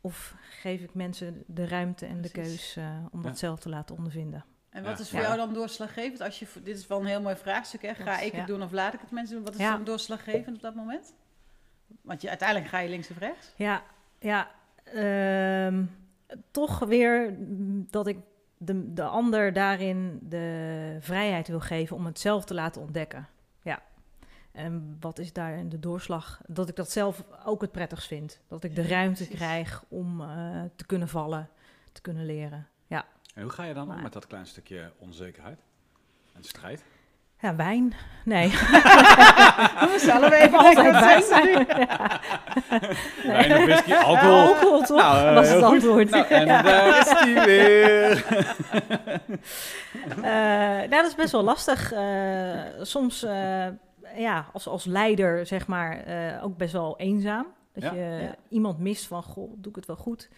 Of 0.02 0.36
geef 0.50 0.82
ik 0.82 0.94
mensen 0.94 1.44
de 1.48 1.68
ruimte 1.68 2.06
en 2.06 2.22
de 2.22 2.30
Precies. 2.30 2.74
keus 2.74 2.86
om 3.12 3.22
dat 3.22 3.38
zelf 3.38 3.60
te 3.60 3.70
laten 3.70 3.96
ondervinden? 3.96 4.46
En 4.72 4.84
wat 4.84 4.98
Ja. 4.98 5.04
is 5.04 5.10
voor 5.10 5.20
Ja. 5.20 5.26
jou 5.26 5.38
dan 5.38 5.54
doorslaggevend? 5.54 6.22
Als 6.22 6.40
je, 6.40 6.46
dit 6.64 6.78
is 6.78 6.88
wel 6.88 7.00
een 7.00 7.06
heel 7.06 7.22
mooi 7.22 7.36
vraagstuk, 7.36 7.82
hè? 7.82 7.94
Ga 7.96 8.20
ik 8.20 8.32
het 8.32 8.48
doen 8.48 8.64
of 8.64 8.72
laat 8.72 8.94
ik 8.94 9.00
het 9.00 9.12
mensen 9.12 9.36
doen? 9.36 9.44
Wat 9.46 9.54
is 9.54 9.60
Ja. 9.60 9.72
dan 9.72 9.84
doorslaggevend 9.84 10.56
op 10.56 10.62
dat 10.62 10.76
moment? 10.76 11.14
Want 12.02 12.22
je, 12.22 12.30
uiteindelijk 12.30 12.70
ga 12.70 12.80
je 12.80 12.90
links 12.90 13.10
of 13.12 13.18
rechts. 13.18 13.54
Ja, 13.56 13.84
ja. 14.20 14.48
ehm, 14.84 15.84
toch 16.52 16.80
weer 16.80 17.36
dat 17.90 18.08
ik 18.08 18.18
de, 18.58 18.94
de 18.94 19.04
ander 19.04 19.54
daarin 19.54 20.20
de 20.22 20.98
vrijheid 21.00 21.48
wil 21.48 21.60
geven 21.60 21.96
om 21.96 22.06
het 22.06 22.20
zelf 22.20 22.46
te 22.46 22.54
laten 22.54 22.82
ontdekken. 22.82 23.28
Ja. 23.62 23.82
En 24.52 24.98
wat 25.00 25.20
is 25.20 25.34
daar 25.34 25.70
de 25.70 25.80
doorslag? 25.80 26.42
Dat 26.48 26.70
ik 26.70 26.76
dat 26.76 26.92
zelf 26.92 27.24
ook 27.46 27.62
het 27.62 27.72
prettigst 27.72 28.08
vind. 28.08 28.40
Dat 28.48 28.64
ik 28.64 28.76
de 28.76 28.88
ruimte 28.88 29.16
precies. 29.24 29.36
krijg 29.40 29.84
om 29.88 30.22
eh, 30.22 30.62
te 30.76 30.86
kunnen 30.86 31.08
vallen, 31.08 31.50
te 31.92 32.02
kunnen 32.02 32.26
leren. 32.26 32.68
Ja, 33.34 33.38
En 33.38 33.42
hoe 33.42 33.52
ga 33.52 33.64
je 33.64 33.74
dan 33.74 33.90
om 33.92 34.02
met 34.02 34.14
dat 34.14 34.28
klein 34.28 34.46
stukje 34.46 34.92
onzekerheid 35.00 35.60
en 36.36 36.44
strijd? 36.44 36.84
ja 37.40 37.56
wijn. 37.56 37.94
Nee. 38.26 38.50
We 39.92 39.96
zullen 40.00 40.32
even 40.34 40.58
Altijd 40.58 40.92
wijn. 41.00 41.22
ze 41.22 41.42
nu? 41.44 41.66
Wijn 43.32 43.52
of 43.58 43.64
whisky, 43.66 43.90
Ja, 43.90 44.02
alcohol. 44.02 44.38
alcohol 44.54 44.82
toch? 44.82 44.98
Nou, 44.98 45.28
eh, 45.28 45.34
was 45.34 45.50
het 45.50 45.64
antwoord. 45.64 46.10
Nou, 46.10 46.26
en 46.26 46.48
daar 46.48 47.00
is 47.00 47.24
die 47.24 47.40
weer. 47.42 48.26
Eh, 50.16 50.28
nou, 50.78 50.90
dat 50.90 51.06
is 51.06 51.16
best 51.16 51.32
wel 51.32 51.44
lastig. 51.44 51.92
Eh, 51.92 52.60
soms, 52.82 53.24
eh, 53.24 53.68
ja, 54.16 54.46
als, 54.54 54.68
als 54.68 54.86
leider, 54.86 55.46
zeg 55.46 55.68
maar, 55.68 56.04
eh, 56.04 56.44
ook 56.44 56.58
best 56.58 56.74
wel 56.74 56.98
eenzaam. 57.00 57.46
Dat 57.74 57.84
Ja. 57.84 57.92
je 57.94 58.00
Ja. 58.24 58.36
iemand 58.50 58.80
mist 58.80 59.08
van, 59.08 59.24
goh, 59.24 59.54
doe 59.58 59.70
ik 59.70 59.76
het 59.76 59.86
wel 59.86 59.96
goed? 59.96 60.30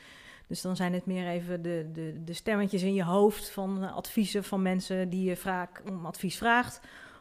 Dus 0.54 0.62
dan 0.62 0.76
zijn 0.76 0.94
het 0.94 1.06
meer 1.06 1.28
even 1.28 1.62
de, 1.62 1.89
de, 1.94 2.24
de 2.24 2.34
stemmetjes 2.34 2.82
in 2.84 2.94
je 2.94 3.04
hoofd 3.04 3.50
van 3.50 3.94
adviezen 3.94 4.44
van 4.44 4.62
mensen 4.62 5.10
die 5.10 5.30
je 5.30 5.36
vaak 5.36 5.82
om 5.89 6.06
advies 6.06 6.38
vraagt. 6.38 6.80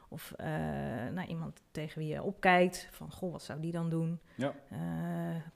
Of 0.09 0.33
eh, 0.37 0.47
nou, 1.13 1.27
iemand 1.27 1.63
tegen 1.71 1.99
wie 1.99 2.09
je 2.09 2.23
opkijkt, 2.23 2.89
van, 2.91 3.13
goh, 3.13 3.33
wat 3.33 3.43
zou 3.43 3.61
die 3.61 3.73
dan 3.73 3.91
doen? 3.91 4.21
Ja. 4.35 4.55
Eh, 4.69 4.79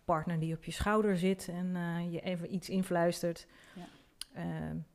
partner 0.05 0.39
die 0.39 0.55
op 0.55 0.65
je 0.65 0.73
schouder 0.73 1.19
zit 1.19 1.49
en 1.49 1.77
eh, 1.77 2.13
je 2.13 2.21
even 2.21 2.55
iets 2.55 2.69
influistert. 2.69 3.47
Ja. 3.73 3.87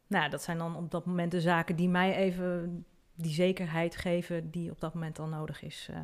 Nou, 0.07 0.29
dat 0.29 0.41
zijn 0.41 0.57
dan 0.57 0.75
op 0.75 0.91
dat 0.91 1.05
moment 1.05 1.31
de 1.31 1.41
zaken 1.41 1.75
die 1.75 1.89
mij 1.89 2.15
even 2.15 2.85
die 3.15 3.33
zekerheid 3.33 3.95
geven 3.95 4.51
die 4.51 4.71
op 4.71 4.79
dat 4.79 4.93
moment 4.93 5.15
dan 5.15 5.29
nodig 5.29 5.61
is 5.61 5.87
eh, 5.91 5.99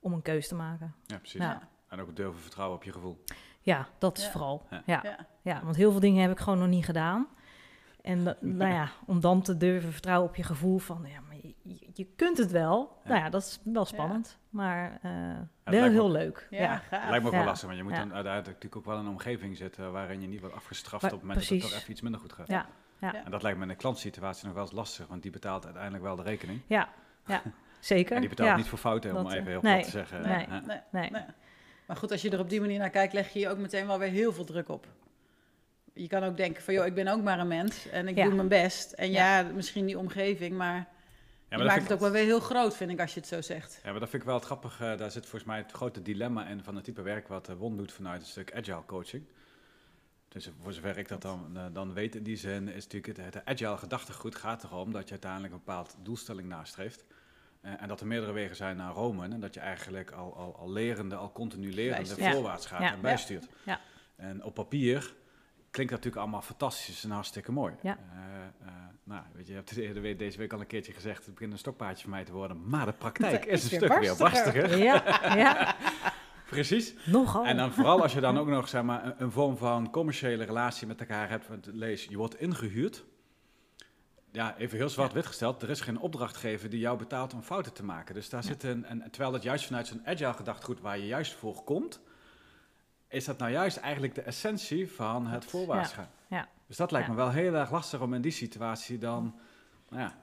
om 0.00 0.12
een 0.12 0.22
keus 0.22 0.48
te 0.48 0.54
maken. 0.54 0.94
Ja, 1.06 1.18
precies. 1.18 1.40
Ja. 1.40 1.68
En 1.88 2.00
ook 2.00 2.16
durven 2.16 2.40
vertrouwen 2.40 2.76
op 2.76 2.84
je 2.84 2.92
gevoel. 2.92 3.24
Ja, 3.62 3.86
dat 3.98 4.18
is 4.18 4.24
Ja. 4.24 4.30
vooral. 4.30 4.66
Ja. 4.70 4.82
Ja. 4.86 5.00
Ja. 5.02 5.16
Ja. 5.42 5.60
want 5.64 5.76
heel 5.76 5.90
veel 5.90 6.00
dingen 6.00 6.22
heb 6.22 6.30
ik 6.30 6.38
gewoon 6.38 6.58
nog 6.58 6.68
niet 6.68 6.84
gedaan. 6.84 7.26
En 8.02 8.24
dat- 8.24 8.42
nou 8.60 8.72
ja, 8.72 8.88
om 9.06 9.20
dan 9.20 9.42
te 9.42 9.56
durven 9.56 9.92
vertrouwen 9.92 10.28
op 10.28 10.36
je 10.36 10.42
gevoel 10.42 10.78
van, 10.78 11.04
ja, 11.06 11.20
maar 11.26 11.36
je, 11.42 11.54
je- 11.94 12.06
kunt 12.16 12.38
het 12.38 12.50
wel. 12.50 12.98
Ja. 13.04 13.08
Nou 13.10 13.20
ja, 13.22 13.30
dat 13.30 13.42
is 13.42 13.60
wel 13.64 13.84
spannend, 13.84 14.38
maar 14.50 14.98
eh, 15.02 15.10
wel 15.64 15.82
heel 15.90 16.10
leuk. 16.10 16.46
Ja, 16.50 16.58
Ja, 16.62 16.76
gaaf. 16.76 17.00
Het 17.00 17.08
lijkt 17.08 17.20
me 17.20 17.24
ook 17.24 17.30
wel 17.34 17.40
Ja. 17.40 17.46
lastig, 17.46 17.66
want 17.66 17.78
je 17.78 17.84
moet 17.84 17.92
Ja. 17.96 17.98
dan 17.98 18.14
uiteindelijk 18.14 18.54
natuurlijk 18.54 18.76
ook 18.76 18.84
wel 18.92 18.98
in 19.00 19.04
een 19.06 19.10
omgeving 19.12 19.56
zitten 19.56 19.92
waarin 19.92 20.20
je 20.20 20.26
niet 20.26 20.40
wordt 20.40 20.54
afgestraft 20.54 21.02
Maar- 21.02 21.12
op 21.12 21.18
het 21.18 21.28
moment 21.28 21.48
dat 21.48 21.58
het 21.58 21.68
toch 21.70 21.78
even 21.78 21.90
iets 21.90 22.00
minder 22.00 22.20
goed 22.20 22.32
gaat. 22.32 22.48
Ja. 22.48 22.66
Ja. 23.00 23.12
Ja. 23.12 23.24
En 23.24 23.30
dat 23.30 23.42
lijkt 23.42 23.58
me 23.58 23.64
in 23.64 23.70
een 23.70 23.76
klantsituatie 23.76 24.44
nog 24.46 24.54
wel 24.54 24.62
eens 24.64 24.72
lastig, 24.72 25.06
want 25.06 25.22
die 25.22 25.30
betaalt 25.30 25.64
uiteindelijk 25.64 26.02
wel 26.04 26.16
de 26.16 26.22
rekening. 26.22 26.60
ja, 26.66 26.88
ja, 27.26 27.42
zeker. 27.80 28.14
En 28.14 28.20
die 28.20 28.28
betaalt 28.28 28.48
ja. 28.48 28.56
niet 28.56 28.68
voor 28.68 28.78
fouten, 28.78 29.10
om 29.10 29.16
Dat, 29.16 29.24
maar 29.24 29.32
eh, 29.32 29.38
even 29.40 29.50
heel 29.52 29.60
nee. 29.62 29.72
plat 29.72 29.84
te 29.84 29.90
zeggen. 29.90 30.22
Nee. 30.22 30.46
Ja. 30.48 30.80
Nee, 30.90 31.10
Nee. 31.10 31.22
Maar 31.86 31.96
goed, 31.96 32.10
als 32.10 32.22
je 32.22 32.30
er 32.30 32.38
op 32.38 32.50
die 32.50 32.60
manier 32.60 32.78
naar 32.78 32.90
kijkt, 32.90 33.12
leg 33.12 33.32
je 33.32 33.38
je 33.38 33.48
ook 33.48 33.58
meteen 33.58 33.86
wel 33.86 33.98
weer 33.98 34.08
heel 34.10 34.32
veel 34.32 34.44
druk 34.44 34.68
op. 34.68 34.86
Je 35.94 36.06
kan 36.06 36.22
ook 36.22 36.36
denken 36.36 36.62
van, 36.62 36.74
joh, 36.74 36.86
ik 36.86 36.94
ben 36.94 37.08
ook 37.08 37.22
maar 37.22 37.38
een 37.38 37.48
mens 37.48 37.88
en 37.88 38.08
ik 38.08 38.16
Ja. 38.16 38.24
doe 38.24 38.34
mijn 38.34 38.48
best. 38.48 38.92
En 38.92 39.10
ja, 39.10 39.42
misschien 39.42 39.86
die 39.86 39.98
omgeving, 39.98 40.56
maar 40.56 40.74
Ja, 40.76 41.58
maar 41.58 41.58
dat 41.58 41.66
maakt 41.66 41.82
het 41.82 41.92
ook 41.92 42.00
wel 42.00 42.10
weer 42.10 42.24
heel 42.24 42.40
groot, 42.40 42.76
vind 42.76 42.90
ik, 42.90 43.00
als 43.00 43.14
je 43.14 43.20
het 43.20 43.28
zo 43.28 43.40
zegt. 43.40 43.80
Ja, 43.84 43.90
maar 43.90 44.00
dat 44.00 44.08
vind 44.08 44.22
ik 44.22 44.28
wel 44.28 44.36
het 44.36 44.44
grappige. 44.46 44.94
Daar 44.98 45.10
zit 45.10 45.22
volgens 45.22 45.44
mij 45.44 45.58
het 45.58 45.72
grote 45.72 46.02
dilemma 46.02 46.46
in 46.46 46.62
van 46.64 46.74
het 46.74 46.84
type 46.84 47.02
werk 47.02 47.28
wat 47.28 47.48
eh, 47.48 47.54
Won 47.56 47.76
doet 47.76 47.92
vanuit 47.92 48.20
een 48.20 48.26
stuk 48.26 48.54
agile 48.56 48.82
coaching. 48.86 49.24
Dus 50.28 50.50
voor 50.60 50.72
zover 50.72 50.98
ik 50.98 51.08
dat 51.08 51.22
dan, 51.22 51.50
eh, 51.56 51.64
dan 51.72 51.92
weet 51.92 52.14
in 52.14 52.22
die 52.22 52.36
zin, 52.36 52.68
is 52.68 52.84
natuurlijk 52.86 53.18
het, 53.18 53.34
het 53.34 53.44
agile 53.44 53.76
gedachtegoed 53.76 54.34
gaat 54.34 54.64
erom 54.64 54.92
dat 54.92 55.04
je 55.04 55.10
uiteindelijk 55.10 55.52
een 55.52 55.58
bepaald 55.64 55.96
doelstelling 56.02 56.48
nastreeft. 56.48 57.04
Eh, 57.62 57.72
en 57.78 57.88
dat 57.88 58.00
er 58.00 58.06
meerdere 58.06 58.32
wegen 58.32 58.56
zijn 58.56 58.76
naar 58.76 58.92
Rome. 58.92 59.24
En 59.24 59.40
dat 59.40 59.54
je 59.54 59.60
eigenlijk 59.60 60.10
al, 60.10 60.36
al, 60.36 60.56
al 60.56 60.70
lerende, 60.70 61.16
al 61.16 61.32
continu 61.32 61.72
lerende 61.74 62.14
voorwaarts 62.16 62.66
gaat 62.66 62.92
en 62.92 63.00
bijstuurt. 63.00 63.48
Ja. 63.62 63.80
En 64.16 64.44
op 64.44 64.54
papier 64.54 65.14
klinkt 65.70 65.92
dat 65.92 66.04
natuurlijk 66.04 66.16
allemaal 66.16 66.42
fantastisch 66.42 67.04
en 67.04 67.10
hartstikke 67.10 67.52
mooi. 67.52 67.74
Ja. 67.82 67.98
Eh, 68.12 68.68
eh, 68.68 68.72
nou, 69.04 69.22
weet 69.32 69.46
je, 69.46 69.52
je 69.52 69.86
hebt 69.86 70.18
deze 70.18 70.38
week 70.38 70.52
al 70.52 70.60
een 70.60 70.66
keertje 70.66 70.92
gezegd, 70.92 71.24
het 71.24 71.34
begint 71.34 71.52
een 71.52 71.58
stokpaardje 71.58 72.02
voor 72.02 72.10
mij 72.12 72.24
te 72.24 72.32
worden. 72.32 72.68
Maar 72.68 72.86
de 72.86 72.92
praktijk 72.92 73.44
is 73.54 73.62
een 73.62 73.76
stuk 73.76 73.98
weer 73.98 74.16
barstiger. 74.16 74.78
Ja, 74.78 75.02
ja, 75.36 75.76
Precies. 76.50 76.94
nogal. 77.06 77.44
En 77.44 77.56
dan 77.56 77.72
vooral 77.72 78.02
als 78.02 78.12
je 78.12 78.20
dan 78.20 78.38
ook 78.38 78.46
nog 78.46 78.68
zeg 78.68 78.82
maar, 78.82 79.04
een, 79.04 79.14
een 79.18 79.30
vorm 79.30 79.56
van 79.56 79.90
commerciële 79.90 80.44
relatie 80.44 80.86
met 80.86 81.00
elkaar 81.00 81.28
hebt. 81.28 81.48
Want 81.48 81.66
lees, 81.72 82.04
je 82.04 82.16
wordt 82.16 82.40
ingehuurd. 82.40 83.04
Ja, 84.32 84.56
even 84.56 84.78
heel 84.78 84.88
zwart-wit 84.88 85.26
gesteld. 85.26 85.62
Er 85.62 85.70
is 85.70 85.80
geen 85.80 85.98
opdrachtgever 86.00 86.70
die 86.70 86.80
jou 86.80 86.98
betaalt 86.98 87.34
om 87.34 87.42
fouten 87.42 87.72
te 87.72 87.84
maken. 87.84 88.14
Dus 88.14 88.28
daar 88.28 88.42
zit 88.44 88.62
een, 88.62 88.90
een... 88.90 89.02
Terwijl 89.10 89.32
dat 89.32 89.42
juist 89.42 89.66
vanuit 89.66 89.86
zo'n 89.86 90.02
agile 90.06 90.32
gedachtegoed 90.32 90.80
waar 90.80 90.98
je 90.98 91.06
juist 91.06 91.32
voor 91.32 91.64
komt... 91.64 92.00
is 93.08 93.24
dat 93.24 93.38
nou 93.38 93.50
juist 93.50 93.76
eigenlijk 93.76 94.14
de 94.14 94.22
essentie 94.22 94.92
van 94.92 95.26
het 95.26 95.44
voorwaarts 95.44 95.90
ja, 95.90 95.96
gaan. 95.96 96.08
ja. 96.28 96.48
Dus 96.66 96.76
dat 96.76 96.90
lijkt 96.90 97.06
Ja. 97.06 97.12
me 97.12 97.18
wel 97.18 97.30
heel 97.30 97.54
erg 97.54 97.70
lastig 97.70 98.00
om 98.00 98.14
in 98.14 98.20
die 98.20 98.30
situatie 98.32 98.98
dan... 98.98 99.34
Nou 99.88 100.02
ja, 100.02 100.08
een 100.08 100.14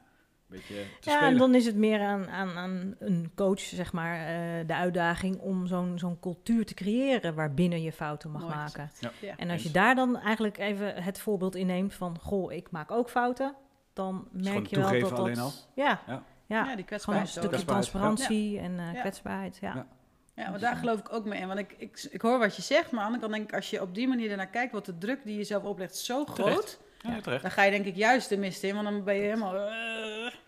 beetje 0.48 0.74
te 0.74 1.10
Ja, 1.10 1.16
spelen. 1.16 1.32
en 1.32 1.38
dan 1.38 1.56
is 1.56 1.66
het 1.66 1.76
meer 1.76 2.02
aan, 2.02 2.30
aan, 2.30 2.50
aan 2.58 2.96
een 3.00 3.32
coach, 3.36 3.60
zeg 3.60 3.94
maar, 3.94 4.16
eh, 4.20 4.68
de 4.68 4.76
uitdaging 4.76 5.40
om 5.40 5.68
zo'n 5.68 6.00
zo'n 6.00 6.20
cultuur 6.20 6.66
te 6.66 6.74
creëren 6.74 7.36
waarbinnen 7.36 7.82
je 7.82 7.92
fouten 7.92 8.32
mag 8.32 8.42
Mooi 8.42 8.54
maken. 8.56 8.92
En 9.38 9.50
als 9.50 9.64
je 9.64 9.72
daar 9.72 9.96
dan 9.96 10.18
eigenlijk 10.18 10.58
even 10.58 11.04
het 11.04 11.20
voorbeeld 11.20 11.56
inneemt 11.56 11.94
van, 11.94 12.20
goh, 12.20 12.52
ik 12.52 12.72
maak 12.72 12.92
ook 12.92 13.10
fouten, 13.10 13.56
dan 13.94 14.28
merk 14.32 14.68
je 14.68 14.76
wel 14.80 14.90
dat 15.00 15.10
dat... 15.10 15.20
alleen 15.20 15.40
al. 15.40 15.52
Ja, 15.74 15.86
Ja. 15.86 16.02
ja. 16.08 16.24
Ja, 16.48 16.64
die 16.64 16.64
gewoon 16.66 16.78
een 16.78 16.86
kwetsbaarheid. 16.86 17.30
stukje 17.30 17.66
transparantie 17.66 18.60
en 18.60 18.80
eh, 18.80 18.94
Ja. 18.94 19.00
kwetsbaarheid, 19.00 19.58
ja. 19.62 19.74
Ja. 19.76 19.88
Ja, 20.36 20.50
maar 20.50 20.60
daar 20.60 20.76
geloof 20.76 21.00
ik 21.00 21.14
ook 21.14 21.26
mee 21.26 21.40
in. 21.42 21.48
Want 21.48 21.60
ik, 21.60 21.76
ik, 21.78 22.08
ik 22.12 22.22
hoor 22.22 22.40
wat 22.40 22.56
je 22.56 22.62
zegt, 22.62 22.92
maar 22.92 23.04
aan 23.04 23.12
de 23.12 23.14
andere 23.14 23.22
kant 23.22 23.34
denk 23.34 23.48
ik, 23.50 23.56
als 23.56 23.70
je 23.70 23.82
op 23.82 23.96
die 23.96 24.08
manier 24.08 24.32
ernaar 24.32 24.48
kijkt, 24.48 24.72
wordt 24.72 24.86
de 24.86 24.98
druk 24.98 25.24
die 25.24 25.38
je 25.38 25.44
zelf 25.44 25.64
oplegt 25.64 25.96
zo 25.96 26.26
groot. 26.26 26.80
Ja. 27.02 27.20
Dan 27.40 27.52
ga 27.52 27.64
je 27.64 27.72
denk 27.72 27.86
ik 27.86 27.96
juist 27.96 28.30
de 28.30 28.38
mist 28.38 28.64
in, 28.64 28.74
want 28.76 28.88
dan 28.88 29.04
ben 29.04 29.16
je 29.16 29.22
helemaal... 29.22 29.56
eh, 29.56 29.62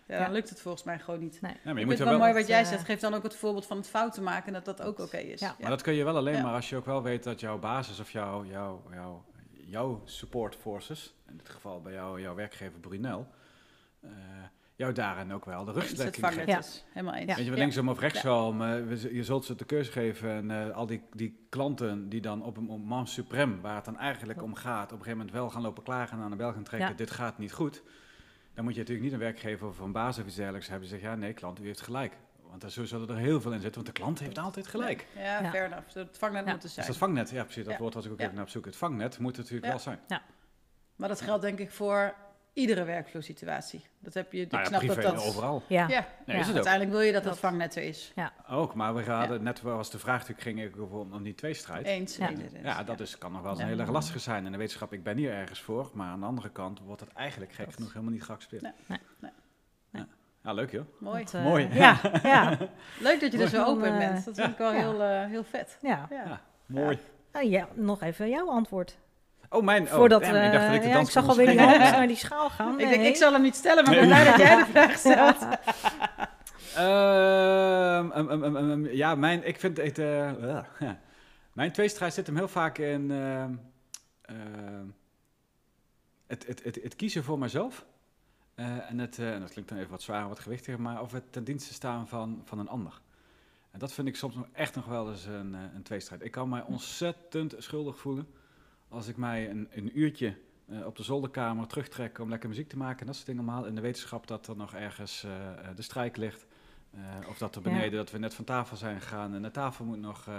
ja, 0.08 0.18
dan 0.18 0.20
Ja. 0.20 0.30
lukt 0.30 0.50
het 0.50 0.62
volgens 0.62 0.84
mij 0.84 1.00
gewoon 1.00 1.20
niet. 1.20 1.42
Nee. 1.42 1.52
Ja, 1.52 1.58
maar 1.64 1.74
je 1.74 1.80
ik 1.80 1.86
moet 1.86 1.96
vind 1.96 2.00
het 2.10 2.18
wel 2.18 2.28
mooi 2.28 2.34
wat 2.40 2.48
jij 2.48 2.64
zegt. 2.64 2.86
Geef 2.86 3.00
dan 3.00 3.14
ook 3.14 3.24
het 3.24 3.36
voorbeeld 3.36 3.66
van 3.66 3.78
het 3.78 3.88
fouten 3.88 4.24
maken 4.24 4.48
en 4.48 4.54
dat 4.54 4.66
dat 4.78 4.82
ook 4.88 5.00
oké 5.00 5.18
is. 5.18 5.40
Ja. 5.40 5.56
Maar 5.60 5.70
dat 5.70 5.82
kun 5.82 5.94
je 5.94 6.04
wel 6.04 6.16
alleen 6.16 6.36
Ja. 6.36 6.42
maar 6.42 6.54
als 6.54 6.70
je 6.70 6.76
ook 6.76 6.86
wel 6.86 7.02
weet 7.02 7.24
dat 7.24 7.40
jouw 7.40 7.60
basis 7.60 8.00
of 8.00 8.12
jouw, 8.12 8.46
jouw, 8.46 8.82
jouw, 8.94 9.24
jouw 9.52 10.02
support 10.06 10.56
forces, 10.56 11.14
in 11.32 11.38
dit 11.38 11.50
geval 11.50 11.82
bij 11.82 11.94
jou, 11.94 12.22
jouw 12.22 12.36
werkgever 12.36 12.80
Brunel, 12.80 13.28
eh, 14.02 14.10
jou 14.76 14.94
daarin 14.94 15.34
ook 15.34 15.46
wel 15.46 15.66
de 15.66 15.72
Dus 15.74 15.82
het 15.82 15.90
rugstrekking 15.92 16.26
vangnet 16.26 16.46
geeft. 16.56 16.74
Ja. 16.74 16.74
is. 16.74 16.86
Helemaal 16.94 17.14
eens. 17.16 17.30
Ja. 17.30 17.36
Weet 17.36 17.46
je, 17.46 17.52
Ja. 17.52 17.58
linksom 17.58 17.90
of 17.90 18.00
rechtsom, 18.00 18.58
we 18.88 18.98
z- 18.98 19.04
je 19.12 19.24
zult 19.24 19.46
ze 19.46 19.56
de 19.56 19.66
keuze 19.66 19.92
geven. 19.92 20.30
En 20.30 20.52
eh, 20.52 20.76
al 20.76 20.86
die, 20.86 21.02
die 21.14 21.46
klanten 21.50 22.10
die 22.10 22.22
dan 22.22 22.44
op 22.44 22.58
een 22.58 22.64
moment 22.64 23.10
suprem, 23.10 23.62
waar 23.62 23.76
het 23.76 23.86
dan 23.86 23.98
eigenlijk 23.98 24.42
om 24.42 24.56
gaat, 24.56 24.84
op 24.86 24.92
een 24.92 24.98
gegeven 24.98 25.18
moment 25.18 25.32
wel 25.36 25.50
gaan 25.50 25.62
lopen 25.62 25.84
klagen 25.84 26.18
en 26.18 26.24
aan 26.24 26.30
de 26.30 26.36
bel 26.36 26.54
gaan 26.54 26.64
trekken, 26.64 26.90
Ja. 26.90 26.96
dit 26.96 27.12
gaat 27.12 27.38
niet 27.38 27.54
goed. 27.54 27.84
Dan 28.54 28.64
moet 28.64 28.74
je 28.74 28.80
natuurlijk 28.80 29.06
niet 29.06 29.14
een 29.16 29.24
werkgever 29.26 29.68
of 29.68 29.80
een 29.80 29.92
baas 29.92 30.20
of 30.20 30.26
iets 30.26 30.36
dergelijks 30.36 30.68
hebben 30.68 30.88
die 30.90 30.98
zegt, 30.98 31.10
ja 31.12 31.18
nee 31.20 31.34
klant, 31.34 31.60
u 31.60 31.66
heeft 31.66 31.82
gelijk. 31.82 32.18
Want 32.50 32.62
daar 32.62 32.72
zo 32.72 32.86
zullen 32.86 33.10
er 33.10 33.16
heel 33.16 33.42
veel 33.42 33.52
in 33.54 33.60
zitten, 33.62 33.84
want 33.84 33.96
de 33.96 34.02
klant 34.02 34.20
heeft 34.20 34.38
altijd 34.38 34.68
gelijk. 34.68 35.08
Ja, 35.16 35.42
Ja. 35.42 35.50
fair 35.50 35.66
enough. 35.66 35.94
Het 35.94 36.18
vangnet 36.18 36.46
Ja. 36.46 36.52
moet 36.52 36.56
er 36.58 36.62
Dus 36.66 36.74
zijn. 36.74 36.88
dat 36.88 36.98
vangnet, 36.98 37.30
ja 37.30 37.44
precies, 37.44 37.64
dat 37.64 37.74
Ja. 37.74 37.80
woord 37.80 37.94
was 37.94 38.06
ik 38.06 38.12
ook 38.12 38.18
Ja. 38.18 38.24
even 38.24 38.36
naar 38.36 38.46
op 38.46 38.50
zoek. 38.52 38.66
Het 38.66 38.76
vangnet 38.76 39.20
moet 39.20 39.38
natuurlijk 39.38 39.64
Ja. 39.66 39.70
wel 39.70 39.80
zijn. 39.80 40.00
Maar 40.96 41.10
dat 41.10 41.22
geldt 41.22 41.42
denk 41.42 41.60
ik 41.60 41.72
voor 41.72 42.14
iedere 42.54 42.84
werkvloersituatie. 42.84 43.86
Dat 44.00 44.14
heb 44.14 44.32
je, 44.32 44.38
Nou 44.38 44.48
ik 44.48 44.70
ja, 44.72 44.78
snap 44.80 44.80
privé, 44.80 45.02
dat 45.02 45.16
dat... 45.16 45.26
overal. 45.28 45.64
Ja, 45.68 45.88
Ja, 45.88 46.06
Nee, 46.26 46.36
Ja. 46.36 46.42
is 46.42 46.48
het 46.48 46.50
ook. 46.50 46.54
uiteindelijk 46.56 46.92
wil 46.92 47.02
je 47.02 47.12
dat 47.12 47.22
het 47.24 47.30
Dat- 47.32 47.40
vangnet 47.42 47.76
er 47.76 47.84
is. 47.84 48.14
Ook, 48.50 48.74
maar 48.76 48.96
we 48.96 49.04
hadden 49.12 49.44
net 49.44 49.62
was 49.62 49.92
de 49.92 50.00
vraag 50.00 50.20
natuurlijk 50.20 50.42
ging 50.42 50.62
ik 50.62 50.78
over 50.82 50.98
om 50.98 51.24
die 51.24 51.36
tweestrijd. 51.36 51.86
Eens. 51.86 52.16
Ja. 52.18 52.30
eens, 52.30 52.40
eens. 52.42 52.54
Ja, 52.64 52.84
dat 52.84 53.00
is, 53.00 53.18
kan 53.18 53.32
nog 53.32 53.42
wel 53.42 53.52
eens 53.52 53.60
een 53.62 53.68
heel 53.68 53.80
erg 53.80 53.90
lastig 53.90 54.22
zijn. 54.22 54.46
In 54.46 54.52
de 54.52 54.58
wetenschap, 54.58 54.94
ik 54.94 55.04
ben 55.04 55.18
hier 55.18 55.32
ergens 55.34 55.62
voor, 55.62 55.90
maar 55.94 56.08
aan 56.08 56.20
de 56.20 56.26
andere 56.26 56.50
kant 56.50 56.80
wordt 56.80 57.02
het 57.02 57.14
eigenlijk 57.14 57.52
gek 57.54 57.66
Dat- 57.66 57.74
genoeg 57.74 57.94
helemaal 57.94 58.14
niet 58.14 58.24
geaccepteerd. 58.24 58.62
Nee, 58.62 58.72
nee, 58.88 59.00
nee. 59.20 59.32
Ja. 59.90 60.08
ja, 60.44 60.54
leuk 60.54 60.72
joh. 60.72 60.86
Mooi. 61.00 61.16
Want, 61.18 61.34
eh, 61.34 61.44
Mooi. 61.44 61.70
Ja, 61.74 62.00
ja, 62.24 62.58
Leuk 63.00 63.20
dat 63.20 63.32
je 63.32 63.38
er 63.42 63.48
zo 63.50 63.66
open 63.66 63.92
eh, 63.92 63.98
bent. 63.98 64.26
Dat 64.26 64.36
vind 64.36 64.52
ik 64.52 64.58
wel 64.58 64.72
heel, 64.72 65.02
eh, 65.02 65.26
heel 65.26 65.44
vet. 65.44 65.78
ja. 65.82 66.08
Mooi. 66.66 67.00
Nou 67.32 67.46
ja, 67.50 67.68
nog 67.74 68.02
even 68.02 68.30
jouw 68.30 68.50
antwoord. 68.50 68.98
Oh, 69.54 69.64
mijn. 69.64 69.84
Oh, 69.84 69.94
Voordat 69.94 70.22
damn, 70.22 70.36
ik 70.36 70.52
dacht 70.52 70.66
dat 70.66 70.76
ik 70.76 70.82
de 70.82 70.88
ja, 70.88 70.94
ik 70.94 70.98
dans 71.00 71.12
zag 71.12 71.28
alweer 71.28 71.46
die 71.48 71.60
hand 71.60 71.78
naar 71.78 72.08
die 72.08 72.16
schaal 72.16 72.50
gaan. 72.50 72.80
Ik 72.80 72.90
denk, 72.90 73.04
ik 73.04 73.16
zal 73.16 73.34
hem 73.34 73.42
niet 73.42 73.56
stellen, 73.56 73.84
maar 73.84 73.94
ik 73.94 74.00
ben 74.00 74.08
blij 74.08 74.24
dat 74.26 74.38
jij 74.38 74.56
de 74.56 74.66
vraag 74.66 74.98
stelt. 75.08 75.38
Ehm, 76.76 78.12
ehm, 78.12 78.56
ehm, 78.56 78.86
ja, 78.86 79.16
mijn, 79.16 79.48
ik 79.48 79.60
vind 79.60 79.78
het. 79.78 80.00
eh, 80.00 80.32
uh, 80.32 80.60
ja. 80.80 81.00
Mijn 81.54 81.72
tweestrijd 81.72 82.14
zit 82.14 82.28
hem 82.28 82.36
heel 82.36 82.48
vaak 82.48 82.78
in. 82.78 83.12
ehm, 83.12 83.54
ehm, 84.22 84.86
het, 86.28 86.48
het, 86.48 86.64
het, 86.64 86.80
het 86.84 86.96
kiezen 86.96 87.24
voor 87.24 87.40
mezelf. 87.40 87.86
eh, 88.56 88.90
en, 88.90 89.00
het, 89.00 89.20
eh, 89.20 89.34
en 89.34 89.40
dat 89.40 89.52
klinkt 89.52 89.70
dan 89.70 89.80
even 89.80 89.92
wat 89.92 90.02
zwaar, 90.02 90.28
wat 90.28 90.40
gewichtiger, 90.40 90.82
maar 90.82 91.02
of 91.02 91.12
het 91.12 91.32
ten 91.32 91.44
dienste 91.44 91.74
staan 91.74 92.08
van, 92.08 92.42
van 92.46 92.60
een 92.60 92.68
ander. 92.70 93.02
En 93.72 93.80
dat 93.80 93.94
vind 93.94 94.08
ik 94.08 94.16
soms 94.16 94.36
nog 94.36 94.46
echt 94.54 94.76
nog 94.76 94.86
wel 94.86 95.10
eens 95.10 95.26
een, 95.26 95.56
eh, 95.56 95.62
een 95.76 95.84
tweestrijd. 95.84 96.24
Ik 96.24 96.32
kan 96.32 96.50
mij 96.50 96.62
ontzettend 96.64 97.56
schuldig 97.58 97.98
voelen 97.98 98.28
als 98.92 99.08
ik 99.08 99.18
mij 99.18 99.50
een, 99.50 99.68
een 99.72 100.00
uurtje 100.00 100.38
eh, 100.66 100.86
op 100.86 100.96
de 100.96 101.04
zolderkamer 101.04 101.68
terugtrek 101.68 102.20
om 102.20 102.30
lekker 102.30 102.50
muziek 102.50 102.70
te 102.70 102.78
maken 102.78 103.00
en 103.00 103.06
dat 103.06 103.16
soort 103.16 103.28
dingen 103.28 103.44
allemaal. 103.44 103.66
In 103.66 103.76
de 103.76 103.82
wetenschap 103.82 104.28
dat 104.28 104.48
er 104.48 104.56
nog 104.56 104.74
ergens 104.74 105.24
eh, 105.24 105.50
eh, 105.50 105.76
de 105.76 105.82
strijk 105.82 106.18
ligt. 106.18 106.46
of 107.28 107.38
dat 107.38 107.56
er 107.56 107.62
Ja. 107.62 107.70
beneden, 107.70 107.98
dat 107.98 108.12
we 108.12 108.18
net 108.18 108.34
van 108.34 108.46
tafel 108.46 108.78
zijn 108.78 109.02
gegaan 109.02 109.34
en 109.34 109.42
de 109.42 109.52
tafel 109.52 109.86
moet 109.86 110.00
nog 110.00 110.30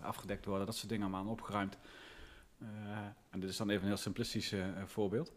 afgedekt 0.00 0.44
worden. 0.44 0.66
Dat 0.66 0.76
soort 0.76 0.88
dingen 0.88 1.06
allemaal 1.06 1.32
opgeruimd. 1.32 1.78
En 3.30 3.40
dit 3.40 3.50
is 3.50 3.56
dan 3.56 3.70
even 3.70 3.82
een 3.82 3.88
heel 3.88 3.96
simplistisch 3.96 4.54
voorbeeld. 4.84 5.32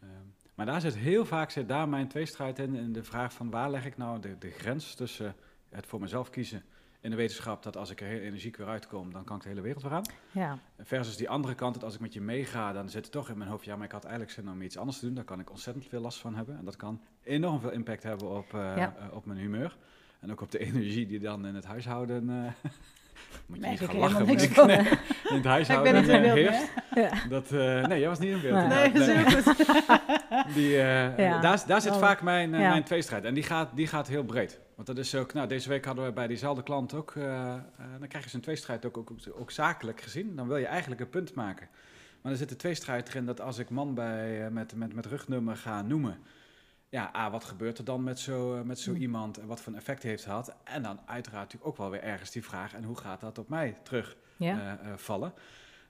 Ehm, 0.00 0.10
maar 0.54 0.66
daar 0.66 0.80
zit 0.80 0.96
heel 0.96 1.24
vaak 1.24 1.50
zit 1.50 1.68
daar 1.68 1.88
mijn 1.88 2.08
tweestrijd 2.08 2.58
in. 2.58 2.74
In 2.74 2.92
de 2.92 3.04
vraag 3.04 3.32
van 3.32 3.50
waar 3.50 3.70
leg 3.70 3.86
ik 3.86 3.96
nou 3.96 4.20
de, 4.20 4.38
de 4.38 4.50
grens 4.50 4.94
tussen 4.94 5.34
het 5.68 5.86
voor 5.86 6.00
mezelf 6.00 6.30
kiezen 6.30 6.64
in 7.00 7.10
de 7.10 7.16
wetenschap 7.16 7.62
dat 7.62 7.76
als 7.76 7.90
ik 7.90 8.00
er 8.00 8.06
heel 8.06 8.20
energiek 8.20 8.56
weer 8.56 8.66
uitkom, 8.66 9.12
dan 9.12 9.24
kan 9.24 9.36
ik 9.36 9.42
de 9.42 9.48
hele 9.48 9.60
wereld 9.60 9.82
weer 9.82 9.92
aan. 9.92 10.04
Ja, 10.32 10.58
Versus 10.78 11.16
die 11.16 11.28
andere 11.28 11.54
kant, 11.54 11.74
dat 11.74 11.84
als 11.84 11.94
ik 11.94 12.00
met 12.00 12.12
je 12.12 12.20
meega, 12.20 12.72
dan 12.72 12.88
zit 12.88 13.02
het 13.02 13.12
toch 13.12 13.28
in 13.30 13.38
mijn 13.38 13.50
hoofd, 13.50 13.64
ja, 13.64 13.76
maar 13.76 13.84
ik 13.86 13.92
had 13.92 14.04
eigenlijk 14.04 14.34
zin 14.34 14.48
om 14.50 14.62
iets 14.62 14.76
anders 14.78 14.98
te 14.98 15.06
doen. 15.06 15.14
Daar 15.14 15.24
kan 15.24 15.40
ik 15.40 15.50
ontzettend 15.50 15.86
veel 15.86 16.00
last 16.00 16.18
van 16.18 16.34
hebben. 16.34 16.58
En 16.58 16.64
dat 16.64 16.76
kan 16.76 17.00
enorm 17.22 17.60
veel 17.60 17.70
impact 17.70 18.02
hebben 18.02 18.28
op, 18.30 18.54
eh, 18.54 18.60
Ja. 18.76 18.96
eh, 18.98 19.14
op 19.16 19.26
mijn 19.26 19.38
humeur. 19.38 19.76
En 20.20 20.30
ook 20.30 20.40
op 20.40 20.50
de 20.50 20.58
energie 20.68 21.06
die 21.06 21.18
dan 21.18 21.46
in 21.46 21.54
het 21.54 21.64
huishouden... 21.64 22.30
eh 22.30 22.70
moet 23.46 23.58
je 23.60 23.66
niet 23.66 23.80
gaan 23.80 23.96
lachen, 23.96 24.26
moet 24.26 24.42
ik, 24.42 24.56
nee, 24.66 24.78
in 24.78 24.84
het 24.84 25.30
ik 25.30 25.42
ben 25.42 25.50
huishouden 25.50 25.94
niet 25.94 26.08
in 26.08 26.14
eh, 26.14 26.22
beeld 26.34 26.34
heerst. 26.48 26.72
ja. 26.94 27.28
Dat, 27.28 27.52
eh, 27.52 27.86
nee, 27.86 27.98
jij 28.00 28.08
was 28.08 28.18
niet 28.18 28.32
in 28.32 28.40
beeld. 28.40 28.68
Nee. 28.68 28.92
Nee, 28.92 29.24
goed. 29.42 29.56
Die, 30.54 30.76
eh, 30.78 31.18
Ja. 31.18 31.40
daar, 31.40 31.62
daar 31.66 31.80
zit 31.80 31.92
Oh. 31.92 31.98
vaak 31.98 32.22
mijn, 32.22 32.50
Ja. 32.50 32.68
mijn 32.70 32.84
tweestrijd. 32.84 33.24
En 33.24 33.34
die 33.34 33.42
gaat, 33.42 33.68
die 33.74 33.86
gaat 33.86 34.08
heel 34.08 34.24
breed. 34.24 34.60
Want 34.74 34.86
dat 34.88 34.98
is 34.98 35.14
ook, 35.14 35.32
nou, 35.32 35.48
deze 35.48 35.68
week 35.68 35.84
hadden 35.84 36.04
we 36.04 36.12
bij 36.12 36.26
diezelfde 36.26 36.62
klant 36.62 36.94
ook, 36.94 37.12
eh, 37.16 37.52
eh, 37.54 37.60
dan 37.98 38.08
krijg 38.08 38.24
je 38.24 38.30
zo'n 38.30 38.40
tweestrijd 38.40 38.86
ook, 38.86 38.96
ook, 38.96 39.10
ook, 39.10 39.18
ook 39.40 39.50
zakelijk 39.50 40.00
gezien. 40.00 40.36
Dan 40.36 40.48
wil 40.48 40.56
je 40.56 40.66
eigenlijk 40.66 41.00
een 41.00 41.08
punt 41.10 41.34
maken. 41.34 41.68
Maar 42.22 42.32
er 42.32 42.38
zit 42.38 42.50
een 42.50 42.56
tweestrijd 42.56 43.08
erin 43.08 43.24
dat 43.26 43.40
als 43.40 43.58
ik 43.58 43.70
man 43.70 43.94
bij, 43.94 44.50
met, 44.50 44.74
met, 44.74 44.94
met 44.94 45.06
rugnummer 45.06 45.56
ga 45.56 45.82
noemen. 45.82 46.18
Ja, 46.96 47.10
A, 47.16 47.30
wat 47.30 47.44
gebeurt 47.44 47.78
er 47.78 47.84
dan 47.84 48.02
met 48.04 48.18
zo, 48.18 48.56
eh, 48.56 48.62
met 48.62 48.78
zo 48.78 48.92
iemand 48.92 49.38
en 49.38 49.46
wat 49.46 49.60
voor 49.60 49.72
een 49.72 49.78
effect 49.78 50.02
heeft 50.02 50.18
het 50.24 50.28
gehad? 50.32 50.56
En 50.64 50.82
dan 50.82 51.00
uiteraard 51.06 51.42
natuurlijk 51.42 51.70
ook 51.70 51.76
wel 51.76 51.90
weer 51.90 52.02
ergens 52.02 52.30
die 52.30 52.44
vraag, 52.44 52.74
en 52.74 52.84
hoe 52.84 52.96
gaat 52.96 53.20
dat 53.20 53.38
op 53.38 53.48
mij 53.48 53.76
terug? 53.82 54.16
ja. 54.36 54.58
eh, 54.80 54.90
eh, 54.92 54.96
vallen. 54.98 55.32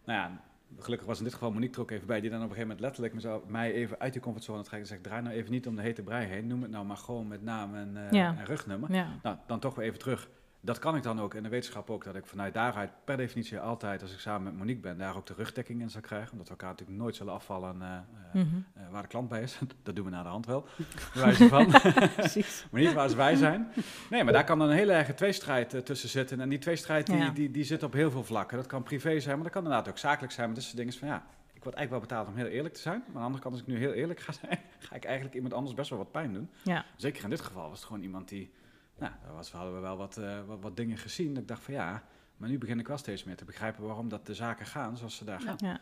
Nou 0.05 0.19
ja, 0.19 0.41
gelukkig 0.79 1.07
was 1.07 1.19
in 1.19 1.25
dit 1.25 1.33
geval 1.33 1.51
Monique 1.53 1.75
er 1.75 1.81
ook 1.81 1.91
even 1.91 2.07
bij, 2.07 2.21
die 2.21 2.31
dan 2.31 2.39
op 2.43 2.49
een 2.49 2.55
gegeven 2.55 2.69
moment 2.77 2.87
letterlijk 2.87 3.15
me 3.15 3.21
zou- 3.21 3.51
mij 3.51 3.73
even 3.73 3.99
uit 4.01 4.13
die 4.13 4.23
comfortzone 4.23 4.59
trekken 4.63 4.81
en 4.81 4.87
zegt, 4.87 5.03
draai 5.03 5.23
nou 5.23 5.35
even 5.35 5.51
niet 5.51 5.67
om 5.67 5.77
de 5.77 5.83
hete 5.83 6.03
brei 6.03 6.27
heen, 6.27 6.47
noem 6.47 6.63
het 6.63 6.71
nou 6.71 6.85
maar 6.87 6.97
gewoon 6.97 7.29
met 7.29 7.43
naam 7.43 7.75
en, 7.75 7.97
Ja. 8.11 8.35
en 8.39 8.45
rugnummer. 8.45 8.93
ja. 8.95 9.09
Nou, 9.23 9.37
dan 9.47 9.59
toch 9.61 9.75
weer 9.75 9.87
even 9.87 9.99
terug. 9.99 10.29
Dat 10.67 10.79
kan 10.79 10.97
ik 10.97 11.03
dan 11.03 11.21
ook 11.21 11.35
in 11.35 11.43
de 11.43 11.49
wetenschap 11.49 11.91
ook, 11.91 12.05
dat 12.05 12.15
ik 12.15 12.27
vanuit 12.27 12.55
daaruit 12.55 12.91
per 13.05 13.17
definitie 13.17 13.59
altijd, 13.61 14.03
als 14.03 14.13
ik 14.13 14.19
samen 14.19 14.43
met 14.43 14.57
Monique 14.57 14.81
ben, 14.81 14.99
daar 14.99 15.17
ook 15.17 15.27
de 15.27 15.35
rugdekking 15.37 15.81
in 15.81 15.91
zou 15.91 16.05
krijgen, 16.05 16.31
omdat 16.33 16.47
we 16.47 16.51
elkaar 16.53 16.69
natuurlijk 16.71 16.99
nooit 16.99 17.17
zullen 17.17 17.33
afvallen 17.33 17.83
eh, 17.83 17.89
eh, 17.97 18.03
Mhm. 18.33 18.57
eh, 18.75 18.83
waar 18.91 19.03
de 19.03 19.09
klant 19.09 19.29
bij 19.29 19.43
is. 19.43 19.59
dat 19.83 19.97
doen 19.97 20.05
we 20.05 20.11
naar 20.11 20.23
de 20.23 20.29
hand 20.29 20.47
wel, 20.47 20.67
wijze 21.15 21.49
van. 21.49 21.67
Maar 22.71 22.81
niet 22.81 22.93
waar 22.93 23.09
ze 23.09 23.17
wij 23.17 23.35
zijn. 23.37 23.73
Nee, 24.11 24.25
maar 24.25 24.33
daar 24.33 24.45
kan 24.45 24.59
dan 24.59 24.69
een 24.69 24.77
hele 24.77 24.93
erge 24.93 25.15
tweestrijd 25.15 25.75
eh, 25.75 25.81
tussen 25.81 26.09
zitten. 26.09 26.41
En 26.41 26.49
die 26.49 26.59
tweestrijd 26.59 27.07
die, 27.07 27.17
Ja. 27.17 27.31
die, 27.31 27.51
die 27.51 27.65
zit 27.65 27.83
op 27.83 27.93
heel 27.93 28.11
veel 28.11 28.25
vlakken. 28.25 28.57
Dat 28.57 28.67
kan 28.67 28.83
privé 28.83 29.21
zijn, 29.21 29.35
maar 29.35 29.45
dat 29.45 29.53
kan 29.53 29.63
inderdaad 29.63 29.89
ook 29.89 29.99
zakelijk 29.99 30.33
zijn. 30.33 30.47
Maar 30.47 30.55
dat 30.55 30.65
soort 30.65 30.77
dingen 30.77 30.93
is 30.93 30.99
van 30.99 31.09
ja, 31.09 31.17
ik 31.55 31.63
word 31.65 31.75
eigenlijk 31.77 31.91
wel 31.91 32.01
betaald 32.01 32.29
om 32.29 32.35
heel 32.45 32.57
eerlijk 32.57 32.75
te 32.75 32.81
zijn. 32.81 32.99
Maar 32.99 33.07
aan 33.09 33.13
de 33.21 33.25
andere 33.25 33.43
kant, 33.43 33.55
als 33.55 33.63
ik 33.63 33.69
nu 33.69 33.79
heel 33.79 33.93
eerlijk 33.93 34.21
ga 34.21 34.33
zijn, 34.33 34.59
ga 34.79 34.95
ik 34.95 35.05
eigenlijk 35.05 35.35
iemand 35.35 35.55
anders 35.55 35.75
best 35.75 35.91
wel 35.91 35.99
wat 35.99 36.11
pijn 36.11 36.33
doen. 36.33 36.51
Ja. 36.63 36.85
Zeker 36.97 37.25
in 37.25 37.31
dit 37.31 37.41
geval 37.41 37.69
was 37.69 37.79
het 37.79 37.87
gewoon 37.87 38.03
iemand 38.03 38.29
die, 38.29 38.51
nou, 38.99 39.13
daar 39.25 39.35
was, 39.35 39.53
hadden 39.53 39.75
we 39.75 39.81
wel 39.81 39.97
wat, 39.97 40.17
eh, 40.17 40.39
wat, 40.47 40.59
wat 40.61 40.77
dingen 40.77 40.97
gezien. 40.97 41.33
Dat 41.35 41.43
ik 41.43 41.49
dacht 41.49 41.63
van 41.63 41.75
ja, 41.75 42.03
maar 42.37 42.49
nu 42.49 42.59
begin 42.59 42.79
ik 42.79 42.89
wel 42.89 42.99
steeds 42.99 43.25
meer 43.25 43.37
te 43.37 43.45
begrijpen 43.45 43.85
waarom 43.85 44.09
dat 44.09 44.27
de 44.27 44.35
zaken 44.35 44.67
gaan 44.67 44.97
zoals 44.97 45.17
ze 45.17 45.25
daar 45.25 45.41
gaan. 45.41 45.57
Ja. 45.59 45.81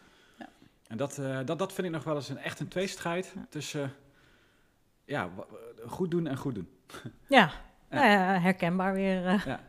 En 0.86 0.96
dat, 0.96 1.18
eh, 1.18 1.38
dat, 1.44 1.58
dat 1.58 1.72
vind 1.72 1.86
ik 1.86 1.92
nog 1.92 2.04
wel 2.04 2.14
eens 2.14 2.28
een 2.28 2.38
echt 2.38 2.60
een 2.60 2.68
tweestrijd 2.68 3.32
Ja. 3.34 3.46
tussen 3.48 3.92
ja, 5.04 5.28
goed 5.86 6.10
doen 6.10 6.26
en 6.26 6.36
goed 6.36 6.54
doen. 6.54 6.68
Ja. 7.28 7.50
Ja. 7.90 8.00
Nou 8.00 8.10
ja, 8.10 8.40
herkenbaar 8.40 8.92
weer. 8.94 9.26
eh, 9.26 9.44
Ja. 9.44 9.60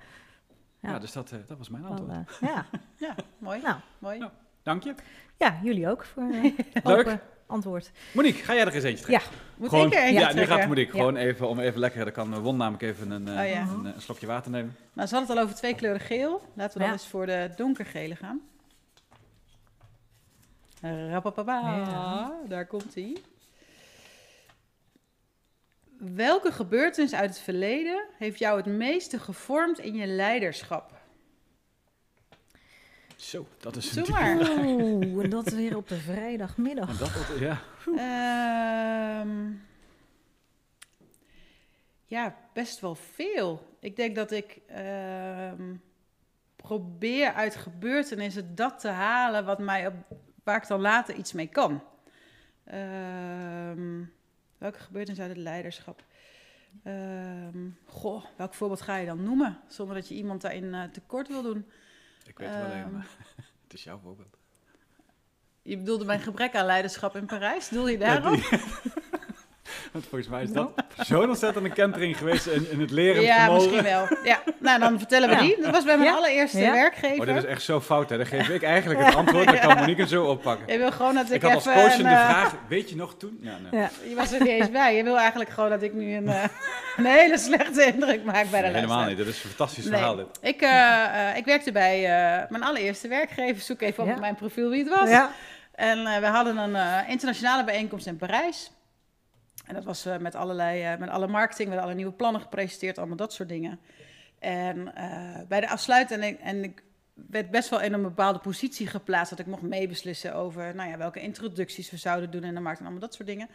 Ja. 0.79 0.91
Ja, 0.91 0.99
dus 0.99 1.11
dat, 1.11 1.31
eh, 1.31 1.39
dat 1.47 1.57
was 1.57 1.69
mijn 1.69 1.83
wel, 1.83 1.91
antwoord. 1.91 2.37
ja. 2.41 2.65
Ja, 3.07 3.15
mooi. 3.37 3.61
Nou. 3.61 3.79
mooi. 3.99 4.17
Ja. 4.19 4.31
Dank 4.63 4.83
je. 4.83 4.95
ja, 5.37 5.59
jullie 5.63 5.89
ook 5.89 6.03
voor 6.05 6.23
Leuk. 6.83 7.19
Antwoord. 7.45 7.91
Monique, 8.11 8.43
ga 8.43 8.53
jij 8.53 8.65
er 8.65 8.73
eens 8.73 8.83
eentje 8.83 9.05
trekken? 9.05 9.29
Moet 9.57 9.69
Gewoon- 9.69 9.85
ik 9.87 9.93
er 9.93 9.99
eentje 10.03 10.19
Ja, 10.19 10.33
nu 10.33 10.45
gaat 10.45 10.67
Monique. 10.67 10.93
Ja. 10.97 10.99
Gewoon 10.99 11.15
even, 11.15 11.47
om 11.47 11.59
even 11.59 11.79
lekker, 11.79 12.03
dan 12.03 12.13
kan 12.13 12.41
Won 12.41 12.57
namelijk 12.57 12.83
even 12.83 13.11
een, 13.11 13.27
eh, 13.27 13.39
Oh, 13.39 13.49
ja. 13.49 13.61
een, 13.61 13.85
een 13.85 14.01
slokje 14.01 14.27
water 14.27 14.51
nemen. 14.51 14.75
Nou, 14.93 15.07
ze 15.07 15.15
hadden 15.15 15.29
het 15.31 15.37
al 15.39 15.43
over 15.49 15.55
twee 15.59 15.75
kleuren 15.75 16.01
geel. 16.01 16.41
Laten 16.53 16.73
we 16.73 16.79
dan 16.79 16.87
Ja. 16.87 16.93
eens 16.93 17.07
voor 17.07 17.25
de 17.25 17.49
donkergele 17.55 18.15
gaan. 18.15 18.41
Rappapapa, 21.11 21.59
Ja. 21.75 22.31
daar 22.47 22.65
komt 22.65 22.95
hij. 22.95 23.17
Welke 25.97 26.51
gebeurtenis 26.51 27.13
uit 27.13 27.29
het 27.29 27.39
verleden 27.39 28.03
heeft 28.17 28.39
jou 28.39 28.57
het 28.57 28.65
meeste 28.65 29.19
gevormd 29.19 29.79
in 29.79 29.95
je 29.95 30.05
leiderschap? 30.07 30.94
Zo, 33.25 33.47
dat 33.57 33.75
is 33.75 33.91
Doe 33.91 34.03
diepe 34.03 34.19
maar. 34.19 34.59
Oeh, 34.65 35.23
en 35.23 35.29
dat 35.29 35.49
weer 35.49 35.77
op 35.77 35.87
de 35.87 35.97
vrijdagmiddag. 35.97 36.89
En 36.89 36.97
dat, 36.97 37.39
ja. 37.39 37.61
Ehm, 37.85 39.51
ja, 42.05 42.35
best 42.53 42.79
wel 42.79 42.95
veel. 42.95 43.77
Ik 43.79 43.95
denk 43.95 44.15
dat 44.15 44.31
ik 44.31 44.59
ehm, 44.67 45.75
probeer 46.55 47.33
uit 47.33 47.55
gebeurtenissen 47.55 48.55
dat 48.55 48.79
te 48.79 48.87
halen 48.87 49.45
wat 49.45 49.59
mij 49.59 49.87
op, 49.87 49.93
waar 50.43 50.61
ik 50.61 50.67
dan 50.67 50.81
later 50.81 51.15
iets 51.15 51.33
mee 51.33 51.47
kan. 51.47 51.83
Ehm, 52.63 54.03
welke 54.57 54.79
gebeurtenis 54.79 55.19
uit 55.19 55.29
het 55.29 55.37
leiderschap? 55.37 56.03
Ehm, 56.83 57.69
goh, 57.85 58.25
welk 58.35 58.53
voorbeeld 58.53 58.81
ga 58.81 58.95
je 58.95 59.05
dan 59.05 59.23
noemen? 59.23 59.59
Zonder 59.67 59.95
dat 59.95 60.07
je 60.07 60.15
iemand 60.15 60.41
daarin 60.41 60.73
eh, 60.73 60.83
tekort 60.83 61.27
wil 61.27 61.41
doen. 61.41 61.65
Ik 62.27 62.37
weet 62.37 62.49
het 62.49 62.57
wel 62.57 62.65
Ehm. 62.65 62.77
even, 62.79 62.91
maar 62.91 63.07
het 63.63 63.73
is 63.73 63.83
jouw 63.83 63.97
voorbeeld. 63.99 64.37
Je 65.61 65.77
bedoelde 65.77 66.05
mijn 66.05 66.19
gebrek 66.19 66.55
aan 66.55 66.65
leiderschap 66.65 67.15
in 67.15 67.25
Parijs? 67.25 67.69
Doel 67.69 67.87
je 67.87 67.97
daarop? 67.97 68.39
Want 69.95 70.07
volgens 70.07 70.29
mij 70.29 70.43
is 70.43 70.51
dat 70.51 70.71
zo'n 70.97 71.29
ontzettende 71.29 71.69
kentering 71.69 72.17
geweest 72.17 72.45
in, 72.45 72.71
in 72.71 72.79
het 72.79 72.91
leren 72.91 73.21
Ja, 73.21 73.35
vermogen. 73.43 73.55
misschien 73.71 73.83
wel. 73.83 74.07
Ja, 74.23 74.39
nou 74.59 74.79
dan 74.79 74.97
vertellen 74.97 75.29
we 75.29 75.35
Ja. 75.35 75.41
die. 75.41 75.61
Dat 75.61 75.71
was 75.71 75.83
bij 75.83 75.97
mijn 75.97 76.09
Ja. 76.09 76.15
allereerste 76.15 76.59
Ja. 76.59 76.71
werkgever. 76.71 77.19
Oh, 77.19 77.25
dit 77.25 77.35
is 77.35 77.43
echt 77.45 77.61
zo 77.61 77.81
fout, 77.81 78.09
hè. 78.09 78.17
Dan 78.17 78.25
geef 78.25 78.49
ik 78.49 78.63
eigenlijk 78.63 79.05
het 79.05 79.15
antwoord, 79.15 79.45
dan 79.45 79.59
kan 79.59 79.77
Monique 79.77 80.01
het 80.01 80.09
zo 80.09 80.25
oppakken. 80.25 80.71
Je 80.73 80.77
wil 80.77 80.91
gewoon 80.91 81.13
dat 81.15 81.25
ik, 81.29 81.31
Ik 81.35 81.41
had 81.41 81.53
als 81.53 81.65
even 81.65 81.81
coach 81.81 81.93
een, 81.97 82.03
de 82.03 82.09
eh, 82.09 82.29
vraag, 82.29 82.55
weet 82.67 82.89
je 82.89 82.95
nog 82.95 83.15
toen? 83.17 83.37
Ja, 83.41 83.57
nee. 83.71 83.81
Ja. 83.81 83.89
Je 84.09 84.15
was 84.15 84.31
er 84.31 84.39
niet 84.39 84.49
eens 84.49 84.71
bij. 84.71 84.95
Je 84.95 85.03
wil 85.03 85.17
eigenlijk 85.17 85.49
gewoon 85.49 85.69
dat 85.69 85.81
ik 85.81 85.93
nu 85.93 86.15
een, 86.15 86.27
eh, 86.27 86.43
een 86.97 87.05
hele 87.05 87.37
slechte 87.37 87.85
indruk 87.85 88.23
maak 88.23 88.49
bij 88.49 88.61
de 88.61 88.67
Nee, 88.67 88.73
helemaal 88.75 88.79
luisteraar. 88.97 89.07
niet. 89.07 89.17
Dat 89.17 89.27
is 89.27 89.43
een 89.43 89.49
fantastisch 89.49 89.83
Nee. 89.85 89.93
verhaal 89.93 90.15
dit. 90.15 90.25
Ik, 90.41 90.61
eh, 90.61 91.29
eh, 91.29 91.37
ik 91.37 91.45
werkte 91.45 91.71
bij 91.71 91.95
eh, 92.05 92.49
mijn 92.49 92.63
allereerste 92.63 93.07
werkgever. 93.07 93.61
Zoek 93.61 93.81
even 93.81 94.03
op 94.03 94.09
Ja. 94.09 94.15
mijn 94.19 94.35
profiel 94.35 94.69
wie 94.69 94.83
het 94.83 94.99
was. 94.99 95.09
Ja. 95.09 95.31
En 95.75 96.05
eh, 96.05 96.19
we 96.19 96.25
hadden 96.25 96.57
een 96.57 96.75
eh, 96.75 96.97
internationale 97.09 97.63
bijeenkomst 97.63 98.07
in 98.07 98.17
Parijs. 98.17 98.71
En 99.65 99.73
dat 99.73 99.83
was 99.83 100.05
eh, 100.05 100.17
met, 100.17 100.35
allerlei, 100.35 100.83
eh, 100.83 100.97
met 100.99 101.09
alle 101.09 101.27
marketing, 101.27 101.69
met 101.69 101.79
alle 101.79 101.93
nieuwe 101.93 102.11
plannen 102.11 102.41
gepresenteerd, 102.41 102.97
allemaal 102.97 103.15
dat 103.15 103.33
soort 103.33 103.49
dingen. 103.49 103.79
En 104.39 104.95
eh, 104.95 105.47
bij 105.47 105.61
de 105.61 105.69
afsluiting, 105.69 106.21
en 106.21 106.27
ik, 106.27 106.39
en 106.39 106.63
ik 106.63 106.83
werd 107.13 107.51
best 107.51 107.69
wel 107.69 107.81
in 107.81 107.93
een 107.93 108.01
bepaalde 108.01 108.39
positie 108.39 108.87
geplaatst, 108.87 109.29
dat 109.29 109.39
ik 109.39 109.45
mocht 109.45 109.61
meebeslissen 109.61 110.35
over 110.35 110.75
nou 110.75 110.89
ja, 110.89 110.97
welke 110.97 111.21
introducties 111.21 111.91
we 111.91 111.97
zouden 111.97 112.31
doen 112.31 112.43
in 112.43 112.53
de 112.53 112.59
markt 112.59 112.79
en 112.79 112.85
allemaal 112.85 113.03
dat 113.03 113.13
soort 113.13 113.27
dingen. 113.27 113.49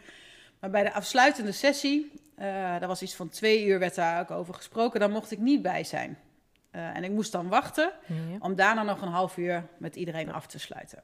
Maar 0.59 0.69
bij 0.69 0.83
de 0.83 0.93
afsluitende 0.93 1.51
sessie, 1.51 2.11
eh 2.35 2.45
daar 2.45 2.87
was 2.87 3.01
iets 3.01 3.15
van 3.15 3.29
twee 3.29 3.65
uur, 3.65 3.79
werd 3.79 3.95
daar 3.95 4.19
ook 4.19 4.31
over 4.31 4.53
gesproken, 4.53 4.99
daar 4.99 5.09
mocht 5.09 5.31
ik 5.31 5.39
niet 5.39 5.61
bij 5.61 5.83
zijn. 5.83 6.17
En 6.71 7.03
ik 7.03 7.11
moest 7.11 7.31
dan 7.31 7.47
wachten 7.47 7.91
om 8.39 8.55
daarna 8.55 8.83
nog 8.83 9.01
een 9.01 9.07
half 9.07 9.37
uur 9.37 9.65
met 9.77 9.95
iedereen 9.95 10.31
af 10.31 10.47
te 10.47 10.59
sluiten. 10.59 11.01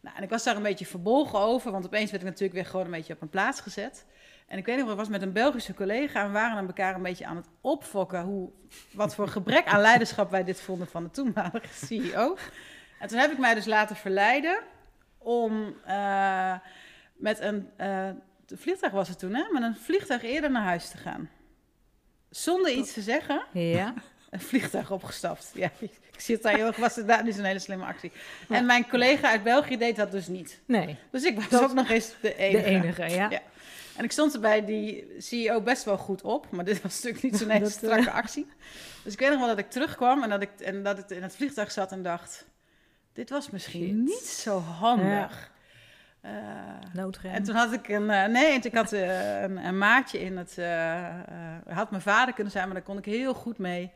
Nou, 0.00 0.16
en 0.16 0.22
ik 0.22 0.30
was 0.30 0.44
daar 0.44 0.56
een 0.56 0.62
beetje 0.62 0.86
verbolgen 0.86 1.38
over, 1.38 1.72
want 1.72 1.86
opeens 1.86 2.10
werd 2.10 2.22
ik 2.22 2.28
natuurlijk 2.28 2.54
weer 2.54 2.66
gewoon 2.66 2.84
een 2.84 2.90
beetje 2.90 3.12
op 3.12 3.18
mijn 3.18 3.30
plaats 3.30 3.60
gezet. 3.60 4.04
En 4.48 4.58
ik 4.58 4.66
weet 4.66 4.78
nog, 4.78 4.90
ik 4.90 4.96
was 4.96 5.08
met 5.08 5.22
een 5.22 5.32
Belgische 5.32 5.74
collega 5.74 6.20
en 6.20 6.26
we 6.26 6.32
waren 6.32 6.56
aan 6.56 6.66
elkaar 6.66 6.94
een 6.94 7.02
beetje 7.02 7.26
aan 7.26 7.36
het 7.36 7.46
opfokken 7.60 8.22
hoe, 8.22 8.50
wat 8.90 9.14
voor 9.14 9.28
gebrek 9.28 9.66
aan 9.66 9.80
leiderschap 9.80 10.30
wij 10.30 10.44
dit 10.44 10.60
vonden 10.60 10.86
van 10.88 11.02
de 11.02 11.10
toenmalige 11.10 11.74
CEO. 11.86 12.36
En 13.00 13.08
toen 13.08 13.18
heb 13.18 13.30
ik 13.30 13.38
mij 13.38 13.54
dus 13.54 13.64
laten 13.66 13.96
verleiden 13.96 14.58
om 15.18 15.74
eh, 15.84 16.54
met 17.16 17.40
een, 17.40 17.68
eh 17.76 18.08
vliegtuig 18.56 18.92
was 18.92 19.08
het 19.08 19.18
toen, 19.18 19.34
hè? 19.34 19.44
Met 19.52 19.62
een 19.62 19.76
vliegtuig 19.76 20.22
eerder 20.22 20.50
naar 20.50 20.62
huis 20.62 20.88
te 20.90 20.96
gaan. 20.96 21.30
Zonder 22.30 22.70
iets 22.72 22.92
te 22.92 23.00
zeggen. 23.00 23.42
Ja. 23.52 23.94
een 24.30 24.40
vliegtuig 24.40 24.90
opgestapt. 24.90 25.50
Ja, 25.54 25.70
ik 25.80 26.20
zie 26.20 26.34
het 26.34 26.44
daar 26.44 26.54
heel 26.54 26.66
erg, 26.66 26.76
was 26.76 26.98
inderdaad 26.98 27.24
niet 27.24 27.34
zo'n 27.34 27.44
hele 27.44 27.58
slimme 27.58 27.84
actie. 27.84 28.12
En 28.48 28.66
mijn 28.66 28.88
collega 28.88 29.30
uit 29.30 29.42
België 29.42 29.76
deed 29.76 29.96
dat 29.96 30.10
dus 30.10 30.26
niet. 30.26 30.60
Nee, 30.66 30.96
Dus 31.10 31.22
ik 31.24 31.34
was 31.36 31.48
Dat- 31.48 31.62
ook 31.62 31.72
nog 31.74 31.90
eens 31.90 32.14
de 32.20 32.34
enige. 32.36 32.62
de 32.62 32.68
enige, 32.70 33.02
ja. 33.08 33.30
Ja. 33.30 33.40
En 33.98 34.04
ik 34.04 34.12
stond 34.12 34.34
er 34.34 34.40
bij 34.40 34.64
die 34.64 35.14
CEO 35.18 35.60
best 35.60 35.84
wel 35.84 35.96
goed 35.98 36.22
op, 36.22 36.50
maar 36.50 36.64
dit 36.64 36.82
was 36.82 36.94
natuurlijk 36.94 37.22
niet 37.22 37.36
zo'n 37.36 37.50
hele 37.58 37.64
eh, 37.64 37.70
strakke 37.70 38.10
actie. 38.10 38.46
Dus 39.04 39.12
ik 39.12 39.18
weet 39.18 39.30
nog 39.30 39.38
wel 39.38 39.48
dat 39.48 39.58
ik 39.58 39.70
terugkwam 39.70 40.22
en 40.22 40.28
dat 40.28 40.42
ik, 40.42 40.50
en 40.60 40.82
dat 40.82 40.98
ik 40.98 41.10
in 41.10 41.22
het 41.22 41.36
vliegtuig 41.36 41.70
zat 41.70 41.92
en 41.92 42.02
dacht, 42.02 42.46
dit 43.12 43.30
was 43.30 43.50
misschien 43.50 44.02
niet 44.04 44.26
zo 44.26 44.58
handig. 44.58 45.52
Eh, 46.20 46.32
Noodrem. 46.92 47.32
en 47.32 47.42
toen 47.42 47.54
had 47.54 47.72
ik 47.72 47.88
een, 47.88 48.10
eh, 48.10 48.26
nee, 48.26 48.58
ik 48.58 48.74
had 48.74 48.92
een, 48.92 49.66
een 49.66 49.78
maatje 49.78 50.20
in 50.20 50.36
het, 50.36 50.56
had 51.68 51.90
mijn 51.90 52.02
vader 52.02 52.34
kunnen 52.34 52.52
zijn, 52.52 52.64
maar 52.64 52.74
daar 52.74 52.84
kon 52.84 52.98
ik 52.98 53.04
heel 53.04 53.34
goed 53.34 53.58
mee. 53.58 53.92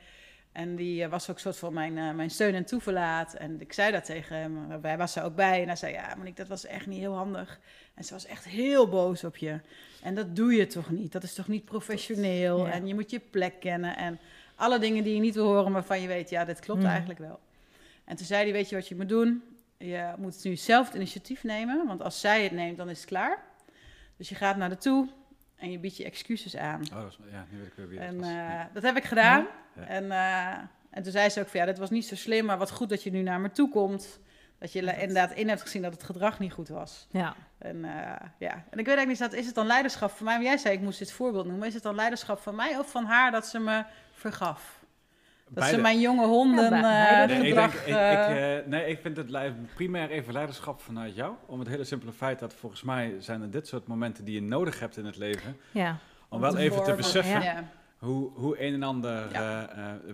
En 0.52 0.76
die 0.76 1.02
eh, 1.02 1.10
was 1.10 1.30
ook 1.30 1.34
een 1.34 1.40
soort 1.42 1.56
van 1.58 1.72
mijn, 1.72 1.98
eh, 1.98 2.10
mijn 2.10 2.30
steun 2.30 2.54
en 2.54 2.64
toeverlaat. 2.64 3.34
En 3.34 3.60
ik 3.60 3.72
zei 3.72 3.92
dat 3.92 4.04
tegen 4.04 4.36
hem, 4.36 4.82
hij 4.82 4.96
was 4.98 5.16
er 5.16 5.22
ook 5.24 5.34
bij. 5.34 5.60
En 5.60 5.66
hij 5.66 5.76
zei, 5.76 5.92
ja 5.92 6.14
Monique, 6.16 6.40
dat 6.40 6.48
was 6.48 6.66
echt 6.66 6.86
niet 6.86 6.98
heel 6.98 7.14
handig. 7.14 7.60
En 7.94 8.04
ze 8.04 8.12
was 8.12 8.26
echt 8.26 8.44
heel 8.44 8.88
boos 8.88 9.24
op 9.24 9.36
je. 9.36 9.60
En 10.02 10.14
dat 10.14 10.36
doe 10.36 10.54
je 10.54 10.66
toch 10.66 10.90
niet? 10.90 11.12
Dat 11.12 11.22
is 11.22 11.34
toch 11.34 11.48
niet 11.48 11.64
professioneel? 11.64 12.66
Ja. 12.66 12.72
En 12.72 12.86
je 12.86 12.94
moet 12.94 13.10
je 13.10 13.20
plek 13.20 13.60
kennen. 13.60 13.96
En 13.96 14.18
alle 14.54 14.78
dingen 14.78 15.04
die 15.04 15.14
je 15.14 15.20
niet 15.20 15.34
wil 15.34 15.46
horen, 15.46 15.72
waarvan 15.72 16.00
je 16.00 16.06
weet, 16.06 16.30
ja, 16.30 16.44
dit 16.44 16.60
klopt 16.60 16.80
Mm. 16.80 16.86
eigenlijk 16.86 17.18
wel. 17.18 17.40
En 18.04 18.16
toen 18.16 18.26
zei 18.26 18.42
hij, 18.42 18.52
weet 18.52 18.68
je 18.68 18.74
wat 18.76 18.88
je 18.88 18.96
moet 18.96 19.08
doen? 19.08 19.42
Je 19.78 20.12
moet 20.18 20.44
nu 20.44 20.56
zelf 20.56 20.86
het 20.86 20.96
initiatief 20.96 21.44
nemen. 21.44 21.86
Want 21.86 22.02
als 22.02 22.20
zij 22.20 22.42
het 22.42 22.52
neemt, 22.52 22.76
dan 22.76 22.88
is 22.88 22.98
het 22.98 23.08
klaar. 23.08 23.42
Dus 24.16 24.28
je 24.28 24.34
gaat 24.34 24.56
naar 24.56 24.68
de 24.68 24.76
toe 24.76 25.08
en 25.62 25.70
je 25.70 25.78
biedt 25.78 25.96
je 25.96 26.04
excuses 26.04 26.56
aan. 26.56 26.80
Oh, 26.92 27.02
dat 27.02 27.06
is- 27.10 27.18
ja, 27.30 27.44
nu 27.50 27.58
weet 27.58 27.66
ik 27.66 27.72
weer 27.76 27.88
wie 27.88 27.98
dat 27.98 28.08
En 28.08 28.18
was. 28.18 28.28
eh, 28.28 28.60
dat 28.72 28.82
heb 28.82 28.96
ik 28.96 29.04
gedaan. 29.04 29.46
Ja. 29.76 29.82
En, 29.86 30.10
eh, 30.10 30.58
en 30.90 31.02
toen 31.02 31.12
zei 31.12 31.28
ze 31.28 31.40
ook 31.40 31.48
van 31.48 31.60
ja, 31.60 31.66
dit 31.66 31.78
was 31.78 31.90
niet 31.90 32.06
zo 32.06 32.14
slim, 32.16 32.44
maar 32.44 32.58
wat 32.58 32.70
goed 32.70 32.88
dat 32.88 33.02
je 33.02 33.10
nu 33.10 33.22
naar 33.22 33.40
me 33.40 33.50
toe 33.50 33.68
komt. 33.70 34.20
Dat 34.58 34.72
je 34.72 34.78
inderdaad 34.80 35.32
in 35.32 35.48
hebt 35.48 35.60
gezien 35.60 35.82
dat 35.82 35.92
het 35.92 36.02
gedrag 36.02 36.38
niet 36.38 36.52
goed 36.52 36.68
was. 36.68 37.06
Ja, 37.10 37.34
En, 37.58 37.84
eh, 37.84 38.28
ja. 38.38 38.52
en 38.52 38.78
ik 38.78 38.86
weet 38.86 38.96
eigenlijk 38.96 39.08
niet, 39.08 39.18
dat- 39.18 39.32
is 39.32 39.46
het 39.46 39.54
dan 39.54 39.66
leiderschap 39.66 40.10
van 40.10 40.24
mij? 40.24 40.34
Maar 40.36 40.44
jij 40.44 40.56
zei, 40.56 40.74
ik 40.74 40.80
moest 40.80 40.98
dit 40.98 41.12
voorbeeld 41.12 41.46
noemen. 41.46 41.66
Is 41.68 41.74
het 41.74 41.82
dan 41.82 41.94
leiderschap 41.94 42.38
van 42.38 42.54
mij 42.54 42.78
of 42.78 42.90
van 42.90 43.04
haar 43.04 43.30
dat 43.30 43.46
ze 43.46 43.58
me 43.58 43.84
vergaf? 44.12 44.80
Dat 45.54 45.64
ze 45.64 45.78
mijn 45.80 46.00
jonge 46.00 46.26
honden 46.26 46.70
Ja, 46.80 47.20
eh. 47.22 47.28
Nee, 47.28 47.38
ik, 47.40 47.46
gedrag... 47.48 47.72
denk, 47.72 47.86
ik, 47.86 47.94
eh, 47.94 48.12
ik, 48.12 48.60
eh, 48.62 48.70
nee, 48.70 48.86
ik 48.86 48.98
vind 49.02 49.16
het 49.16 49.52
primair 49.74 50.10
even 50.10 50.32
leiderschap 50.32 50.80
vanuit 50.80 51.14
jou. 51.14 51.34
Om 51.46 51.58
het 51.58 51.68
hele 51.68 51.84
simpele 51.84 52.12
feit 52.12 52.38
dat 52.38 52.54
volgens 52.54 52.82
mij 52.82 53.14
zijn 53.18 53.42
er 53.42 53.50
dit 53.50 53.66
soort 53.66 53.86
momenten 53.86 54.24
die 54.24 54.34
je 54.34 54.42
nodig 54.42 54.80
hebt 54.80 54.96
in 54.96 55.04
het 55.04 55.16
leven. 55.16 55.56
ja. 55.70 55.96
Om 56.28 56.40
wel 56.40 56.56
even 56.56 56.84
te 56.84 56.94
beseffen 56.94 57.42
Ja. 57.42 57.64
hoe, 57.98 58.30
hoe 58.34 58.62
een 58.62 58.74
en 58.74 58.82
ander 58.82 59.32
Ja. 59.32 59.68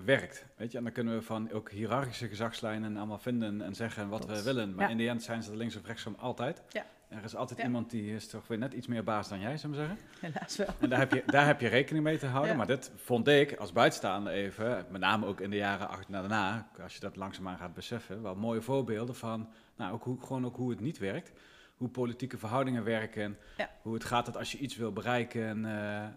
werkt. 0.05 0.45
Weet 0.57 0.72
je? 0.72 0.78
En 0.78 0.84
dan 0.84 0.93
kunnen 0.93 1.14
we 1.14 1.22
van 1.22 1.53
ook 1.53 1.70
hiërarchische 1.70 2.28
gezagslijnen 2.28 2.97
allemaal 2.97 3.18
vinden 3.18 3.62
en 3.62 3.74
zeggen 3.74 4.09
wat 4.09 4.26
we 4.26 4.43
willen. 4.43 4.74
Maar 4.74 4.84
Ja. 4.84 4.91
in 4.91 4.97
de 4.97 5.09
end 5.09 5.22
zijn 5.22 5.43
ze 5.43 5.51
er 5.51 5.57
links 5.57 5.76
of 5.76 5.86
rechtsom 5.86 6.16
altijd. 6.18 6.62
Er 7.09 7.25
is 7.25 7.37
altijd 7.37 7.59
Ja. 7.59 7.65
iemand 7.65 7.91
die 7.91 8.15
is 8.15 8.29
toch 8.29 8.47
weer 8.47 8.59
net 8.59 8.73
iets 8.73 8.87
meer 8.87 9.05
baas 9.05 9.29
dan 9.29 9.41
jij, 9.41 9.57
zou 9.57 9.73
ik 9.73 9.79
zeggen. 9.79 9.99
Helaas 10.21 10.57
wel. 10.57 10.67
En 10.81 10.89
daar 10.89 10.99
heb 10.99 11.13
je, 11.13 11.23
daar 11.27 11.47
heb 11.47 11.61
je 11.61 11.69
rekening 11.69 12.05
mee 12.05 12.19
te 12.19 12.27
houden. 12.27 12.51
Ja. 12.51 12.57
Maar 12.57 12.67
dit 12.67 12.93
vond 12.97 13.29
ik 13.29 13.55
als 13.57 13.73
buitenstaander 13.73 14.33
even, 14.33 14.87
met 14.91 15.01
name 15.01 15.27
ook 15.27 15.41
in 15.41 15.51
de 15.51 15.57
jaren 15.57 15.89
acht 15.89 16.09
na 16.09 16.21
daarna, 16.21 16.69
als 16.83 16.95
je 16.95 17.01
dat 17.01 17.17
langzaamaan 17.17 17.57
gaat 17.59 17.75
beseffen, 17.75 18.23
wel 18.23 18.35
mooie 18.35 18.61
voorbeelden 18.63 19.15
van 19.15 19.49
nou, 19.77 19.93
ook 19.93 20.05
hoe, 20.05 20.21
gewoon 20.21 20.47
ook 20.47 20.57
hoe 20.57 20.71
het 20.71 20.81
niet 20.81 20.99
werkt. 20.99 21.33
Hoe 21.77 21.89
politieke 21.89 22.39
verhoudingen 22.39 22.85
werken. 22.85 23.37
Ja. 23.57 23.71
Hoe 23.83 23.95
het 23.95 24.05
gaat 24.05 24.27
dat 24.27 24.37
als 24.37 24.53
je 24.53 24.59
iets 24.59 24.77
wil 24.77 24.93
bereiken, 24.93 25.47
en, 25.47 25.65
eh, 25.65 26.05
eh, 26.05 26.11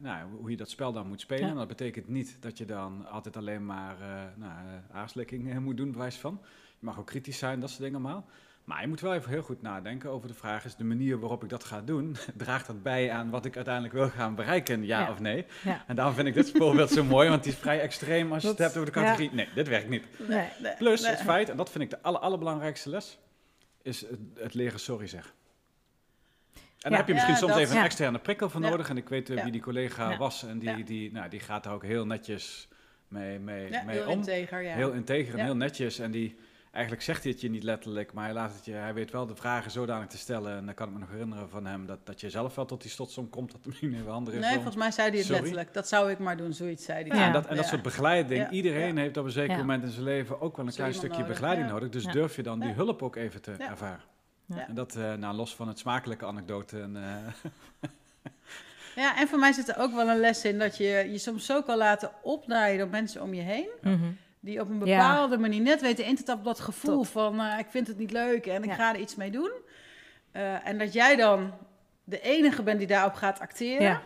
nou, 0.00 0.30
hoe 0.30 0.50
je 0.50 0.56
dat 0.56 0.70
spel 0.70 0.92
dan 0.92 1.06
moet 1.08 1.20
spelen. 1.20 1.48
En 1.48 1.54
dat 1.54 1.68
betekent 1.68 2.08
niet 2.08 2.36
dat 2.40 2.58
je 2.58 2.64
dan 2.64 3.06
altijd 3.06 3.36
alleen 3.36 3.66
maar 3.66 4.00
eh 4.00 4.22
nou, 4.36 4.52
aarslikking 4.92 5.58
moet 5.60 5.76
doen, 5.76 5.92
bewijs 5.92 6.16
van. 6.16 6.40
Je 6.78 6.86
mag 6.86 6.98
ook 6.98 7.06
kritisch 7.06 7.38
zijn, 7.38 7.60
dat 7.60 7.68
soort 7.70 7.82
dingen 7.82 8.00
allemaal. 8.04 8.26
Maar 8.66 8.80
je 8.80 8.86
moet 8.88 9.00
wel 9.00 9.14
even 9.14 9.30
heel 9.30 9.42
goed 9.42 9.62
nadenken 9.62 10.10
over 10.10 10.28
de 10.28 10.34
vraag: 10.34 10.64
is 10.64 10.76
de 10.76 10.84
manier 10.84 11.18
waarop 11.20 11.42
ik 11.42 11.48
dat 11.48 11.64
ga 11.64 11.80
doen, 11.80 12.16
draagt 12.36 12.66
dat 12.66 12.82
bij 12.82 13.10
aan 13.10 13.30
wat 13.30 13.44
ik 13.44 13.54
uiteindelijk 13.56 13.94
wil 13.94 14.08
gaan 14.08 14.34
bereiken, 14.34 14.86
ja, 14.86 15.00
Ja. 15.00 15.10
of 15.10 15.20
nee? 15.20 15.46
Ja. 15.64 15.84
En 15.86 15.96
daarom 15.96 16.14
vind 16.14 16.26
ik 16.28 16.34
dit 16.34 16.50
voorbeeld 16.50 16.90
zo 16.90 17.04
mooi, 17.04 17.28
want 17.28 17.42
die 17.44 17.52
is 17.52 17.58
vrij 17.58 17.80
extreem 17.80 18.32
als 18.32 18.42
je 18.42 18.48
het 18.48 18.58
hebt 18.58 18.76
over 18.76 18.86
de 18.92 19.00
categorie. 19.00 19.30
Nee, 19.32 19.48
dit 19.54 19.68
werkt 19.68 19.88
niet. 19.88 20.04
Nee. 20.28 20.48
Nee, 20.62 20.74
Plus 20.78 21.00
nee. 21.02 21.10
het 21.10 21.20
feit, 21.20 21.48
en 21.50 21.56
dat 21.56 21.70
vind 21.70 21.84
ik 21.84 21.90
de 21.90 22.02
aller, 22.02 22.20
allerbelangrijkste 22.20 22.90
les, 22.90 23.18
is 23.82 24.00
het, 24.00 24.18
het 24.34 24.54
leren 24.54 24.80
sorry 24.80 25.06
zeggen. 25.06 25.32
En 26.80 26.90
daar 26.90 26.98
heb 26.98 27.08
je 27.08 27.14
misschien 27.14 27.36
soms 27.36 27.52
dat- 27.52 27.60
even 27.60 27.76
een 27.76 27.84
externe 27.84 28.18
prikkel 28.18 28.50
voor 28.50 28.60
nodig. 28.60 28.88
En 28.88 28.96
ik 28.96 29.08
weet 29.08 29.30
eh, 29.30 29.42
wie 29.42 29.52
die 29.52 29.60
collega 29.60 30.16
was 30.16 30.44
en 30.44 30.58
die, 30.58 30.84
die, 30.84 31.12
nou, 31.12 31.28
die 31.28 31.40
gaat 31.40 31.64
daar 31.64 31.72
ook 31.72 31.84
heel 31.84 32.06
netjes 32.06 32.68
mee, 33.08 33.38
mee, 33.38 33.68
mee 33.70 33.96
heel 33.96 34.04
om. 34.06 34.10
integer. 34.12 34.58
Heel 34.58 34.92
integer 34.92 35.38
en 35.38 35.44
heel 35.44 35.56
netjes. 35.56 35.98
En 35.98 36.10
die, 36.10 36.36
eigenlijk 36.76 37.04
zegt 37.04 37.22
hij 37.22 37.32
het 37.32 37.40
je 37.40 37.50
niet 37.50 37.62
letterlijk, 37.62 38.12
maar 38.12 38.24
hij, 38.24 38.32
laat 38.32 38.54
het 38.54 38.64
je, 38.64 38.72
hij 38.72 38.94
weet 38.94 39.10
wel 39.10 39.26
de 39.26 39.36
vragen 39.36 39.70
zodanig 39.70 40.06
te 40.08 40.18
stellen. 40.18 40.56
En 40.56 40.64
dan 40.66 40.74
kan 40.74 40.86
ik 40.88 40.92
me 40.92 40.98
nog 40.98 41.10
herinneren 41.10 41.48
van 41.50 41.66
hem 41.66 41.86
dat, 41.86 41.98
dat 42.04 42.20
je 42.20 42.30
zelf 42.30 42.54
wel 42.54 42.64
tot 42.64 42.82
die 42.82 42.90
slotsom 42.90 43.30
komt. 43.30 43.46
Dat 43.46 43.56
het 43.56 43.66
misschien 43.66 43.94
even 43.94 44.10
handig 44.10 44.34
is. 44.34 44.40
Nee, 44.40 44.48
om- 44.48 44.54
volgens 44.54 44.76
mij 44.76 44.90
zei 44.90 45.08
hij 45.08 45.16
het 45.16 45.26
Sorry? 45.26 45.40
letterlijk. 45.42 45.74
Dat 45.74 45.88
zou 45.88 46.10
ik 46.10 46.18
maar 46.18 46.36
doen, 46.36 46.52
zoiets 46.52 46.84
zei 46.84 46.98
hij. 47.08 47.16
ja, 47.16 47.22
Ja. 47.22 47.26
En, 47.26 47.32
dat, 47.32 47.46
en 47.46 47.54
dat 47.56 47.64
Ja. 47.64 47.70
soort 47.70 47.82
begeleiding. 47.82 48.40
Ja. 48.42 48.50
Iedereen 48.50 48.94
Ja. 48.94 49.00
heeft 49.00 49.16
op 49.16 49.24
een 49.24 49.30
zeker 49.30 49.50
Ja. 49.52 49.56
moment 49.58 49.82
in 49.82 49.90
zijn 49.90 50.04
leven 50.04 50.40
ook 50.40 50.56
wel 50.56 50.66
een 50.66 50.72
klein 50.72 50.94
stukje 50.94 51.18
nodig, 51.18 51.28
begeleiding 51.32 51.66
ja. 51.66 51.72
nodig. 51.72 51.88
Dus 51.88 52.04
Ja. 52.04 52.12
durf 52.12 52.36
je 52.36 52.42
dan 52.42 52.60
die 52.60 52.72
hulp 52.72 53.02
ook 53.02 53.16
even 53.16 53.42
te 53.42 53.54
Ja. 53.58 53.70
ervaren. 53.70 54.04
Ja. 54.46 54.66
En 54.68 54.74
dat, 54.74 54.96
eh, 54.96 55.14
nou, 55.14 55.36
los 55.36 55.54
van 55.56 55.68
het 55.68 55.78
smakelijke 55.78 56.26
anekdote. 56.26 56.80
En, 56.80 56.96
eh, 56.96 57.50
Ja, 58.96 59.18
en 59.18 59.28
voor 59.28 59.38
mij 59.38 59.52
zit 59.52 59.68
er 59.68 59.78
ook 59.78 59.94
wel 59.94 60.08
een 60.08 60.20
les 60.20 60.44
in 60.44 60.58
dat 60.58 60.76
je 60.76 60.84
je 61.10 61.18
soms 61.18 61.46
zo 61.46 61.62
kan 61.62 61.76
laten 61.76 62.10
opnaaien 62.22 62.78
door 62.78 62.88
mensen 62.88 63.22
om 63.22 63.34
je 63.34 63.42
heen. 63.42 63.68
Mhm. 63.82 64.04
Die 64.46 64.60
op 64.60 64.68
een 64.68 64.84
Ja. 64.84 64.96
bepaalde 65.08 65.38
manier 65.38 65.60
net 65.60 65.80
weten 65.80 66.04
in 66.04 66.16
te 66.16 66.22
tappen 66.22 66.46
op 66.46 66.56
dat 66.56 66.64
gevoel 66.64 67.02
van 67.02 67.40
eh, 67.40 67.58
ik 67.58 67.66
vind 67.68 67.86
het 67.86 67.98
niet 67.98 68.10
leuk 68.10 68.46
en 68.46 68.62
ik 68.62 68.68
Ja. 68.70 68.74
ga 68.74 68.94
er 68.94 69.00
iets 69.00 69.14
mee 69.14 69.30
doen. 69.30 69.50
Eh, 70.32 70.66
en 70.68 70.78
dat 70.78 70.92
jij 70.92 71.16
dan 71.16 71.52
de 72.04 72.20
enige 72.20 72.62
bent 72.62 72.78
die 72.78 72.86
daarop 72.86 73.14
gaat 73.14 73.40
acteren. 73.40 73.82
Ja. 73.82 74.00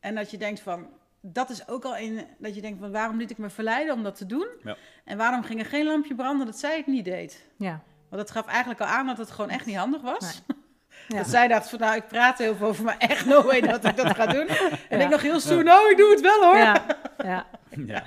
En 0.00 0.14
dat 0.14 0.30
je 0.30 0.36
denkt 0.36 0.60
van, 0.60 0.86
dat 1.20 1.50
is 1.50 1.68
ook 1.68 1.84
al 1.84 1.96
in, 1.96 2.26
dat 2.38 2.54
je 2.54 2.60
denkt 2.60 2.80
van 2.80 2.92
waarom 2.92 3.16
liet 3.18 3.30
ik 3.30 3.38
me 3.38 3.50
verleiden 3.50 3.94
om 3.94 4.02
dat 4.02 4.16
te 4.16 4.26
doen? 4.26 4.46
Ja. 4.64 4.76
En 5.04 5.16
waarom 5.16 5.42
ging 5.42 5.60
er 5.60 5.66
geen 5.66 5.84
lampje 5.86 6.14
branden 6.14 6.46
dat 6.46 6.58
zij 6.58 6.76
het 6.76 6.86
niet 6.86 7.04
deed? 7.04 7.44
Ja. 7.58 7.80
Want 8.08 8.22
dat 8.22 8.30
gaf 8.30 8.46
eigenlijk 8.46 8.80
al 8.80 8.86
aan 8.86 9.06
dat 9.06 9.18
het 9.18 9.30
gewoon 9.30 9.50
echt 9.50 9.66
niet 9.66 9.76
handig 9.76 10.02
was. 10.02 10.42
Ja. 11.08 11.16
Dat 11.16 11.26
zij 11.28 11.48
dacht 11.48 11.68
van 11.70 11.78
nou, 11.78 11.96
ik 11.96 12.06
praat 12.08 12.38
heel 12.38 12.54
veel 12.56 12.66
over, 12.66 12.84
maar 12.84 12.96
echt 12.98 13.26
no 13.26 13.42
way 13.42 13.60
dat 13.60 13.84
ik 13.84 13.96
dat 13.96 14.14
ga 14.14 14.26
doen. 14.26 14.46
En 14.88 14.98
Ja. 14.98 15.04
ik 15.04 15.08
nog 15.10 15.22
heel 15.22 15.40
stoer, 15.40 15.64
nou, 15.64 15.90
ik 15.90 15.96
doe 15.96 16.10
het 16.10 16.20
wel 16.20 16.42
hoor. 16.44 16.56
Ja. 16.56 16.84
Ja. 17.24 17.46
ja. 17.86 18.02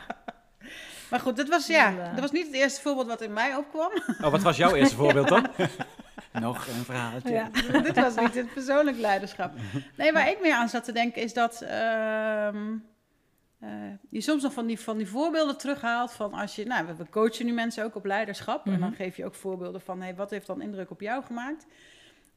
Maar 1.10 1.20
goed, 1.20 1.36
dit 1.36 1.49
was, 1.49 1.68
ja, 1.68 2.12
dat 2.12 2.20
was 2.20 2.32
niet 2.32 2.45
het 2.45 2.55
eerste 2.55 2.82
voorbeeld 2.82 3.08
wat 3.08 3.22
in 3.22 3.34
mij 3.34 3.55
opkwam. 3.55 3.91
Oh, 4.22 4.32
wat 4.32 4.41
was 4.41 4.58
jouw 4.58 4.76
eerste 4.76 4.95
voorbeeld 4.95 5.28
dan? 5.28 5.47
Nog 6.41 6.68
een 6.68 6.84
verhaaltje. 6.86 7.34
Ja. 7.34 7.49
dit 7.82 7.95
was 7.99 8.16
niet 8.16 8.36
het 8.36 8.53
persoonlijk 8.53 8.97
leiderschap. 8.97 9.51
Nee, 9.95 10.12
waar 10.12 10.30
ik 10.30 10.41
meer 10.41 10.53
aan 10.53 10.70
zat 10.70 10.84
te 10.84 10.91
denken 10.91 11.22
is 11.22 11.34
dat 11.34 11.62
ehm, 11.62 12.58
eh, 13.60 13.70
je 14.10 14.22
soms 14.22 14.43
nog 14.43 14.53
van 14.53 14.66
die, 14.66 14.80
van 14.80 14.97
die 14.97 15.08
voorbeelden 15.08 15.58
terughaalt 15.58 16.12
van 16.12 16.34
als 16.34 16.55
je, 16.55 16.66
nou, 16.66 16.86
we- 16.86 16.95
we 16.95 17.10
coachen 17.10 17.45
nu 17.45 17.51
mensen 17.53 17.84
ook 17.84 17.95
op 17.95 18.05
leiderschap 18.05 18.66
en 18.66 18.72
dan 18.80 18.89
Mhm. 18.89 18.97
geef 18.97 19.18
je 19.18 19.26
ook 19.26 19.36
voorbeelden 19.36 19.82
van, 19.82 20.01
hey, 20.01 20.16
wat 20.16 20.30
heeft 20.30 20.47
dan 20.47 20.62
indruk 20.62 20.91
op 20.91 21.01
jou 21.01 21.24
gemaakt? 21.24 21.66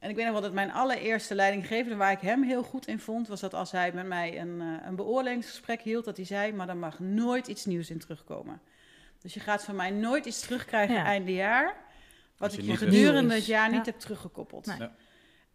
En 0.00 0.10
ik 0.10 0.16
weet 0.16 0.24
nog 0.24 0.32
wel 0.32 0.42
dat 0.42 0.52
mijn 0.52 0.72
allereerste 0.72 1.34
leidinggevende, 1.34 1.96
waar 1.96 2.12
ik 2.12 2.20
hem 2.20 2.42
heel 2.42 2.62
goed 2.62 2.86
in 2.86 2.98
vond, 2.98 3.28
was 3.28 3.40
dat 3.40 3.54
als 3.54 3.70
hij 3.72 3.92
met 3.92 4.06
mij 4.06 4.40
een, 4.40 4.60
eh, 4.60 4.86
een 4.86 4.96
beoordelingsgesprek 4.96 5.80
hield, 5.80 6.04
dat 6.04 6.16
hij 6.16 6.26
zei, 6.26 6.52
maar 6.52 6.68
er 6.68 6.76
mag 6.76 6.98
nooit 6.98 7.46
iets 7.46 7.64
nieuws 7.64 7.90
in 7.90 7.98
terugkomen. 7.98 8.60
Dus 9.22 9.34
je 9.34 9.40
gaat 9.40 9.64
van 9.64 9.76
mij 9.76 9.90
nooit 9.90 10.26
iets 10.26 10.40
terugkrijgen 10.40 10.94
Ja. 10.94 11.04
einde 11.04 11.32
jaar, 11.34 11.76
wat 12.36 12.54
je 12.54 12.62
ik 12.62 12.68
je 12.68 12.76
gedurende 12.76 13.34
het 13.34 13.46
jaar 13.46 13.70
Ja. 13.70 13.76
niet 13.76 13.86
heb 13.86 13.98
teruggekoppeld. 13.98 14.66
Nee. 14.66 14.78
Ja. 14.78 14.92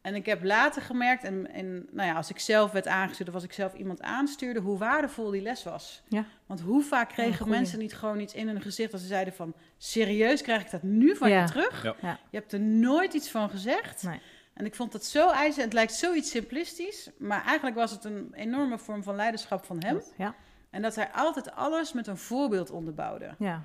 En 0.01 0.15
ik 0.15 0.25
heb 0.25 0.43
later 0.43 0.81
gemerkt, 0.81 1.23
en, 1.23 1.51
en 1.51 1.87
nou 1.91 2.07
ja, 2.09 2.15
als 2.15 2.29
ik 2.29 2.39
zelf 2.39 2.71
werd 2.71 2.87
aangestuurd 2.87 3.29
of 3.29 3.35
als 3.35 3.43
ik 3.43 3.53
zelf 3.53 3.73
iemand 3.73 4.01
aanstuurde, 4.01 4.59
hoe 4.59 4.77
waardevol 4.77 5.29
die 5.31 5.41
les 5.41 5.63
was. 5.63 6.03
Ja. 6.07 6.25
Want 6.45 6.61
hoe 6.61 6.83
vaak 6.83 7.09
kregen 7.09 7.49
mensen 7.49 7.79
niet 7.79 7.93
gewoon 7.95 8.19
iets 8.19 8.33
in 8.33 8.47
hun 8.47 8.61
gezicht 8.61 8.93
als 8.93 9.01
ze 9.01 9.07
zeiden 9.07 9.33
van, 9.33 9.53
serieus, 9.77 10.41
krijg 10.41 10.61
ik 10.61 10.71
dat 10.71 10.83
nu 10.83 11.15
van 11.15 11.29
Ja. 11.29 11.41
je 11.41 11.47
terug? 11.47 11.83
Ja. 11.83 11.95
Ja. 12.01 12.19
Je 12.29 12.37
hebt 12.37 12.51
er 12.53 12.59
nooit 12.59 13.13
iets 13.13 13.29
van 13.29 13.49
gezegd. 13.49 14.03
Nee. 14.03 14.19
En 14.55 14.65
ik 14.65 14.75
vond 14.75 14.93
het 14.93 15.05
zo 15.05 15.29
ijzer, 15.29 15.63
het 15.63 15.73
lijkt 15.73 15.93
zoiets 15.93 16.29
simplistisch, 16.29 17.09
maar 17.17 17.43
eigenlijk 17.43 17.75
was 17.75 17.91
het 17.91 18.03
een 18.03 18.33
enorme 18.33 18.77
vorm 18.77 19.03
van 19.03 19.15
leiderschap 19.15 19.65
van 19.65 19.83
hem. 19.83 20.01
Ja. 20.17 20.35
En 20.69 20.81
dat 20.81 20.95
hij 20.95 21.09
altijd 21.11 21.51
alles 21.55 21.93
met 21.93 22.07
een 22.07 22.17
voorbeeld 22.17 22.71
onderbouwde. 22.71 23.35
Ja. 23.39 23.63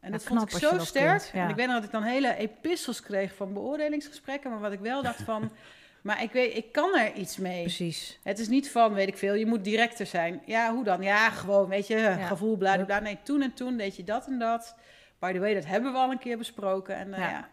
En 0.00 0.12
Ja, 0.12 0.18
dat 0.18 0.24
vond 0.24 0.42
ik 0.42 0.50
zo 0.50 0.78
sterk. 0.78 1.18
kunt, 1.18 1.30
ja. 1.34 1.42
En 1.44 1.48
ik 1.48 1.56
weet 1.56 1.66
nog 1.66 1.74
dat 1.74 1.84
ik 1.84 1.90
dan 1.90 2.02
hele 2.02 2.34
epistels 2.36 3.02
kreeg 3.02 3.34
van 3.34 3.52
beoordelingsgesprekken, 3.52 4.50
maar 4.50 4.60
wat 4.60 4.72
ik 4.72 4.80
wel 4.80 5.02
dacht 5.02 5.22
van, 5.22 5.50
maar 6.02 6.22
ik 6.22 6.32
weet, 6.32 6.56
ik 6.56 6.72
kan 6.72 6.96
er 6.98 7.12
iets 7.12 7.36
mee. 7.36 7.62
Precies. 7.62 8.18
Het 8.22 8.38
is 8.38 8.48
niet 8.48 8.70
van, 8.70 8.92
weet 8.94 9.08
ik 9.08 9.16
veel, 9.18 9.34
je 9.34 9.46
moet 9.46 9.64
directer 9.64 10.06
zijn. 10.06 10.42
Ja, 10.46 10.72
hoe 10.74 10.84
dan? 10.84 11.02
Ja, 11.02 11.30
gewoon, 11.30 11.68
weet 11.68 11.86
je, 11.86 12.16
gevoel, 12.26 12.56
bla, 12.56 12.74
bla, 12.74 12.84
bla. 12.84 12.98
Nee, 13.00 13.18
toen 13.22 13.42
en 13.42 13.52
toen 13.54 13.76
deed 13.76 13.96
je 13.96 14.04
dat 14.04 14.26
en 14.26 14.38
dat. 14.38 14.74
By 15.18 15.32
the 15.32 15.38
way, 15.38 15.54
dat 15.54 15.64
hebben 15.64 15.92
we 15.92 15.98
al 15.98 16.10
een 16.10 16.18
keer 16.18 16.38
besproken. 16.38 16.96
En, 16.96 17.14
eh, 17.14 17.20
Ja. 17.20 17.48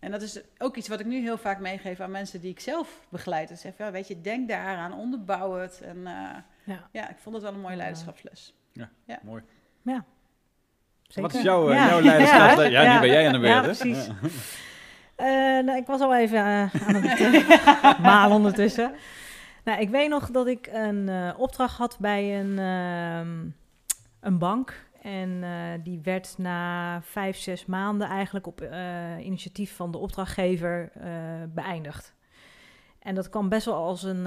Ja. 0.00 0.06
Ja. 0.06 0.06
en 0.06 0.10
dat 0.10 0.22
is 0.22 0.40
ook 0.58 0.76
iets 0.76 0.88
wat 0.88 1.00
ik 1.00 1.06
nu 1.06 1.20
heel 1.20 1.38
vaak 1.38 1.58
meegeef 1.60 2.00
aan 2.00 2.10
mensen 2.10 2.40
die 2.40 2.50
ik 2.50 2.60
zelf 2.60 3.06
begeleid. 3.08 3.48
Dus 3.48 3.60
zeg, 3.60 3.72
ja, 3.78 3.90
weet 3.90 4.08
je, 4.08 4.20
denk 4.20 4.48
daaraan, 4.48 4.92
onderbouw 4.92 5.52
het. 5.54 5.80
En 5.80 6.06
eh, 6.06 6.12
Ja. 6.64 6.88
ja, 6.92 7.08
ik 7.10 7.16
vond 7.18 7.34
het 7.34 7.44
wel 7.44 7.52
een 7.54 7.60
mooie 7.60 7.72
Ja. 7.72 7.78
leiderschapsles. 7.78 8.54
Mooi. 9.22 9.42
Ja. 9.82 10.04
Wat 11.14 11.30
is 11.34 11.40
Zeker. 11.40 11.42
jouw, 11.42 11.68
eh, 11.70 11.76
Ja. 11.76 11.88
jouw 11.88 12.00
leiderschap? 12.00 12.56
Ja, 12.58 12.62
Ja, 12.62 12.94
nu 12.94 13.00
ben 13.00 13.08
jij 13.10 13.26
aan 13.26 13.32
de 13.32 13.38
beurt. 13.38 13.54
Ja, 13.54 13.60
precies. 13.62 14.08
Eh, 15.16 15.26
nou, 15.64 15.76
ik 15.76 15.86
was 15.86 16.00
al 16.00 16.16
even 16.16 16.40
aan 16.42 16.70
het 16.94 17.98
malen 18.08 18.36
ondertussen. 18.36 18.92
Nou, 19.64 19.80
ik 19.80 19.88
weet 19.88 20.08
nog 20.08 20.30
dat 20.30 20.46
ik 20.46 20.68
een 20.72 21.08
eh, 21.08 21.30
opdracht 21.36 21.76
had 21.78 21.96
bij 22.00 22.40
een, 22.40 22.58
ehm, 22.58 23.36
een 24.20 24.38
bank. 24.38 24.86
En 25.02 25.42
eh, 25.42 25.50
die 25.84 26.00
werd 26.02 26.34
na 26.38 27.00
vijf, 27.02 27.36
zes 27.36 27.66
maanden 27.66 28.08
eigenlijk 28.08 28.46
op 28.46 28.60
eh, 28.60 29.18
initiatief 29.20 29.76
van 29.76 29.90
de 29.90 29.98
opdrachtgever 29.98 30.90
eh, 30.94 31.10
beëindigd. 31.48 32.14
En 32.98 33.14
dat 33.14 33.28
kwam 33.28 33.48
best 33.48 33.64
wel 33.66 33.74
als 33.74 34.02
een... 34.02 34.26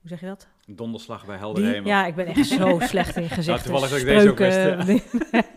hoe 0.00 0.08
zeg 0.08 0.20
je 0.20 0.26
dat? 0.26 0.48
Een 0.66 0.76
donderslag 0.76 1.26
bij 1.26 1.36
helder 1.36 1.64
hemel. 1.64 1.88
ja, 1.88 2.06
ik 2.06 2.14
ben 2.14 2.26
echt 2.26 2.46
zo 2.46 2.78
slecht 2.92 3.16
in 3.16 3.28
gezichten. 3.28 3.64
toevallig 3.72 3.90
dat 3.90 3.98
ik 3.98 4.06
deze 4.06 4.30
ook. 4.30 5.44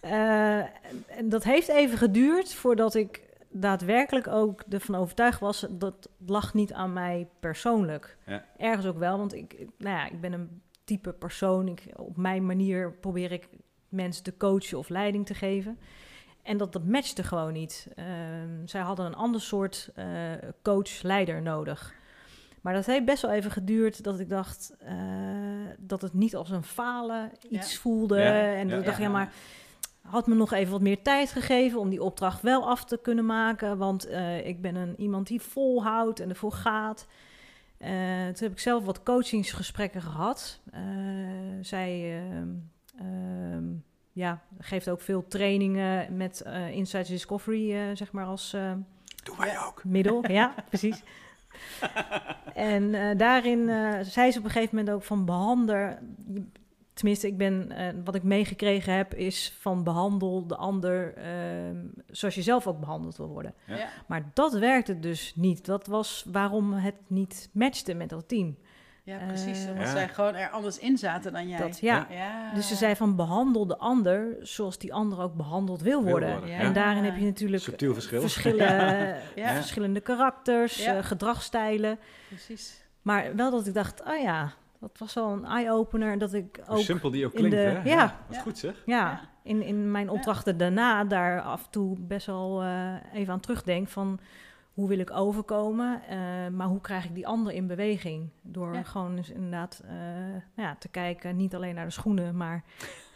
Eh, 0.00 0.58
en 1.18 1.28
dat 1.28 1.44
heeft 1.44 1.68
even 1.68 1.98
geduurd 1.98 2.54
voordat 2.54 2.94
ik 2.94 3.22
daadwerkelijk 3.50 4.26
ook 4.28 4.62
ervan 4.68 4.94
overtuigd 4.94 5.40
was 5.40 5.66
dat 5.70 6.08
lag 6.26 6.54
niet 6.54 6.72
aan 6.72 6.92
mij 6.92 7.28
persoonlijk. 7.40 8.16
Ja. 8.26 8.44
Ergens 8.58 8.86
ook 8.86 8.98
wel, 8.98 9.18
want 9.18 9.34
ik- 9.34 9.66
nou 9.78 9.96
ja, 9.96 10.06
ik 10.06 10.20
ben 10.20 10.32
een 10.32 10.60
type 10.86 11.12
persoon. 11.12 11.68
Ik, 11.68 11.84
op 11.96 12.16
mijn 12.16 12.46
manier 12.46 12.92
probeer 12.92 13.32
ik 13.32 13.48
mensen 13.88 14.22
te 14.24 14.36
coachen 14.36 14.78
of 14.78 14.88
leiding 14.88 15.26
te 15.26 15.34
geven. 15.34 15.78
En 16.42 16.56
dat, 16.56 16.72
dat 16.72 16.84
matchte 16.84 17.22
gewoon 17.22 17.52
niet. 17.52 17.88
Ehm, 17.94 18.66
zij 18.66 18.80
hadden 18.80 19.06
een 19.06 19.14
ander 19.14 19.40
soort 19.40 19.90
eh, 19.94 20.06
coach-leider 20.62 21.42
nodig. 21.42 21.94
Maar 22.60 22.74
dat 22.74 22.86
heeft 22.86 23.04
best 23.04 23.22
wel 23.22 23.30
even 23.30 23.50
geduurd 23.50 24.02
dat 24.04 24.20
ik 24.20 24.28
dacht 24.28 24.74
eh, 24.78 24.94
dat 25.78 26.02
het 26.02 26.12
niet 26.14 26.36
als 26.36 26.50
een 26.50 26.62
falen 26.62 27.30
iets 27.50 27.72
Ja. 27.72 27.78
voelde. 27.78 28.18
Ja, 28.18 28.54
En 28.54 28.62
dat 28.62 28.70
ja, 28.70 28.78
ik 28.78 28.84
dacht, 28.84 28.98
ja, 28.98 29.04
ja, 29.04 29.10
maar 29.10 29.32
had 30.00 30.26
me 30.26 30.34
nog 30.34 30.52
even 30.52 30.72
wat 30.72 30.80
meer 30.80 31.02
tijd 31.02 31.30
gegeven 31.30 31.80
om 31.80 31.88
die 31.88 32.02
opdracht 32.02 32.42
wel 32.42 32.68
af 32.68 32.84
te 32.84 32.98
kunnen 33.02 33.26
maken. 33.26 33.78
Want 33.78 34.06
eh, 34.06 34.46
ik 34.46 34.60
ben 34.60 34.74
een, 34.74 35.00
iemand 35.00 35.26
die 35.26 35.40
volhoudt 35.40 36.20
en 36.20 36.28
ervoor 36.28 36.52
gaat. 36.52 37.06
Eh, 37.78 38.24
toen 38.24 38.46
heb 38.46 38.52
ik 38.52 38.58
zelf 38.58 38.84
wat 38.84 39.02
coachingsgesprekken 39.02 40.02
gehad. 40.02 40.60
Eh, 40.72 40.80
zij 41.60 42.20
ehm, 42.22 42.48
ehm, 42.98 43.64
ja, 44.12 44.42
geeft 44.58 44.88
ook 44.88 45.00
veel 45.00 45.28
trainingen 45.28 46.16
met 46.16 46.40
eh 46.40 46.70
Insights 46.70 47.08
Discovery, 47.08 47.96
zeg 47.96 48.12
maar, 48.12 48.24
als... 48.24 48.50
Doe 49.24 49.36
wij 49.38 49.60
ook. 49.60 49.84
middel, 49.84 50.30
ja, 50.40 50.54
precies. 50.68 51.02
En 52.54 53.16
daarin 53.16 53.68
zei 54.04 54.30
ze 54.30 54.38
op 54.38 54.44
een 54.44 54.50
gegeven 54.50 54.76
moment 54.76 54.94
ook 54.94 55.02
van 55.02 55.24
behandel. 55.24 55.96
Tenminste, 56.96 57.26
ik 57.26 57.36
ben, 57.36 57.72
eh, 57.72 57.86
wat 58.04 58.14
ik 58.14 58.22
meegekregen 58.22 58.92
heb, 58.96 59.14
is 59.14 59.54
van 59.58 59.84
behandel 59.84 60.46
de 60.46 60.56
ander 60.56 61.14
ehm, 61.14 61.76
zoals 62.10 62.34
je 62.34 62.42
zelf 62.42 62.66
ook 62.66 62.80
behandeld 62.80 63.16
wil 63.16 63.28
worden. 63.28 63.54
Ja. 63.66 63.88
Maar 64.06 64.30
dat 64.34 64.52
werkte 64.58 64.98
dus 65.00 65.32
niet. 65.34 65.64
Dat 65.64 65.86
was 65.86 66.24
waarom 66.32 66.72
het 66.72 66.94
niet 67.06 67.48
matchte 67.52 67.94
met 67.94 68.08
dat 68.08 68.28
team. 68.28 68.56
Ja, 69.02 69.18
precies. 69.26 69.64
Eh, 69.64 69.70
Omdat 69.70 69.84
Ja. 69.86 69.90
zij 69.92 70.08
gewoon 70.08 70.34
er 70.34 70.50
anders 70.50 70.78
in 70.78 70.98
zaten 70.98 71.32
dan 71.32 71.48
jij. 71.48 71.58
Dat, 71.58 71.78
ja. 71.80 72.06
Ja. 72.10 72.54
Dus 72.54 72.68
ze 72.68 72.74
zei 72.74 72.96
van 72.96 73.16
behandel 73.16 73.66
de 73.66 73.78
ander 73.78 74.36
zoals 74.40 74.78
die 74.78 74.94
ander 74.94 75.20
ook 75.20 75.34
behandeld 75.34 75.80
wil 75.82 76.02
Wil 76.02 76.10
worden. 76.10 76.46
ja. 76.46 76.58
En 76.58 76.72
daarin 76.72 77.04
heb 77.04 77.16
je 77.16 77.24
natuurlijk 77.24 77.62
Subtiel 77.62 77.92
verschil. 77.92 78.20
verschillen, 78.20 78.66
Ja. 79.34 79.54
verschillende 79.54 80.00
karakters, 80.00 80.84
Ja. 80.84 80.96
eh, 80.96 81.04
gedragsstijlen. 81.04 81.98
Precies. 82.28 82.84
Maar 83.02 83.36
wel 83.36 83.50
dat 83.50 83.66
ik 83.66 83.74
dacht, 83.74 84.02
oh 84.04 84.20
ja, 84.22 84.52
dat 84.80 84.98
was 84.98 85.14
wel 85.14 85.28
een 85.32 85.44
eye-opener. 85.44 86.18
Dat 86.18 86.32
ik 86.32 86.60
Hoe 86.66 86.76
ook 86.76 86.82
simpel 86.82 87.10
die 87.10 87.26
ook 87.26 87.32
in 87.32 87.38
klinkt, 87.38 87.56
de- 87.56 87.62
hè? 87.90 87.94
ja. 87.94 88.16
Wat 88.28 88.38
goed 88.38 88.58
zeg. 88.58 88.82
ja, 88.86 88.98
Ja. 89.10 89.20
In, 89.42 89.62
in 89.62 89.90
mijn 89.90 90.10
opdrachten 90.10 90.56
daarna 90.56 91.04
daar 91.04 91.40
af 91.40 91.64
en 91.64 91.70
toe 91.70 91.96
best 92.00 92.26
wel 92.26 92.62
eh, 92.62 92.94
even 93.12 93.32
aan 93.32 93.40
terugdenk 93.40 93.88
van... 93.88 94.18
Hoe 94.76 94.88
wil 94.88 94.98
ik 94.98 95.10
overkomen, 95.10 96.02
eh, 96.08 96.18
maar 96.52 96.66
hoe 96.66 96.80
krijg 96.80 97.04
ik 97.04 97.14
die 97.14 97.26
ander 97.26 97.52
in 97.52 97.66
beweging? 97.66 98.28
Door 98.42 98.74
Ja. 98.74 98.82
gewoon 98.82 99.16
dus 99.16 99.30
inderdaad 99.30 99.82
eh, 99.84 99.94
nou 100.54 100.68
ja, 100.68 100.76
te 100.78 100.88
kijken, 100.88 101.36
niet 101.36 101.54
alleen 101.54 101.74
naar 101.74 101.84
de 101.84 101.90
schoenen, 101.90 102.36
maar 102.36 102.64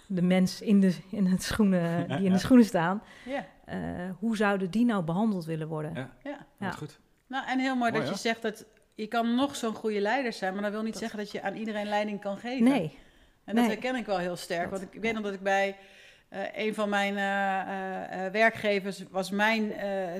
de 0.06 0.22
mens 0.22 0.60
in 0.60 0.80
de, 0.80 0.96
in 1.10 1.26
het 1.26 1.42
schoenen, 1.42 2.06
die 2.16 2.24
in 2.26 2.32
de 2.32 2.38
schoenen 2.38 2.66
staan. 2.66 3.02
Ja. 3.24 3.46
Eh, 3.64 3.78
hoe 4.18 4.36
zouden 4.36 4.70
die 4.70 4.84
nou 4.84 5.04
behandeld 5.04 5.44
willen 5.44 5.68
worden? 5.68 6.08
Ja. 6.22 6.38
ja. 6.58 6.70
Goed. 6.70 7.00
Nou, 7.26 7.46
en 7.46 7.58
heel 7.58 7.76
mooi, 7.76 7.90
Mooi, 7.92 8.04
dat 8.04 8.12
je 8.14 8.18
zegt 8.20 8.42
dat 8.42 8.66
je 8.94 9.06
kan 9.06 9.34
nog 9.34 9.56
zo'n 9.56 9.74
goede 9.74 10.00
leider 10.00 10.32
zijn, 10.32 10.52
maar 10.52 10.62
dat 10.62 10.72
wil 10.72 10.82
niet 10.82 10.92
Dat- 10.92 11.00
zeggen 11.02 11.18
dat 11.18 11.30
je 11.30 11.42
aan 11.42 11.56
iedereen 11.56 11.86
leiding 11.86 12.20
kan 12.20 12.36
geven. 12.38 12.64
Nee, 12.64 12.98
En 13.44 13.56
dat 13.56 13.64
Nee. 13.64 13.74
herken 13.74 13.94
ik 13.96 14.06
wel 14.06 14.18
heel 14.18 14.36
sterk. 14.36 14.70
Want 14.70 14.82
ik 14.82 15.00
weet 15.00 15.14
nog 15.14 15.22
dat 15.22 15.34
ik 15.34 15.42
bij 15.42 15.76
eh, 16.28 16.40
een 16.66 16.74
van 16.74 16.88
mijn 16.88 17.16
eh, 17.16 18.26
eh, 18.26 18.32
werkgevers 18.32 19.02
was 19.10 19.30
mijn 19.30 19.72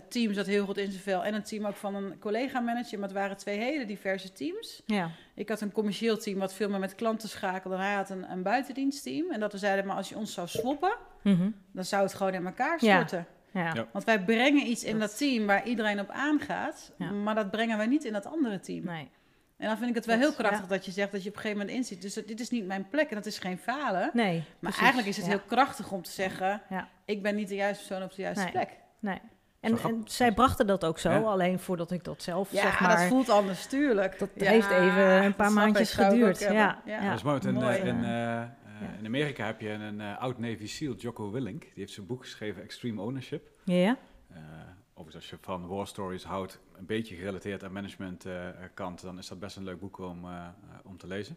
team 0.08 0.32
zat 0.32 0.46
heel 0.46 0.64
goed 0.64 0.76
in 0.78 0.90
zijn 0.90 1.02
vel. 1.02 1.24
En 1.24 1.34
een 1.34 1.42
team 1.42 1.66
ook 1.66 1.74
van 1.76 1.94
een 1.94 2.18
collega-manager. 2.18 2.98
Maar 2.98 3.08
het 3.08 3.16
waren 3.18 3.36
twee 3.36 3.58
hele 3.58 3.84
diverse 3.84 4.32
teams. 4.32 4.82
ja, 4.86 5.10
Ik 5.34 5.48
had 5.48 5.60
een 5.60 5.72
commercieel 5.72 6.18
team 6.18 6.38
wat 6.38 6.54
veel 6.54 6.68
meer 6.68 6.78
met 6.78 6.94
klanten 6.94 7.28
schakelde. 7.28 7.76
En 7.76 7.82
hij 7.82 7.94
had 7.94 8.10
een, 8.10 8.30
een 8.30 8.42
buitendienstteam. 8.42 9.30
En 9.30 9.40
dat 9.40 9.52
we 9.52 9.58
zeiden, 9.58 9.86
maar 9.86 9.96
als 9.96 10.08
je 10.08 10.16
ons 10.16 10.32
zou 10.34 10.48
swappen, 10.48 10.96
Mhm. 11.22 11.50
dan 11.72 11.84
zou 11.84 12.02
het 12.02 12.14
gewoon 12.14 12.34
in 12.34 12.46
elkaar 12.46 12.78
storten. 12.78 13.18
ja. 13.18 13.26
Ja. 13.52 13.86
Want 13.92 14.04
wij 14.04 14.20
brengen 14.24 14.66
iets 14.66 14.84
in 14.84 14.98
dat 14.98 15.16
team 15.16 15.46
waar 15.46 15.64
iedereen 15.66 16.00
op 16.00 16.10
aangaat. 16.10 16.92
Ja. 16.98 17.10
Maar 17.10 17.34
dat 17.34 17.50
brengen 17.50 17.76
wij 17.76 17.86
niet 17.86 18.04
in 18.04 18.12
dat 18.12 18.26
andere 18.26 18.60
team. 18.60 18.84
nee. 18.84 19.10
En 19.56 19.66
dan 19.66 19.76
vind 19.76 19.88
ik 19.90 19.94
het 19.94 20.06
wel 20.06 20.18
Dat- 20.18 20.24
heel 20.26 20.36
krachtig 20.36 20.60
ja. 20.68 20.74
dat 20.74 20.84
je 20.84 20.90
zegt 20.90 21.12
dat 21.12 21.22
je 21.22 21.28
op 21.28 21.34
een 21.34 21.40
gegeven 21.40 21.60
moment 21.62 21.78
inziet. 21.78 22.02
Dus 22.02 22.14
dat- 22.14 22.26
dit 22.26 22.40
is 22.40 22.50
niet 22.50 22.66
mijn 22.66 22.88
plek 22.88 23.08
en 23.08 23.14
dat 23.16 23.26
is 23.26 23.38
geen 23.38 23.58
falen. 23.58 24.10
nee 24.12 24.36
Maar 24.36 24.44
precies, 24.60 24.78
eigenlijk 24.78 25.08
is 25.08 25.16
het 25.16 25.24
ja. 25.26 25.30
heel 25.30 25.40
krachtig 25.46 25.92
om 25.92 26.02
te 26.02 26.10
zeggen: 26.10 26.62
Ja. 26.68 26.88
ik 27.04 27.22
ben 27.22 27.34
niet 27.34 27.48
de 27.48 27.54
juiste 27.54 27.86
persoon 27.86 28.04
op 28.04 28.14
de 28.14 28.22
juiste 28.22 28.42
Nee. 28.42 28.52
plek. 28.52 28.68
Nee. 28.98 29.18
En, 29.60 29.78
zij 30.04 30.32
brachten 30.32 30.66
dat 30.66 30.84
ook 30.84 30.98
zo, 30.98 31.10
Ja. 31.10 31.18
alleen 31.20 31.58
voordat 31.58 31.90
ik 31.90 32.04
dat 32.04 32.22
zelf, 32.22 32.52
Ja, 32.52 32.60
zeg 32.62 32.80
maar... 32.80 32.96
dat 32.96 33.06
voelt 33.06 33.28
anders, 33.28 33.66
tuurlijk. 33.66 34.18
dat 34.18 34.28
Ja, 34.34 34.50
heeft 34.50 34.70
even 34.70 35.24
een 35.24 35.34
paar 35.34 35.52
maandjes 35.52 36.00
ook 36.00 36.06
geduurd. 36.06 36.40
Ja, 36.40 36.52
Ja. 36.52 36.78
ja. 36.84 37.00
Dat 37.08 37.14
is 37.44 37.52
mooi. 37.52 37.78
eh, 37.78 38.42
ja. 38.80 38.92
eh, 38.92 38.98
in 38.98 39.06
Amerika 39.06 39.46
heb 39.46 39.60
je 39.60 39.68
een 39.68 40.00
eh, 40.00 40.18
oud 40.18 40.38
Navy 40.38 40.66
SEAL, 40.66 40.94
Jocko 40.94 41.30
Willink. 41.30 41.60
Die 41.62 41.70
heeft 41.74 41.92
zijn 41.92 42.06
boek 42.06 42.22
geschreven, 42.22 42.62
Extreme 42.62 43.00
Ownership. 43.00 43.48
Ja, 43.64 43.98
Eh, 44.28 44.38
overigens, 44.94 45.14
als 45.14 45.30
je 45.30 45.36
van 45.40 45.66
war 45.66 45.86
stories 45.86 46.24
houdt, 46.24 46.60
een 46.76 46.86
beetje 46.86 47.16
gerelateerd 47.16 47.64
aan 47.64 47.72
management 47.72 48.24
eh, 48.24 48.48
kant, 48.74 49.00
dan 49.02 49.18
is 49.18 49.28
dat 49.28 49.38
best 49.38 49.56
een 49.56 49.64
leuk 49.64 49.80
boek 49.80 49.98
om, 49.98 50.26
om 50.84 50.96
te 50.96 51.06
lezen. 51.06 51.36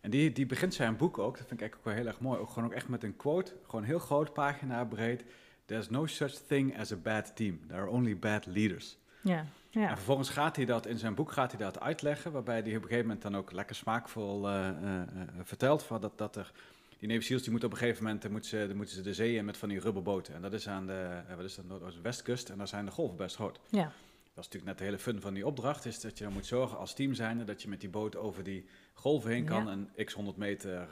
En 0.00 0.10
die, 0.10 0.32
die 0.32 0.46
begint 0.46 0.74
zijn 0.74 0.96
boek 0.96 1.18
ook, 1.18 1.38
dat 1.38 1.46
vind 1.46 1.52
ik 1.52 1.60
eigenlijk 1.60 1.76
ook 1.76 1.84
wel 1.84 1.94
heel 1.94 2.06
erg 2.06 2.20
mooi, 2.20 2.38
ook 2.40 2.48
gewoon 2.50 2.64
ook 2.68 2.74
echt 2.74 2.88
met 2.88 3.02
een 3.02 3.16
quote, 3.16 3.56
gewoon 3.66 3.84
heel 3.84 3.98
groot, 3.98 4.32
pagina 4.32 4.84
breed. 4.84 5.24
There's 5.64 5.88
no 5.88 6.06
such 6.06 6.30
thing 6.32 6.78
as 6.78 6.92
a 6.92 6.96
bad 6.96 7.36
team. 7.36 7.60
There 7.66 7.80
are 7.80 7.88
only 7.90 8.18
bad 8.18 8.46
leaders. 8.46 8.98
ja, 9.22 9.46
ja. 9.80 9.88
En 9.88 9.96
vervolgens 9.96 10.28
gaat 10.28 10.56
hij 10.56 10.64
dat 10.64 10.86
in 10.86 10.98
zijn 10.98 11.14
boek 11.14 11.32
gaat 11.32 11.50
hij 11.52 11.60
dat 11.60 11.80
uitleggen, 11.80 12.32
waarbij 12.32 12.60
hij 12.60 12.68
op 12.68 12.74
een 12.74 12.80
gegeven 12.82 13.02
moment 13.06 13.22
dan 13.22 13.36
ook 13.36 13.52
lekker 13.52 13.76
smaakvol 13.76 14.48
eh, 14.48 14.68
eh, 14.68 15.00
eh, 15.00 15.06
vertelt 15.42 15.82
van 15.82 16.00
dat, 16.00 16.18
dat 16.18 16.36
er 16.36 16.52
die 16.98 17.08
Navy 17.08 17.20
SEALs 17.20 17.42
die 17.42 17.50
moeten 17.50 17.68
op 17.68 17.74
een 17.74 17.80
gegeven 17.80 18.04
moment 18.04 18.30
moeten 18.30 18.50
ze, 18.50 18.66
dan 18.66 18.76
moeten 18.76 18.94
ze 18.94 19.02
de 19.02 19.14
zee 19.14 19.34
in 19.34 19.44
met 19.44 19.56
van 19.56 19.68
die 19.68 19.80
rubberboten. 19.80 20.34
En 20.34 20.42
dat 20.42 20.52
is 20.52 20.68
aan 20.68 20.86
de, 20.86 21.20
wat 21.36 21.44
is 21.44 21.54
dat, 21.54 21.64
Noordoost-Westkust 21.64 22.48
en 22.48 22.58
daar 22.58 22.68
zijn 22.68 22.84
de 22.84 22.90
golven 22.90 23.16
best 23.16 23.36
groot. 23.36 23.60
ja. 23.70 23.92
Dat 24.34 24.44
is 24.44 24.50
natuurlijk 24.52 24.78
net 24.78 24.78
de 24.78 24.84
hele 24.84 25.12
fun 25.12 25.20
van 25.20 25.34
die 25.34 25.46
opdracht, 25.46 25.84
is 25.84 26.00
dat 26.00 26.18
je 26.18 26.24
dan 26.24 26.32
moet 26.32 26.46
zorgen 26.46 26.78
als 26.78 26.94
team 26.94 27.14
zijnde 27.14 27.44
dat 27.44 27.62
je 27.62 27.68
met 27.68 27.80
die 27.80 27.88
boot 27.88 28.16
over 28.16 28.44
die 28.44 28.66
golven 28.94 29.30
heen 29.30 29.44
kan 29.44 29.64
Ja. 29.64 29.70
en 29.70 30.04
x 30.04 30.12
100 30.12 30.36
meter 30.36 30.88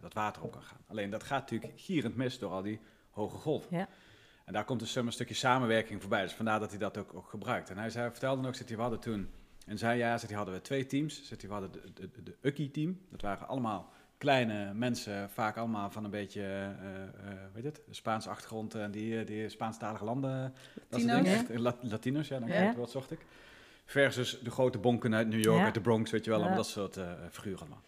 dat 0.00 0.12
water 0.12 0.42
op 0.42 0.52
kan 0.52 0.62
gaan. 0.62 0.80
Alleen 0.86 1.10
dat 1.10 1.22
gaat 1.22 1.50
natuurlijk 1.50 1.72
gierend 1.76 2.16
mis 2.16 2.38
door 2.38 2.50
al 2.50 2.62
die 2.62 2.80
hoge 3.10 3.36
golven. 3.36 3.76
Ja. 3.76 3.88
En 4.50 4.56
daar 4.56 4.64
komt 4.64 4.80
dus 4.80 4.94
een 4.94 5.12
stukje 5.12 5.34
samenwerking 5.34 6.00
voorbij. 6.00 6.22
Dus 6.22 6.32
vandaar 6.32 6.60
dat 6.60 6.70
hij 6.70 6.78
dat 6.78 6.98
ook, 6.98 7.14
ook 7.14 7.28
gebruikt. 7.28 7.70
En 7.70 7.78
hij 7.78 7.90
zei, 7.90 8.10
vertelde 8.10 8.48
ook, 8.48 8.54
zit 8.54 8.66
hij, 8.68 8.76
we 8.76 8.82
hadden 8.82 9.00
toen, 9.00 9.30
in 9.66 9.78
zijn 9.78 9.98
jaar 9.98 10.18
zit 10.18 10.28
hij, 10.28 10.36
hadden 10.36 10.54
we 10.54 10.60
twee 10.60 10.86
teams. 10.86 11.24
Zit 11.24 11.42
we 11.42 11.52
hadden 11.52 11.72
de, 11.72 11.80
de, 11.94 12.22
de 12.22 12.36
Ucky-team. 12.42 13.00
Dat 13.10 13.20
waren 13.20 13.48
allemaal 13.48 13.92
kleine 14.18 14.74
mensen, 14.74 15.30
vaak 15.30 15.56
allemaal 15.56 15.90
van 15.90 16.04
een 16.04 16.10
beetje, 16.10 16.42
eh 16.42 17.02
eh 17.02 17.10
weet 17.52 17.62
je 17.62 17.68
het, 17.68 17.80
Spaanse 17.90 18.28
achtergrond 18.28 18.74
en 18.74 18.90
die, 18.90 19.20
eh, 19.20 19.26
die 19.26 19.48
Spaanstalige 19.48 20.04
landen. 20.04 20.40
Dat 20.88 21.00
soort 21.00 21.12
Latino's. 21.12 21.22
dingen. 21.24 21.38
Echt, 21.38 21.50
eh, 21.50 21.90
Latino's, 21.90 22.28
ja, 22.28 22.38
dan 22.38 22.48
Ja. 22.48 22.54
het 22.54 22.76
woord 22.76 22.90
zocht 22.90 23.10
ik. 23.10 23.18
Versus 23.84 24.40
de 24.42 24.50
grote 24.50 24.78
bonken 24.78 25.14
uit 25.14 25.28
New 25.28 25.44
York, 25.44 25.58
Ja. 25.58 25.64
uit 25.64 25.74
de 25.74 25.80
Bronx, 25.80 26.10
weet 26.10 26.24
je 26.24 26.30
wel, 26.30 26.38
Ja. 26.38 26.44
allemaal 26.44 26.62
dat 26.64 26.72
soort 26.72 26.96
eh 26.96 27.12
figuren 27.30 27.60
allemaal. 27.60 27.82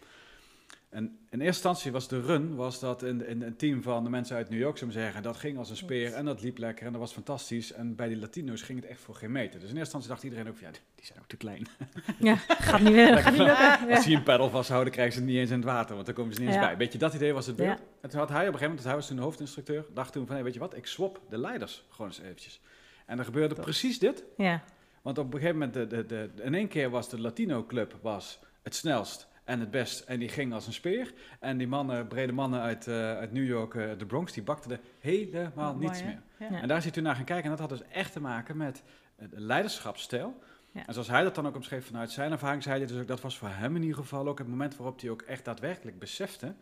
En 0.93 1.03
in 1.03 1.41
eerste 1.41 1.45
instantie 1.45 1.91
was 1.91 2.07
de 2.07 2.21
run, 2.21 2.55
was 2.55 2.79
dat 2.79 3.03
in, 3.03 3.27
in 3.27 3.41
een 3.41 3.55
team 3.55 3.81
van 3.81 4.03
de 4.03 4.09
mensen 4.09 4.35
uit 4.35 4.49
New 4.49 4.59
York, 4.59 4.77
zou 4.77 4.91
ik 4.91 4.97
zeggen, 4.97 5.23
dat 5.23 5.37
ging 5.37 5.57
als 5.57 5.69
een 5.69 5.75
speer 5.75 6.13
en 6.13 6.25
dat 6.25 6.41
liep 6.41 6.57
lekker 6.57 6.85
en 6.85 6.91
dat 6.91 7.01
was 7.01 7.13
fantastisch. 7.13 7.71
En 7.71 7.95
bij 7.95 8.07
die 8.07 8.17
Latino's 8.17 8.61
ging 8.61 8.81
het 8.81 8.89
echt 8.89 8.99
voor 8.99 9.15
geen 9.15 9.31
meter. 9.31 9.59
Dus 9.59 9.69
in 9.69 9.77
eerste 9.77 9.79
instantie 9.79 10.09
dacht 10.09 10.23
iedereen 10.23 10.47
ook, 10.47 10.57
van, 10.57 10.67
ja, 10.67 10.73
die 10.95 11.05
zijn 11.05 11.19
ook 11.19 11.27
te 11.27 11.37
klein. 11.37 11.67
ja. 12.19 12.35
gaat 12.35 12.81
niet 12.81 12.93
weer, 12.93 13.17
gaat 13.17 13.31
niet 13.31 13.41
lukken. 13.41 13.87
Ja. 13.87 13.95
Als 13.95 14.05
die 14.05 14.15
een 14.15 14.23
paddel 14.23 14.49
vasthouden, 14.49 14.93
krijgen 14.93 15.13
ze 15.13 15.19
het 15.19 15.29
niet 15.29 15.37
eens 15.37 15.49
in 15.49 15.55
het 15.55 15.65
water, 15.65 15.93
want 15.93 16.05
dan 16.05 16.15
komen 16.15 16.33
ze 16.33 16.39
niet 16.39 16.49
eens 16.49 16.57
Ja. 16.57 16.65
bij. 16.65 16.77
Weet 16.77 16.91
je, 16.91 16.97
dat 16.97 17.13
idee 17.13 17.33
was 17.33 17.45
het 17.45 17.55
beeld. 17.55 17.77
Ja. 17.77 17.85
En 18.01 18.09
toen 18.09 18.19
had 18.19 18.29
hij 18.29 18.37
op 18.37 18.53
een 18.53 18.59
gegeven 18.59 18.67
moment, 18.67 18.85
hij 18.85 18.95
was 18.95 19.07
toen 19.07 19.15
de 19.15 19.21
hoofdinstructeur, 19.21 19.85
dacht 19.93 20.11
toen 20.13 20.25
van, 20.25 20.35
hey, 20.35 20.43
weet 20.43 20.53
je 20.53 20.59
wat, 20.59 20.75
ik 20.75 20.85
swap 20.85 21.21
de 21.29 21.37
leiders 21.37 21.85
gewoon 21.89 22.07
eens 22.07 22.19
eventjes. 22.19 22.61
En 23.05 23.19
er 23.19 23.25
gebeurde 23.25 23.55
precies 23.55 23.99
dit. 23.99 24.23
Ja, 24.37 24.63
Want 25.01 25.17
op 25.17 25.25
een 25.33 25.39
gegeven 25.39 25.57
moment, 25.57 25.73
de, 25.73 25.87
de, 25.87 26.05
de, 26.05 26.29
in 26.43 26.53
één 26.53 26.67
keer 26.67 26.89
was 26.89 27.09
de 27.09 27.21
Latino 27.21 27.65
Club 27.65 27.95
was 28.01 28.39
het 28.61 28.75
snelst 28.75 29.27
en 29.43 29.59
het 29.59 29.71
best. 29.71 29.99
En 29.99 30.19
die 30.19 30.29
ging 30.29 30.53
als 30.53 30.67
een 30.67 30.73
speer. 30.73 31.13
En 31.39 31.57
die 31.57 31.67
mannen, 31.67 32.07
brede 32.07 32.31
mannen 32.31 32.61
uit, 32.61 32.87
eh, 32.87 32.95
uit 33.17 33.31
New 33.31 33.45
York, 33.45 33.75
eh, 33.75 33.89
de 33.97 34.05
Bronx, 34.05 34.33
die 34.33 34.43
bakten 34.43 34.71
er 34.71 34.79
helemaal 34.99 35.73
Mooi, 35.73 35.85
niets 35.87 35.99
hè? 36.01 36.05
meer. 36.05 36.21
Ja. 36.49 36.61
En 36.61 36.67
daar 36.67 36.81
hij 36.81 36.91
toen 36.91 37.03
naar 37.03 37.15
gaan 37.15 37.23
kijken. 37.25 37.43
En 37.51 37.57
dat 37.57 37.59
had 37.69 37.69
dus 37.69 37.87
echt 37.87 38.11
te 38.11 38.19
maken 38.21 38.57
met 38.57 38.83
de 39.15 39.39
leiderschapsstijl. 39.39 40.39
Ja. 40.71 40.85
En 40.87 40.93
zoals 40.93 41.07
hij 41.09 41.23
dat 41.23 41.35
dan 41.35 41.47
ook 41.47 41.55
omschreef 41.55 41.85
vanuit 41.85 42.11
zijn 42.11 42.31
ervaring, 42.31 42.63
zei 42.63 42.77
hij 42.77 42.87
dus 42.87 42.97
ook, 42.99 43.07
dat 43.07 43.21
was 43.21 43.37
voor 43.37 43.49
hem 43.49 43.75
in 43.75 43.81
ieder 43.81 43.97
geval 43.97 44.27
ook 44.27 44.37
het 44.37 44.47
moment 44.47 44.75
waarop 44.77 45.01
hij 45.01 45.09
ook 45.09 45.21
echt 45.21 45.45
daadwerkelijk 45.45 45.99
besefte 45.99 46.53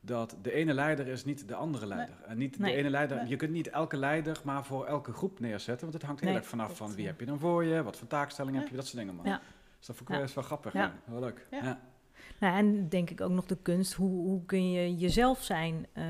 dat 0.00 0.36
de 0.42 0.52
ene 0.52 0.74
leider 0.74 1.06
is 1.06 1.24
niet 1.24 1.48
de 1.48 1.54
andere 1.54 1.86
leider. 1.86 2.14
En 2.26 2.38
niet 2.38 2.58
Nee. 2.58 2.72
de 2.72 2.78
ene 2.78 2.90
leider, 2.90 3.16
Nee. 3.16 3.28
je 3.28 3.36
kunt 3.36 3.50
niet 3.50 3.68
elke 3.68 3.96
leider 3.96 4.40
maar 4.44 4.64
voor 4.64 4.86
elke 4.86 5.12
groep 5.12 5.40
neerzetten, 5.40 5.80
want 5.80 5.92
het 5.92 6.02
hangt 6.02 6.20
heel 6.20 6.30
Nee, 6.30 6.38
erg 6.38 6.48
vanaf 6.48 6.76
van 6.76 6.94
wie 6.94 7.06
heb 7.06 7.20
je 7.20 7.26
dan 7.26 7.38
voor 7.38 7.64
je, 7.64 7.82
wat 7.82 7.96
voor 7.96 8.06
taakstelling 8.08 8.54
Ja. 8.54 8.60
heb 8.60 8.70
je, 8.70 8.76
dat 8.76 8.86
soort 8.86 8.98
dingen 8.98 9.14
man. 9.14 9.24
Ja. 9.26 9.40
Dus 9.78 9.86
dat 9.86 9.96
vond 9.96 10.00
ik 10.00 10.08
Ja. 10.08 10.14
wel 10.14 10.22
eens 10.22 10.34
wel 10.34 10.44
grappig. 10.44 10.72
Ja. 10.72 10.92
Leuk. 11.06 11.46
Ja. 11.50 11.80
Nou, 12.40 12.56
en 12.56 12.88
denk 12.88 13.10
ik 13.10 13.20
ook 13.20 13.30
nog 13.30 13.46
de 13.46 13.56
kunst, 13.62 13.92
hoe, 13.92 14.26
hoe 14.26 14.44
kun 14.46 14.70
je 14.70 14.96
jezelf 14.96 15.42
zijn? 15.42 15.86
Eh, 15.92 16.04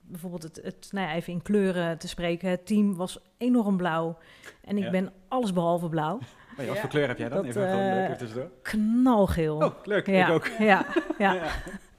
bijvoorbeeld 0.00 0.42
het, 0.42 0.60
het 0.62 0.88
nou 0.92 1.08
ja, 1.08 1.14
even 1.14 1.32
in 1.32 1.42
kleuren 1.42 1.98
te 1.98 2.08
spreken. 2.08 2.50
Het 2.50 2.66
team 2.66 2.96
was 2.96 3.18
enorm 3.38 3.76
blauw 3.76 4.18
en 4.64 4.76
ik 4.76 4.82
Ja. 4.84 4.90
ben 4.90 5.12
alles 5.28 5.52
behalve 5.52 5.88
blauw. 5.88 6.18
Oh 6.52 6.58
ja, 6.58 6.64
wat 6.66 6.74
Ja. 6.74 6.80
voor 6.80 6.90
kleur 6.90 7.08
heb 7.08 7.18
jij 7.18 7.28
dan? 7.28 7.36
Dat, 7.36 7.46
even 7.46 7.62
gewoon 7.70 7.80
eh, 7.84 7.94
leuk 7.94 8.04
even 8.04 8.18
tussendoor. 8.18 8.50
Knalgeel. 8.62 9.56
Oh, 9.56 9.74
leuk. 9.84 10.06
ja, 10.06 10.26
Ik 10.26 10.32
ook. 10.32 10.46
Ja, 10.58 10.86
ja. 11.18 11.32
Ja. 11.34 11.50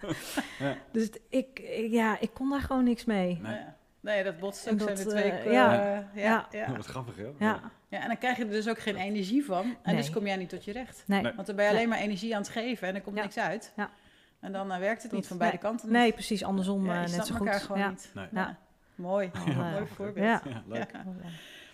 Ja. 0.59 0.76
Dus 0.91 1.09
ik- 1.30 1.61
ja, 1.89 2.20
ik 2.20 2.30
kon 2.34 2.49
daar 2.49 2.61
gewoon 2.61 2.84
niks 2.84 3.05
mee. 3.05 3.39
Nee. 3.41 3.59
Nee, 4.04 4.24
dat 4.24 4.39
botst 4.39 4.70
ook. 4.70 4.80
Zijn 4.80 4.95
dat, 4.95 4.97
de 5.04 5.10
twee... 5.10 5.32
eh, 5.32 5.45
eh, 5.45 5.51
ja. 5.51 5.74
ja. 5.74 6.06
Ja, 6.14 6.47
Ja. 6.51 6.66
Oh, 6.70 6.76
wat 6.76 6.86
grappig, 6.86 7.16
hè? 7.16 7.28
Ja, 7.39 7.60
Ja, 7.88 8.01
en 8.01 8.08
dan 8.08 8.18
krijg 8.18 8.38
je 8.38 8.43
er 8.45 8.51
dus 8.51 8.68
ook 8.70 8.80
geen 8.80 8.95
energie 8.95 9.45
van. 9.45 9.76
En 9.84 9.95
dus 9.95 10.10
kom 10.10 10.26
jij 10.26 10.36
niet 10.36 10.49
tot 10.49 10.66
je 10.66 10.72
recht. 10.72 11.04
nee. 11.08 11.22
Nee. 11.22 11.34
Want 11.34 11.47
dan 11.47 11.56
ben 11.56 11.66
je 11.66 11.72
alleen 11.72 11.89
maar 11.89 11.97
energie 11.97 12.36
aan 12.36 12.41
het 12.41 12.49
geven 12.51 12.88
en 12.88 12.95
er 12.95 13.01
komt 13.01 13.16
Ja. 13.16 13.22
niks 13.24 13.38
uit. 13.38 13.74
Ja. 13.76 13.89
En 14.39 14.51
dan 14.51 14.72
eh, 14.72 14.80
werkt 14.80 15.04
het 15.04 15.12
niet 15.12 15.28
van 15.28 15.38
beide 15.38 15.58
nee. 15.62 15.66
kanten. 15.66 15.91
Nee, 15.91 16.12
precies 16.14 16.43
andersom 16.43 16.86
Ja, 16.86 17.01
je 17.01 17.16
net 17.16 17.26
zo 17.28 17.34
elkaar 17.34 17.54
goed. 17.54 17.62
gewoon 17.64 17.82
ja. 17.82 17.89
niet. 17.89 18.12
Nee. 18.14 18.28
Ja. 18.32 18.58
Mooi. 18.95 19.32
Mooi 19.56 19.86
voorbeeld. 19.95 20.26
Ja. 20.26 20.41
Ja, 20.49 20.64
leuk. 20.68 20.91
Ja. 20.91 21.04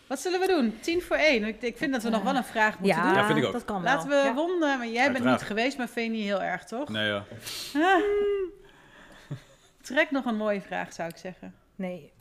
Wat 0.07 0.19
zullen 0.19 0.39
we 0.39 0.47
doen? 0.47 0.77
Tien 0.81 1.01
voor 1.01 1.15
één. 1.17 1.43
Ik, 1.43 1.61
ik 1.61 1.77
vind 1.77 1.93
dat 1.93 2.03
we 2.03 2.09
nog 2.09 2.23
wel 2.23 2.35
een 2.35 2.43
vraag 2.43 2.79
moeten 2.79 2.97
Ja, 2.97 3.07
doen. 3.07 3.13
Ja, 3.13 3.25
vind 3.25 3.37
ik 3.39 3.45
ook. 3.45 3.51
dat 3.53 3.65
kan 3.65 3.83
Laten 3.83 4.09
we 4.09 4.15
wel. 4.15 4.23
Ja. 4.25 4.33
Won, 4.33 4.59
maar 4.59 4.87
jij 4.87 5.11
bent 5.11 5.25
niet 5.25 5.41
geweest, 5.41 5.77
maar 5.77 5.89
Venie 5.89 6.23
heel 6.23 6.41
erg, 6.41 6.63
toch? 6.63 6.89
Nee, 6.89 7.05
ja. 7.07 7.23
Trek 9.81 10.11
nog 10.11 10.25
een 10.25 10.35
mooie 10.37 10.61
vraag, 10.61 10.93
zou 10.93 11.09
ik 11.09 11.17
zeggen. 11.17 11.55
Nee, 11.75 12.11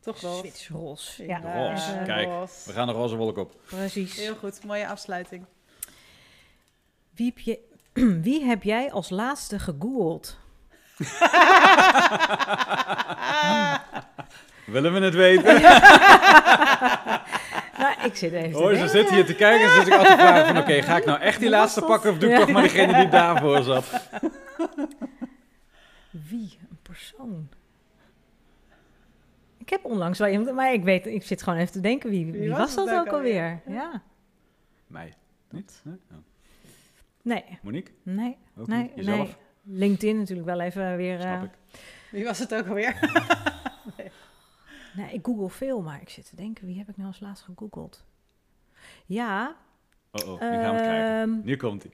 Toch 0.00 0.20
wel. 0.20 0.34
switch 0.38 0.68
roze. 0.68 1.26
Ja, 1.26 1.40
Ja, 1.44 1.68
Roze, 1.68 1.92
even- 1.92 2.04
kijk. 2.04 2.26
roze. 2.28 2.52
We 2.66 2.72
gaan 2.72 2.86
de 2.86 2.92
roze 2.92 3.16
wolk 3.16 3.36
op. 3.38 3.52
precies. 3.66 4.16
Heel 4.16 4.34
goed, 4.34 4.64
mooie 4.64 4.88
afsluiting. 4.88 5.44
Wie 7.14 7.26
heb, 7.34 7.38
je, 7.38 7.58
wie 8.28 8.44
heb 8.44 8.62
jij 8.62 8.92
als 8.92 9.10
laatste 9.10 9.58
gegoogeld? 9.58 10.36
Willen 14.66 14.92
we 14.92 15.00
het 15.00 15.14
weten? 15.14 15.60
Nou, 17.78 17.94
ik 18.04 18.16
zit 18.16 18.32
even 18.32 18.52
te 18.52 18.58
Oh, 18.58 18.78
ze 18.78 18.88
zitten 18.88 19.14
hier 19.14 19.26
te 19.26 19.34
kijken 19.34 19.66
en 19.68 19.74
zit 19.74 19.86
ik 19.86 19.92
altijd 19.92 20.18
te 20.18 20.24
vragen 20.24 20.46
van... 20.46 20.58
Oké, 20.58 20.82
ga 20.82 20.96
ik 20.96 21.04
nou 21.04 21.20
echt 21.20 21.40
die 21.40 21.48
laatste 21.48 21.82
pakken 21.82 22.10
of 22.10 22.18
doe 22.18 22.28
ik 22.30 22.34
Ja. 22.38 22.44
toch 22.44 22.52
maar 22.52 22.62
diegene 22.62 22.94
die 22.94 23.08
daarvoor 23.08 23.62
zat? 23.62 23.84
Wie? 26.28 26.58
Een 26.70 26.78
persoon. 26.82 27.48
Ik 29.66 29.72
heb 29.72 29.84
onlangs 29.84 30.18
wel 30.18 30.28
iemand, 30.28 30.54
maar 30.54 30.72
ik 30.72 30.84
weet, 30.84 31.06
ik 31.06 31.22
zit 31.22 31.42
gewoon 31.42 31.58
even 31.58 31.72
te 31.72 31.80
denken, 31.80 32.10
wie, 32.10 32.32
wie, 32.32 32.50
was 32.50 32.74
dat 32.74 32.90
ook 32.90 33.08
alweer? 33.08 33.60
Ja. 33.68 34.02
Mij. 34.86 35.12
Niet? 35.50 35.80
Nee? 35.84 35.96
Oh. 36.10 36.16
Nee, 37.22 37.44
Monique? 37.62 37.92
nee, 38.02 38.36
Ook 38.56 38.66
nee, 38.66 38.82
niet? 38.82 38.92
Jezelf? 38.94 39.36
nee. 39.62 39.78
LinkedIn 39.78 40.18
natuurlijk 40.18 40.46
wel 40.48 40.60
even 40.60 40.96
weer. 40.96 41.20
Snap 41.20 41.36
eh, 41.36 41.42
ik. 41.42 41.78
Wie 42.10 42.24
was 42.24 42.38
het 42.38 42.54
ook 42.54 42.66
alweer? 42.66 42.98
nee, 44.96 45.12
ik 45.12 45.24
google 45.26 45.48
veel, 45.50 45.82
maar 45.82 46.00
ik 46.00 46.08
zit 46.08 46.28
te 46.28 46.36
denken, 46.36 46.66
wie 46.66 46.78
heb 46.78 46.88
ik 46.88 46.96
nou 46.96 47.08
als 47.08 47.20
laatst 47.20 47.44
gegoogeld? 47.44 48.04
Ja, 49.06 49.56
Oh, 50.10 50.28
oh, 50.32 50.40
die 50.40 50.48
gaan 50.48 50.74
we 50.74 50.80
krijgen. 50.80 51.20
ehm, 51.20 51.40
Nu 51.44 51.56
komt 51.56 51.82
hij. 51.82 51.92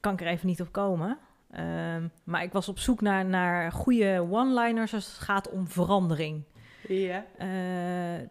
kan 0.00 0.12
ik 0.12 0.20
er 0.20 0.26
even 0.26 0.46
niet 0.46 0.60
op 0.60 0.72
komen. 0.72 1.18
Ehm, 1.50 2.08
maar 2.24 2.42
ik 2.42 2.52
was 2.52 2.68
op 2.68 2.78
zoek 2.78 3.00
naar, 3.00 3.24
naar 3.24 3.72
goede 3.72 4.26
one-liners 4.30 4.94
als 4.94 5.06
het 5.06 5.16
gaat 5.18 5.50
om 5.50 5.68
verandering. 5.68 6.42
Ja, 6.88 7.24
Eh 7.38 8.28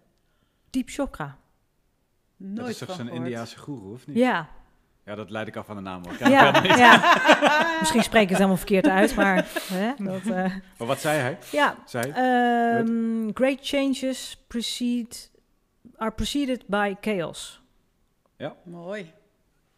Deep 0.70 0.90
Chakra. 0.90 1.38
nooit 2.38 2.58
Dat 2.58 2.68
is 2.68 2.78
toch 2.78 2.96
van 2.96 3.06
zo'n. 3.08 3.16
Indiaanse 3.16 3.58
goeroe, 3.58 3.94
of 3.94 4.08
niet? 4.08 4.18
Ja, 4.18 4.50
Ja, 5.06 5.16
dat 5.16 5.30
leid 5.30 5.48
ik 5.48 5.56
af 5.56 5.66
van 5.66 5.76
de 5.76 5.82
naam 5.82 6.04
hoor. 6.04 6.30
ja, 6.30 6.64
ja. 6.64 7.18
Misschien 7.80 8.04
spreek 8.04 8.22
ik 8.22 8.28
het 8.30 8.38
helemaal 8.38 8.58
verkeerd 8.58 8.88
uit, 8.88 9.16
maar 9.16 9.36
hè, 9.68 9.92
dat, 9.98 10.22
eh, 10.22 10.56
Maar 10.78 10.88
wat 10.88 11.00
zei 11.00 11.20
hij? 11.20 11.38
ja. 11.52 11.76
Zei? 11.86 12.12
Ehm, 12.12 13.30
great 13.34 13.58
changes 13.62 14.44
precede, 14.48 15.16
are 15.98 16.12
preceded 16.12 16.68
by 16.68 16.94
chaos. 17.02 17.62
Mooi. 18.64 19.14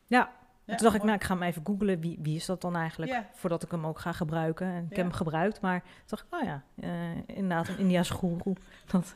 Ja. 0.06 0.32
Ja, 0.68 0.76
Toen 0.76 0.84
dacht 0.86 0.96
ik, 0.96 1.04
nou, 1.04 1.16
ik 1.16 1.24
ga 1.24 1.34
hem 1.34 1.44
even 1.44 1.62
googlen. 1.66 2.00
Wie, 2.00 2.18
wie 2.22 2.36
is 2.36 2.46
dat 2.46 2.62
dan 2.62 2.76
eigenlijk? 2.76 3.12
Ja. 3.12 3.26
Voordat 3.34 3.64
ik 3.64 3.72
hem 3.72 3.86
ook 3.86 4.00
ga 4.00 4.12
gebruiken. 4.12 4.68
En 4.68 4.84
ik 4.84 4.90
Ja. 4.90 4.96
heb 4.96 5.06
hem 5.06 5.12
gebruikt, 5.16 5.62
maar 5.62 5.80
toen 5.82 5.90
dacht 6.06 6.26
ik, 6.32 6.40
oh 6.40 6.44
ja, 6.48 6.64
eh, 6.80 7.36
inderdaad, 7.38 7.68
een 7.68 7.78
India's 7.78 8.10
goeroe. 8.10 8.56
Dat, 8.92 9.14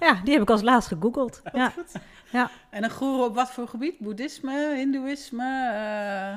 ja, 0.00 0.20
die 0.24 0.32
heb 0.32 0.42
ik 0.42 0.50
als 0.50 0.62
laatst 0.62 0.88
gegoogeld. 0.88 1.42
Ja. 1.52 1.68
Goed. 1.70 1.92
Ja. 2.32 2.50
En 2.70 2.84
een 2.84 2.90
goeroe 2.90 3.24
op 3.24 3.34
wat 3.34 3.50
voor 3.50 3.68
gebied? 3.68 3.98
Boeddhisme, 3.98 4.74
hindoeïsme, 4.76 5.70
eh 5.72 6.36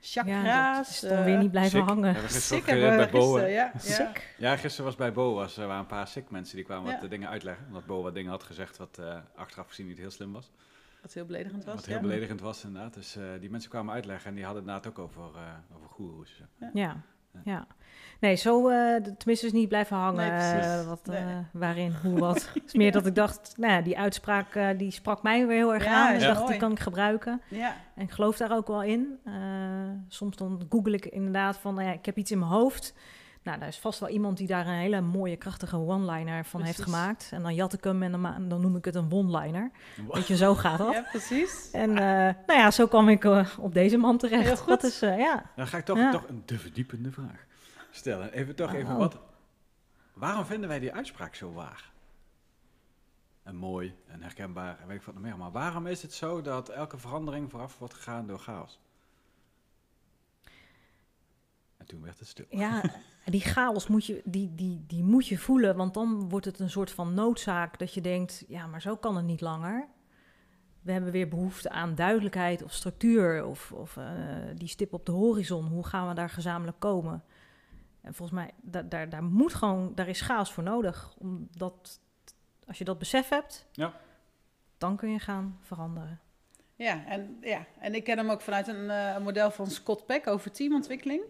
chakra's? 0.00 0.44
Ja, 0.44 0.76
dat 0.76 0.88
is 0.88 1.00
dan 1.00 1.10
eh, 1.18 1.24
weer 1.24 1.38
niet 1.38 1.50
blijven 1.50 1.80
hangen. 1.80 2.14
Ja, 2.14 2.20
we 2.20 2.28
gisteren 2.28 2.42
Sick 2.42 2.60
ook, 2.60 2.66
eh, 2.66 2.82
hebben 2.82 2.90
we 3.06 3.10
bij 3.12 3.20
Bo, 3.20 3.20
gisteren, 3.20 3.46
eh, 3.48 3.54
ja. 3.54 3.70
ja. 3.74 3.78
Sick. 3.80 4.34
Ja, 4.38 4.56
gisteren 4.56 4.84
was 4.86 4.96
bij 4.96 5.12
Bo 5.12 5.34
was, 5.34 5.56
er 5.56 5.66
waren 5.66 5.80
een 5.80 5.86
paar 5.86 6.06
sick 6.08 6.30
mensen 6.30 6.56
die 6.56 6.64
kwamen 6.64 6.86
Ja. 6.88 6.94
wat 6.94 7.04
eh, 7.04 7.10
dingen 7.10 7.28
uitleggen. 7.28 7.64
Omdat 7.66 7.86
Bo 7.86 8.02
wat 8.02 8.14
dingen 8.14 8.30
had 8.30 8.42
gezegd 8.42 8.76
wat 8.76 8.98
eh, 8.98 9.16
achteraf 9.36 9.68
gezien 9.68 9.86
niet 9.86 9.98
heel 9.98 10.10
slim 10.10 10.32
was. 10.32 10.50
Wat 11.02 11.12
heel 11.12 11.24
beledigend 11.24 11.64
was. 11.64 11.74
wat 11.74 11.86
heel 11.86 11.94
ja. 11.96 12.00
beledigend 12.02 12.40
was 12.40 12.64
inderdaad. 12.64 12.94
Dus 12.94 13.16
eh, 13.16 13.22
die 13.40 13.50
mensen 13.50 13.70
kwamen 13.70 13.94
uitleggen 13.94 14.28
en 14.28 14.34
die 14.34 14.44
hadden 14.44 14.62
het 14.62 14.72
inderdaad 14.72 14.98
ook 14.98 15.04
over, 15.08 15.40
uh, 15.40 15.76
over 15.76 15.88
goeroes. 15.88 16.42
Ja, 16.74 16.96
ja. 17.44 17.66
Nee, 18.20 18.34
zo 18.34 18.68
eh, 18.68 18.96
d- 18.96 19.18
tenminste 19.18 19.46
is 19.46 19.52
niet 19.52 19.68
blijven 19.68 19.96
hangen. 19.96 20.30
Nee, 20.30 20.60
eh, 20.60 20.86
wat, 20.86 21.08
eh, 21.08 21.24
Nee. 21.26 21.44
waarin, 21.52 21.92
hoe, 22.02 22.18
wat. 22.18 22.50
Het 22.54 22.62
is 22.66 22.74
meer 22.74 22.92
dat 22.98 23.06
ik 23.06 23.14
dacht, 23.14 23.54
nou 23.56 23.72
ja, 23.72 23.80
die 23.80 23.98
uitspraak 23.98 24.54
eh, 24.54 24.68
die 24.78 24.90
sprak 24.90 25.22
mij 25.22 25.46
weer 25.46 25.56
heel 25.56 25.74
erg 25.74 25.84
Ja, 25.84 26.06
aan. 26.08 26.14
Dus 26.14 26.22
dacht, 26.22 26.38
mooi. 26.38 26.50
die 26.50 26.60
kan 26.60 26.70
ik 26.72 26.80
gebruiken. 26.80 27.40
Ja, 27.48 27.76
En 27.94 28.02
ik 28.02 28.10
geloof 28.10 28.36
daar 28.36 28.56
ook 28.56 28.66
wel 28.66 28.82
in. 28.82 29.18
Eh, 29.24 29.32
soms 30.08 30.36
dan 30.36 30.62
google 30.68 30.92
ik 30.92 31.04
inderdaad 31.06 31.56
van, 31.56 31.74
nou 31.74 31.86
ja, 31.86 31.92
ik 31.92 32.06
heb 32.06 32.16
iets 32.16 32.30
in 32.30 32.38
mijn 32.38 32.50
hoofd. 32.50 32.94
Nou, 33.42 33.58
daar 33.58 33.68
is 33.68 33.78
vast 33.78 34.00
wel 34.00 34.08
iemand 34.08 34.36
die 34.36 34.46
daar 34.46 34.66
een 34.66 34.72
hele 34.72 35.00
mooie, 35.00 35.36
krachtige 35.36 35.76
one-liner 35.76 36.44
van 36.44 36.62
heeft 36.62 36.82
gemaakt. 36.82 37.28
En 37.32 37.42
dan 37.42 37.54
jat 37.54 37.72
ik 37.72 37.84
hem 37.84 38.02
en 38.02 38.12
dan, 38.48 38.60
noem 38.60 38.76
ik 38.76 38.84
het 38.84 38.94
een 38.94 39.12
one-liner. 39.12 39.70
Weet 40.08 40.26
je, 40.26 40.36
zo 40.36 40.54
gaat 40.54 40.78
dat. 40.78 40.92
ja, 40.94 41.02
precies. 41.10 41.70
En 41.72 41.90
eh, 41.90 42.34
nou 42.46 42.58
ja, 42.60 42.70
zo 42.70 42.86
kwam 42.86 43.08
ik 43.08 43.24
eh, 43.24 43.48
op 43.58 43.74
deze 43.74 43.96
man 43.96 44.18
terecht. 44.18 44.42
Heel 44.44 44.56
goed. 44.56 44.66
Dat 44.68 44.82
is, 44.82 45.02
eh, 45.02 45.18
ja. 45.18 45.42
Dan 45.56 45.66
ga 45.66 45.76
ik 45.78 45.84
toch, 45.84 45.96
Ja. 45.98 46.10
toch 46.10 46.28
een 46.28 46.44
te 46.44 46.58
verdiepende 46.58 47.12
vraag 47.12 47.46
stellen. 47.90 48.32
Even 48.32 48.54
toch 48.54 48.74
even 48.74 48.92
Oh. 48.92 48.98
wat. 48.98 49.18
Waarom 50.12 50.44
vinden 50.44 50.68
wij 50.68 50.78
die 50.78 50.92
uitspraak 50.92 51.34
zo 51.34 51.52
waar? 51.52 51.90
En 53.42 53.56
mooi 53.56 53.94
en 54.06 54.22
herkenbaar 54.22 54.78
en 54.80 54.86
weet 54.86 54.96
ik 54.96 55.02
wat 55.02 55.14
nog 55.14 55.22
meer. 55.22 55.36
Maar 55.36 55.50
waarom 55.50 55.86
is 55.86 56.02
het 56.02 56.12
zo 56.12 56.40
dat 56.40 56.68
elke 56.68 56.98
verandering 56.98 57.50
vooraf 57.50 57.78
wordt 57.78 57.94
gegaan 57.94 58.26
door 58.26 58.38
chaos? 58.38 58.80
En 61.82 61.88
toen 61.88 62.02
werd 62.02 62.18
het 62.18 62.28
stil. 62.28 62.44
Ja, 62.48 62.82
die 63.24 63.40
chaos 63.40 63.86
moet 63.86 64.06
je, 64.06 64.22
die, 64.24 64.54
die, 64.54 64.84
die 64.86 65.04
moet 65.04 65.26
je 65.26 65.38
voelen, 65.38 65.76
want 65.76 65.94
dan 65.94 66.28
wordt 66.28 66.46
het 66.46 66.58
een 66.58 66.70
soort 66.70 66.90
van 66.90 67.14
noodzaak 67.14 67.78
dat 67.78 67.94
je 67.94 68.00
denkt, 68.00 68.44
ja, 68.48 68.66
maar 68.66 68.80
zo 68.80 68.96
kan 68.96 69.16
het 69.16 69.24
niet 69.24 69.40
langer. 69.40 69.88
We 70.82 70.92
hebben 70.92 71.12
weer 71.12 71.28
behoefte 71.28 71.70
aan 71.70 71.94
duidelijkheid 71.94 72.62
of 72.62 72.72
structuur 72.72 73.44
of, 73.46 73.72
of 73.72 73.96
eh, 73.96 74.04
die 74.56 74.68
stip 74.68 74.92
op 74.92 75.06
de 75.06 75.12
horizon. 75.12 75.66
Hoe 75.66 75.86
gaan 75.86 76.08
we 76.08 76.14
daar 76.14 76.30
gezamenlijk 76.30 76.78
komen? 76.80 77.24
En 78.00 78.14
volgens 78.14 78.38
mij, 78.38 78.50
da- 78.60 78.82
daar, 78.82 79.08
daar 79.08 79.24
moet 79.24 79.54
gewoon, 79.54 79.92
daar 79.94 80.08
is 80.08 80.20
chaos 80.20 80.52
voor 80.52 80.62
nodig. 80.62 81.14
Omdat, 81.18 82.00
als 82.66 82.78
je 82.78 82.84
dat 82.84 82.98
besef 82.98 83.28
hebt, 83.28 83.66
Ja. 83.72 83.92
dan 84.78 84.96
kun 84.96 85.10
je 85.10 85.18
gaan 85.18 85.58
veranderen. 85.60 86.20
Ja 86.74 87.04
en, 87.06 87.38
ja, 87.40 87.66
en 87.80 87.94
ik 87.94 88.04
ken 88.04 88.18
hem 88.18 88.30
ook 88.30 88.40
vanuit 88.40 88.68
een 88.68 88.90
eh, 88.90 89.18
model 89.18 89.50
van 89.50 89.66
Scott 89.66 90.06
Peck 90.06 90.26
over 90.26 90.50
teamontwikkeling. 90.52 91.22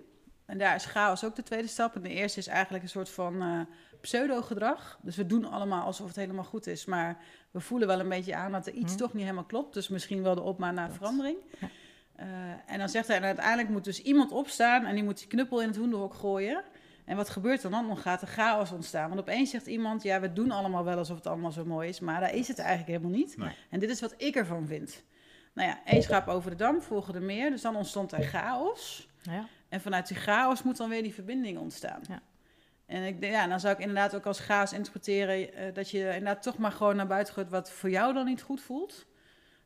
En 0.53 0.59
daar 0.59 0.74
is 0.74 0.84
chaos 0.84 1.24
ook 1.24 1.36
de 1.36 1.42
tweede 1.42 1.68
stap. 1.68 1.94
En 1.94 2.03
de 2.03 2.09
eerste 2.09 2.38
is 2.38 2.46
eigenlijk 2.46 2.82
een 2.84 2.90
soort 2.90 3.09
van 3.09 3.42
eh, 3.42 3.61
pseudo-gedrag. 4.00 4.98
Dus 5.03 5.16
we 5.16 5.26
doen 5.26 5.44
allemaal 5.44 5.84
alsof 5.84 6.07
het 6.07 6.16
helemaal 6.16 6.44
goed 6.44 6.66
is, 6.66 6.84
maar 6.84 7.16
we 7.50 7.61
voelen 7.61 7.88
wel 7.88 8.00
een 8.00 8.09
beetje 8.09 8.34
aan 8.36 8.53
dat 8.53 8.66
er 8.66 8.72
iets 8.72 8.92
Mhm. 8.92 8.96
toch 9.03 9.12
niet 9.12 9.22
helemaal 9.22 9.44
klopt. 9.44 9.74
Dus 9.74 9.88
misschien 9.88 10.22
wel 10.22 10.34
de 10.34 10.40
opmaat 10.40 10.74
naar 10.74 10.90
verandering. 10.92 11.36
Ja. 11.61 11.68
Eh, 12.16 12.26
en 12.66 12.78
dan 12.78 12.88
zegt 12.88 13.07
hij, 13.09 13.16
en 13.16 13.22
uiteindelijk 13.24 13.68
moet 13.68 13.84
dus 13.84 14.03
iemand 14.03 14.32
opstaan 14.32 14.84
en 14.84 14.94
die 14.94 15.05
moet 15.05 15.18
die 15.18 15.26
knuppel 15.26 15.61
in 15.61 15.66
het 15.68 15.76
hoenderhok 15.76 16.14
gooien. 16.14 16.62
En 17.05 17.16
wat 17.16 17.30
gebeurt 17.30 17.62
er 17.62 17.70
dan? 17.70 17.86
Dan 17.86 17.96
gaat 17.98 18.22
er 18.22 18.28
chaos 18.28 18.72
ontstaan. 18.72 19.09
Want 19.09 19.20
opeens 19.20 19.50
zegt 19.50 19.66
iemand, 19.66 20.03
ja, 20.03 20.20
we 20.20 20.32
doen 20.32 20.50
allemaal 20.50 20.84
wel 20.84 20.96
alsof 20.98 21.16
het 21.16 21.26
allemaal 21.26 21.53
zo 21.53 21.64
mooi 21.64 21.88
is, 21.88 22.00
maar 22.00 22.20
daar 22.20 22.34
is 22.34 22.48
het 22.48 22.59
eigenlijk 22.59 22.88
helemaal 22.88 23.18
niet. 23.18 23.36
Nee. 23.36 23.55
En 23.70 23.78
dit 23.80 23.90
is 23.90 24.00
wat 24.00 24.14
ik 24.16 24.34
ervan 24.34 24.66
vind. 24.66 25.03
Nou 25.55 25.68
ja, 25.68 25.80
één 25.84 26.03
schaap 26.03 26.28
over 26.28 26.50
de 26.50 26.57
dam, 26.57 26.82
volgde 26.82 27.12
er 27.12 27.22
meer. 27.22 27.50
Dus 27.50 27.62
dan 27.62 27.76
ontstond 27.76 28.12
er 28.12 28.22
chaos. 28.22 29.09
Ja. 29.22 29.46
En 29.73 29.81
vanuit 29.81 30.09
die 30.09 30.16
chaos 30.16 30.62
moet 30.62 30.77
dan 30.77 30.89
weer 30.89 31.03
die 31.03 31.14
verbinding 31.14 31.59
ontstaan. 31.59 32.01
Ja. 32.09 32.20
En 32.87 33.03
ik, 33.03 33.20
denk, 33.20 33.33
ja, 33.33 33.47
dan 33.47 33.61
zou 33.61 33.75
ik 33.75 33.81
inderdaad 33.81 34.14
ook 34.14 34.27
als 34.27 34.41
chaos 34.41 34.73
interpreteren 34.73 35.55
eh, 35.55 35.75
dat 35.75 35.91
je 35.91 35.99
inderdaad 35.99 36.43
toch 36.43 36.59
maar 36.59 36.73
gewoon 36.73 36.97
naar 36.97 37.07
buiten 37.07 37.35
gooit 37.35 37.51
wat 37.51 37.70
voor 37.73 37.91
jou 37.91 38.14
dan 38.14 38.25
niet 38.25 38.43
goed 38.43 38.61
voelt. 38.61 39.07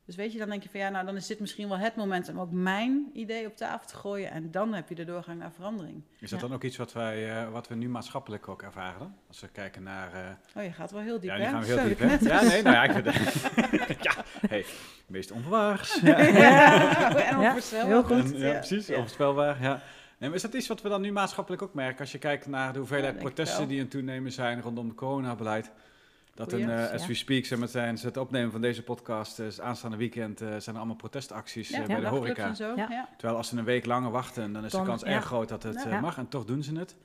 Dus 0.05 0.17
weet 0.17 0.33
je, 0.33 0.39
dan 0.39 0.49
denk 0.49 0.63
je 0.63 0.69
van 0.69 0.81
ja, 0.81 0.89
nou 0.89 1.07
dan 1.07 1.17
is 1.17 1.27
dit 1.27 1.41
misschien 1.41 1.69
wel 1.69 1.79
het 1.79 1.97
moment 1.97 2.29
om 2.29 2.41
ook 2.41 2.51
mijn 2.51 3.11
idee 3.13 3.47
op 3.47 3.57
tafel 3.57 3.87
te 3.89 3.97
gooien. 3.97 4.31
En 4.31 4.51
dan 4.51 4.75
heb 4.75 4.89
je 4.89 4.95
de 4.95 5.05
doorgang 5.05 5.39
naar 5.39 5.53
verandering. 5.53 6.03
Is 6.19 6.31
dat 6.31 6.41
Ja. 6.41 6.47
dan 6.47 6.57
ook 6.57 6.63
iets 6.63 6.77
wat, 6.77 6.93
wij, 6.93 7.31
eh, 7.31 7.51
wat 7.51 7.69
we 7.69 7.75
nu 7.75 7.89
maatschappelijk 7.89 8.49
ook 8.49 8.63
ervaren? 8.63 8.99
dan? 8.99 9.15
Als 9.29 9.41
we 9.41 9.49
kijken 9.49 9.83
naar... 9.83 10.13
eh, 10.15 10.21
Oh, 10.57 10.63
je 10.63 10.73
gaat 10.73 10.91
wel 10.91 11.01
heel 11.01 11.21
diep, 11.21 11.31
ja, 11.31 11.37
hè? 11.37 11.41
die 11.43 11.49
gaan 11.49 11.61
we 11.61 11.67
heel 11.67 11.77
Zo, 11.79 11.85
diep, 11.89 11.99
hè? 11.99 12.07
Ja, 12.35 12.43
nee, 12.43 12.63
nou 12.63 12.75
ja, 12.77 12.83
ik 12.85 12.93
vind 12.93 14.03
Ja, 14.07 14.13
hey, 14.49 14.65
meest 15.07 15.31
onverwachts. 15.31 16.01
Ja. 16.03 16.19
en 16.19 17.41
Ja, 17.41 17.47
onvoorspelbaar. 17.47 17.89
heel 17.89 18.03
goed. 18.03 18.33
En, 18.33 18.39
ja, 18.39 18.53
precies, 18.53 18.87
Ja. 18.87 18.95
onvoorspelbaar, 18.95 19.63
ja. 19.63 19.83
Nee, 20.19 20.29
maar 20.29 20.35
is 20.39 20.43
dat 20.43 20.55
iets 20.55 20.67
wat 20.69 20.83
we 20.83 20.89
dan 20.89 21.01
nu 21.01 21.13
maatschappelijk 21.13 21.63
ook 21.63 21.75
merken? 21.75 22.01
Als 22.01 22.13
je 22.13 22.19
kijkt 22.19 22.47
naar 22.47 22.73
de 22.73 22.79
hoeveelheid 22.79 23.15
Ja, 23.15 23.21
protesten 23.21 23.69
die 23.69 23.81
aan 23.81 23.89
toenemen 23.89 24.33
zijn 24.33 24.61
rondom 24.61 24.87
het 24.89 24.97
coronabeleid. 24.97 25.71
Dat 26.35 26.51
Goeie, 26.53 26.65
een, 26.65 26.71
eh, 26.71 26.93
as 26.93 27.01
ja. 27.03 27.07
we 27.07 27.15
speak, 27.15 27.45
zeg 27.45 27.59
maar, 27.59 27.69
tijdens 27.69 28.03
het 28.03 28.17
opnemen 28.17 28.51
van 28.53 28.61
deze 28.61 28.83
podcast, 28.83 29.39
eh, 29.39 29.47
is 29.47 29.61
aanstaande 29.61 29.97
weekend, 29.97 30.41
eh, 30.41 30.49
zijn 30.49 30.67
er 30.67 30.77
allemaal 30.77 30.97
protestacties 30.97 31.69
Ja, 31.69 31.83
bij 31.87 32.01
de 32.01 32.07
horeca. 32.07 32.47
en 32.47 32.57
zo. 32.57 32.73
Ja. 32.77 32.87
Ja. 32.91 33.09
Terwijl 33.17 33.39
als 33.39 33.49
ze 33.49 33.57
een 33.57 33.65
week 33.65 33.87
langer 33.87 34.11
wachten, 34.11 34.53
dan 34.53 34.65
is 34.65 34.73
de 34.73 34.83
kans 34.83 35.03
ja. 35.03 35.07
erg 35.09 35.25
groot 35.25 35.49
dat 35.49 35.63
het 35.63 35.83
Ja. 35.89 36.01
mag. 36.01 36.17
En 36.19 36.29
toch 36.29 36.45
doen 36.45 36.63
ze 36.63 36.75
het. 36.79 36.97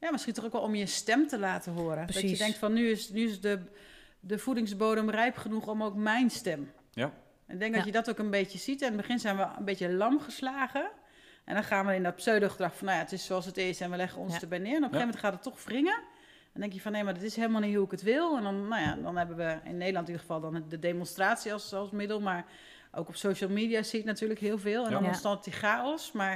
Ja, 0.00 0.10
misschien 0.10 0.32
toch 0.32 0.44
ook 0.44 0.52
wel 0.52 0.60
om 0.60 0.74
je 0.74 0.86
stem 0.86 1.26
te 1.26 1.38
laten 1.38 1.72
horen. 1.72 2.06
Dat 2.06 2.20
je 2.20 2.36
denkt 2.36 2.58
van 2.58 2.72
nu 2.72 2.88
is, 2.90 3.08
nu 3.08 3.20
is 3.28 3.40
de, 3.40 3.60
de 4.20 4.38
voedingsbodem 4.38 5.10
rijp 5.10 5.36
genoeg 5.36 5.66
om 5.66 5.82
ook 5.82 5.94
mijn 5.94 6.30
stem. 6.30 6.72
Ja. 6.90 7.12
En 7.46 7.54
ik 7.54 7.58
denk 7.60 7.70
Ja. 7.72 7.76
dat 7.76 7.86
je 7.86 7.92
dat 7.92 8.10
ook 8.10 8.18
een 8.18 8.30
beetje 8.30 8.58
ziet. 8.58 8.80
En 8.80 8.86
in 8.86 8.92
het 8.92 9.00
begin 9.02 9.18
zijn 9.18 9.36
we 9.36 9.46
een 9.58 9.64
beetje 9.64 9.92
lam 9.92 10.20
geslagen. 10.20 10.90
En 11.44 11.54
dan 11.54 11.64
gaan 11.64 11.86
we 11.86 11.94
in 11.94 12.02
dat 12.02 12.14
pseudo-gedrag 12.16 12.76
van, 12.76 12.86
nou 12.86 12.98
ja, 12.98 13.04
het 13.04 13.12
is 13.12 13.24
zoals 13.26 13.46
het 13.46 13.56
is 13.56 13.80
en 13.80 13.90
we 13.90 13.96
leggen 13.96 14.20
ons 14.20 14.34
Ja. 14.34 14.40
erbij 14.40 14.58
neer. 14.58 14.76
En 14.76 14.84
op 14.84 14.92
een 14.92 14.98
gegeven 14.98 15.06
moment 15.06 15.24
gaat 15.24 15.32
het 15.32 15.42
toch 15.42 15.64
wringen. 15.64 16.00
Dan 16.52 16.60
denk 16.60 16.72
je 16.72 16.80
van, 16.80 16.92
nee, 16.92 17.04
maar 17.04 17.14
dit 17.14 17.22
is 17.22 17.36
helemaal 17.36 17.60
niet 17.60 17.74
hoe 17.76 17.84
ik 17.84 17.90
het 17.90 18.02
wil. 18.02 18.36
En 18.36 18.42
dan, 18.42 18.68
nou 18.68 18.82
ja, 18.82 18.94
dan 19.02 19.16
hebben 19.16 19.36
we 19.36 19.58
in 19.64 19.76
Nederland 19.76 20.08
in 20.08 20.12
ieder 20.14 20.26
geval 20.28 20.40
dan 20.40 20.64
de 20.68 20.78
demonstratie 20.78 21.52
als, 21.52 21.72
als 21.74 21.90
middel. 21.90 22.20
Maar 22.20 22.44
ook 22.92 23.08
op 23.08 23.16
social 23.16 23.50
media 23.50 23.82
zie 23.82 23.98
ik 24.00 24.04
natuurlijk 24.04 24.40
heel 24.40 24.58
veel. 24.58 24.84
En 24.84 24.90
dan 24.92 25.02
Ja. 25.02 25.08
ontstaat 25.08 25.44
die 25.44 25.52
chaos. 25.52 26.12
Maar 26.12 26.32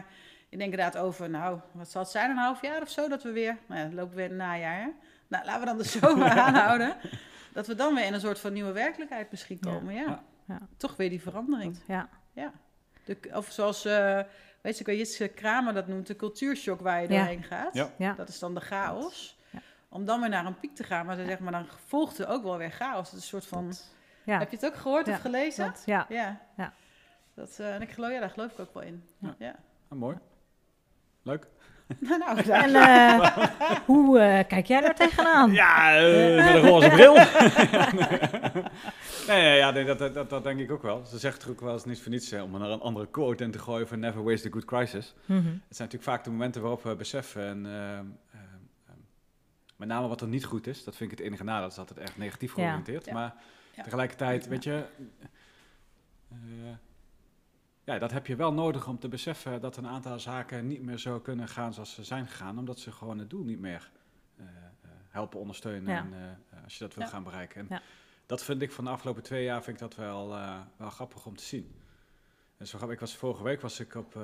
ik 0.48 0.59
denk 0.59 0.70
inderdaad 0.70 0.96
over, 0.96 1.30
nou, 1.30 1.61
wat 1.72 1.90
zal 1.90 2.02
het 2.02 2.11
zijn, 2.11 2.30
een 2.30 2.36
half 2.36 2.62
jaar 2.62 2.82
of 2.82 2.88
zo, 2.90 3.09
dat 3.09 3.22
we 3.22 3.30
weer, 3.32 3.59
nou 3.66 3.80
ja, 3.80 3.94
lopen 3.94 4.09
we 4.11 4.14
weer 4.16 4.24
in 4.24 4.30
het 4.30 4.40
najaar. 4.40 4.80
Hè? 4.80 4.88
Nou, 5.28 5.44
laten 5.44 5.61
we 5.61 5.66
dan 5.66 5.78
de 5.78 5.84
zomer 5.98 6.30
aanhouden. 6.30 6.96
Dat 7.52 7.66
we 7.66 7.74
dan 7.74 7.94
weer 7.94 8.04
in 8.04 8.14
een 8.14 8.20
soort 8.20 8.38
van 8.38 8.52
nieuwe 8.52 8.72
werkelijkheid 8.72 9.30
misschien 9.30 9.59
komen. 9.61 9.94
Ja. 9.94 10.00
Ja. 10.07 10.22
Ja. 10.46 10.59
Toch 10.76 10.96
weer 10.96 11.11
die 11.11 11.22
verandering. 11.22 11.78
Ja. 11.86 12.09
Ja. 12.32 12.52
De, 13.04 13.18
of 13.32 13.50
zoals, 13.50 13.84
eh 13.84 14.20
weet 14.67 14.75
je, 14.75 14.81
ik 14.81 14.87
weet 14.87 14.99
Jitske 14.99 15.29
Kramer 15.29 15.75
dat 15.75 15.87
noemt, 15.87 16.07
de 16.07 16.17
cultuurshock 16.17 16.81
waar 16.81 17.03
je 17.03 17.09
Ja. 17.09 17.19
doorheen 17.19 17.43
gaat. 17.43 17.75
Dat 18.17 18.29
is 18.29 18.39
dan 18.39 18.55
de 18.55 18.61
chaos. 18.61 19.37
Ja. 19.51 19.59
Om 19.89 20.05
dan 20.05 20.21
weer 20.21 20.29
naar 20.29 20.47
een 20.47 20.59
piek 20.59 20.75
te 20.75 20.85
gaan, 20.85 21.07
maar, 21.07 21.17
ze 21.17 21.25
zeg 21.25 21.39
maar 21.39 21.53
dan 21.53 21.67
volgt 21.87 22.19
er 22.19 22.29
ook 22.29 22.43
wel 22.43 22.57
weer 22.57 22.71
chaos. 22.71 23.11
Het 23.11 23.19
is 23.19 23.23
een 23.23 23.29
soort 23.41 23.47
van, 23.47 23.73
Ja. 24.25 24.39
heb 24.39 24.51
je 24.51 24.57
het 24.57 24.67
ook 24.67 24.75
gehoord 24.77 25.07
Ja. 25.07 25.12
of 25.12 25.21
gelezen? 25.21 25.64
Dat- 25.67 25.83
ja. 25.87 26.07
Ja. 26.09 26.41
Ja. 26.57 26.73
Dat, 27.35 27.59
eh, 27.59 27.75
en 27.75 27.83
ik 27.83 27.91
geloof, 27.91 28.11
ja, 28.12 28.21
daar 28.21 28.31
geloof 28.31 28.53
ik 28.53 28.59
ook 28.59 28.75
wel 28.75 28.83
in. 28.83 29.05
Ja. 29.19 29.35
Ja. 29.39 29.55
Ah, 29.89 29.99
mooi. 29.99 30.19
Leuk. 31.23 31.47
nou. 32.01 32.41
En 32.64 32.74
eh, 32.74 33.30
hoe 33.84 34.18
eh, 34.18 34.47
kijk 34.49 34.66
jij 34.66 34.80
daar 34.80 34.95
tegenaan? 34.95 35.53
Ja, 35.53 35.97
eh, 35.97 36.45
met 36.45 36.55
een 36.55 36.61
roze 36.70 36.89
bril. 36.89 37.14
nee, 39.34 39.57
ja, 39.57 39.70
nee, 39.70 39.84
dat, 39.84 39.99
dat, 39.99 40.14
dat, 40.14 40.30
dat 40.30 40.45
denk 40.45 40.61
ik 40.61 40.70
ook 40.70 40.82
wel. 40.82 41.05
Ze 41.05 41.18
zegt 41.18 41.43
er 41.43 41.51
ook 41.51 41.61
wel 41.61 41.72
eens 41.72 41.84
niet 41.84 42.01
voor 42.03 42.11
niets, 42.11 42.30
hè, 42.30 42.43
om 42.43 42.55
er 42.55 42.70
een 42.70 42.80
andere 42.80 43.07
quote 43.11 43.45
in 43.45 43.51
te 43.51 43.59
gooien 43.59 43.89
van 43.89 43.99
never 43.99 44.22
waste 44.24 44.49
a 44.49 44.51
good 44.51 44.64
crisis. 44.64 45.14
Mhm. 45.24 45.37
Het 45.39 45.47
zijn 45.76 45.89
natuurlijk 45.89 46.03
vaak 46.03 46.24
de 46.24 46.30
momenten 46.30 46.61
waarop 46.61 46.82
we 46.82 46.95
beseffen, 46.97 47.43
en, 47.47 47.66
ehm, 47.66 47.74
ehm, 47.74 48.05
ehm, 48.87 48.99
met 49.76 49.89
name 49.89 50.09
wat 50.09 50.20
er 50.20 50.28
niet 50.28 50.45
goed 50.45 50.66
is, 50.66 50.84
dat 50.84 50.97
vind 50.97 51.12
ik 51.12 51.18
het 51.18 51.26
enige 51.26 51.45
nadeel, 51.45 51.62
dat 51.62 51.72
is 51.72 51.78
altijd 51.78 51.99
echt 51.99 52.18
negatief 52.18 52.53
georiënteerd. 52.53 53.05
Ja. 53.05 53.12
Maar 53.12 53.34
Ja. 53.76 53.82
tegelijkertijd, 53.82 54.45
Ja. 54.45 54.51
weet 54.51 54.64
je, 54.64 54.84
eh, 56.30 56.37
ja, 57.87 57.99
dat 57.99 58.11
heb 58.11 58.26
je 58.26 58.37
wel 58.37 58.53
nodig 58.53 58.87
om 58.89 58.99
te 58.99 59.09
beseffen 59.09 59.61
dat 59.61 59.76
een 59.76 59.87
aantal 59.87 60.18
zaken 60.20 60.66
niet 60.66 60.82
meer 60.82 60.99
zo 60.99 61.20
kunnen 61.20 61.49
gaan 61.49 61.74
zoals 61.74 61.95
ze 61.95 62.05
zijn 62.05 62.26
gegaan, 62.26 62.59
omdat 62.59 62.78
ze 62.78 62.93
gewoon 62.93 63.18
het 63.18 63.30
doel 63.30 63.45
niet 63.45 63.59
meer 63.61 63.91
eh, 64.37 64.45
eh, 64.47 64.91
helpen 65.09 65.41
ondersteunen 65.41 65.95
Ja. 65.95 65.99
en, 66.01 66.12
eh, 66.51 66.64
als 66.64 66.78
je 66.78 66.84
dat 66.84 66.95
wil 66.95 67.05
Ja. 67.05 67.11
gaan 67.11 67.22
bereiken. 67.22 67.61
En 67.61 67.66
Ja. 67.70 67.82
dat 68.26 68.45
vind 68.45 68.62
ik 68.62 68.72
van 68.72 68.84
de 68.84 68.91
afgelopen 68.91 69.22
twee 69.22 69.45
jaar 69.45 69.62
vind 69.62 69.76
ik 69.76 69.82
dat 69.82 69.95
wel, 69.95 70.28
wel 70.76 70.91
grappig 70.91 71.26
om 71.26 71.37
te 71.37 71.45
zien. 71.45 71.74
En 72.57 72.66
zo 72.66 72.76
grappig, 72.76 72.97
ik 72.97 73.03
was 73.07 73.16
vorige 73.16 73.43
week 73.43 73.61
was 73.61 73.80
ik 73.80 73.95
op, 73.95 74.18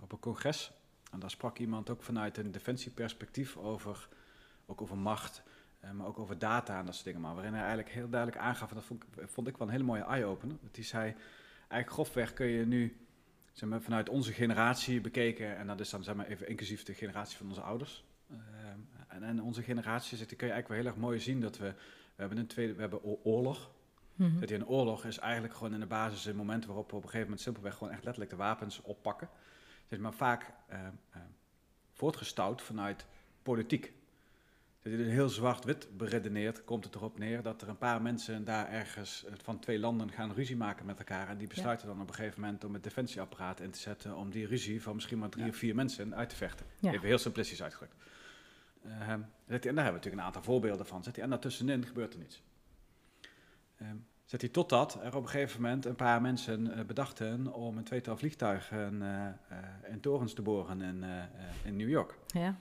op 0.00 0.12
een 0.12 0.18
congres 0.20 0.72
en 1.12 1.18
daar 1.18 1.30
sprak 1.30 1.58
iemand 1.58 1.90
ook 1.90 2.02
vanuit 2.02 2.36
een 2.36 2.50
defensieperspectief 2.50 3.56
over, 3.56 4.08
ook 4.66 4.82
over 4.82 4.96
macht, 4.98 5.42
maar 5.92 6.06
ook 6.06 6.18
over 6.18 6.38
data 6.38 6.78
en 6.78 6.84
dat 6.84 6.94
soort 6.94 7.04
dingen. 7.06 7.20
Maar 7.20 7.34
waarin 7.34 7.52
hij 7.52 7.60
eigenlijk 7.62 7.90
heel 7.90 8.08
duidelijk 8.08 8.40
aangaf, 8.42 8.68
en 8.68 8.74
dat 8.74 8.84
vond 8.84 9.02
ik, 9.04 9.28
vond 9.28 9.46
ik 9.48 9.56
wel 9.56 9.66
een 9.66 9.72
hele 9.72 9.84
mooie 9.84 10.02
eye-opener, 10.04 10.56
dat 10.62 10.76
hij 10.76 10.84
zei, 10.84 11.14
eigenlijk 11.68 11.90
grofweg 11.90 12.32
kun 12.32 12.46
je 12.46 12.66
nu 12.66 13.06
zeg 13.52 13.68
maar, 13.68 13.80
vanuit 13.80 14.08
onze 14.08 14.32
generatie 14.32 15.00
bekeken, 15.00 15.56
en 15.56 15.66
dat 15.66 15.80
is 15.80 15.90
dan 15.90 16.04
zeg 16.04 16.14
maar 16.14 16.26
even 16.26 16.48
inclusief 16.48 16.82
de 16.82 16.94
generatie 16.94 17.36
van 17.36 17.48
onze 17.48 17.60
ouders. 17.60 18.04
eh, 18.30 18.36
en, 19.08 19.22
en 19.22 19.42
onze 19.42 19.62
generatie 19.62 20.16
zit, 20.16 20.36
kun 20.36 20.46
je 20.46 20.52
eigenlijk 20.52 20.68
wel 20.68 20.76
heel 20.78 20.86
erg 20.86 20.96
mooi 20.96 21.20
zien 21.20 21.40
dat 21.40 21.58
we, 21.58 21.66
we 22.14 22.24
hebben 22.24 22.38
een 22.38 22.46
tweede, 22.46 22.74
we 22.74 22.80
hebben 22.80 23.04
oorlog. 23.24 23.70
Mhm. 24.14 24.40
Dat 24.40 24.50
een 24.50 24.66
oorlog 24.66 25.04
is 25.04 25.18
eigenlijk 25.18 25.54
gewoon 25.54 25.74
in 25.74 25.80
de 25.80 25.86
basis 25.86 26.24
een 26.24 26.36
moment 26.36 26.66
waarop 26.66 26.90
we 26.90 26.96
op 26.96 27.02
een 27.02 27.08
gegeven 27.08 27.26
moment 27.26 27.40
simpelweg 27.44 27.74
gewoon 27.74 27.92
echt 27.92 28.04
letterlijk 28.04 28.30
de 28.30 28.36
wapens 28.36 28.82
oppakken. 28.82 29.28
Zeg 29.86 29.98
maar 29.98 30.12
vaak 30.12 30.52
eh, 30.66 30.78
voortgestouwd 31.92 32.62
vanuit 32.62 33.06
politiek. 33.42 33.92
Het 34.90 35.06
heel 35.06 35.28
zwart-wit 35.28 35.88
beredeneert, 35.96 36.64
komt 36.64 36.84
het 36.84 36.94
erop 36.94 37.18
neer 37.18 37.42
dat 37.42 37.62
er 37.62 37.68
een 37.68 37.78
paar 37.78 38.02
mensen 38.02 38.44
daar 38.44 38.68
ergens 38.68 39.24
eh, 39.24 39.32
van 39.42 39.58
twee 39.58 39.78
landen 39.78 40.10
gaan 40.10 40.32
ruzie 40.32 40.56
maken 40.56 40.86
met 40.86 40.98
elkaar. 40.98 41.28
En 41.28 41.38
die 41.38 41.46
besluiten 41.48 41.86
dan 41.86 42.00
op 42.00 42.08
een 42.08 42.14
gegeven 42.14 42.40
moment 42.40 42.64
om 42.64 42.72
het 42.74 42.82
defensieapparaat 42.82 43.60
in 43.60 43.70
te 43.70 43.78
zetten 43.78 44.16
om 44.16 44.30
die 44.30 44.46
ruzie 44.46 44.82
van 44.82 44.94
misschien 44.94 45.18
maar 45.18 45.28
drie 45.28 45.44
Ja. 45.44 45.50
of 45.50 45.56
vier 45.56 45.74
mensen 45.74 46.14
uit 46.14 46.28
te 46.28 46.36
vechten. 46.36 46.66
Ja. 46.80 46.92
Even 46.92 47.06
heel 47.06 47.18
simplistisch 47.18 47.62
uitgedrukt. 47.62 47.94
Ehm, 48.84 49.10
en 49.10 49.22
daar 49.46 49.60
hebben 49.62 49.74
we 49.74 49.74
natuurlijk 49.74 50.14
een 50.14 50.20
aantal 50.20 50.42
voorbeelden 50.42 50.86
van. 50.86 51.02
Zet 51.02 51.18
en 51.18 51.30
daartussenin 51.30 51.86
gebeurt 51.86 52.12
er 52.12 52.18
niets. 52.18 52.42
Ehm, 53.76 53.96
zet 54.24 54.40
hij 54.40 54.50
totdat 54.50 54.98
er 55.02 55.16
op 55.16 55.22
een 55.22 55.28
gegeven 55.28 55.60
moment 55.62 55.84
een 55.84 55.94
paar 55.96 56.20
mensen 56.20 56.72
eh, 56.72 56.84
bedachten 56.84 57.52
om 57.52 57.76
een 57.76 57.84
tweetal 57.84 58.16
vliegtuigen 58.16 59.02
eh, 59.02 59.90
in 59.92 60.00
torens 60.00 60.32
te 60.34 60.42
boren 60.42 60.82
in, 60.82 61.04
in 61.64 61.76
New 61.76 61.88
York. 61.88 62.14
Ja. 62.26 62.56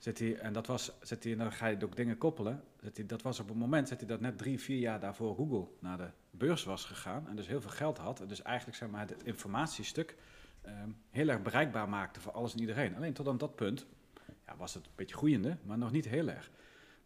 Zet 0.00 0.18
hij, 0.18 0.36
en 0.36 0.52
dat 0.52 0.66
was, 0.66 0.92
zet 1.02 1.22
hij, 1.22 1.32
en 1.32 1.38
dan 1.38 1.52
ga 1.52 1.66
je 1.66 1.84
ook 1.84 1.96
dingen 1.96 2.18
koppelen. 2.18 2.62
Zet 2.82 2.96
hij, 2.96 3.06
dat 3.06 3.22
was 3.22 3.40
op 3.40 3.48
het 3.48 3.56
moment 3.56 3.88
zet 3.88 3.98
hij 3.98 4.08
dat 4.08 4.20
net 4.20 4.38
drie, 4.38 4.60
vier 4.60 4.78
jaar 4.78 5.00
daarvoor 5.00 5.34
Google 5.34 5.66
naar 5.78 5.96
de 5.96 6.08
beurs 6.30 6.64
was 6.64 6.84
gegaan. 6.84 7.28
En 7.28 7.36
dus 7.36 7.46
heel 7.46 7.60
veel 7.60 7.70
geld 7.70 7.98
had. 7.98 8.20
En 8.20 8.28
dus 8.28 8.42
eigenlijk 8.42 8.76
zeg 8.76 8.88
maar, 8.88 9.08
het 9.08 9.22
informatiestuk 9.22 10.16
ehm, 10.62 10.88
heel 11.10 11.28
erg 11.28 11.42
bereikbaar 11.42 11.88
maakte 11.88 12.20
voor 12.20 12.32
alles 12.32 12.52
en 12.52 12.60
iedereen. 12.60 12.96
Alleen 12.96 13.12
tot 13.12 13.28
aan 13.28 13.38
dat 13.38 13.54
punt 13.54 13.86
ja, 14.46 14.56
was 14.56 14.74
het 14.74 14.86
een 14.86 14.92
beetje 14.94 15.16
groeiende, 15.16 15.56
maar 15.62 15.78
nog 15.78 15.92
niet 15.92 16.08
heel 16.08 16.28
erg. 16.28 16.50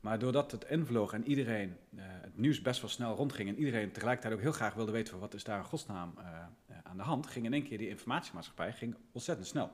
Maar 0.00 0.18
doordat 0.18 0.50
het 0.50 0.64
invloog 0.64 1.12
en 1.12 1.28
iedereen, 1.28 1.76
eh, 1.96 2.02
het 2.06 2.38
nieuws 2.38 2.62
best 2.62 2.80
wel 2.80 2.90
snel 2.90 3.14
rondging 3.14 3.48
en 3.48 3.56
iedereen 3.56 3.92
tegelijkertijd 3.92 4.34
ook 4.34 4.40
heel 4.40 4.52
graag 4.52 4.74
wilde 4.74 4.92
weten 4.92 5.10
van 5.10 5.20
wat 5.20 5.34
is 5.34 5.44
daar 5.44 5.58
in 5.58 5.64
godsnaam 5.64 6.14
eh, 6.18 6.24
eh, 6.66 6.76
aan 6.82 6.96
de 6.96 7.02
hand, 7.02 7.26
ging 7.26 7.44
in 7.44 7.52
één 7.52 7.62
keer 7.62 7.78
die 7.78 7.88
informatiemaatschappij 7.88 8.72
ging 8.72 8.96
ontzettend 9.12 9.46
snel. 9.46 9.70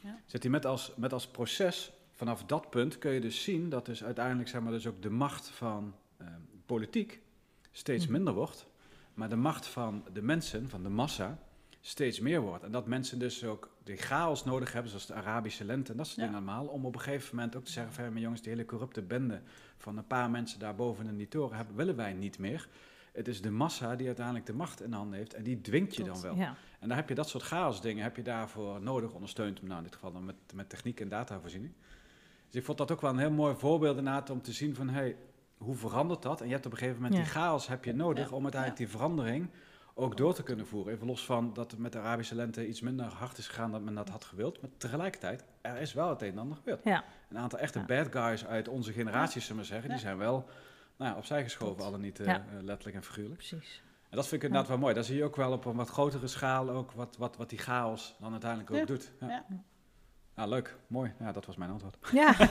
Ja. 0.00 0.20
Zet 0.26 0.42
hij 0.42 0.50
met 0.52 0.66
als, 0.66 0.92
met 0.96 1.12
als 1.12 1.28
proces, 1.28 1.92
vanaf 2.16 2.44
dat 2.44 2.70
punt 2.70 2.98
kun 2.98 3.10
je 3.12 3.20
dus 3.20 3.42
zien 3.42 3.68
dat 3.68 3.86
dus 3.86 4.04
uiteindelijk 4.04 4.48
zeg 4.48 4.60
maar, 4.60 4.72
dus 4.72 4.86
ook 4.86 5.02
de 5.02 5.10
macht 5.10 5.48
van 5.48 5.94
eh, 6.16 6.26
politiek 6.66 7.20
steeds 7.72 8.04
Mhm. 8.04 8.12
minder 8.12 8.34
wordt, 8.34 8.66
maar 9.14 9.28
de 9.28 9.36
macht 9.36 9.66
van 9.66 10.04
de 10.12 10.22
mensen, 10.22 10.68
van 10.68 10.82
de 10.82 10.88
massa, 10.88 11.38
steeds 11.80 12.20
meer 12.20 12.40
wordt. 12.40 12.64
En 12.64 12.72
dat 12.72 12.86
mensen 12.86 13.18
dus 13.18 13.44
ook 13.44 13.70
die 13.84 13.96
chaos 13.96 14.44
nodig 14.44 14.72
hebben, 14.72 14.90
zoals 14.90 15.06
de 15.06 15.14
Arabische 15.14 15.64
lente 15.64 15.90
en 15.90 15.96
dat 15.96 16.06
soort 16.06 16.18
Ja. 16.18 16.24
dingen 16.26 16.38
allemaal, 16.38 16.66
om 16.66 16.84
op 16.86 16.94
een 16.94 17.00
gegeven 17.00 17.36
moment 17.36 17.56
ook 17.56 17.64
te 17.64 17.72
zeggen 17.72 17.92
van, 17.92 18.04
"Hé, 18.04 18.10
maar 18.10 18.20
jongens, 18.20 18.40
die 18.42 18.50
hele 18.52 18.64
corrupte 18.64 19.02
bende 19.02 19.40
van 19.78 19.96
een 19.96 20.06
paar 20.06 20.30
mensen 20.30 20.58
daar 20.58 20.74
boven 20.74 21.06
in 21.06 21.16
die 21.16 21.28
toren 21.28 21.56
hebben, 21.56 21.76
willen 21.76 21.96
wij 21.96 22.12
niet 22.12 22.38
meer. 22.38 22.68
Het 23.12 23.28
is 23.28 23.40
de 23.42 23.50
massa 23.50 23.96
die 23.96 24.06
uiteindelijk 24.06 24.46
de 24.46 24.52
macht 24.52 24.82
in 24.82 24.92
handen 24.92 25.18
heeft 25.18 25.34
en 25.34 25.42
die 25.42 25.60
dwingt 25.60 25.96
je 25.96 26.04
dan 26.04 26.20
wel. 26.20 26.34
Ja. 26.36 26.56
En 26.80 26.88
daar 26.88 26.96
heb 26.96 27.08
je 27.08 27.14
dat 27.14 27.28
soort 27.28 27.44
chaosdingen 27.44 28.02
heb 28.02 28.16
je 28.16 28.22
daarvoor 28.22 28.80
nodig, 28.82 29.12
ondersteund, 29.12 29.62
nou 29.62 29.76
in 29.78 29.82
dit 29.84 29.94
geval 29.94 30.12
dan 30.12 30.24
met, 30.24 30.36
met 30.54 30.68
techniek 30.68 31.00
en 31.00 31.08
datavoorziening. 31.08 31.72
Dus 32.46 32.54
ik 32.60 32.64
vond 32.64 32.78
dat 32.78 32.90
ook 32.92 33.00
wel 33.00 33.10
een 33.10 33.18
heel 33.18 33.30
mooi 33.30 33.54
voorbeeld 33.54 33.96
inderdaad 33.96 34.30
om 34.30 34.42
te 34.42 34.52
zien 34.52 34.74
van, 34.74 34.88
hey, 34.88 35.16
hoe 35.56 35.74
verandert 35.74 36.22
dat? 36.22 36.40
En 36.40 36.46
je 36.46 36.52
hebt 36.52 36.66
op 36.66 36.72
een 36.72 36.78
gegeven 36.78 37.00
moment 37.02 37.14
Ja. 37.18 37.22
die 37.24 37.30
chaos 37.32 37.66
heb 37.68 37.84
je 37.84 37.94
nodig 37.94 38.32
om 38.32 38.42
uiteindelijk 38.42 38.80
die 38.80 38.90
verandering 38.90 39.50
ook 39.94 40.16
door 40.16 40.34
te 40.34 40.42
kunnen 40.42 40.66
voeren. 40.66 40.92
Even 40.94 41.06
los 41.06 41.24
van 41.24 41.52
dat 41.54 41.70
het 41.70 41.80
met 41.80 41.92
de 41.92 41.98
Arabische 41.98 42.34
lente 42.34 42.66
iets 42.68 42.80
minder 42.80 43.06
hard 43.06 43.38
is 43.38 43.48
gegaan 43.48 43.70
dan 43.70 43.84
men 43.84 43.94
dat 43.94 44.08
had 44.08 44.24
gewild. 44.24 44.60
Maar 44.60 44.70
tegelijkertijd, 44.76 45.44
er 45.60 45.76
is 45.76 45.92
wel 45.92 46.08
het 46.08 46.22
een 46.22 46.30
en 46.32 46.38
ander 46.38 46.56
gebeurd. 46.56 46.84
Ja. 46.84 47.04
Een 47.30 47.38
aantal 47.38 47.58
echte 47.58 47.78
Ja. 47.78 47.84
bad 47.84 48.12
guys 48.12 48.46
uit 48.46 48.68
onze 48.68 48.92
generatie, 48.92 49.40
zullen 49.40 49.48
we 49.48 49.54
maar 49.54 49.64
zeggen, 49.64 49.90
die 49.90 49.98
zijn 49.98 50.18
wel 50.18 50.48
nou 50.96 51.10
ja, 51.12 51.16
opzij 51.16 51.42
geschoven, 51.42 51.74
Klopt. 51.74 51.84
al 51.86 51.90
dan 51.90 52.00
niet 52.00 52.20
eh, 52.20 52.34
eh, 52.34 52.40
letterlijk 52.62 52.96
en 52.96 53.02
figuurlijk. 53.02 53.36
Precies. 53.36 53.82
En 54.10 54.16
dat 54.16 54.26
vind 54.28 54.42
ik 54.42 54.46
inderdaad 54.48 54.68
wel 54.70 54.78
mooi. 54.78 54.94
Daar 54.94 55.04
zie 55.04 55.16
je 55.16 55.24
ook 55.24 55.36
wel 55.36 55.52
op 55.52 55.64
een 55.64 55.76
wat 55.76 55.88
grotere 55.88 56.26
schaal 56.26 56.70
ook 56.70 56.92
wat, 56.92 57.16
wat, 57.16 57.36
wat 57.36 57.48
die 57.50 57.58
chaos 57.58 58.16
dan 58.20 58.30
uiteindelijk 58.32 58.70
ook 58.70 58.86
doet. 58.86 59.12
Ja. 59.20 59.44
Ja, 60.36 60.46
leuk. 60.46 60.74
Mooi. 60.86 61.12
Ja, 61.20 61.32
dat 61.32 61.46
was 61.46 61.56
mijn 61.56 61.70
antwoord. 61.70 61.96
Ja, 62.12 62.34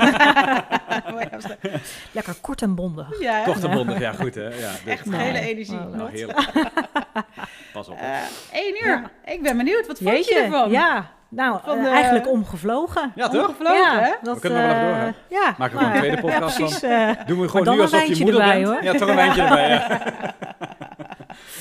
lekker 2.12 2.36
kort 2.42 2.62
en 2.62 2.76
bondig. 2.76 3.20
ja? 3.20 3.44
Kort 3.44 3.64
en 3.64 3.72
bondig. 3.72 4.00
Ja, 4.00 4.12
goed 4.12 4.36
hè. 4.36 4.44
Ja, 4.44 4.50
dit- 4.72 4.82
echt 4.86 5.06
Nee. 5.06 5.20
gele 5.26 5.40
energie. 5.40 5.78
Oh, 5.80 5.94
Nou, 5.96 6.10
heerlijk. 6.12 6.52
Pas 7.74 7.88
op. 7.88 7.98
Eh 7.98 8.18
Eén 8.52 8.76
uur. 8.84 9.02
Ja. 9.24 9.32
Ik 9.34 9.42
ben 9.42 9.58
benieuwd. 9.58 9.88
Wat 9.88 10.00
vond 10.04 10.28
je 10.28 10.36
ervan? 10.36 10.70
ja. 10.72 11.14
Nou, 11.30 11.60
Van 11.64 11.78
eh, 11.78 11.84
de- 11.84 11.90
eigenlijk 11.90 12.28
omgevlogen. 12.30 13.12
Ja, 13.16 13.28
toch? 13.28 13.48
Omgevlogen, 13.48 13.78
ja, 13.82 14.00
hè? 14.00 14.12
dat, 14.22 14.40
kunnen 14.40 14.62
nog 14.68 14.72
wel 14.72 14.80
even 14.82 14.92
eh, 14.92 14.98
door, 15.04 15.14
hè? 15.30 15.36
Ja, 15.36 15.56
Maken 15.58 15.78
we 15.78 15.84
gewoon 15.84 15.84
nou, 15.84 15.94
een 15.94 16.00
tweede 16.00 16.22
podcast 16.22 16.58
ja, 16.58 16.64
precies. 16.66 16.80
van. 16.80 16.90
eh, 16.90 17.26
Doen 17.28 17.40
we 17.42 17.50
gewoon 17.50 17.66
nu 17.68 17.74
een 17.74 17.82
alsof 17.82 18.04
je 18.06 18.24
moeder 18.24 18.42
erbij, 18.42 18.62
bent. 18.62 18.68
hoor. 18.74 18.84
Ja, 18.84 18.94
toch 18.94 19.10
een 19.10 19.16
wijntje 19.16 19.42
erbij. 19.42 20.02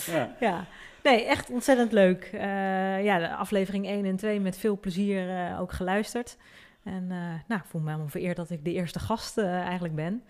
Ja. 0.07 0.29
ja. 0.49 0.64
Nee, 1.05 1.24
echt 1.24 1.50
ontzettend 1.50 1.92
leuk. 1.92 2.30
Eh, 2.32 3.05
ja, 3.05 3.18
de 3.18 3.34
aflevering 3.34 3.86
1 3.86 4.05
en 4.05 4.16
2 4.16 4.40
met 4.40 4.59
veel 4.59 4.78
plezier 4.78 5.28
eh, 5.30 5.61
ook 5.61 5.72
geluisterd. 5.72 6.36
En 6.84 7.07
eh, 7.11 7.16
nou, 7.48 7.61
ik 7.61 7.66
voel 7.66 7.80
me 7.80 7.86
helemaal 7.86 8.09
vereerd 8.09 8.36
dat 8.36 8.50
ik 8.50 8.64
de 8.64 8.72
eerste 8.72 8.98
gast 8.98 9.38
eh, 9.38 9.61
eigenlijk 9.61 9.94
ben. 9.94 10.22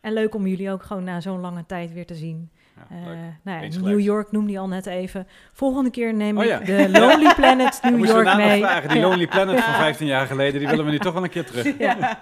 En 0.00 0.12
leuk 0.12 0.34
om 0.34 0.46
jullie 0.46 0.70
ook 0.70 0.82
gewoon 0.82 1.04
na 1.04 1.20
zo'n 1.20 1.40
lange 1.40 1.66
tijd 1.66 1.92
weer 1.92 2.06
te 2.06 2.14
zien. 2.14 2.50
Ja, 2.76 2.96
Eh, 2.96 3.06
nou 3.42 3.64
ja, 3.64 3.78
New. 3.80 4.00
York 4.00 4.32
noemde 4.32 4.52
je 4.52 4.58
al 4.58 4.68
net 4.68 4.86
even. 4.86 5.26
Volgende 5.52 5.90
keer 5.90 6.14
neem 6.14 6.38
Oh 6.38 6.44
ik 6.44 6.66
de 6.66 6.88
Lonely 6.90 7.34
Planet 7.40 7.80
New 7.82 8.00
we 8.00 8.06
York 8.06 8.36
mee. 8.36 8.60
vragen. 8.60 8.88
Die 8.88 9.00
Lonely 9.00 9.26
Planet 9.34 9.60
van 9.60 9.74
15 9.74 10.06
jaar 10.06 10.26
geleden, 10.26 10.60
die 10.60 10.68
willen 10.68 10.84
we 10.84 10.90
nu 10.90 10.98
toch 10.98 11.12
wel 11.14 11.22
een 11.24 11.30
keer 11.30 11.44
terug. 11.46 11.76
Ja. 11.78 12.18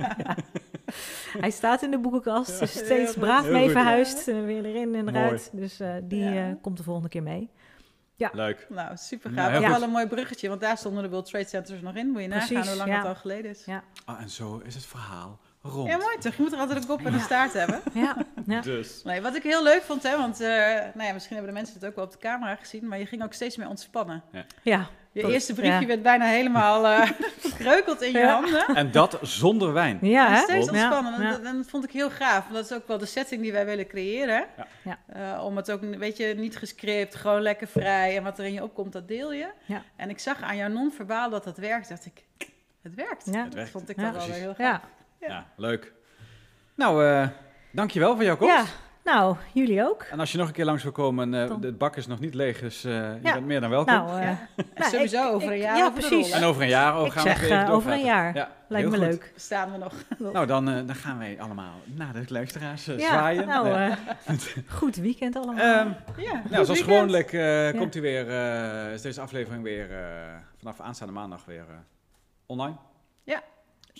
Hij 1.40 1.50
staat 1.50 1.82
in 1.82 1.90
de 1.90 1.98
boekenkast, 1.98 2.58
dus 2.60 2.70
steeds 2.72 3.14
braaf 3.16 3.48
mee 3.50 3.62
goed. 3.62 3.72
verhuisd. 3.72 4.24
weer 4.24 4.64
erin 4.64 4.94
en 4.94 5.04
Mooi. 5.04 5.16
eruit. 5.16 5.50
Dus 5.52 5.80
eh, 5.80 5.88
die 6.02 6.24
Ja. 6.24 6.48
eh, 6.48 6.54
komt 6.62 6.76
de 6.76 6.82
volgende 6.82 7.08
keer 7.08 7.22
mee. 7.22 7.50
Leuk. 8.32 8.66
Nou, 8.68 8.96
super 8.96 9.30
Nou, 9.30 9.48
gaaf. 9.48 9.56
ook 9.58 9.64
goed. 9.64 9.74
wel 9.74 9.82
een 9.82 9.90
mooi 9.92 10.06
bruggetje, 10.06 10.48
want 10.48 10.60
daar 10.60 10.76
stonden 10.78 11.02
de 11.02 11.08
World 11.08 11.26
Trade 11.26 11.48
Centers 11.48 11.80
nog 11.80 11.94
in. 11.94 12.08
Moet 12.10 12.22
je 12.22 12.28
nagaan 12.28 12.48
Precies, 12.48 12.68
hoe 12.68 12.76
lang 12.76 12.90
ja. 12.90 12.96
het 12.96 13.06
al 13.06 13.14
geleden 13.14 13.50
is. 13.50 13.64
Ja. 13.64 13.82
Ah, 14.04 14.20
en 14.20 14.28
zo 14.30 14.60
is 14.64 14.74
het 14.74 14.86
verhaal 14.86 15.38
rond. 15.62 15.88
Ja, 15.88 15.96
mooi 15.96 16.18
toch? 16.18 16.34
Je 16.34 16.42
moet 16.42 16.52
er 16.52 16.58
altijd 16.58 16.78
een 16.82 16.86
kop 16.86 17.06
en 17.06 17.14
een 17.14 17.20
staart 17.20 17.52
hebben. 17.52 17.80
Ja, 17.94 18.16
ja. 18.46 18.60
Dus. 18.60 19.02
Nee, 19.02 19.20
wat 19.20 19.36
ik 19.36 19.42
heel 19.42 19.62
leuk 19.62 19.82
vond, 19.82 20.02
hè, 20.02 20.16
want 20.16 20.40
eh, 20.40 20.48
nou 20.94 21.02
ja, 21.06 21.12
misschien 21.12 21.36
hebben 21.36 21.54
de 21.54 21.58
mensen 21.60 21.74
het 21.74 21.84
ook 21.88 21.94
wel 21.96 22.04
op 22.04 22.10
de 22.12 22.18
camera 22.18 22.54
gezien, 22.56 22.88
maar 22.88 22.98
je 22.98 23.06
ging 23.06 23.22
ook 23.22 23.32
steeds 23.32 23.56
meer 23.56 23.68
ontspannen. 23.68 24.22
ja. 24.62 24.88
Je 25.12 25.22
Dat- 25.22 25.30
eerste 25.30 25.54
briefje 25.54 25.80
ja. 25.80 25.86
werd 25.86 26.02
bijna 26.02 26.26
helemaal 26.26 26.86
eh 26.86 27.10
verkreukeld 27.38 28.02
in 28.02 28.12
je 28.12 28.18
Ja. 28.18 28.32
handen. 28.32 28.66
En 28.66 28.90
dat 28.90 29.18
zonder 29.22 29.72
wijn. 29.72 29.98
Ja, 30.02 30.26
En 30.26 30.32
hè? 30.32 30.38
steeds 30.38 30.66
Ja, 30.70 30.72
ontspannen. 30.72 31.14
En 31.14 31.22
ja. 31.22 31.30
dat, 31.30 31.42
en 31.44 31.56
dat 31.56 31.66
vond 31.68 31.84
ik 31.84 31.90
heel 31.90 32.10
gaaf. 32.10 32.42
Want 32.42 32.54
dat 32.54 32.64
is 32.64 32.72
ook 32.72 32.86
wel 32.88 32.98
de 32.98 33.06
setting 33.06 33.42
die 33.42 33.52
wij 33.52 33.64
willen 33.66 33.86
creëren. 33.86 34.34
hè. 34.34 34.42
Ja. 34.56 34.98
Ja. 35.14 35.34
Eh, 35.36 35.44
om 35.44 35.56
het 35.56 35.70
ook, 35.70 35.80
weet 35.80 36.16
je, 36.16 36.34
niet 36.36 36.56
gescript, 36.56 37.14
gewoon 37.14 37.40
lekker 37.40 37.66
vrij. 37.66 38.16
En 38.16 38.22
wat 38.22 38.38
er 38.38 38.44
in 38.44 38.52
je 38.52 38.62
opkomt, 38.62 38.92
dat 38.92 39.08
deel 39.08 39.32
je. 39.32 39.46
Ja. 39.64 39.82
En 39.96 40.10
ik 40.10 40.18
zag 40.18 40.42
aan 40.42 40.56
jouw 40.56 40.68
non-verbaal 40.68 41.30
dat 41.30 41.44
dat 41.44 41.56
werkt. 41.58 41.88
dacht 41.88 42.06
ik, 42.06 42.24
het 42.82 42.94
werkt. 42.94 43.24
Ja. 43.32 43.44
Dat 43.44 43.54
werkt. 43.54 43.70
vond 43.70 43.88
ik 43.88 43.96
Ja. 43.96 44.02
dan 44.02 44.12
wel 44.12 44.20
weer 44.20 44.30
Precies. 44.30 44.56
heel 44.56 44.66
gaaf. 44.66 44.80
Ja. 45.20 45.26
Ja. 45.28 45.34
Ja, 45.34 45.46
leuk. 45.56 45.92
Nou, 46.74 47.04
eh 47.06 47.28
dankjewel 47.72 48.14
voor 48.14 48.24
jouw 48.24 48.36
komst. 48.36 48.76
Nou, 49.04 49.36
jullie 49.52 49.82
ook. 49.84 50.02
En 50.02 50.20
als 50.20 50.32
je 50.32 50.38
nog 50.38 50.46
een 50.46 50.52
keer 50.52 50.64
langs 50.64 50.82
wil 50.82 50.92
komen, 50.92 51.34
eh 51.34 51.48
Dan- 51.48 51.60
de 51.60 51.72
bak 51.72 51.96
is 51.96 52.06
nog 52.06 52.20
niet 52.20 52.34
leeg, 52.34 52.60
dus 52.60 52.84
eh, 52.84 52.92
je 52.92 53.18
Ja. 53.22 53.32
bent 53.32 53.46
meer 53.46 53.60
dan 53.60 53.70
welkom. 53.70 53.94
Nou, 53.94 54.18
eh, 54.18 54.22
Ja. 54.22 54.38
En 54.56 54.64
nou, 54.74 54.90
sowieso 54.90 55.28
ik- 55.28 55.34
over 55.34 55.48
een 55.48 55.54
ik- 55.54 55.62
jaar 55.62 55.76
Ja, 55.76 55.90
precies. 55.90 56.30
en 56.30 56.42
over 56.44 56.62
een 56.62 56.68
jaar 56.68 56.92
oh, 57.00 57.10
gaan 57.10 57.22
we 57.22 57.28
zeg, 57.28 57.40
het 57.40 57.48
weer 57.48 57.58
even 57.62 57.72
over 57.74 57.92
een 57.92 58.04
jaar. 58.04 58.34
Ja, 58.34 58.48
Lijkt 58.68 58.90
me 58.90 58.96
goed. 58.96 59.06
leuk. 59.06 59.32
Staan 59.36 59.72
we 59.72 59.78
nog. 59.78 59.92
Nou, 60.32 60.46
dan, 60.46 60.68
eh, 60.68 60.74
dan 60.86 60.94
gaan 60.94 61.18
wij 61.18 61.36
allemaal 61.40 61.72
naar 61.84 62.12
de 62.12 62.24
luisteraars 62.28 62.84
Ja, 62.84 62.98
zwaaien. 62.98 63.46
nou, 63.46 63.92
goed 64.78 64.96
weekend 64.96 65.36
allemaal. 65.36 65.54
ehm, 65.56 65.88
Ja, 66.16 66.32
nou, 66.32 66.48
zoals 66.50 66.66
weekend. 66.68 66.78
gewoonlijk 66.88 67.32
eh, 67.32 67.72
Ja. 67.72 67.78
komt 67.78 67.94
u 67.96 68.00
weer, 68.00 68.28
eh, 68.30 68.92
is 68.92 69.02
deze 69.02 69.20
aflevering 69.20 69.62
weer 69.62 69.90
eh, 69.90 70.06
vanaf 70.58 70.80
aanstaande 70.80 71.12
maandag 71.12 71.44
weer 71.44 71.64
eh, 71.68 71.74
online. 72.46 72.74
Ja. 73.24 73.42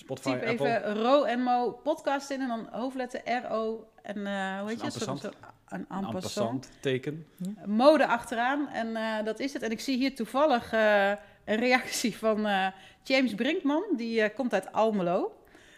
Spotify, 0.00 0.30
Typ 0.38 0.48
Apple. 0.48 0.66
even 0.78 0.94
Ro 1.02 1.22
en 1.24 1.42
Mo 1.42 1.70
podcast 1.70 2.30
in 2.30 2.40
en 2.40 2.48
dan 2.48 2.68
hoofdletter 2.70 3.20
R-O 3.24 3.88
en 4.02 4.26
eh 4.26 4.58
hoe 4.60 4.68
heet 4.68 4.80
je? 4.80 4.90
Zo- 4.90 5.30
Een 5.68 5.86
passant 6.10 6.70
teken. 6.80 7.26
Mode 7.64 8.06
achteraan 8.06 8.68
en 8.68 8.96
eh, 8.96 9.24
dat 9.24 9.40
is 9.40 9.52
het. 9.52 9.62
En 9.62 9.70
ik 9.70 9.80
zie 9.80 9.96
hier 9.96 10.14
toevallig 10.14 10.72
eh, 10.72 11.08
een 11.44 11.56
reactie 11.56 12.16
van 12.18 12.46
eh, 12.46 12.66
James 13.02 13.34
Brinkman. 13.34 13.82
Die 13.96 14.22
eh, 14.22 14.34
komt 14.34 14.52
uit 14.54 14.72
Almelo. 14.72 15.32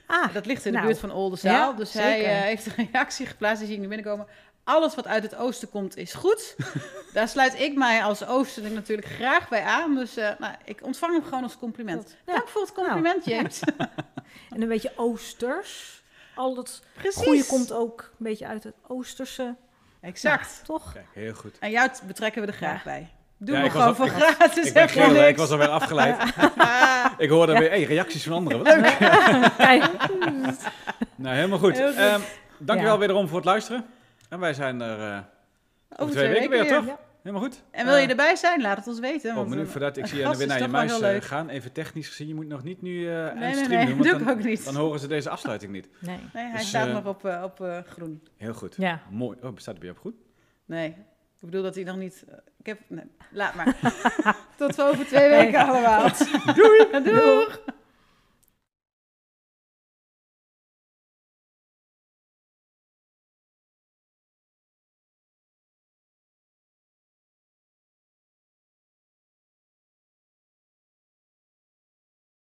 ah, 0.07 0.35
Dat 0.35 0.47
ligt 0.47 0.64
in 0.64 0.70
de 0.73 0.77
nou, 0.77 0.89
buurt 0.91 1.01
van 1.01 1.12
Oldenzaal. 1.12 1.70
ja, 1.70 1.77
dus 1.77 1.93
hij 1.93 2.12
zeker. 2.16 2.31
eh, 2.31 2.41
heeft 2.41 2.66
een 2.66 2.89
reactie 2.93 3.27
geplaatst. 3.27 3.59
Die 3.59 3.66
zie 3.66 3.77
ik 3.77 3.83
nu 3.83 3.89
binnenkomen. 3.89 4.27
Alles 4.65 4.95
wat 4.95 5.07
uit 5.07 5.23
het 5.23 5.35
oosten 5.37 5.71
komt 5.71 5.97
is 5.97 6.15
goed. 6.15 6.57
Daar 7.15 7.29
sluit 7.29 7.61
ik 7.61 7.75
mij 7.77 8.03
als 8.05 8.27
oosterling 8.27 8.75
natuurlijk 8.75 9.09
graag 9.09 9.49
bij 9.49 9.63
aan. 9.63 9.95
Dus 9.95 10.17
eh, 10.17 10.29
nou, 10.39 10.55
ik 10.65 10.79
ontvang 10.83 11.13
hem 11.13 11.25
gewoon 11.25 11.43
als 11.43 11.59
compliment. 11.59 12.03
Dat- 12.03 12.17
ja. 12.27 12.33
Dank 12.35 12.49
voor 12.49 12.61
het 12.63 12.73
compliment, 12.73 13.25
James. 13.25 13.61
en 14.55 14.63
een 14.63 14.69
beetje 14.69 14.93
oosters. 14.97 16.03
Al 16.35 16.67
Precies. 16.95 17.23
goede 17.25 17.45
komt 17.47 17.73
ook 17.73 18.01
een 18.01 18.25
beetje 18.27 18.47
uit 18.47 18.65
het 18.65 18.75
oosterse. 18.87 19.55
Exact. 20.01 20.57
Ja, 20.61 20.67
toch? 20.67 20.93
Kijk, 20.93 21.07
heel 21.15 21.35
goed. 21.35 21.59
En 21.59 21.71
jou 21.71 21.91
betrekken 22.07 22.41
we 22.43 22.47
er 22.49 22.55
graag 22.55 22.85
Ja. 22.85 22.91
bij. 22.91 23.09
Doe 23.39 23.57
Ja, 23.57 23.63
me 23.63 23.71
gewoon 23.71 23.97
voor 23.97 24.09
gratis. 24.09 24.67
Ik 24.67 24.73
ben 24.73 24.89
geel, 24.89 25.15
ik 25.29 25.37
was 25.37 25.51
alweer 25.51 25.69
afgeleid. 25.69 26.23
ik 27.19 27.29
hoorde 27.31 27.59
weer 27.59 27.71
hey, 27.71 27.83
reacties 27.83 28.23
van 28.23 28.33
anderen. 28.33 28.59
Wat 28.65 28.75
leuk. 28.77 28.97
Kijk, 29.57 29.85
Nou, 31.15 31.35
helemaal 31.37 31.59
goed. 31.59 31.77
Heel 31.77 31.87
goed. 31.89 31.97
Ehm, 31.97 32.21
dankjewel 32.59 32.95
Ja. 32.95 33.01
wederom 33.01 33.29
voor 33.29 33.37
het 33.37 33.47
luisteren. 33.47 33.87
En 34.33 34.39
wij 34.41 34.55
zijn 34.55 34.80
er 34.80 35.01
eh, 35.12 35.18
Over 36.03 36.14
twee 36.14 36.28
weken 36.28 36.51
weer, 36.51 36.68
toch? 36.68 36.87
Ja. 36.87 36.99
helemaal 37.22 37.43
goed. 37.49 37.62
En 37.70 37.85
wil 37.87 37.97
je 37.97 38.03
Eh, 38.05 38.11
erbij 38.11 38.37
zijn? 38.37 38.61
Laat 38.61 38.76
het 38.76 38.87
ons 38.87 38.99
weten. 39.01 39.30
Oh, 39.30 39.37
want 39.37 39.49
maar 39.49 39.57
nu 39.57 39.62
een- 39.62 39.68
voordat 39.70 39.97
ik 39.97 40.07
zie 40.09 40.18
je 40.18 40.24
gast 40.24 40.39
weer 40.39 40.47
naar 40.47 40.59
je 40.62 40.68
muis 40.68 41.01
eh, 41.01 41.20
gaan, 41.20 41.49
even 41.49 41.72
technisch 41.72 42.09
gezien, 42.09 42.28
je 42.28 42.35
moet 42.35 42.47
nog 42.49 42.62
niet 42.62 42.83
nu 42.83 43.09
eh 43.09 43.14
Nee, 43.14 43.28
een 43.28 43.39
nee, 43.39 43.68
nee, 43.68 43.87
doen, 43.87 43.97
doe 43.97 44.07
ik 44.07 44.18
dan, 44.18 44.30
ook 44.30 44.43
niet. 44.45 44.64
dan 44.64 44.74
horen 44.76 45.01
ze 45.01 45.07
deze 45.07 45.30
afsluiting 45.30 45.72
niet. 45.72 45.89
Nee. 45.99 46.18
Nee, 46.33 46.45
hij 46.45 46.59
Dus, 46.59 46.68
staat 46.68 46.87
eh, 46.87 46.93
nog 46.95 47.05
op, 47.07 47.24
eh, 47.24 47.43
op 47.45 47.61
eh, 47.61 47.78
groen. 47.87 48.22
Heel 48.37 48.55
goed. 48.55 48.74
Ja. 48.78 49.01
Mooi. 49.11 49.39
Oh, 49.43 49.51
staat 49.57 49.64
hij 49.64 49.74
bij 49.74 49.85
jou 49.85 49.91
op 49.97 49.99
goed? 50.03 50.14
Nee, 50.64 50.89
ik 50.89 51.41
bedoel 51.41 51.62
dat 51.62 51.74
hij 51.74 51.85
nog 51.85 51.97
niet... 51.97 52.24
eh, 52.28 52.35
ik 52.59 52.66
heb... 52.66 52.78
Nee, 52.89 53.05
laat 53.30 53.55
maar. 53.55 53.76
Tot 54.57 54.83
over 54.83 55.07
twee 55.07 55.28
weken 55.28 55.61
allemaal. 55.66 56.09
Doei. 56.55 57.03
Doei. 57.05 57.47